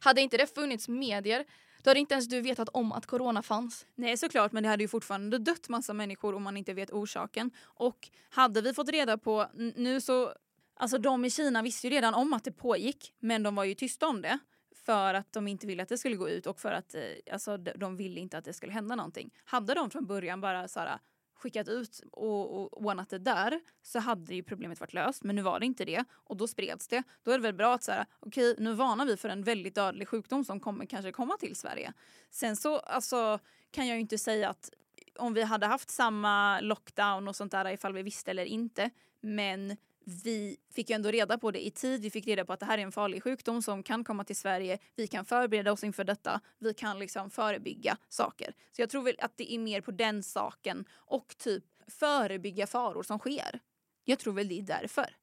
Hade 0.00 0.20
inte 0.20 0.36
det 0.36 0.54
funnits 0.54 0.88
medier 0.88 1.44
då 1.86 1.90
hade 1.90 2.00
inte 2.00 2.14
ens 2.14 2.28
du 2.28 2.40
vetat 2.40 2.68
om 2.68 2.92
att 2.92 3.06
corona 3.06 3.42
fanns. 3.42 3.86
Nej 3.94 4.16
såklart 4.16 4.52
men 4.52 4.62
det 4.62 4.68
hade 4.68 4.84
ju 4.84 4.88
fortfarande 4.88 5.38
dött 5.38 5.68
massa 5.68 5.92
människor 5.92 6.34
om 6.34 6.42
man 6.42 6.56
inte 6.56 6.74
vet 6.74 6.90
orsaken. 6.90 7.50
Och 7.64 8.08
hade 8.30 8.60
vi 8.60 8.74
fått 8.74 8.88
reda 8.88 9.18
på, 9.18 9.46
nu 9.54 10.00
så, 10.00 10.32
alltså 10.76 10.98
de 10.98 11.24
i 11.24 11.30
Kina 11.30 11.62
visste 11.62 11.86
ju 11.86 11.90
redan 11.90 12.14
om 12.14 12.32
att 12.32 12.44
det 12.44 12.52
pågick 12.52 13.14
men 13.18 13.42
de 13.42 13.54
var 13.54 13.64
ju 13.64 13.74
tysta 13.74 14.06
om 14.06 14.22
det. 14.22 14.38
För 14.86 15.14
att 15.14 15.32
de 15.32 15.48
inte 15.48 15.66
ville 15.66 15.82
att 15.82 15.88
det 15.88 15.98
skulle 15.98 16.16
gå 16.16 16.28
ut 16.28 16.46
och 16.46 16.60
för 16.60 16.72
att 16.72 16.94
eh, 16.94 17.02
alltså, 17.32 17.56
de, 17.56 17.72
de 17.76 17.96
ville 17.96 18.20
inte 18.20 18.38
att 18.38 18.44
det 18.44 18.52
skulle 18.52 18.72
hända 18.72 18.94
någonting. 18.94 19.30
Hade 19.44 19.74
de 19.74 19.90
från 19.90 20.06
början 20.06 20.40
bara 20.40 20.68
så 20.68 20.80
här, 20.80 20.98
skickat 21.36 21.68
ut 21.68 22.00
och, 22.12 22.62
och 22.62 22.86
ordnat 22.86 23.10
det 23.10 23.18
där 23.18 23.60
så 23.82 23.98
hade 23.98 24.34
ju 24.34 24.42
problemet 24.42 24.80
varit 24.80 24.92
löst. 24.92 25.24
Men 25.24 25.36
nu 25.36 25.42
var 25.42 25.60
det 25.60 25.66
inte 25.66 25.84
det 25.84 26.04
och 26.12 26.36
då 26.36 26.46
spreds 26.46 26.88
det. 26.88 27.02
Då 27.22 27.30
är 27.30 27.38
det 27.38 27.42
väl 27.42 27.54
bra 27.54 27.74
att 27.74 27.82
så 27.82 27.92
här, 27.92 28.06
okej 28.20 28.54
nu 28.58 28.72
varnar 28.72 29.06
vi 29.06 29.16
för 29.16 29.28
en 29.28 29.42
väldigt 29.42 29.74
dödlig 29.74 30.08
sjukdom 30.08 30.44
som 30.44 30.60
kommer 30.60 30.86
kanske 30.86 31.12
komma 31.12 31.36
till 31.36 31.56
Sverige. 31.56 31.92
Sen 32.30 32.56
så 32.56 32.78
alltså, 32.78 33.38
kan 33.70 33.86
jag 33.86 33.94
ju 33.94 34.00
inte 34.00 34.18
säga 34.18 34.48
att 34.50 34.70
om 35.18 35.34
vi 35.34 35.42
hade 35.42 35.66
haft 35.66 35.90
samma 35.90 36.60
lockdown 36.60 37.28
och 37.28 37.36
sånt 37.36 37.52
där 37.52 37.70
ifall 37.70 37.92
vi 37.92 38.02
visste 38.02 38.30
eller 38.30 38.44
inte. 38.44 38.90
Men 39.20 39.76
vi 40.08 40.56
fick 40.70 40.90
ju 40.90 40.94
ändå 40.94 41.10
reda 41.10 41.38
på 41.38 41.50
det 41.50 41.66
i 41.66 41.70
tid. 41.70 42.02
Vi 42.02 42.10
fick 42.10 42.26
reda 42.26 42.44
på 42.44 42.52
att 42.52 42.60
det 42.60 42.66
här 42.66 42.78
är 42.78 42.82
en 42.82 42.92
farlig 42.92 43.22
sjukdom 43.22 43.62
som 43.62 43.82
kan 43.82 44.04
komma 44.04 44.24
till 44.24 44.36
Sverige. 44.36 44.78
Vi 44.96 45.06
kan 45.06 45.24
förbereda 45.24 45.72
oss 45.72 45.84
inför 45.84 46.04
detta. 46.04 46.40
Vi 46.58 46.74
kan 46.74 46.98
liksom 46.98 47.30
förebygga 47.30 47.96
saker. 48.08 48.54
Så 48.72 48.82
jag 48.82 48.90
tror 48.90 49.02
väl 49.02 49.16
att 49.18 49.36
det 49.36 49.54
är 49.54 49.58
mer 49.58 49.80
på 49.80 49.90
den 49.90 50.22
saken 50.22 50.84
och 50.92 51.34
typ 51.38 51.64
förebygga 51.86 52.66
faror 52.66 53.02
som 53.02 53.18
sker. 53.18 53.60
Jag 54.04 54.18
tror 54.18 54.32
väl 54.32 54.48
det 54.48 54.58
är 54.58 54.62
därför. 54.62 55.16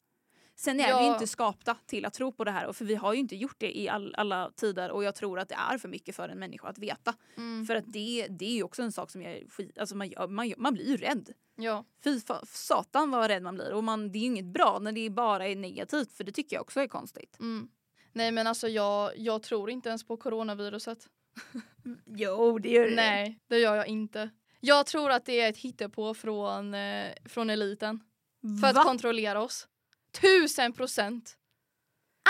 Sen 0.63 0.79
är 0.79 0.89
Ja. 0.89 0.99
vi 0.99 1.05
inte 1.07 1.27
skapta 1.27 1.75
till 1.85 2.05
att 2.05 2.13
tro 2.13 2.31
på 2.31 2.43
det 2.43 2.51
här 2.51 2.73
för 2.73 2.85
vi 2.85 2.95
har 2.95 3.13
ju 3.13 3.19
inte 3.19 3.35
gjort 3.35 3.55
det 3.57 3.77
i 3.79 3.89
all, 3.89 4.15
alla 4.17 4.51
tider 4.55 4.91
och 4.91 5.03
jag 5.03 5.15
tror 5.15 5.39
att 5.39 5.49
det 5.49 5.55
är 5.71 5.77
för 5.77 5.89
mycket 5.89 6.15
för 6.15 6.29
en 6.29 6.39
människa 6.39 6.67
att 6.67 6.77
veta. 6.79 7.13
Mm. 7.37 7.65
För 7.65 7.75
att 7.75 7.83
det, 7.87 8.27
det 8.29 8.45
är 8.45 8.55
ju 8.55 8.63
också 8.63 8.81
en 8.83 8.91
sak 8.91 9.11
som 9.11 9.21
jag 9.21 9.43
skit, 9.51 9.77
alltså 9.77 9.95
man, 9.95 10.07
gör- 10.09 10.27
man, 10.27 10.53
man 10.57 10.73
blir 10.73 10.85
ju 10.87 10.97
rädd. 10.97 11.29
Ja. 11.55 11.85
Fy 12.03 12.19
satan 12.47 13.11
vad 13.11 13.27
rädd 13.27 13.43
man 13.43 13.55
blir 13.55 13.73
och 13.73 13.83
man, 13.83 14.11
det 14.11 14.17
är 14.17 14.21
ju 14.21 14.25
inget 14.25 14.45
bra 14.45 14.79
när 14.81 14.91
det 14.91 15.09
bara 15.09 15.47
är 15.47 15.55
negativt 15.55 16.13
för 16.13 16.23
det 16.23 16.31
tycker 16.31 16.55
jag 16.55 16.61
också 16.61 16.79
är 16.79 16.87
konstigt. 16.87 17.39
Mm. 17.39 17.67
Nej 18.11 18.31
men 18.31 18.47
alltså 18.47 18.67
jag, 18.67 19.17
jag 19.17 19.43
tror 19.43 19.69
inte 19.69 19.89
ens 19.89 20.03
på 20.03 20.17
coronaviruset. 20.17 21.07
Jo 22.05 22.59
det 22.59 22.69
gör 22.69 22.91
Nej, 22.95 23.39
det 23.47 23.59
gör 23.59 23.75
jag 23.75 23.87
inte. 23.87 24.29
Jag 24.59 24.85
tror 24.85 25.11
att 25.11 25.25
det 25.25 25.41
är 25.41 25.49
ett 25.49 25.57
hittepå 25.57 26.13
från, 26.13 26.73
eh, 26.73 27.05
från 27.25 27.49
eliten. 27.49 27.99
För 28.61 28.67
att 28.67 28.75
Va? 28.75 28.83
kontrollera 28.83 29.41
oss. 29.41 29.67
Tusen 30.21 30.73
procent! 30.73 31.37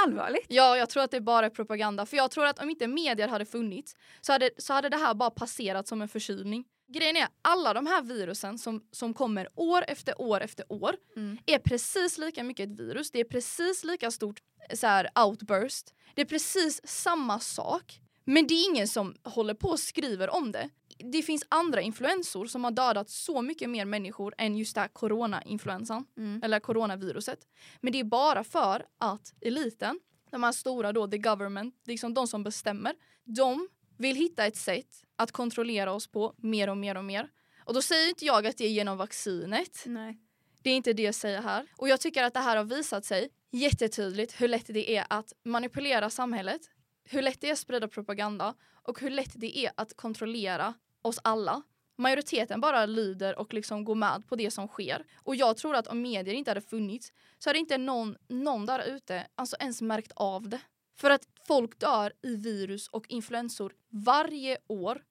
Allvarligt? 0.06 0.46
Ja, 0.50 0.78
jag 0.78 0.90
tror 0.90 1.04
att 1.04 1.12
det 1.12 1.22
bara 1.22 1.46
är 1.46 1.50
propaganda. 1.50 2.06
För 2.06 2.18
jag 2.18 2.32
tror 2.32 2.46
att 2.46 2.60
om 2.60 2.70
inte 2.70 2.88
medier 2.88 3.28
hade 3.28 3.46
funnits 3.46 3.96
så 4.22 4.32
hade, 4.32 4.50
så 4.58 4.74
hade 4.74 4.90
det 4.90 4.98
här 4.98 5.14
bara 5.14 5.30
passerat 5.30 5.88
som 5.88 6.02
en 6.02 6.08
förkylning. 6.10 6.66
Grejen 6.94 7.16
är, 7.18 7.28
alla 7.42 7.74
de 7.74 7.88
här 7.88 8.02
virusen 8.02 8.58
som, 8.58 8.84
som 8.92 9.14
kommer 9.14 9.48
år 9.56 9.86
efter 9.88 10.22
år 10.22 10.42
efter 10.42 10.66
år 10.70 10.96
Mm. 11.16 11.38
är 11.46 11.60
precis 11.60 12.18
lika 12.18 12.44
mycket 12.44 12.70
ett 12.70 12.80
virus. 12.80 13.12
Det 13.12 13.20
är 13.20 13.24
precis 13.24 13.84
lika 13.84 14.12
stort 14.12 14.40
eh, 14.70 14.76
så 14.76 14.88
här, 14.88 15.10
outburst. 15.26 15.94
Det 16.16 16.22
är 16.22 16.26
precis 16.26 16.82
samma 16.84 17.40
sak. 17.40 18.00
Men 18.26 18.48
det 18.48 18.54
är 18.54 18.70
ingen 18.72 18.88
som 18.88 19.16
håller 19.24 19.54
på 19.54 19.68
och 19.70 19.80
skriver 19.80 20.30
om 20.30 20.52
det. 20.52 20.70
Det 21.12 21.22
finns 21.22 21.44
andra 21.50 21.82
influensor 21.82 22.46
som 22.46 22.64
har 22.64 22.72
dödat 22.72 23.10
så 23.10 23.42
mycket 23.42 23.70
mer 23.70 23.86
människor 23.86 24.34
än 24.38 24.56
just 24.58 24.76
det 24.76 24.82
här 24.82 24.88
corona-influensan 24.88 26.06
Mm. 26.18 26.42
eller 26.44 26.60
coronaviruset. 26.60 27.40
Men 27.82 27.94
det 27.94 28.00
är 28.00 28.04
bara 28.04 28.44
för 28.44 28.86
att 28.98 29.34
eliten, 29.42 30.00
de 30.32 30.44
här 30.44 30.52
stora 30.52 30.94
då, 30.94 31.08
the 31.08 31.18
government, 31.18 31.76
liksom 31.86 32.14
de 32.14 32.28
som 32.28 32.44
bestämmer, 32.44 32.94
de 33.24 33.70
vill 33.98 34.16
hitta 34.16 34.46
ett 34.46 34.58
sätt 34.58 35.04
att 35.16 35.32
kontrollera 35.32 35.92
oss 35.94 36.08
på 36.08 36.34
mer 36.38 36.70
och 36.70 36.78
mer 36.78 36.98
och 36.98 37.06
mer. 37.06 37.30
Och 37.66 37.74
då 37.74 37.82
säger 37.82 38.10
inte 38.10 38.26
jag 38.26 38.48
att 38.48 38.58
det 38.58 38.66
är 38.66 38.70
genom 38.70 38.98
vaccinet. 38.98 39.84
Nej. 39.86 40.20
Det 40.62 40.70
är 40.70 40.76
inte 40.76 40.94
det 40.94 41.04
jag 41.04 41.16
säger 41.16 41.42
här. 41.42 41.68
Och 41.78 41.90
jag 41.90 42.00
tycker 42.02 42.24
att 42.24 42.34
det 42.34 42.40
här 42.40 42.58
har 42.58 42.64
visat 42.64 43.06
sig 43.06 43.30
jättetydligt 43.52 44.42
hur 44.42 44.48
lätt 44.48 44.68
det 44.68 44.98
är 44.98 45.06
att 45.10 45.34
manipulera 45.44 46.10
samhället, 46.10 46.62
hur 47.04 47.22
lätt 47.22 47.42
det 47.42 47.48
är 47.50 47.54
att 47.54 47.60
sprida 47.60 47.88
propaganda 47.88 48.54
och 48.84 49.00
hur 49.00 49.10
lätt 49.10 49.32
det 49.36 49.58
är 49.58 49.72
att 49.78 49.94
kontrollera 49.98 50.74
oss 51.04 51.20
alla. 51.24 51.62
Majoriteten 51.96 52.62
bara 52.62 52.86
lyder 52.86 53.40
och 53.40 53.54
liksom 53.54 53.84
går 53.84 53.96
med 53.96 54.28
på 54.28 54.36
det 54.36 54.52
som 54.52 54.68
sker. 54.68 55.06
Och 55.16 55.36
jag 55.36 55.58
tror 55.58 55.76
att 55.76 55.88
om 55.88 56.02
medier 56.02 56.36
inte 56.36 56.52
hade 56.52 56.62
funnits 56.62 57.14
så 57.38 57.50
hade 57.50 57.60
inte 57.60 57.78
någon, 57.78 58.16
någon 58.28 58.66
där 58.66 58.84
ute 58.88 59.28
alltså 59.36 59.56
ens 59.60 59.82
märkt 59.82 60.12
av 60.16 60.50
det. 60.50 60.60
För 60.98 61.10
att 61.10 61.28
folk 61.48 61.80
dör 61.80 62.14
i 62.22 62.36
virus 62.36 62.88
och 62.88 63.06
influensor 63.10 63.74
varje 63.90 64.58
år. 64.68 65.04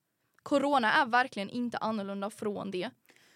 Corona 0.43 0.93
är 0.93 1.05
verkligen 1.05 1.49
inte 1.49 1.77
annorlunda 1.77 2.29
från 2.29 2.71
det. 2.71 2.89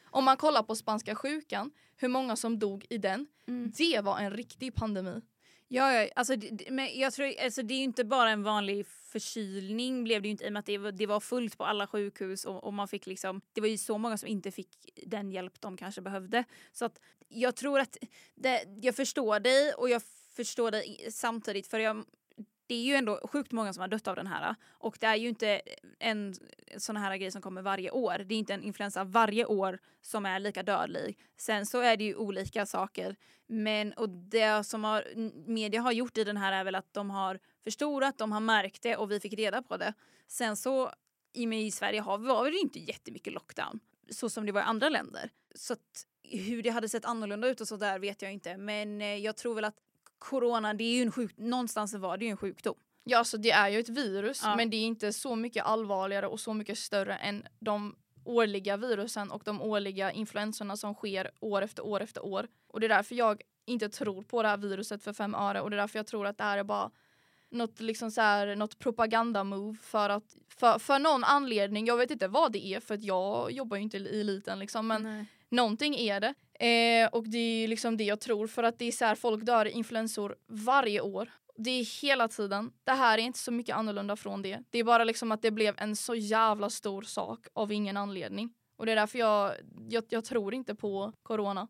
Om 0.03 0.23
man 0.25 0.37
kollar 0.37 0.63
på 0.63 0.75
spanska 0.75 1.15
sjukan, 1.15 1.71
hur 1.95 2.07
många 2.07 2.35
som 2.35 2.59
dog 2.59 2.85
i 2.89 2.97
den, 2.97 3.27
Mm. 3.47 3.71
det 3.77 4.01
var 4.03 4.19
en 4.19 4.31
riktig 4.31 4.75
pandemi. 4.75 5.21
Ja, 5.67 5.93
ja 5.93 6.09
alltså, 6.15 6.35
det, 6.35 6.71
men 6.71 6.99
jag 6.99 7.13
tror, 7.13 7.33
alltså, 7.43 7.63
det 7.63 7.73
är 7.73 7.77
ju 7.77 7.83
inte 7.83 8.03
bara 8.03 8.29
en 8.29 8.43
vanlig 8.43 8.85
förkylning 8.87 10.03
blev 10.03 10.21
det 10.21 10.27
ju 10.27 10.31
inte 10.31 10.45
i 10.45 10.47
och 10.47 10.53
med 10.53 10.59
att 10.59 10.65
det 10.65 10.77
var, 10.77 10.91
det 10.91 11.05
var 11.05 11.19
fullt 11.19 11.57
på 11.57 11.65
alla 11.65 11.87
sjukhus 11.87 12.45
och, 12.45 12.63
och 12.63 12.73
man 12.73 12.87
fick 12.87 13.05
liksom, 13.05 13.41
det 13.53 13.61
var 13.61 13.67
ju 13.67 13.77
så 13.77 13.97
många 13.97 14.17
som 14.17 14.27
inte 14.27 14.51
fick 14.51 14.69
den 15.05 15.31
hjälp 15.31 15.61
de 15.61 15.77
kanske 15.77 16.01
behövde. 16.01 16.43
Så 16.71 16.85
att 16.85 16.99
jag 17.27 17.55
tror 17.55 17.79
att, 17.79 17.97
det, 18.35 18.65
jag 18.81 18.95
förstår 18.95 19.39
dig 19.39 19.73
och 19.73 19.89
jag 19.89 20.01
förstår 20.35 20.71
dig 20.71 21.07
samtidigt 21.11 21.67
för 21.67 21.79
jag 21.79 22.05
det 22.67 22.75
är 22.75 22.83
ju 22.83 22.93
ändå 22.93 23.19
sjukt 23.23 23.51
många 23.51 23.73
som 23.73 23.81
har 23.81 23.87
dött 23.87 24.07
av 24.07 24.15
den 24.15 24.27
här 24.27 24.55
och 24.69 24.97
det 24.99 25.07
är 25.07 25.15
ju 25.15 25.27
inte 25.29 25.61
en 25.99 26.35
sån 26.77 26.97
här 26.97 27.17
grej 27.17 27.31
som 27.31 27.41
kommer 27.41 27.61
varje 27.61 27.91
år. 27.91 28.17
Det 28.17 28.35
är 28.35 28.39
inte 28.39 28.53
en 28.53 28.63
influensa 28.63 29.03
varje 29.03 29.45
år 29.45 29.79
som 30.01 30.25
är 30.25 30.39
lika 30.39 30.63
dödlig. 30.63 31.17
Sen 31.37 31.65
så 31.65 31.79
är 31.79 31.97
det 31.97 32.03
ju 32.03 32.15
olika 32.15 32.65
saker. 32.65 33.15
Men 33.47 33.93
och 33.93 34.09
det 34.09 34.63
som 34.63 34.83
har, 34.83 35.03
media 35.47 35.81
har 35.81 35.91
gjort 35.91 36.17
i 36.17 36.23
den 36.23 36.37
här 36.37 36.51
är 36.51 36.63
väl 36.63 36.75
att 36.75 36.93
de 36.93 37.09
har 37.09 37.39
förstorat, 37.63 38.17
de 38.17 38.31
har 38.31 38.39
märkt 38.39 38.81
det 38.81 38.95
och 38.97 39.11
vi 39.11 39.19
fick 39.19 39.33
reda 39.33 39.61
på 39.61 39.77
det. 39.77 39.93
Sen 40.27 40.57
så 40.57 40.91
i 41.33 41.47
mig 41.47 41.65
i 41.65 41.71
Sverige 41.71 42.01
har, 42.01 42.17
var 42.17 42.51
det 42.51 42.57
inte 42.57 42.79
jättemycket 42.79 43.33
lockdown 43.33 43.79
så 44.09 44.29
som 44.29 44.45
det 44.45 44.51
var 44.51 44.61
i 44.61 44.63
andra 44.63 44.89
länder. 44.89 45.31
Så 45.55 45.73
att 45.73 46.07
hur 46.23 46.63
det 46.63 46.69
hade 46.69 46.89
sett 46.89 47.05
annorlunda 47.05 47.47
ut 47.47 47.61
och 47.61 47.67
så 47.67 47.77
där 47.77 47.99
vet 47.99 48.21
jag 48.21 48.33
inte. 48.33 48.57
Men 48.57 49.01
eh, 49.01 49.15
jag 49.15 49.35
tror 49.35 49.55
väl 49.55 49.65
att 49.65 49.75
corona, 50.19 50.73
det 50.73 50.83
är 50.83 50.95
ju 50.95 51.01
en 51.01 51.11
sjuk, 51.11 51.37
någonstans 51.37 51.93
var 51.93 52.17
det 52.17 52.25
ju 52.25 52.31
en 52.31 52.37
sjukdom. 52.37 52.75
Ja, 53.03 53.23
så 53.23 53.37
det 53.37 53.51
är 53.51 53.69
ju 53.69 53.79
ett 53.79 53.89
virus, 53.89 54.41
Ja. 54.43 54.55
men 54.55 54.69
det 54.69 54.77
är 54.77 54.85
inte 54.85 55.13
så 55.13 55.35
mycket 55.35 55.65
allvarligare 55.65 56.27
och 56.27 56.39
så 56.39 56.53
mycket 56.53 56.77
större 56.77 57.15
än 57.15 57.47
de 57.59 57.95
årliga 58.23 58.77
virusen 58.77 59.31
och 59.31 59.41
de 59.45 59.61
årliga 59.61 60.11
influensorna 60.11 60.77
som 60.77 60.93
sker 60.93 61.31
år 61.39 61.61
efter 61.61 61.85
år 61.85 62.01
efter 62.01 62.25
år. 62.25 62.47
Och 62.67 62.79
det 62.79 62.87
är 62.87 62.89
därför 62.89 63.15
jag 63.15 63.41
inte 63.65 63.89
tror 63.89 64.23
på 64.23 64.41
det 64.43 64.47
här 64.49 64.57
viruset 64.57 65.03
för 65.03 65.13
fem 65.13 65.35
öre 65.35 65.61
och 65.61 65.69
det 65.69 65.75
är 65.75 65.81
därför 65.81 65.99
jag 65.99 66.07
tror 66.07 66.27
att 66.27 66.37
det 66.37 66.43
här 66.43 66.57
är 66.57 66.63
bara 66.63 66.91
något, 67.49 67.79
liksom 67.79 68.11
så 68.11 68.21
här, 68.21 68.55
något 68.55 68.79
propagandamove 68.79 69.77
för 69.81 70.09
att 70.09 70.35
för, 70.57 70.79
för 70.79 70.99
någon 70.99 71.23
anledning, 71.23 71.85
jag 71.85 71.97
vet 71.97 72.11
inte 72.11 72.27
vad 72.27 72.51
det 72.51 72.65
är 72.65 72.79
för 72.79 72.93
att 72.93 73.03
jag 73.03 73.51
jobbar 73.51 73.77
ju 73.77 73.83
inte 73.83 73.97
i 73.97 74.19
eliten 74.21 74.59
liksom 74.59 74.87
men 74.87 75.03
Nej. 75.03 75.25
Någonting 75.51 75.95
är 75.95 76.19
det. 76.19 76.33
Eh, 76.65 77.09
och 77.09 77.29
det 77.29 77.63
är 77.63 77.67
liksom 77.67 77.97
det 77.97 78.03
jag 78.03 78.19
tror 78.19 78.47
för 78.47 78.63
att 78.63 78.79
det 78.79 78.85
är 78.85 78.91
så 78.91 79.05
här 79.05 79.15
folk 79.15 79.45
dör 79.45 79.65
i 79.65 79.71
influensor 79.71 80.35
varje 80.47 81.01
år. 81.01 81.31
Det 81.57 81.69
är 81.69 82.01
hela 82.01 82.27
tiden. 82.27 82.71
Det 82.83 82.91
här 82.91 83.17
är 83.17 83.21
inte 83.21 83.39
så 83.39 83.51
mycket 83.51 83.75
annorlunda 83.75 84.15
från 84.15 84.41
det. 84.41 84.59
Det 84.69 84.79
är 84.79 84.83
bara 84.83 85.03
liksom 85.03 85.31
att 85.31 85.41
det 85.41 85.51
blev 85.51 85.75
en 85.77 85.95
så 85.95 86.15
jävla 86.15 86.69
stor 86.69 87.01
sak 87.01 87.47
av 87.53 87.71
ingen 87.71 87.97
anledning. 87.97 88.53
Och 88.77 88.85
det 88.85 88.91
är 88.91 88.95
därför 88.95 89.19
jag, 89.19 89.53
jag, 89.89 90.03
jag 90.09 90.25
tror 90.25 90.53
inte 90.53 90.75
på 90.75 91.13
corona. 91.23 91.67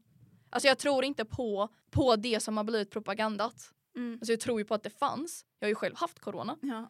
Alltså 0.49 0.67
jag 0.67 0.77
tror 0.77 1.03
inte 1.05 1.25
på, 1.25 1.69
på 1.91 2.15
det 2.15 2.39
som 2.39 2.57
har 2.57 2.63
blivit 2.63 2.91
propagandat. 2.91 3.71
Mm. 3.95 4.13
Alltså 4.13 4.31
jag 4.31 4.39
tror 4.39 4.59
ju 4.59 4.65
på 4.65 4.73
att 4.73 4.83
det 4.83 4.89
fanns. 4.89 5.45
Jag 5.59 5.65
har 5.65 5.69
ju 5.69 5.75
själv 5.75 5.95
haft 5.95 6.19
corona. 6.19 6.57
Ja. 6.61 6.89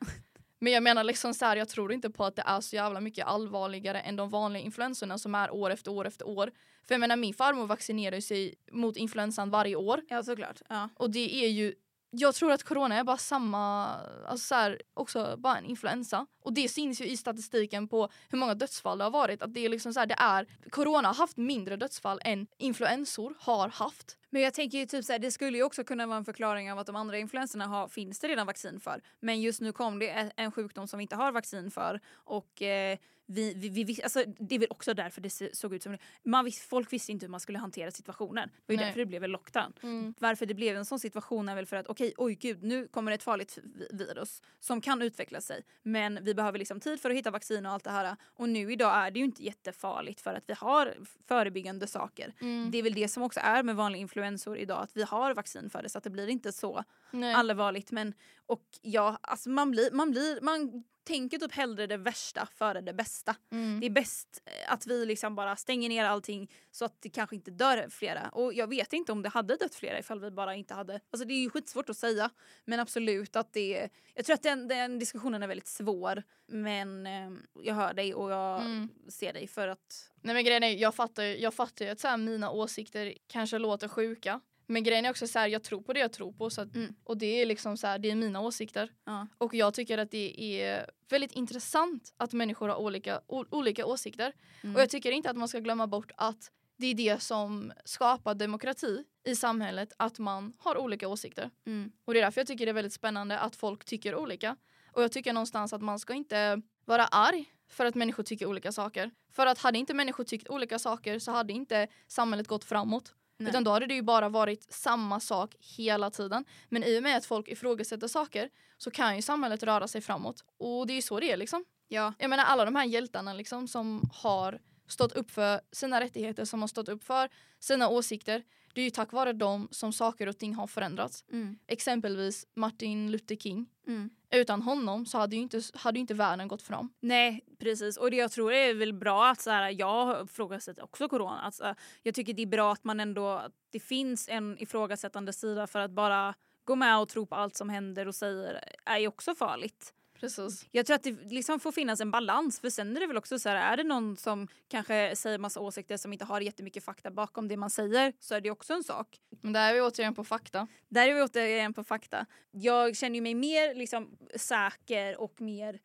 Men 0.60 0.74
jag 0.74 0.84
menar 0.84 1.04
liksom 1.04 1.34
så 1.34 1.46
här, 1.46 1.56
jag 1.56 1.70
tror 1.70 1.94
inte 1.94 2.10
på 2.10 2.26
att 2.26 2.36
det 2.36 2.44
är 2.46 2.62
så 2.62 2.76
jävla 2.76 3.02
mycket 3.02 3.26
allvarligare 3.26 4.00
än 4.00 4.16
de 4.16 4.30
vanliga 4.30 4.64
influensorna 4.64 5.18
som 5.18 5.36
är 5.36 5.52
år 5.52 5.70
efter 5.70 5.92
år 5.92 6.08
efter 6.08 6.28
år. 6.28 6.52
För 6.88 6.94
jag 6.94 7.00
menar 7.00 7.16
min 7.16 7.34
farmor 7.34 7.68
vaccinerar 7.68 8.20
sig 8.20 8.56
mot 8.72 8.98
influensan 8.98 9.50
varje 9.50 9.76
år 9.76 10.02
ja, 10.10 10.24
såklart. 10.24 10.62
Ja. 10.70 10.90
och 10.96 11.10
det 11.10 11.46
är 11.46 11.50
ju 11.50 11.76
jag 12.10 12.36
tror 12.36 12.52
att 12.52 12.64
corona 12.64 12.96
är 12.96 13.04
bara 13.04 13.18
samma, 13.18 13.86
alltså 14.28 14.48
så 14.48 14.56
här, 14.56 14.82
också 14.94 15.36
bara 15.38 15.58
en 15.58 15.66
influensa. 15.66 16.26
Och 16.44 16.54
det 16.54 16.70
syns 16.70 17.02
ju 17.02 17.06
i 17.06 17.18
statistiken 17.18 17.88
på 17.88 18.10
hur 18.30 18.38
många 18.38 18.54
dödsfall 18.54 18.98
det 18.98 19.04
har 19.04 19.12
varit. 19.12 19.42
Att 19.42 19.54
det 19.54 19.66
är 19.66 19.70
liksom 19.70 19.94
så 19.94 20.00
här, 20.00 20.08
det 20.08 20.16
är, 20.18 20.48
corona 20.70 21.08
har 21.08 21.16
haft 21.16 21.38
mindre 21.38 21.76
dödsfall 21.78 22.20
än 22.24 22.48
influensor 22.58 23.34
har 23.40 23.70
haft. 23.70 24.18
Men 24.30 24.42
jag 24.42 24.54
tänker 24.54 24.78
ju 24.78 24.86
typ 24.86 25.06
så 25.06 25.12
här, 25.12 25.20
det 25.20 25.32
skulle 25.32 25.58
ju 25.58 25.64
också 25.64 25.84
kunna 25.84 26.08
vara 26.08 26.18
en 26.18 26.26
förklaring 26.26 26.72
av 26.72 26.80
att 26.80 26.88
de 26.88 26.96
andra 26.96 27.18
influenserna 27.18 27.66
har, 27.68 27.88
finns 27.88 28.20
det 28.20 28.28
redan 28.28 28.48
vaccin 28.48 28.80
för. 28.80 29.02
Men 29.20 29.42
just 29.42 29.62
nu 29.62 29.72
kom 29.72 30.00
det 30.00 30.32
en- 30.36 30.52
sjukdom 30.52 30.88
som 30.88 30.98
vi 30.98 31.02
inte 31.02 31.16
har 31.16 31.32
vaccin 31.32 31.72
för. 31.72 32.00
Och 32.14 32.62
eh, 32.62 32.98
vi, 33.30 33.54
vi, 33.54 33.84
vi, 33.84 34.04
alltså, 34.04 34.24
det 34.40 34.56
är 34.56 34.60
väl 34.60 34.68
också 34.72 34.94
därför 34.94 35.22
det 35.22 35.56
såg 35.56 35.74
ut 35.74 35.84
som 35.84 35.92
det. 35.92 35.98
Man 36.24 36.46
vis, 36.46 36.62
folk 36.68 36.94
visste 36.94 37.12
inte 37.12 37.26
hur 37.26 37.32
man 37.32 37.40
skulle 37.40 37.58
hantera 37.60 37.92
situationen. 37.92 38.50
Det 38.50 38.62
var 38.66 38.74
ju 38.74 38.78
Nej. 38.78 38.86
därför 38.86 39.00
det 39.00 39.06
blev 39.06 39.24
en 39.24 39.32
lockdown. 39.32 39.74
Mm. 39.84 40.14
Varför 40.20 40.46
det 40.46 40.54
blev 40.54 40.78
en 40.78 40.86
sån 40.86 41.00
situation 41.00 41.50
är 41.50 41.56
väl 41.56 41.66
för 41.66 41.76
att 41.76 41.88
okej, 41.88 42.14
oj 42.18 42.36
gud, 42.36 42.64
nu 42.64 42.88
kommer 42.88 43.12
ett 43.12 43.24
farligt 43.24 43.58
vi- 43.64 43.88
virus 43.92 44.42
som 44.60 44.82
kan 44.82 45.02
utveckla 45.02 45.42
sig. 45.42 45.62
Men 45.84 46.20
vi 46.24 46.34
behöver 46.34 46.60
liksom 46.60 46.80
tid 46.80 47.02
för 47.02 47.10
att 47.10 47.16
hitta 47.16 47.32
vaccin 47.32 47.66
och 47.66 47.72
allt 47.72 47.84
det 47.84 47.92
här. 47.92 48.16
Och 48.24 48.50
nu 48.50 48.72
idag 48.72 48.96
är 48.96 49.12
det 49.12 49.20
ju 49.20 49.26
inte 49.26 49.44
jättefarligt 49.44 50.22
för 50.22 50.34
att 50.34 50.44
vi 50.48 50.54
har 50.54 50.94
förebyggande 51.28 51.88
saker. 51.88 52.34
Mm. 52.42 52.72
Det 52.72 52.78
är 52.78 52.84
väl 52.84 52.94
det 52.94 53.08
som 53.08 53.24
också 53.24 53.40
är 53.44 53.64
med 53.64 53.76
vanliga 53.76 54.02
influensor 54.18 54.58
idag, 54.58 54.84
att 54.84 54.98
vi 54.98 55.04
har 55.04 55.34
vaccin 55.34 55.70
för 55.70 55.84
det 55.84 55.90
så 55.90 55.98
att 55.98 56.04
det 56.04 56.10
blir 56.10 56.28
inte 56.28 56.52
så 56.52 56.84
Nej. 57.12 57.34
allvarligt. 57.34 57.92
Men 57.92 58.14
och 58.46 58.64
ja, 58.82 59.18
alltså 59.22 59.50
man 59.50 59.72
blir, 59.72 59.92
man 59.92 60.12
blir, 60.12 60.42
man 60.42 60.84
tänker 61.08 61.38
typ 61.38 61.52
hellre 61.52 61.88
det 61.88 61.98
värsta 61.98 62.46
före 62.56 62.82
det 62.82 62.94
bästa. 62.94 63.36
Mm. 63.52 63.80
Det 63.80 63.86
är 63.86 63.90
bäst 63.90 64.42
eh, 64.46 64.74
att 64.74 64.88
vi 64.88 65.06
liksom 65.06 65.36
bara 65.36 65.56
stänger 65.56 65.90
ner 65.90 66.06
allting 66.06 66.52
så 66.72 66.86
att 66.86 67.02
det 67.02 67.10
kanske 67.10 67.36
inte 67.36 67.52
dör 67.52 67.90
flera. 67.90 68.30
Och 68.30 68.54
jag 68.54 68.68
vet 68.68 68.94
inte 68.94 69.12
om 69.12 69.22
det 69.22 69.30
hade 69.30 69.56
dött 69.56 69.76
flera 69.76 70.00
ifall 70.00 70.20
vi 70.20 70.32
bara 70.32 70.56
inte 70.56 70.74
hade... 70.74 70.94
Alltså 71.12 71.28
det 71.28 71.34
är 71.34 71.40
ju 71.42 71.50
skitsvårt 71.50 71.90
att 71.90 71.98
säga. 71.98 72.30
Men 72.66 72.80
absolut 72.80 73.36
att 73.36 73.54
det... 73.54 73.90
Jag 74.14 74.26
tror 74.26 74.34
att 74.34 74.44
den, 74.44 74.68
den 74.68 75.00
diskussionen 75.00 75.44
är 75.44 75.48
väldigt 75.48 75.68
svår. 75.68 76.24
Men 76.48 77.08
eh, 77.08 77.32
jag 77.64 77.76
hör 77.76 77.94
dig 77.94 78.14
och 78.14 78.32
jag 78.32 78.62
Mm. 78.62 78.90
ser 79.10 79.34
dig 79.34 79.48
för 79.48 79.68
att... 79.68 80.12
Nej 80.22 80.34
men 80.36 80.46
grejen 80.46 80.64
är, 80.64 80.70
jag 80.76 80.96
fattar, 80.96 81.24
ju- 81.24 81.38
jag 81.38 81.54
fattar 81.54 81.86
ju 81.86 81.92
att 81.92 82.00
så 82.00 82.08
här, 82.08 82.18
mina 82.18 82.52
åsikter 82.52 83.14
kanske 83.28 83.58
låter 83.60 83.88
sjuka. 83.88 84.42
Men 84.68 84.84
grejen 84.84 85.06
är 85.06 85.10
också 85.10 85.28
så 85.28 85.40
här, 85.40 85.48
jag 85.48 85.64
tror 85.64 85.82
på 85.82 85.94
det 85.94 86.00
jag 86.00 86.14
tror 86.14 86.32
på. 86.32 86.50
Så 86.50 86.62
att, 86.62 86.76
Mm. 86.76 86.96
Och 87.04 87.18
det 87.18 87.42
är 87.42 87.46
liksom 87.46 87.78
så 87.78 87.88
här, 87.88 88.00
det 88.00 88.12
är 88.12 88.16
mina 88.16 88.42
åsikter. 88.42 88.92
Ja. 89.06 89.28
Och 89.38 89.54
jag 89.54 89.74
tycker 89.74 89.98
att 89.98 90.12
det 90.12 90.62
är 90.62 90.90
väldigt 91.10 91.32
intressant 91.32 92.14
att 92.18 92.34
människor 92.34 92.68
har 92.68 92.76
olika, 92.76 93.22
olika 93.28 93.86
åsikter. 93.86 94.34
Mm. 94.62 94.76
Och 94.76 94.82
jag 94.82 94.90
tycker 94.90 95.12
inte 95.12 95.30
att 95.30 95.38
man 95.38 95.48
ska 95.48 95.60
glömma 95.60 95.88
bort 95.88 96.12
att 96.18 96.52
det 96.78 96.88
är 96.88 96.96
det 96.96 97.22
som 97.22 97.74
skapar 97.86 98.36
demokrati 98.36 99.04
i 99.24 99.36
samhället, 99.36 99.94
att 99.98 100.20
man 100.20 100.54
har 100.58 100.78
olika 100.78 101.08
åsikter. 101.08 101.52
Mm. 101.66 101.92
Och 102.06 102.14
det 102.14 102.20
är 102.20 102.24
därför 102.24 102.42
jag 102.42 102.48
tycker 102.48 102.66
det 102.66 102.72
är 102.72 102.74
väldigt 102.74 102.94
spännande 102.94 103.40
att 103.40 103.56
folk 103.56 103.86
tycker 103.86 104.16
olika. 104.16 104.56
Och 104.92 105.04
jag 105.04 105.12
tycker 105.12 105.34
någonstans 105.34 105.74
att 105.74 105.82
man 105.82 106.00
ska 106.00 106.14
inte 106.14 106.62
vara 106.86 107.06
arg 107.06 107.46
för 107.70 107.86
att 107.86 107.96
människor 107.96 108.24
tycker 108.24 108.46
olika 108.46 108.72
saker. 108.72 109.12
För 109.32 109.46
att 109.46 109.58
hade 109.58 109.78
inte 109.78 109.94
människor 109.94 110.24
tyckt 110.24 110.48
olika 110.50 110.80
saker 110.80 111.20
så 111.20 111.32
hade 111.32 111.54
inte 111.54 111.88
samhället 112.08 112.48
gått 112.48 112.64
framåt. 112.64 113.14
Nej. 113.38 113.50
Utan 113.50 113.64
då 113.64 113.72
hade 113.72 113.86
det 113.86 113.94
ju 113.94 114.02
bara 114.02 114.30
varit 114.30 114.74
samma 114.74 115.20
sak 115.20 115.56
hela 115.78 116.10
tiden. 116.10 116.46
Men 116.70 116.84
i 116.84 117.00
och 117.00 117.04
med 117.04 117.18
att 117.18 117.26
folk 117.26 117.48
ifrågasätter 117.48 118.08
saker 118.08 118.50
så 118.78 118.92
kan 118.92 119.16
ju 119.16 119.22
samhället 119.22 119.64
röra 119.64 119.88
sig 119.88 120.02
framåt. 120.02 120.44
Och 120.58 120.88
det 120.88 120.94
är 120.94 120.96
ju 120.96 121.02
så 121.02 121.20
det 121.20 121.32
är 121.32 121.38
liksom. 121.38 121.66
Ja. 121.88 122.14
Jag 122.20 122.30
menar 122.30 122.44
alla 122.44 122.66
de 122.66 122.76
här 122.76 122.86
hjältarna 122.86 123.34
liksom 123.34 123.68
som 123.68 124.10
har 124.14 124.60
stått 124.88 125.12
upp 125.12 125.32
för 125.32 125.62
sina 125.72 126.02
rättigheter, 126.02 126.46
som 126.46 126.62
har 126.62 126.68
stått 126.68 126.90
upp 126.90 127.04
för 127.04 127.30
sina 127.60 127.90
åsikter. 127.90 128.44
Det 128.78 128.82
är 128.82 128.86
ju 128.86 128.90
tack 128.90 129.12
vare 129.12 129.34
dem 129.34 129.68
som 129.72 129.94
saker 129.94 130.28
och 130.28 130.38
ting 130.38 130.56
har 130.56 130.68
förändrats. 130.68 131.26
Mm. 131.32 131.58
Exempelvis 131.68 132.48
Martin 132.56 133.12
Luther 133.12 133.36
King. 133.36 133.70
Mm. 133.88 134.10
Utan 134.32 134.62
honom 134.62 135.06
så 135.06 135.18
hade 135.18 135.36
ju 135.36 135.42
inte, 135.42 135.62
hade 135.74 135.98
ju 135.98 136.02
inte 136.02 136.14
världen 136.14 136.48
gått 136.48 136.62
fram. 136.62 136.90
Nej 137.00 137.46
precis 137.60 137.98
och 137.98 138.12
det 138.12 138.18
jag 138.18 138.32
tror 138.32 138.54
är 138.54 138.74
väl 138.74 138.94
bra 138.94 139.30
att 139.30 139.42
så 139.42 139.50
här, 139.50 139.70
jag 139.80 140.26
ifrågasätter 140.26 140.84
också 140.84 141.10
corona. 141.10 141.42
Alltså, 141.42 141.76
jag 142.04 142.16
tycker 142.16 142.34
det 142.34 142.42
är 142.42 142.48
bra 142.48 142.74
att 142.74 142.84
man 142.84 143.00
ändå, 143.00 143.30
att 143.30 143.54
det 143.70 143.80
finns 143.80 144.30
en 144.30 144.58
ifrågasättande 144.60 145.34
sida 145.34 145.68
för 145.68 145.80
att 145.80 145.92
bara 145.92 146.34
gå 146.64 146.76
med 146.76 147.00
och 147.00 147.10
tro 147.10 147.26
på 147.26 147.36
allt 147.36 147.56
som 147.56 147.70
händer 147.70 148.08
och 148.08 148.16
säger 148.16 148.64
är 148.86 148.98
ju 148.98 149.08
också 149.08 149.36
farligt. 149.36 149.94
Precis. 150.20 150.66
Jag 150.72 150.86
tror 150.86 150.96
att 150.96 151.04
det 151.04 151.12
liksom 151.12 151.60
får 151.60 151.72
finnas 151.72 152.02
en 152.02 152.12
balans 152.12 152.60
för 152.60 152.70
sen 152.70 152.96
är 152.96 153.00
det 153.00 153.08
väl 153.08 153.18
också 153.18 153.40
så 153.40 153.50
här, 153.50 153.74
är 153.74 153.78
det 153.78 153.84
någon 153.84 154.18
som 154.18 154.48
kanske 154.68 155.16
säger 155.16 155.38
massa 155.38 155.60
åsikter 155.60 155.98
som 155.98 156.14
inte 156.14 156.26
har 156.26 156.42
jättemycket 156.42 156.84
fakta 156.84 157.12
bakom 157.12 157.48
det 157.48 157.58
man 157.58 157.70
säger 157.70 158.14
så 158.20 158.36
är 158.36 158.42
det 158.42 158.52
också 158.52 158.74
en 158.74 158.84
sak. 158.84 159.08
Men 159.42 159.54
där 159.54 159.70
är 159.70 159.74
vi 159.74 159.82
återigen 159.82 160.16
på 160.16 160.24
fakta. 160.24 160.68
Där 160.90 161.08
är 161.08 161.14
vi 161.14 161.22
återigen 161.22 161.74
på 161.74 161.84
fakta. 161.84 162.26
Jag 162.52 162.96
känner 162.96 163.16
ju 163.16 163.22
mig 163.22 163.36
mer 163.36 163.76
liksom 163.76 164.18
säker 164.36 165.22
och 165.22 165.42
mer, 165.42 165.80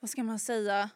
vad 0.00 0.10
ska 0.10 0.22
man 0.22 0.38
säga, 0.38 0.90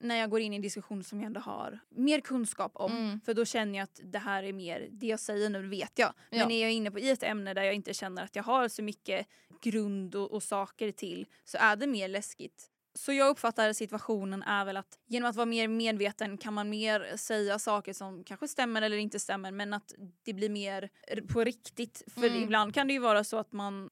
när 0.00 0.16
jag 0.16 0.30
går 0.30 0.40
in 0.40 0.52
i 0.52 0.56
en 0.56 0.62
diskussion 0.62 1.04
som 1.04 1.20
jag 1.20 1.26
ändå 1.26 1.40
har 1.40 1.78
mer 1.88 2.20
kunskap 2.20 2.72
om. 2.74 2.92
Mm. 2.92 3.20
För 3.20 3.34
då 3.34 3.44
känner 3.44 3.78
jag 3.78 3.84
att 3.84 4.00
det 4.04 4.18
här 4.18 4.42
är 4.42 4.52
mer, 4.52 4.88
det 4.90 5.06
jag 5.06 5.20
säger 5.20 5.50
nu 5.50 5.68
vet 5.68 5.98
jag. 5.98 6.12
Men 6.30 6.38
Ja. 6.40 6.50
är 6.50 6.62
jag 6.62 6.72
inne 6.72 6.90
på 6.90 6.98
i 6.98 7.10
ett 7.10 7.22
ämne 7.22 7.54
där 7.54 7.62
jag 7.62 7.74
inte 7.74 7.94
känner 7.94 8.24
att 8.24 8.36
jag 8.36 8.42
har 8.42 8.68
så 8.68 8.82
mycket 8.82 9.26
grund 9.62 10.14
och, 10.14 10.32
och 10.32 10.42
saker 10.42 10.92
till 10.92 11.26
så 11.44 11.58
är 11.60 11.76
det 11.76 11.86
mer 11.86 12.08
läskigt. 12.08 12.70
Så 12.94 13.12
jag 13.12 13.28
uppfattar 13.28 13.72
situationen 13.72 14.42
är 14.42 14.64
väl 14.64 14.76
att 14.76 14.98
genom 15.06 15.30
att 15.30 15.36
vara 15.36 15.46
mer 15.46 15.68
medveten 15.68 16.38
kan 16.38 16.54
man 16.54 16.70
mer 16.70 17.16
säga 17.16 17.58
saker 17.58 17.92
som 17.92 18.24
kanske 18.24 18.48
stämmer 18.48 18.82
eller 18.82 18.96
inte 18.96 19.18
stämmer 19.20 19.50
men 19.50 19.72
att 19.72 19.92
det 20.22 20.32
blir 20.32 20.48
mer 20.50 20.88
på 21.32 21.44
riktigt. 21.44 22.02
För 22.14 22.26
Mm. 22.26 22.42
ibland 22.42 22.74
kan 22.74 22.86
det 22.86 22.92
ju 22.92 22.98
vara 22.98 23.24
så 23.24 23.36
att 23.38 23.52
man 23.52 23.90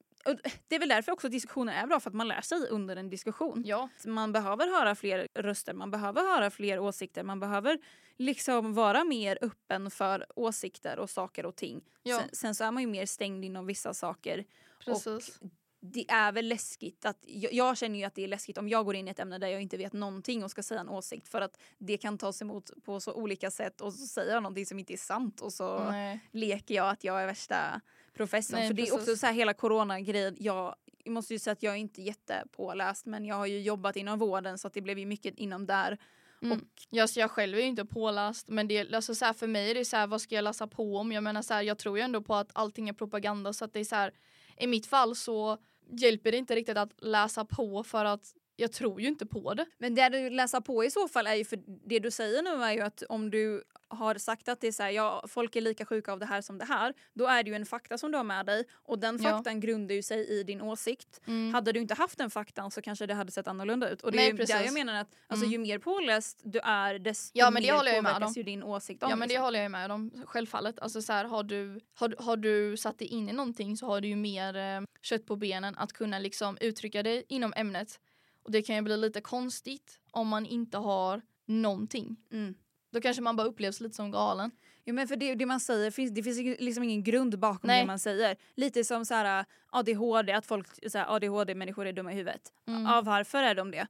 det 0.68 0.74
är 0.74 0.79
väl 0.79 0.89
därför 0.89 1.12
också 1.12 1.29
diskussioner 1.29 1.83
är 1.83 1.87
bra 1.87 2.01
för 2.01 2.11
att 2.11 2.14
man 2.14 2.29
lär 2.29 2.41
sig 2.41 2.68
under 2.68 2.97
en 2.97 3.11
diskussion. 3.11 3.62
Ja. 3.66 3.89
Man 4.07 4.33
behöver 4.33 4.66
höra 4.79 4.95
fler 4.95 5.29
röster, 5.35 5.74
man 5.74 5.91
behöver 5.91 6.22
höra 6.22 6.51
fler 6.51 6.79
åsikter, 6.79 7.22
man 7.22 7.41
behöver 7.41 7.79
liksom 8.16 8.74
vara 8.74 9.05
mer 9.05 9.39
öppen 9.41 9.91
för 9.91 10.27
åsikter 10.37 10.99
och 10.99 11.11
saker 11.11 11.47
och 11.47 11.57
ting. 11.57 11.81
Ja. 12.03 12.18
Sen, 12.20 12.29
sen 12.33 12.55
så 12.55 12.64
är 12.64 12.70
man 12.70 12.83
ju 12.83 12.89
mer 12.89 13.07
stängd 13.07 13.45
inom 13.45 13.66
vissa 13.66 13.95
saker. 13.95 14.45
Precis. 14.85 15.41
Det 15.81 16.11
är 16.11 16.33
väl 16.33 16.49
läskigt 16.49 17.05
att, 17.05 17.18
jag, 17.27 17.53
jag 17.53 17.79
känner 17.79 17.99
ju 17.99 18.05
att 18.05 18.14
det 18.14 18.24
är 18.24 18.29
läskigt 18.29 18.59
om 18.59 18.68
jag 18.68 18.85
går 18.85 18.97
in 18.97 19.09
i 19.09 19.11
ett 19.11 19.18
ämne 19.18 19.39
där 19.39 19.49
jag 19.49 19.62
inte 19.62 19.77
vet 19.77 19.93
någonting 19.93 20.45
och 20.45 20.51
ska 20.51 20.62
säga 20.62 20.81
en 20.81 20.89
åsikt 20.89 21.29
för 21.29 21.41
att 21.41 21.59
det 21.79 21.97
kan 21.97 22.18
tas 22.18 22.43
emot 22.43 22.70
på 22.85 23.01
så 23.01 23.12
olika 23.12 23.51
sätt 23.51 23.81
och 23.81 23.93
så 23.93 24.07
säger 24.07 24.35
jag 24.35 24.43
någonting 24.43 24.66
som 24.66 24.79
inte 24.79 24.93
är 24.93 24.97
sant 24.97 25.41
och 25.41 25.53
så 25.53 25.91
Nej. 25.91 26.20
leker 26.33 26.74
jag 26.74 26.89
att 26.89 27.05
jag 27.05 27.22
är 27.22 27.27
värsta 27.27 27.81
professorn. 28.17 28.59
Nej, 28.59 28.69
för 28.69 28.75
det 28.75 28.89
är 28.89 28.95
också 28.95 29.17
så 29.17 29.27
här 29.27 29.33
hela 29.33 29.55
coronagrejen. 29.55 30.37
Jag, 30.39 30.75
jag 31.05 31.12
måste 31.12 31.33
ju 31.33 31.39
säga 31.39 31.53
att 31.53 31.62
jag 31.62 31.75
är 31.75 31.79
inte 31.79 32.03
jättepåläst 32.03 33.07
men 33.07 33.25
jag 33.25 33.37
har 33.37 33.47
ju 33.47 33.61
jobbat 33.61 33.97
inom 33.97 34.19
vården 34.19 34.59
så 34.59 34.67
att 34.67 34.75
det 34.75 34.81
blev 34.81 34.99
ju 34.99 35.07
mycket 35.07 35.35
inom 35.39 35.67
där. 35.67 35.99
Mm. 36.43 36.59
Och 36.59 36.64
Jag, 36.91 37.09
jag 37.14 37.31
själv 37.31 37.59
är 37.59 37.62
ju 37.62 37.69
inte 37.69 37.85
påläst 37.85 38.49
men 38.49 38.69
det, 38.69 38.95
alltså 38.95 39.14
så 39.14 39.25
här, 39.25 39.33
för 39.33 39.47
mig 39.47 39.71
är 39.71 39.75
det 39.75 39.85
så 39.85 39.97
här, 39.97 40.07
vad 40.07 40.21
ska 40.21 40.35
jag 40.35 40.43
läsa 40.43 40.67
på 40.67 40.97
om? 40.97 41.12
Jag 41.12 41.23
menar 41.23 41.43
så 41.43 41.55
här, 41.55 41.62
jag 41.62 41.79
tror 41.79 41.99
ju 41.99 42.05
ändå 42.05 42.23
på 42.23 42.35
att 42.35 42.51
allting 42.53 42.89
är 42.89 42.93
propaganda 42.93 43.53
så 43.53 43.64
att 43.64 43.73
det 43.73 43.81
är 43.81 43.85
så 43.85 43.97
här, 43.97 44.12
i 44.59 44.67
mitt 44.67 44.87
fall 44.87 45.17
så 45.17 45.59
hjälper 45.91 46.33
det 46.33 46.39
inte 46.39 46.55
riktigt 46.55 46.77
att 46.77 46.93
läsa 46.99 47.45
på 47.45 47.85
för 47.85 48.05
att 48.05 48.35
jag 48.57 48.73
tror 48.73 49.01
ju 49.01 49.09
inte 49.09 49.27
på 49.27 49.55
det. 49.55 49.67
Men 49.79 49.95
det 49.95 50.09
du 50.09 50.31
läser 50.31 50.61
på 50.61 50.85
i 50.85 50.91
så 50.91 51.09
fall 51.09 51.27
är 51.27 51.35
ju 51.35 51.45
för 51.45 51.59
det 51.67 51.99
du 51.99 52.11
säger 52.11 52.43
nu 52.43 52.64
är 52.64 52.73
ju 52.73 52.81
att 52.81 53.03
om 53.09 53.31
du 53.31 53.64
har 53.89 54.14
sagt 54.14 54.49
att 54.49 54.61
det 54.61 54.66
är 54.66 54.72
så 54.72 54.82
här, 54.82 54.91
ja 54.91 55.24
folk 55.28 55.57
är 55.57 55.61
lika 55.61 55.87
sjuka 55.87 56.12
av 56.12 56.18
det 56.18 56.26
här 56.26 56.41
som 56.43 56.59
det 56.59 56.64
här, 56.64 56.95
då 57.14 57.26
är 57.26 57.43
det 57.43 57.51
ju 57.51 57.57
en 57.57 57.66
fakta 57.66 57.99
som 57.99 58.11
du 58.12 58.16
har 58.16 58.24
med 58.24 58.47
dig 58.47 58.64
och 58.72 58.99
den 58.99 59.18
Ja. 59.22 59.30
faktan 59.30 59.61
grundar 59.61 59.95
ju 59.95 60.03
sig 60.03 60.28
i 60.41 60.43
din 60.43 60.61
åsikt. 60.61 61.20
Mm. 61.26 61.55
Hade 61.55 61.72
du 61.72 61.80
inte 61.80 61.95
haft 61.95 62.18
den 62.18 62.30
faktan 62.30 62.70
så 62.70 62.82
kanske 62.82 63.07
det 63.07 63.14
hade 63.14 63.32
sett 63.32 63.49
annorlunda 63.49 63.91
ut. 63.91 64.03
Och 64.03 64.12
det 64.12 64.16
Nej, 64.16 64.26
är 64.26 64.30
ju 64.30 64.37
där 64.37 64.47
precis. 64.47 64.64
jag 64.64 64.74
menar 64.74 64.95
att 65.01 65.09
alltså, 65.26 65.47
Mm. 65.47 65.53
ju 65.53 65.59
mer 65.59 65.78
påläst 65.78 66.41
du 66.45 66.59
är 66.59 66.99
desto 66.99 67.30
Ja, 67.39 67.51
men 67.51 67.62
det 67.62 67.68
mer 67.68 67.76
håller 67.76 67.91
jag 67.91 67.97
ju 67.97 68.03
med 68.03 68.12
påverkas 68.12 68.28
om. 68.37 68.41
ju 68.41 68.43
din 68.43 68.62
åsikt 68.62 69.03
om. 69.03 69.11
Ja 69.11 69.16
men 69.16 69.28
det 69.28 69.32
liksom. 69.32 69.45
håller 69.45 69.62
jag 69.62 69.70
med 69.70 69.91
om, 69.93 70.11
självfallet. 70.26 70.78
Alltså 70.78 71.03
så 71.03 71.12
här, 71.12 71.24
har, 71.24 71.43
du, 71.43 71.80
har, 71.95 72.14
har 72.18 72.37
du 72.37 72.76
satt 72.76 72.99
dig 72.99 73.09
in 73.09 73.28
i 73.28 73.32
någonting 73.32 73.76
så 73.76 73.87
har 73.87 74.01
du 74.01 74.09
ju 74.09 74.16
mer 74.16 74.57
eh, 74.57 74.80
kött 75.03 75.26
på 75.26 75.37
benen 75.37 75.76
att 75.76 75.93
kunna 75.93 76.18
liksom 76.18 76.59
uttrycka 76.61 77.03
dig 77.03 77.24
inom 77.28 77.53
ämnet. 77.57 78.01
Och 78.43 78.51
det 78.53 78.62
kan 78.62 78.76
ju 78.76 78.82
bli 78.82 78.97
lite 78.97 79.20
konstigt 79.20 79.99
om 80.11 80.28
man 80.28 80.47
inte 80.47 80.78
har 80.78 81.22
någonting. 81.47 82.16
Mm. 82.32 82.55
Då 82.93 83.01
kanske 83.01 83.22
man 83.22 83.37
bara 83.37 83.47
upplevs 83.47 83.80
lite 83.80 83.95
som 83.95 84.11
galen. 84.11 84.51
Ja 84.84 84.93
men 84.93 85.09
för 85.09 85.16
det, 85.16 85.34
det 85.34 85.47
man 85.47 85.61
säger, 85.61 85.91
finns, 85.91 86.11
det 86.11 86.22
finns 86.22 86.61
liksom 86.61 86.84
ingen 86.84 87.03
grund 87.03 87.39
bakom 87.39 87.68
Nej. 87.68 87.80
det 87.80 87.87
man 87.87 87.99
säger. 87.99 88.37
Lite 88.55 88.84
som 88.84 89.05
så 89.05 89.14
här, 89.14 89.45
ADHD, 89.70 90.32
att 90.32 90.47
folk 90.47 90.66
här, 90.95 91.16
ADHD-människor 91.16 91.87
är 91.87 91.93
dumma 91.93 92.12
i 92.12 92.14
huvudet. 92.14 92.53
Mm. 92.66 92.82
Ja, 92.82 93.03
varför 93.05 93.43
är 93.43 93.55
de 93.55 93.70
det? 93.70 93.87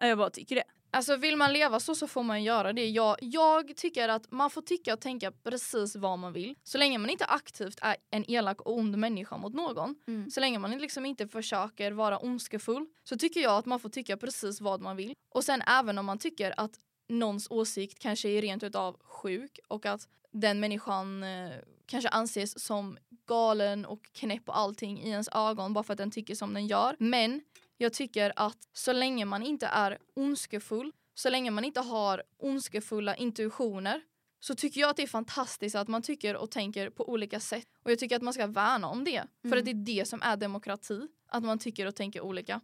Jag 0.00 0.18
bara 0.18 0.30
tycker 0.30 0.56
det. 0.56 0.64
Alltså 0.90 1.16
vill 1.16 1.36
man 1.36 1.52
leva 1.52 1.80
så 1.80 1.94
så 1.94 2.06
får 2.06 2.22
man 2.22 2.44
göra 2.44 2.72
det. 2.72 2.88
Jag, 2.88 3.16
jag 3.20 3.76
tycker 3.76 4.08
att 4.08 4.30
man 4.30 4.50
får 4.50 4.62
tycka 4.62 4.92
och 4.92 5.00
tänka 5.00 5.32
precis 5.32 5.96
vad 5.96 6.18
man 6.18 6.32
vill. 6.32 6.54
Så 6.62 6.78
länge 6.78 6.98
man 6.98 7.10
inte 7.10 7.24
aktivt 7.24 7.78
är 7.82 7.96
en 8.10 8.30
elak 8.30 8.60
och 8.60 8.78
ond 8.78 8.98
människa 8.98 9.36
mot 9.36 9.54
någon. 9.54 9.94
Mm. 10.06 10.30
Så 10.30 10.40
länge 10.40 10.58
man 10.58 10.70
liksom 10.70 11.06
inte 11.06 11.28
försöker 11.28 11.92
vara 11.92 12.18
ondskefull 12.18 12.86
så 13.04 13.16
tycker 13.16 13.40
jag 13.40 13.58
att 13.58 13.66
man 13.66 13.80
får 13.80 13.88
tycka 13.88 14.16
precis 14.16 14.60
vad 14.60 14.80
man 14.80 14.96
vill. 14.96 15.14
Och 15.28 15.44
sen 15.44 15.62
även 15.62 15.98
om 15.98 16.06
man 16.06 16.18
tycker 16.18 16.54
att 16.56 16.80
någons 17.08 17.46
åsikt 17.50 17.98
kanske 17.98 18.28
är 18.28 18.42
rent 18.42 18.62
utav 18.62 18.96
sjuk 19.02 19.58
och 19.68 19.86
att 19.86 20.08
den 20.32 20.60
människan 20.60 21.22
eh, 21.22 21.50
kanske 21.86 22.08
anses 22.08 22.64
som 22.64 22.98
galen 23.26 23.84
och 23.84 24.02
knäpp 24.12 24.48
och 24.48 24.58
allting 24.58 25.02
i 25.02 25.08
ens 25.10 25.28
ögon 25.32 25.72
bara 25.72 25.84
för 25.84 25.92
att 25.92 25.98
den 25.98 26.10
tycker 26.10 26.34
som 26.34 26.54
den 26.54 26.66
gör. 26.66 26.96
Men 26.98 27.40
jag 27.76 27.92
tycker 27.92 28.32
att 28.36 28.68
så 28.72 28.92
länge 28.92 29.24
man 29.24 29.42
inte 29.42 29.66
är 29.66 29.98
ondskefull, 30.14 30.92
så 31.14 31.30
länge 31.30 31.50
man 31.50 31.64
inte 31.64 31.80
har 31.80 32.22
ondskefulla 32.38 33.16
intuitioner 33.16 34.00
så 34.40 34.54
tycker 34.54 34.80
jag 34.80 34.90
att 34.90 34.96
det 34.96 35.02
är 35.02 35.06
fantastiskt 35.06 35.76
att 35.76 35.88
man 35.88 36.02
tycker 36.02 36.36
och 36.36 36.50
tänker 36.50 36.90
på 36.90 37.08
olika 37.08 37.40
sätt. 37.40 37.66
Och 37.82 37.90
jag 37.90 37.98
tycker 37.98 38.16
att 38.16 38.22
man 38.22 38.32
ska 38.34 38.46
värna 38.46 38.88
om 38.88 39.04
det. 39.04 39.22
För 39.42 39.48
Mm. 39.48 39.58
att 39.58 39.64
det 39.64 39.70
är 39.70 39.98
det 39.98 40.08
som 40.08 40.22
är 40.22 40.36
demokrati. 40.36 41.08
Att 41.28 41.44
man 41.44 41.58
tycker 41.58 41.86
och 41.86 41.94
tänker 41.94 42.20
olika. 42.20 42.60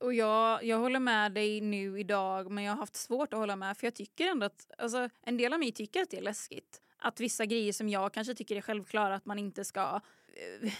Och 0.00 0.14
jag, 0.14 0.64
jag 0.64 0.78
håller 0.78 1.00
med 1.00 1.32
dig 1.32 1.60
nu 1.60 2.00
idag 2.00 2.50
men 2.50 2.64
jag 2.64 2.72
har 2.72 2.78
haft 2.78 2.96
svårt 2.96 3.32
att 3.32 3.38
hålla 3.38 3.56
med 3.56 3.76
för 3.76 3.86
jag 3.86 3.94
tycker 3.94 4.26
ändå 4.26 4.46
att 4.46 4.70
alltså, 4.78 5.08
en 5.22 5.36
del 5.36 5.52
av 5.52 5.58
mig 5.58 5.72
tycker 5.72 6.02
att 6.02 6.10
det 6.10 6.16
är 6.18 6.22
läskigt. 6.22 6.80
Att 6.98 7.20
vissa 7.20 7.46
grejer 7.46 7.72
som 7.72 7.88
jag 7.88 8.12
kanske 8.12 8.34
tycker 8.34 8.56
är 8.56 8.60
självklara 8.60 9.14
att 9.14 9.26
man 9.26 9.38
inte 9.38 9.64
ska 9.64 10.00
eh, 10.62 10.70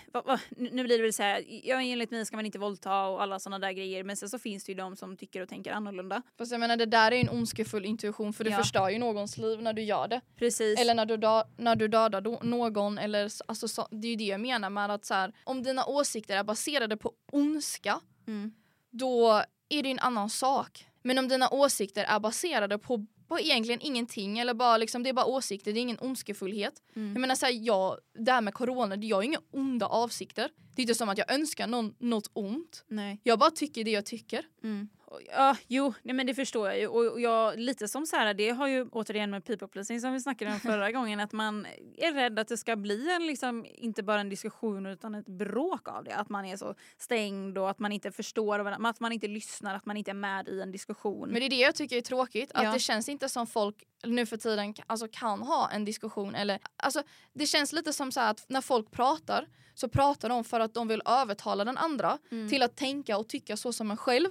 nu 0.56 0.84
blir 0.84 0.96
det 0.96 1.02
väl 1.02 1.12
så 1.12 1.22
här, 1.22 1.44
ja, 1.64 1.80
enligt 1.82 2.10
mig 2.10 2.26
ska 2.26 2.36
man 2.36 2.46
inte 2.46 2.58
våldta 2.58 3.06
och 3.06 3.22
alla 3.22 3.38
sådana 3.38 3.66
där 3.66 3.72
grejer 3.72 4.04
men 4.04 4.16
sen 4.16 4.28
så 4.28 4.38
finns 4.38 4.64
det 4.64 4.72
ju 4.72 4.76
de 4.78 4.96
som 4.96 5.16
tycker 5.16 5.40
och 5.40 5.48
tänker 5.48 5.72
annorlunda. 5.72 6.22
Fast 6.38 6.52
jag 6.52 6.60
menar 6.60 6.76
det 6.76 6.86
där 6.86 7.12
är 7.12 7.16
ju 7.16 7.22
en 7.22 7.30
ondskefull 7.30 7.84
intuition 7.84 8.32
för 8.32 8.44
du 8.44 8.50
Ja. 8.50 8.56
förstör 8.56 8.88
ju 8.88 8.98
någons 8.98 9.38
liv 9.38 9.62
när 9.62 9.72
du 9.72 9.82
gör 9.82 10.08
det. 10.08 10.20
Precis. 10.36 10.80
Eller 10.80 10.94
när 10.94 11.06
du, 11.06 11.16
dö- 11.16 11.44
när 11.56 11.76
du 11.76 11.88
dödar 11.88 12.44
någon 12.44 12.98
eller 12.98 13.30
alltså 13.46 13.68
så, 13.68 13.88
det 13.90 14.06
är 14.06 14.10
ju 14.10 14.16
det 14.16 14.24
jag 14.24 14.40
menar 14.40 14.70
med 14.70 14.90
att 14.90 15.04
så 15.04 15.14
här, 15.14 15.32
om 15.44 15.62
dina 15.62 15.84
åsikter 15.84 16.36
är 16.36 16.44
baserade 16.44 16.96
på 16.96 17.12
ondska 17.32 18.00
mm. 18.26 18.52
Då 18.98 19.42
är 19.68 19.82
det 19.82 19.90
en 19.90 19.98
annan 19.98 20.30
sak. 20.30 20.86
Men 21.02 21.18
om 21.18 21.28
dina 21.28 21.48
åsikter 21.48 22.04
är 22.04 22.20
baserade 22.20 22.78
på, 22.78 23.06
på 23.28 23.40
egentligen 23.40 23.80
ingenting 23.82 24.38
eller 24.38 24.54
bara 24.54 24.76
liksom, 24.76 25.02
det 25.02 25.08
är 25.08 25.12
bara 25.12 25.26
åsikter, 25.26 25.72
det 25.72 25.78
är 25.78 25.82
ingen 25.82 25.98
ondskefullhet. 26.00 26.82
Mm. 26.96 27.12
Jag 27.12 27.20
menar 27.20 27.34
såhär, 27.34 27.52
jag, 27.52 27.98
det 28.18 28.32
här 28.32 28.40
med 28.40 28.54
corona, 28.54 28.96
jag 28.96 29.16
har 29.16 29.22
inga 29.22 29.40
onda 29.50 29.86
avsikter. 29.86 30.50
Det 30.74 30.80
är 30.80 30.84
inte 30.84 30.94
som 30.94 31.08
att 31.08 31.18
jag 31.18 31.32
önskar 31.32 31.66
någon 31.66 31.94
något 31.98 32.30
ont. 32.32 32.84
Nej. 32.88 33.20
Jag 33.22 33.38
bara 33.38 33.50
tycker 33.50 33.84
det 33.84 33.90
jag 33.90 34.06
tycker. 34.06 34.44
Mm. 34.62 34.88
Ja, 35.30 35.56
jo, 35.68 35.94
nej, 36.02 36.14
men 36.14 36.26
det 36.26 36.34
förstår 36.34 36.68
jag 36.68 36.78
ju. 36.78 36.86
Och 36.86 37.12
och 37.12 37.20
jag, 37.20 37.58
lite 37.58 37.88
som 37.88 38.06
så 38.06 38.16
här, 38.16 38.34
det 38.34 38.50
har 38.50 38.68
ju 38.68 38.88
återigen 38.92 39.30
med 39.30 39.44
people 39.44 39.68
pleasing 39.68 40.00
som 40.00 40.12
vi 40.12 40.20
snackade 40.20 40.50
om 40.52 40.60
förra 40.60 40.92
gången, 40.96 41.20
att 41.20 41.32
man 41.32 41.66
är 41.96 42.12
rädd 42.12 42.38
att 42.38 42.48
det 42.48 42.56
ska 42.56 42.76
bli 42.76 43.10
en, 43.12 43.26
liksom, 43.26 43.66
inte 43.74 44.02
bara 44.02 44.20
en 44.20 44.28
diskussion 44.28 44.86
utan 44.86 45.14
ett 45.14 45.26
bråk 45.26 45.88
av 45.88 46.04
det. 46.04 46.14
Att 46.16 46.28
man 46.28 46.44
är 46.44 46.56
så 46.56 46.74
stängd 46.98 47.58
och 47.58 47.70
att 47.70 47.78
man 47.78 47.92
inte 47.92 48.12
förstår, 48.12 48.58
varandra, 48.58 48.88
att 48.90 49.00
man 49.00 49.12
inte 49.12 49.28
lyssnar, 49.28 49.74
att 49.74 49.86
man 49.86 49.96
inte 49.96 50.10
är 50.10 50.14
med 50.14 50.48
i 50.48 50.60
en 50.60 50.72
diskussion. 50.72 51.28
Men 51.28 51.40
det 51.40 51.46
är 51.46 51.50
det 51.50 51.56
jag 51.56 51.74
tycker 51.74 51.96
är 51.96 52.00
tråkigt, 52.00 52.50
att 52.54 52.64
Ja. 52.64 52.72
det 52.72 52.78
känns 52.78 53.08
inte 53.08 53.28
som 53.28 53.46
folk 53.46 53.76
nu 54.04 54.26
för 54.26 54.36
tiden 54.36 54.74
alltså, 54.86 55.08
kan 55.12 55.42
ha 55.42 55.70
en 55.70 55.84
diskussion. 55.84 56.34
Eller, 56.34 56.58
alltså, 56.76 57.02
det 57.32 57.46
känns 57.46 57.72
lite 57.72 57.92
som 57.92 58.12
så 58.12 58.20
här 58.20 58.30
att 58.30 58.44
när 58.48 58.60
folk 58.60 58.90
pratar 58.90 59.46
så 59.74 59.88
pratar 59.88 60.28
de 60.28 60.44
för 60.44 60.60
att 60.60 60.74
de 60.74 60.88
vill 60.88 61.02
övertala 61.06 61.64
den 61.64 61.76
andra 61.78 62.18
Mm. 62.30 62.48
till 62.48 62.62
att 62.62 62.76
tänka 62.76 63.18
och 63.18 63.28
tycka 63.28 63.56
så 63.56 63.72
som 63.72 63.90
en 63.90 63.96
själv. 63.96 64.28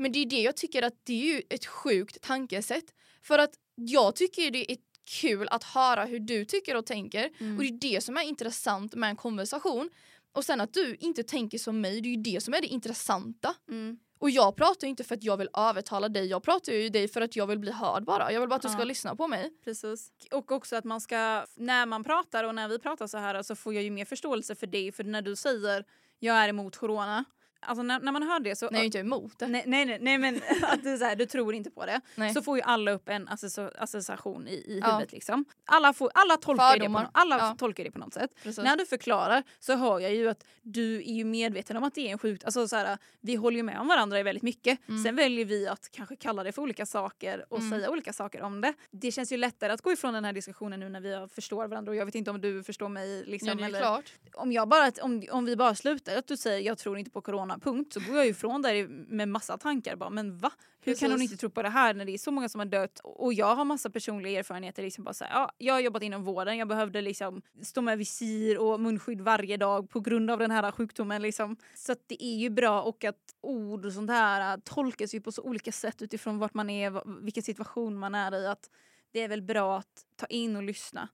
Men 0.00 0.12
det 0.12 0.18
är 0.18 0.26
det 0.26 0.40
jag 0.40 0.56
tycker 0.56 0.82
att 0.82 0.94
det 1.02 1.12
är 1.12 1.34
ju 1.34 1.42
ett 1.50 1.66
sjukt 1.66 2.20
tankesätt. 2.22 2.94
För 3.22 3.38
att 3.38 3.50
jag 3.74 4.16
tycker 4.16 4.50
det 4.50 4.72
är 4.72 4.78
kul 5.20 5.48
att 5.50 5.64
höra 5.64 6.04
hur 6.04 6.20
du 6.20 6.44
tycker 6.44 6.76
och 6.76 6.86
tänker. 6.86 7.30
Mm. 7.38 7.56
Och 7.56 7.62
det 7.62 7.68
är 7.68 7.94
det 7.94 8.00
som 8.00 8.16
är 8.16 8.22
intressant 8.22 8.94
med 8.94 9.10
en 9.10 9.16
konversation. 9.16 9.90
Och 10.32 10.44
sen 10.44 10.60
att 10.60 10.74
du 10.74 10.96
inte 11.00 11.22
tänker 11.22 11.58
som 11.58 11.80
mig, 11.80 12.00
det 12.00 12.08
är 12.08 12.10
ju 12.10 12.22
det 12.22 12.40
som 12.42 12.54
är 12.54 12.60
det 12.60 12.66
intressanta. 12.66 13.54
Mm. 13.68 13.98
Och 14.18 14.30
jag 14.30 14.56
pratar 14.56 14.86
ju 14.86 14.90
inte 14.90 15.04
för 15.04 15.14
att 15.14 15.22
jag 15.24 15.36
vill 15.36 15.48
övertala 15.54 16.08
dig, 16.08 16.26
jag 16.26 16.42
pratar 16.42 16.72
ju 16.72 16.88
dig 16.88 17.08
för 17.08 17.20
att 17.20 17.36
jag 17.36 17.46
vill 17.46 17.58
bli 17.58 17.72
hörd 17.72 18.04
bara. 18.04 18.32
Jag 18.32 18.40
vill 18.40 18.48
bara 18.48 18.56
att 18.56 18.62
du 18.62 18.68
ska 18.68 18.78
Ja. 18.78 18.84
lyssna 18.84 19.16
på 19.16 19.28
mig. 19.28 19.50
Precis. 19.64 20.12
Och 20.30 20.52
också 20.52 20.76
att 20.76 20.84
man 20.84 21.00
ska, 21.00 21.44
när 21.56 21.86
man 21.86 22.04
pratar 22.04 22.44
och 22.44 22.54
när 22.54 22.68
vi 22.68 22.78
pratar 22.78 23.06
så 23.06 23.18
här 23.18 23.42
så 23.42 23.56
får 23.56 23.74
jag 23.74 23.82
ju 23.82 23.90
mer 23.90 24.04
förståelse 24.04 24.54
för 24.54 24.66
dig. 24.66 24.92
För 24.92 25.04
när 25.04 25.22
du 25.22 25.36
säger 25.36 25.84
jag 26.18 26.36
är 26.36 26.48
emot 26.48 26.76
corona, 26.76 27.24
alltså 27.60 27.82
när, 27.82 28.00
när 28.00 28.12
man 28.12 28.22
hör 28.22 28.40
det 28.40 28.56
så... 28.56 28.66
Nej, 28.66 28.72
jag 28.74 28.80
är 28.82 28.84
inte 28.86 28.98
emot 28.98 29.38
det. 29.38 29.46
Nej, 29.46 29.64
nej, 29.66 29.86
nej, 29.86 29.98
nej 30.00 30.18
men 30.18 30.36
att 30.62 30.82
du, 30.84 30.98
så 30.98 31.04
här, 31.04 31.16
du 31.16 31.26
tror 31.26 31.54
inte 31.54 31.70
på 31.70 31.86
det. 31.86 32.00
Nej. 32.14 32.34
Så 32.34 32.42
får 32.42 32.56
ju 32.56 32.62
alla 32.62 32.90
upp 32.92 33.08
en 33.08 33.28
associ- 33.28 33.70
association 33.78 34.48
i, 34.48 34.52
i 34.54 34.78
Ja. 34.82 34.86
huvudet. 34.92 35.12
Liksom. 35.12 35.44
Alla, 35.64 35.92
får, 35.92 36.10
alla, 36.14 36.36
tolkar 36.36 36.78
det 36.78 36.86
på, 36.88 37.02
alla 37.12 37.38
Ja. 37.38 37.56
tolkar 37.58 37.84
det 37.84 37.90
på 37.90 37.98
något 37.98 38.14
sätt. 38.14 38.30
Precis. 38.42 38.64
När 38.64 38.76
du 38.76 38.86
förklarar 38.86 39.42
så 39.60 39.76
hör 39.76 40.00
jag 40.00 40.14
ju 40.14 40.28
att 40.28 40.44
du 40.62 40.96
är 40.96 41.12
ju 41.14 41.24
medveten 41.24 41.76
om 41.76 41.84
att 41.84 41.94
det 41.94 42.00
är 42.08 42.12
en 42.12 42.18
sjukt... 42.18 42.44
Alltså, 42.44 42.68
så 42.68 42.76
här, 42.76 42.98
vi 43.20 43.34
håller 43.34 43.56
ju 43.56 43.62
med 43.62 43.80
om 43.80 43.88
varandra 43.88 44.22
väldigt 44.22 44.42
mycket. 44.42 44.88
Mm. 44.88 45.02
Sen 45.02 45.16
väljer 45.16 45.44
vi 45.44 45.68
att 45.68 45.88
kanske 45.92 46.16
kalla 46.16 46.42
det 46.42 46.52
för 46.52 46.62
olika 46.62 46.86
saker 46.86 47.44
och 47.48 47.58
Mm. 47.58 47.70
säga 47.70 47.90
olika 47.90 48.12
saker 48.12 48.42
om 48.42 48.60
det. 48.60 48.74
Det 48.90 49.12
känns 49.12 49.32
ju 49.32 49.36
lättare 49.36 49.72
att 49.72 49.80
gå 49.82 49.92
ifrån 49.92 50.14
den 50.14 50.24
här 50.24 50.32
diskussionen 50.32 50.80
nu 50.80 50.88
när 50.88 51.00
vi 51.00 51.28
förstår 51.34 51.68
varandra 51.68 51.90
och 51.90 51.96
jag 51.96 52.06
vet 52.06 52.14
inte 52.14 52.30
om 52.30 52.40
du 52.40 52.62
förstår 52.62 52.88
mig. 52.88 53.24
Liksom, 53.26 53.48
ja, 53.48 53.54
det 53.54 53.62
är 53.62 53.66
eller, 53.68 53.78
klart. 53.80 54.12
om, 54.34 54.52
jag 54.52 54.68
bara, 54.68 54.92
om, 55.02 55.24
om 55.30 55.44
vi 55.44 55.56
bara 55.56 55.74
slutar 55.74 56.16
att 56.16 56.26
du 56.26 56.36
säger 56.36 56.60
jag 56.66 56.78
tror 56.78 56.98
inte 56.98 57.10
på 57.10 57.20
corona, 57.20 57.49
punkt, 57.58 57.92
så 57.92 58.00
går 58.00 58.16
jag 58.16 58.26
ifrån 58.26 58.62
där 58.62 58.88
med 58.88 59.28
massa 59.28 59.58
tankar. 59.58 59.96
Bara, 59.96 60.10
men 60.10 60.38
va? 60.38 60.52
Hur 60.82 60.94
kan 60.94 61.10
hon 61.10 61.18
Precis. 61.18 61.32
inte 61.32 61.40
tro 61.40 61.50
på 61.50 61.62
det 61.62 61.68
här 61.68 61.94
när 61.94 62.04
det 62.04 62.12
är 62.12 62.18
så 62.18 62.30
många 62.30 62.48
som 62.48 62.58
har 62.58 62.66
dött? 62.66 63.00
Och 63.04 63.34
jag 63.34 63.56
har 63.56 63.64
massa 63.64 63.90
personliga 63.90 64.38
erfarenheter. 64.38 64.82
Liksom 64.82 65.04
bara 65.04 65.14
så 65.14 65.24
här, 65.24 65.32
ja, 65.32 65.52
jag 65.58 65.74
har 65.74 65.80
jobbat 65.80 66.02
inom 66.02 66.24
vården, 66.24 66.58
jag 66.58 66.68
behövde 66.68 67.00
liksom 67.00 67.42
stå 67.62 67.82
med 67.82 67.98
visir 67.98 68.58
och 68.58 68.80
munskydd 68.80 69.20
varje 69.20 69.56
dag 69.56 69.90
på 69.90 70.00
grund 70.00 70.30
av 70.30 70.38
den 70.38 70.50
här 70.50 70.72
sjukdomen. 70.72 71.22
Liksom. 71.22 71.56
Så 71.74 71.94
det 72.06 72.24
är 72.24 72.36
ju 72.36 72.50
bra 72.50 72.82
och 72.82 73.04
att 73.04 73.34
ord 73.40 73.86
och 73.86 73.92
sånt 73.92 74.10
här 74.10 74.54
äh, 74.54 74.60
tolkas 74.64 75.14
ju 75.14 75.20
på 75.20 75.32
så 75.32 75.42
olika 75.42 75.72
sätt 75.72 76.02
utifrån 76.02 76.38
vart 76.38 76.54
man 76.54 76.70
är, 76.70 77.22
vilken 77.24 77.42
situation 77.42 77.98
man 77.98 78.14
är 78.14 78.34
i. 78.34 78.46
Att 78.46 78.70
det 79.12 79.22
är 79.22 79.28
väl 79.28 79.42
bra 79.42 79.78
att 79.78 80.06
ta 80.16 80.26
in 80.26 80.56
och 80.56 80.62
lyssna. 80.62 81.08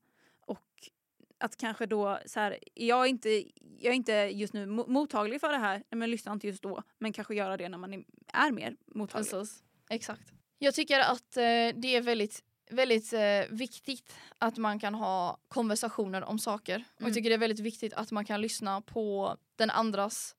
Och 1.39 1.45
att 1.45 1.57
kanske 1.57 1.87
då 1.87 2.19
så 2.27 2.41
här, 2.41 2.59
jag 2.75 3.03
är 3.05 3.09
inte, 3.09 3.29
jag 3.79 3.91
är 3.93 3.97
inte 3.97 4.13
just 4.13 4.53
nu 4.55 4.67
mo- 4.67 4.89
mottaglig 4.89 5.41
för 5.41 5.53
det 5.53 5.59
här, 5.59 5.83
men 5.91 6.11
lyssna 6.11 6.33
inte 6.33 6.47
just 6.47 6.63
då, 6.63 6.83
men 6.99 7.13
kanske 7.13 7.35
göra 7.35 7.57
det 7.57 7.69
när 7.69 7.79
man 7.79 7.95
är, 7.95 8.05
är 8.33 8.51
mer 8.51 8.77
mottaglig. 8.87 9.31
Precis. 9.31 9.63
Exakt. 9.91 10.33
Jag 10.59 10.75
tycker 10.75 11.01
att 11.01 11.37
eh, 11.37 11.43
det 11.77 11.87
är 11.97 12.01
väldigt, 12.01 12.45
väldigt 12.71 13.13
eh, 13.13 13.21
viktigt 13.51 14.15
att 14.39 14.57
man 14.57 14.81
kan 14.81 14.95
ha 14.95 15.39
konversationer 15.49 16.25
om 16.25 16.39
saker. 16.39 16.75
Och 16.95 17.01
Mm. 17.01 17.09
jag 17.09 17.15
tycker 17.15 17.31
det 17.31 17.37
är 17.37 17.39
väldigt 17.39 17.61
viktigt 17.61 17.93
att 17.93 18.11
man 18.13 18.25
kan 18.25 18.41
lyssna 18.41 18.81
på 18.81 19.37
den 19.57 19.71
andras 19.71 20.37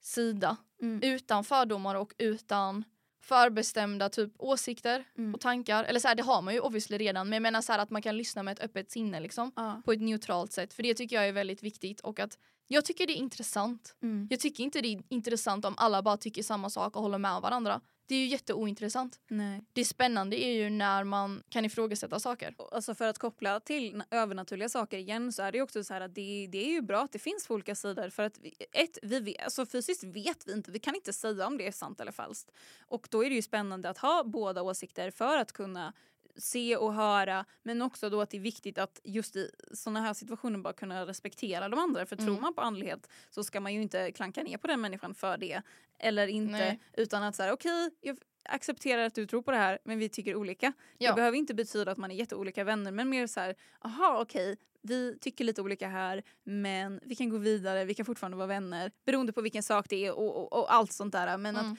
sida 0.00 0.56
Mm. 0.82 1.00
utan 1.02 1.44
fördomar 1.44 1.94
och 1.94 2.14
utan 2.18 2.84
förbestämda 3.28 4.08
typ 4.08 4.32
åsikter 4.38 5.04
Mm. 5.18 5.34
och 5.34 5.40
tankar. 5.40 5.84
Eller 5.84 6.00
så 6.00 6.08
här, 6.08 6.14
det 6.14 6.22
har 6.22 6.42
man 6.42 6.54
ju 6.54 6.60
obviously 6.60 6.98
redan 6.98 7.28
men 7.28 7.32
jag 7.36 7.42
menar 7.42 7.60
så 7.60 7.72
här 7.72 7.78
att 7.78 7.90
man 7.90 8.02
kan 8.02 8.16
lyssna 8.16 8.42
med 8.42 8.52
ett 8.52 8.64
öppet 8.64 8.90
sinne 8.90 9.20
liksom. 9.20 9.52
Ja. 9.56 9.82
På 9.84 9.92
ett 9.92 10.00
neutralt 10.00 10.52
sätt 10.52 10.74
för 10.74 10.82
det 10.82 10.94
tycker 10.94 11.16
jag 11.16 11.28
är 11.28 11.32
väldigt 11.32 11.62
viktigt 11.62 12.00
och 12.00 12.20
att 12.20 12.38
jag 12.68 12.84
tycker 12.84 13.06
det 13.06 13.12
är 13.12 13.16
intressant. 13.16 13.96
Mm. 14.02 14.26
Jag 14.30 14.40
tycker 14.40 14.64
inte 14.64 14.80
det 14.80 14.88
är 14.88 15.02
intressant 15.08 15.64
om 15.64 15.74
alla 15.76 16.02
bara 16.02 16.16
tycker 16.16 16.42
samma 16.42 16.70
sak 16.70 16.96
och 16.96 17.02
håller 17.02 17.18
med 17.18 17.40
varandra. 17.40 17.80
Det 18.08 18.14
är 18.14 18.18
ju 18.18 18.26
jätteointressant. 18.26 19.20
Nej. 19.28 19.64
Det 19.72 19.84
spännande 19.84 20.36
är 20.44 20.52
ju 20.52 20.70
när 20.70 21.04
man 21.04 21.42
kan 21.48 21.64
ifrågasätta 21.64 22.20
saker. 22.20 22.54
Alltså 22.72 22.94
för 22.94 23.08
att 23.08 23.18
koppla 23.18 23.60
till 23.60 23.94
na- 23.94 24.04
övernaturliga 24.10 24.68
saker 24.68 24.98
igen 24.98 25.32
så 25.32 25.42
är 25.42 25.52
det 25.52 25.58
ju 25.58 25.62
också 25.62 25.84
så 25.84 25.94
här 25.94 26.00
att 26.00 26.14
det, 26.14 26.48
det 26.52 26.66
är 26.66 26.70
ju 26.70 26.82
bra 26.82 27.02
att 27.02 27.12
det 27.12 27.18
finns 27.18 27.46
på 27.46 27.54
olika 27.54 27.74
sidor 27.74 28.08
för 28.08 28.22
att 28.22 28.38
vi, 28.38 28.54
ett, 28.72 28.98
vi 29.02 29.20
vet, 29.20 29.44
alltså 29.44 29.66
fysiskt 29.66 30.04
vet 30.04 30.46
vi 30.46 30.52
inte, 30.52 30.70
vi 30.70 30.78
kan 30.78 30.94
inte 30.94 31.12
säga 31.12 31.46
om 31.46 31.58
det 31.58 31.66
är 31.66 31.72
sant 31.72 32.00
eller 32.00 32.12
falskt. 32.12 32.50
Och 32.86 33.08
då 33.10 33.24
är 33.24 33.28
det 33.28 33.36
ju 33.36 33.42
spännande 33.42 33.90
att 33.90 33.98
ha 33.98 34.24
båda 34.24 34.62
åsikter 34.62 35.10
för 35.10 35.38
att 35.38 35.52
kunna 35.52 35.92
se 36.38 36.76
och 36.76 36.94
höra 36.94 37.44
men 37.62 37.82
också 37.82 38.10
då 38.10 38.20
att 38.20 38.30
det 38.30 38.36
är 38.36 38.40
viktigt 38.40 38.78
att 38.78 39.00
just 39.04 39.36
i 39.36 39.50
sådana 39.72 40.00
här 40.00 40.14
situationer 40.14 40.58
bara 40.58 40.72
kunna 40.72 41.06
respektera 41.06 41.68
de 41.68 41.78
andra 41.78 42.06
för 42.06 42.16
tror 42.16 42.28
Mm. 42.28 42.40
man 42.42 42.54
på 42.54 42.60
andlighet 42.60 43.08
så 43.30 43.44
ska 43.44 43.60
man 43.60 43.74
ju 43.74 43.82
inte 43.82 44.12
klanka 44.12 44.42
ner 44.42 44.58
på 44.58 44.66
den 44.66 44.80
människan 44.80 45.14
för 45.14 45.36
det 45.38 45.62
eller 45.98 46.26
inte 46.26 46.52
Nej. 46.52 46.80
utan 46.92 47.22
att 47.22 47.36
säga 47.36 47.52
okej 47.52 47.90
jag 48.00 48.18
accepterar 48.48 49.02
att 49.06 49.14
du 49.14 49.26
tror 49.26 49.42
på 49.42 49.50
det 49.50 49.56
här 49.56 49.78
men 49.84 49.98
vi 49.98 50.08
tycker 50.08 50.36
olika. 50.36 50.72
Ja. 50.98 51.10
Det 51.10 51.16
behöver 51.16 51.38
inte 51.38 51.54
betyda 51.54 51.92
att 51.92 51.98
man 51.98 52.10
är 52.10 52.14
jätteolika 52.14 52.64
vänner 52.64 52.92
men 52.92 53.08
mer 53.08 53.26
så 53.26 53.40
här, 53.40 53.54
aha 53.80 54.20
okej, 54.22 54.56
vi 54.82 55.18
tycker 55.20 55.44
lite 55.44 55.62
olika 55.62 55.88
här 55.88 56.22
men 56.44 57.00
vi 57.02 57.16
kan 57.16 57.28
gå 57.28 57.38
vidare, 57.38 57.84
vi 57.84 57.94
kan 57.94 58.06
fortfarande 58.06 58.36
vara 58.36 58.46
vänner 58.46 58.92
beroende 59.06 59.32
på 59.32 59.40
vilken 59.40 59.62
sak 59.62 59.86
det 59.88 60.06
är 60.06 60.12
och, 60.18 60.36
och, 60.36 60.52
och 60.52 60.74
allt 60.74 60.92
sånt 60.92 61.12
där. 61.12 61.38
Men 61.38 61.56
Mm. 61.56 61.72
att 61.72 61.78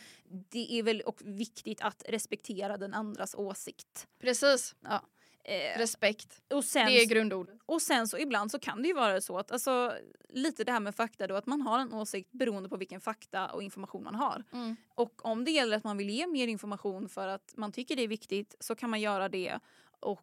det 0.52 0.74
är 0.80 0.84
väl 0.84 1.02
och 1.02 1.22
viktigt 1.26 1.82
att 1.82 2.04
respektera 2.08 2.78
den 2.78 2.94
andras 2.94 3.36
åsikt. 3.36 4.08
Precis. 4.22 4.76
Ja. 4.82 5.02
Eh, 5.44 5.78
Respekt. 5.78 6.42
och, 6.54 6.64
sen, 6.64 6.86
Det 6.86 7.02
är 7.02 7.06
grundordet. 7.06 7.60
och 7.66 7.82
sen 7.82 8.08
så 8.08 8.18
ibland 8.18 8.52
så 8.52 8.60
kan 8.60 8.82
det 8.82 8.88
ju 8.88 8.94
vara 8.94 9.22
så 9.22 9.38
att 9.38 9.52
alltså, 9.52 9.94
lite 10.30 10.64
det 10.64 10.72
här 10.72 10.80
med 10.80 10.96
fakta 10.96 11.28
då 11.28 11.36
att 11.36 11.46
man 11.46 11.62
har 11.62 11.80
en 11.80 11.94
åsikt 11.94 12.32
beroende 12.32 12.70
på 12.70 12.78
vilken 12.78 13.02
fakta 13.02 13.48
och 13.48 13.64
information 13.64 14.04
man 14.04 14.16
har. 14.16 14.44
Mm. 14.54 14.76
Och 14.96 15.26
om 15.26 15.46
det 15.46 15.52
gäller 15.52 15.78
att 15.78 15.84
man 15.84 15.98
vill 15.98 16.10
ge 16.10 16.28
mer 16.28 16.48
information 16.48 17.10
för 17.10 17.28
att 17.28 17.54
man 17.58 17.72
tycker 17.72 17.96
det 17.96 18.04
är 18.04 18.08
viktigt 18.08 18.56
så 18.60 18.76
kan 18.76 18.90
man 18.90 19.02
göra 19.02 19.30
det. 19.30 19.60
Och, 20.00 20.22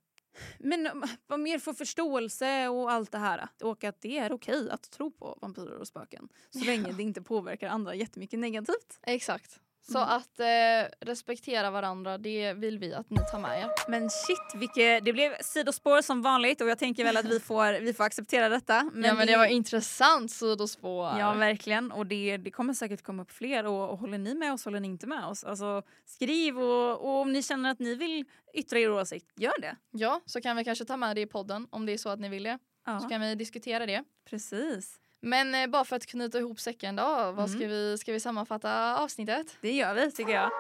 men 0.59 0.87
um, 0.87 1.05
vad 1.27 1.41
mer 1.41 1.59
för 1.59 1.73
förståelse 1.73 2.69
och 2.69 2.93
allt 2.93 3.13
det 3.13 3.19
här. 3.19 3.49
Och 3.63 3.85
att 3.85 4.01
det 4.01 4.19
är 4.19 4.33
okej 4.33 4.71
att 4.71 4.91
tro 4.91 5.11
på 5.11 5.39
vampyrer 5.43 5.79
och 5.79 5.89
spöken. 5.89 6.29
Så 6.51 6.59
länge 6.65 6.93
det 6.93 7.03
inte 7.03 7.23
påverkar 7.23 7.69
andra 7.69 7.95
jättemycket 7.95 8.39
negativt. 8.39 8.99
Exakt. 9.03 9.61
Så 9.93 9.99
Mm. 9.99 10.09
att 10.11 10.41
eh, 10.41 11.07
respektera 11.07 11.71
varandra, 11.71 12.19
det 12.19 12.53
vill 12.53 12.79
vi 12.79 12.95
att 12.95 13.11
ni 13.11 13.17
tar 13.31 13.39
med 13.39 13.61
er. 13.63 13.71
Men 13.91 14.11
shit, 14.11 14.61
vilket, 14.61 15.05
det 15.05 15.13
blev 15.13 15.37
sidospår 15.41 16.03
som 16.03 16.23
vanligt 16.23 16.61
och 16.61 16.69
jag 16.69 16.79
tänker 16.79 17.05
väl 17.05 17.17
att 17.17 17.25
vi 17.25 17.41
får, 17.51 17.81
vi 17.81 17.93
får 17.93 18.05
acceptera 18.05 18.49
detta. 18.49 18.91
ja 18.95 19.15
men 19.15 19.27
det 19.27 19.37
var 19.37 19.47
intressant 19.47 20.31
sidospår. 20.31 21.19
Ja 21.19 21.33
verkligen 21.35 21.93
och 21.93 22.07
det, 22.07 22.37
det 22.37 22.51
kommer 22.51 22.75
säkert 22.75 23.03
komma 23.03 23.23
upp 23.23 23.31
fler 23.33 23.67
och, 23.67 23.91
och 23.91 23.99
håller 23.99 24.19
ni 24.19 24.35
med 24.35 24.53
oss 24.53 24.65
håller 24.65 24.81
ni 24.81 24.89
inte 24.89 25.07
med 25.07 25.25
oss? 25.25 25.45
Alltså 25.45 25.83
skriv 26.05 26.59
och, 26.59 26.91
och 27.01 27.21
om 27.21 27.33
ni 27.33 27.43
känner 27.43 27.71
att 27.71 27.79
ni 27.79 27.95
vill 27.95 28.25
yttra 28.55 28.79
er 28.79 28.91
åsikt, 28.91 29.27
gör 29.37 29.61
det. 29.61 29.77
ja, 29.91 30.21
så 30.27 30.41
kan 30.41 30.57
vi 30.57 30.65
kanske 30.65 30.85
ta 30.85 30.97
med 30.97 31.17
det 31.17 31.21
i 31.21 31.27
podden 31.27 31.67
om 31.71 31.87
det 31.87 31.93
är 31.93 31.99
så 31.99 32.09
att 32.09 32.21
ni 32.21 32.29
vill 32.29 32.43
det. 32.43 32.59
Så 32.85 32.91
Ja, 32.91 33.09
kan 33.09 33.21
vi 33.21 33.35
diskutera 33.35 33.87
det. 33.87 34.05
precis. 34.31 34.99
Men 35.27 35.55
eh, 35.55 35.67
bara 35.67 35.85
för 35.85 35.97
att 35.97 36.07
knyta 36.07 36.39
ihop 36.39 36.61
säcken 36.61 36.97
då, 36.97 37.03
vad 37.03 37.39
Mm. 37.39 37.49
ska, 37.49 37.67
vi, 37.67 37.99
ska 37.99 38.13
vi 38.13 38.21
sammanfatta 38.21 38.97
avsnittet? 38.97 39.57
Det 39.61 39.73
gör 39.73 39.95
vi 39.95 40.13
tycker 40.13 40.33
jag. 40.33 40.51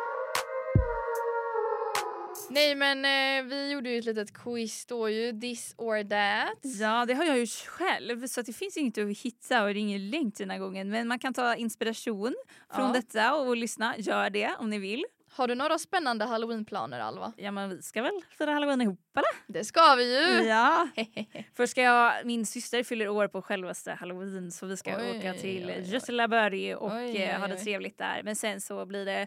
Nej 2.51 2.75
men 2.75 3.05
eh, 3.05 3.49
vi 3.51 3.71
gjorde 3.73 3.91
ju 3.91 3.99
ett 3.99 4.05
litet 4.05 4.33
quiz 4.35 4.87
då 4.87 5.09
ju, 5.09 5.41
this 5.41 5.75
or 5.79 6.03
that. 6.09 6.59
Ja, 6.81 7.05
det 7.07 7.15
har 7.15 7.25
jag 7.25 7.39
gjort 7.39 7.67
själv 7.67 8.27
så 8.27 8.43
det 8.43 8.53
finns 8.53 8.77
inget 8.77 8.99
att 8.99 9.19
hitta 9.19 9.63
och 9.63 9.69
det 9.75 9.79
är 9.79 9.81
ingen 9.81 10.11
länk 10.11 10.39
den 10.39 10.51
här 10.51 10.59
gången. 10.59 10.91
Men 10.91 11.09
man 11.09 11.19
kan 11.19 11.35
ta 11.35 11.55
inspiration 11.57 12.35
från 12.75 12.87
Ja. 12.87 12.93
detta 12.93 13.35
och 13.35 13.57
lyssna. 13.57 13.95
Gör 13.99 14.31
det 14.31 14.51
om 14.59 14.71
ni 14.71 14.79
vill. 14.79 15.05
Har 15.37 15.49
du 15.49 15.55
några 15.55 15.79
spännande 15.79 16.25
halloweenplaner 16.25 17.01
Alva? 17.01 17.33
Ja, 17.37 17.51
men 17.51 17.71
vi 17.71 17.83
ska 17.83 18.03
väl 18.03 18.21
fira 18.39 18.53
halloween 18.53 18.81
ihop 18.81 19.17
eller? 19.17 19.53
Det 19.53 19.65
ska 19.65 19.95
vi 19.95 20.19
ju! 20.19 20.43
Ja. 20.49 20.89
Först 21.57 21.71
ska 21.71 21.83
jag, 21.83 22.27
min 22.27 22.47
syster 22.47 22.83
fyller 22.83 23.09
år 23.09 23.29
på 23.29 23.43
självaste 23.43 23.93
halloween 23.93 24.53
så 24.53 24.67
vi 24.67 24.77
ska 24.77 24.97
Oj, 24.97 25.19
åka 25.19 25.35
till. 25.35 25.73
Götelaborg 25.85 26.75
och 26.75 26.93
Oj, 26.93 27.17
eh, 27.17 27.35
oj, 27.35 27.41
ha 27.41 27.47
det 27.49 27.57
trevligt 27.57 27.99
där. 27.99 28.23
Men 28.25 28.37
sen 28.37 28.61
så 28.61 28.87
blir 28.87 29.05
det 29.05 29.27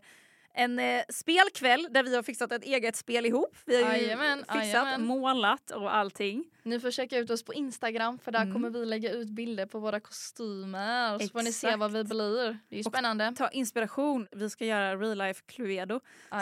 en 0.54 0.80
eh, 0.80 1.02
spelkväll 1.10 1.88
där 1.92 2.04
vi 2.04 2.16
har 2.16 2.24
fixat 2.24 2.52
ett 2.52 2.64
eget 2.64 2.96
spel 2.96 3.26
ihop. 3.26 3.58
Vi 3.66 3.84
har 3.84 3.96
ju 3.96 4.02
Jajamän, 4.02 4.38
fixat, 4.40 4.56
jajamän. 4.66 5.06
målat 5.06 5.72
och 5.72 5.96
allting. 5.96 6.44
Ni 6.64 6.80
får 6.80 6.92
checka 6.92 7.18
ut 7.18 7.30
oss 7.30 7.44
på 7.44 7.54
Instagram 7.54 8.20
för 8.20 8.32
där 8.32 8.42
Mm. 8.42 8.54
kommer 8.54 8.70
vi 8.70 8.86
lägga 8.86 9.12
ut 9.12 9.30
bilder 9.30 9.66
på 9.66 9.80
våra 9.80 10.00
kostymer. 10.00 11.20
Så 11.20 11.28
får 11.28 11.42
ni 11.42 11.54
se 11.54 11.68
Exakt. 11.68 11.80
vad 11.80 11.92
vi 11.92 12.04
blir. 12.04 12.44
Det 12.70 12.76
är 12.76 12.78
ju 12.78 12.80
Och 12.80 12.86
spännande. 12.86 13.34
Ta 13.38 13.50
inspiration. 13.50 14.28
Vi 14.32 14.50
ska 14.50 14.66
göra 14.66 14.96
real 14.96 15.18
life 15.18 15.42
Cluedo. 15.48 16.00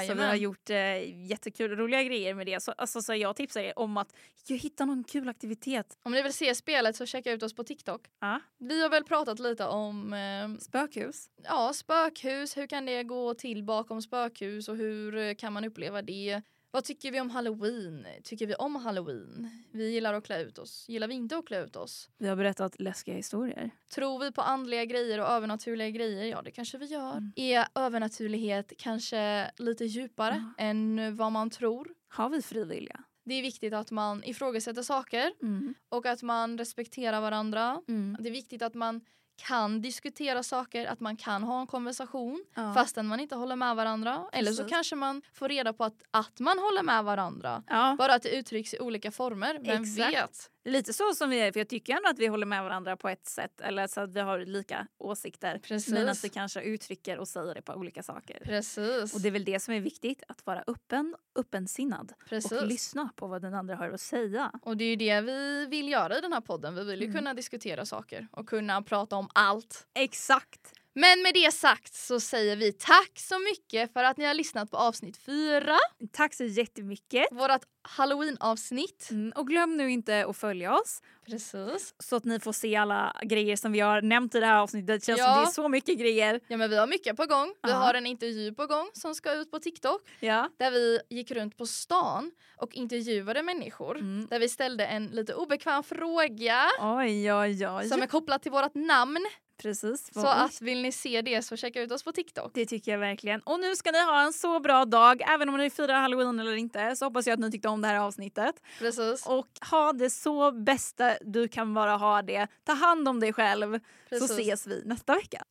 Så 0.07 0.13
vi 0.13 0.23
har 0.23 0.35
gjort 0.35 0.69
eh, 0.69 1.25
jättekul, 1.29 1.75
roliga 1.75 2.03
grejer 2.03 2.33
med 2.33 2.45
det. 2.45 2.63
Så, 2.63 2.71
alltså, 2.71 3.01
så 3.01 3.13
jag 3.15 3.35
tipsar 3.35 3.61
er 3.61 3.79
om 3.79 3.97
att 3.97 4.13
hitta 4.49 4.85
någon 4.85 5.03
kul 5.03 5.29
aktivitet. 5.29 5.97
Om 6.03 6.11
ni 6.11 6.21
vill 6.21 6.33
se 6.33 6.55
spelet 6.55 6.95
så 6.95 7.05
checka 7.05 7.31
ut 7.31 7.43
oss 7.43 7.55
på 7.55 7.63
TikTok. 7.63 8.01
Ja. 8.19 8.39
Vi 8.57 8.81
har 8.81 8.89
väl 8.89 9.03
pratat 9.03 9.39
lite 9.39 9.65
om 9.65 10.13
eh, 10.13 10.59
Spökhus. 10.59 11.29
ja, 11.43 11.73
spökhus, 11.73 12.57
hur 12.57 12.67
kan 12.67 12.85
det 12.85 13.03
gå 13.03 13.33
till 13.33 13.63
bakom 13.63 13.96
spökhus 14.01 14.69
och 14.69 14.77
hur 14.77 15.17
eh, 15.17 15.33
kan 15.33 15.53
man 15.53 15.65
uppleva 15.65 16.01
det? 16.01 16.41
Vad 16.71 16.83
tycker 16.83 17.11
vi 17.11 17.19
om 17.21 17.29
halloween? 17.29 18.05
Tycker 18.23 18.47
vi 18.47 18.55
om 18.55 18.75
halloween? 18.75 19.49
Vi 19.71 19.91
gillar 19.91 20.13
att 20.13 20.23
klä 20.23 20.41
ut 20.43 20.57
oss. 20.57 20.85
Gillar 20.89 21.07
vi 21.07 21.13
inte 21.15 21.37
att 21.37 21.45
klä 21.45 21.63
ut 21.63 21.75
oss? 21.75 22.09
Vi 22.17 22.27
har 22.27 22.35
berättat 22.35 22.79
läskiga 22.81 23.15
historier. 23.15 23.71
Tror 23.95 24.19
vi 24.19 24.31
på 24.31 24.41
andliga 24.41 24.85
grejer 24.85 25.19
och 25.19 25.25
övernaturliga 25.27 25.89
grejer? 25.89 26.25
Ja, 26.25 26.41
det 26.41 26.51
kanske 26.51 26.77
vi 26.77 26.85
gör. 26.85 27.11
Mm. 27.11 27.31
Är 27.35 27.65
övernaturlighet 27.75 28.73
kanske 28.77 29.51
lite 29.57 29.85
djupare 29.85 30.43
Ja. 30.57 30.63
än 30.63 31.15
vad 31.15 31.31
man 31.31 31.49
tror? 31.49 31.87
Har 32.07 32.29
vi 32.29 32.41
frivilliga? 32.41 33.03
Det 33.25 33.33
är 33.33 33.41
viktigt 33.41 33.73
att 33.73 33.91
man 33.91 34.23
ifrågasätter 34.23 34.81
saker 34.83 35.31
Mm. 35.41 35.73
och 35.89 36.05
att 36.05 36.23
man 36.23 36.57
respekterar 36.57 37.21
varandra. 37.21 37.81
Mm. 37.87 38.17
Det 38.19 38.29
är 38.29 38.33
viktigt 38.33 38.61
att 38.61 38.73
man 38.73 39.01
kan 39.37 39.81
diskutera 39.81 40.43
saker, 40.43 40.85
att 40.85 40.99
man 40.99 41.17
kan 41.17 41.43
ha 41.43 41.61
en 41.61 41.67
konversation 41.67 42.45
Ja. 42.55 42.73
fastän 42.73 43.07
man 43.07 43.19
inte 43.19 43.35
håller 43.35 43.55
med 43.55 43.75
varandra. 43.75 44.25
Eller 44.33 44.51
så 44.51 44.63
kanske 44.63 44.95
man 44.95 45.21
får 45.33 45.49
reda 45.49 45.73
på 45.73 45.83
att, 45.83 46.03
att 46.11 46.39
man 46.39 46.59
håller 46.59 46.83
med 46.83 47.03
varandra. 47.03 47.63
ja. 47.67 47.95
Bara 47.97 48.13
att 48.13 48.23
det 48.23 48.29
uttrycks 48.37 48.73
i 48.73 48.79
olika 48.79 49.11
former. 49.11 49.59
Vem 49.61 49.83
Exakt. 49.83 50.13
vet? 50.13 50.51
Lite 50.67 50.93
så 50.93 51.13
som 51.13 51.29
vi 51.29 51.39
är, 51.39 51.51
för 51.51 51.59
jag 51.59 51.69
tycker 51.69 51.95
ändå 51.95 52.09
att 52.09 52.19
vi 52.19 52.27
håller 52.27 52.45
med 52.45 52.63
varandra 52.63 52.97
på 52.97 53.09
ett 53.09 53.25
sätt. 53.25 53.61
Eller 53.61 53.87
så 53.87 54.01
att 54.01 54.13
vi 54.13 54.19
har 54.19 54.39
lika 54.39 54.87
åsikter. 54.97 55.59
Precis. 55.63 55.93
Men 55.93 56.09
att 56.09 56.23
vi 56.23 56.29
kanske 56.29 56.61
uttrycker 56.61 57.17
och 57.17 57.27
säger 57.27 57.55
det 57.55 57.61
på 57.61 57.73
olika 57.73 58.03
saker. 58.03 58.39
Precis. 58.43 59.13
Och 59.13 59.21
det 59.21 59.27
är 59.27 59.31
väl 59.31 59.45
det 59.45 59.59
som 59.59 59.73
är 59.73 59.79
viktigt, 59.79 60.23
att 60.27 60.45
vara 60.45 60.63
öppen, 60.67 61.15
öppensinnad 61.35 62.13
Precis. 62.29 62.51
och 62.51 62.67
lyssna 62.67 63.09
på 63.15 63.27
vad 63.27 63.41
den 63.41 63.53
andra 63.53 63.75
har 63.75 63.89
att 63.89 64.01
säga. 64.01 64.51
Och 64.61 64.77
det 64.77 64.83
är 64.83 64.89
ju 64.89 64.95
det 64.95 65.21
vi 65.21 65.65
vill 65.65 65.89
göra 65.89 66.17
i 66.17 66.21
den 66.21 66.33
här 66.33 66.41
podden. 66.41 66.75
Vi 66.75 66.83
vill 66.83 66.99
ju 67.01 67.05
Mm. 67.07 67.17
kunna 67.17 67.33
diskutera 67.33 67.85
saker 67.85 68.27
och 68.31 68.49
kunna 68.49 68.81
prata 68.81 69.15
om 69.15 69.29
allt. 69.33 69.87
Exakt! 69.93 70.73
Men 70.99 71.21
med 71.21 71.33
det 71.33 71.51
sagt 71.53 71.93
så 71.93 72.19
säger 72.19 72.55
vi 72.55 72.71
tack 72.73 73.11
så 73.19 73.39
mycket 73.39 73.93
för 73.93 74.03
att 74.03 74.17
ni 74.17 74.25
har 74.25 74.33
lyssnat 74.33 74.71
på 74.71 74.77
avsnitt 74.77 75.17
fyra. 75.17 75.77
Tack 76.11 76.33
så 76.33 76.43
jättemycket! 76.43 77.25
Vårat 77.31 77.61
halloween-avsnitt. 77.81 79.07
Mm, 79.11 79.31
och 79.35 79.47
glöm 79.47 79.77
nu 79.77 79.91
inte 79.91 80.25
att 80.25 80.37
följa 80.37 80.73
oss 80.73 81.01
Precis. 81.25 81.93
så 81.99 82.15
att 82.15 82.25
ni 82.25 82.39
får 82.39 82.51
se 82.53 82.75
alla 82.75 83.15
grejer 83.23 83.55
som 83.55 83.71
vi 83.71 83.79
har 83.79 84.01
nämnt 84.01 84.35
i 84.35 84.39
det 84.39 84.45
här 84.45 84.59
avsnittet. 84.59 84.87
Det 84.87 85.05
känns 85.05 85.19
Ja. 85.19 85.25
som 85.33 85.41
det 85.43 85.49
är 85.49 85.51
så 85.51 85.69
mycket 85.69 85.99
grejer. 85.99 86.39
Ja 86.47 86.57
men 86.57 86.69
vi 86.69 86.77
har 86.77 86.87
mycket 86.87 87.17
på 87.17 87.25
gång. 87.25 87.53
Vi 87.63 87.69
Ja. 87.69 87.75
har 87.75 87.93
en 87.93 88.05
intervju 88.05 88.53
på 88.53 88.65
gång 88.65 88.89
som 88.93 89.15
ska 89.15 89.33
ut 89.33 89.51
på 89.51 89.59
TikTok. 89.59 90.01
Ja. 90.19 90.49
Där 90.59 90.71
vi 90.71 90.99
gick 91.09 91.31
runt 91.31 91.57
på 91.57 91.65
stan 91.65 92.31
och 92.57 92.73
intervjuade 92.75 93.43
människor. 93.43 93.97
Mm. 93.97 94.27
Där 94.29 94.39
vi 94.39 94.49
ställde 94.49 94.85
en 94.85 95.05
lite 95.07 95.33
obekväm 95.33 95.83
fråga 95.83 96.65
Oj, 96.81 97.33
oj, 97.33 97.67
oj. 97.67 97.89
som 97.89 98.01
är 98.01 98.07
kopplad 98.07 98.41
till 98.41 98.51
vårt 98.51 98.75
namn. 98.75 99.25
Precis. 99.57 100.13
Så 100.13 100.27
att 100.27 100.61
vill 100.61 100.81
ni 100.81 100.91
se 100.91 101.21
det 101.21 101.41
så 101.41 101.55
checka 101.57 101.81
ut 101.81 101.91
oss 101.91 102.03
på 102.03 102.11
TikTok. 102.11 102.51
Det 102.53 102.65
tycker 102.65 102.91
jag 102.91 102.99
verkligen. 102.99 103.41
Och 103.41 103.59
nu 103.59 103.75
ska 103.75 103.91
ni 103.91 104.03
ha 104.03 104.21
en 104.21 104.33
så 104.33 104.59
bra 104.59 104.85
dag. 104.85 105.21
Även 105.21 105.49
om 105.49 105.57
ni 105.57 105.69
firar 105.69 106.01
halloween 106.01 106.39
eller 106.39 106.55
inte 106.55 106.95
så 106.95 107.05
hoppas 107.05 107.27
jag 107.27 107.33
att 107.33 107.39
ni 107.39 107.51
tyckte 107.51 107.67
om 107.67 107.81
det 107.81 107.87
här 107.87 107.99
avsnittet. 107.99 108.55
Precis. 108.79 109.25
Och 109.25 109.47
ha 109.71 109.93
det 109.93 110.09
så 110.09 110.51
bästa 110.51 111.17
du 111.21 111.47
kan 111.47 111.73
bara 111.73 111.95
ha 111.97 112.21
det. 112.21 112.47
Ta 112.63 112.73
hand 112.73 113.07
om 113.07 113.19
dig 113.19 113.33
själv 113.33 113.79
Precis. 114.09 114.27
så 114.27 114.33
ses 114.33 114.67
vi 114.67 114.81
nästa 114.85 115.15
vecka. 115.15 115.43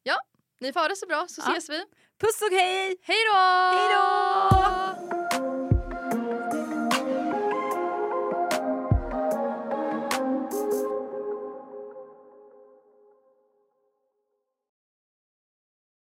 Ni 0.60 0.72
får 0.72 0.80
ha 0.80 0.88
det 0.88 0.96
så 0.96 1.06
bra 1.06 1.26
så 1.28 1.42
Ja. 1.46 1.52
ses 1.52 1.70
vi. 1.70 1.84
Puss 2.20 2.42
och 2.42 2.56
hej! 2.56 2.96
Hej 3.02 3.16
då! 3.32 3.38
Hej 3.78 3.94
då! 3.94 5.25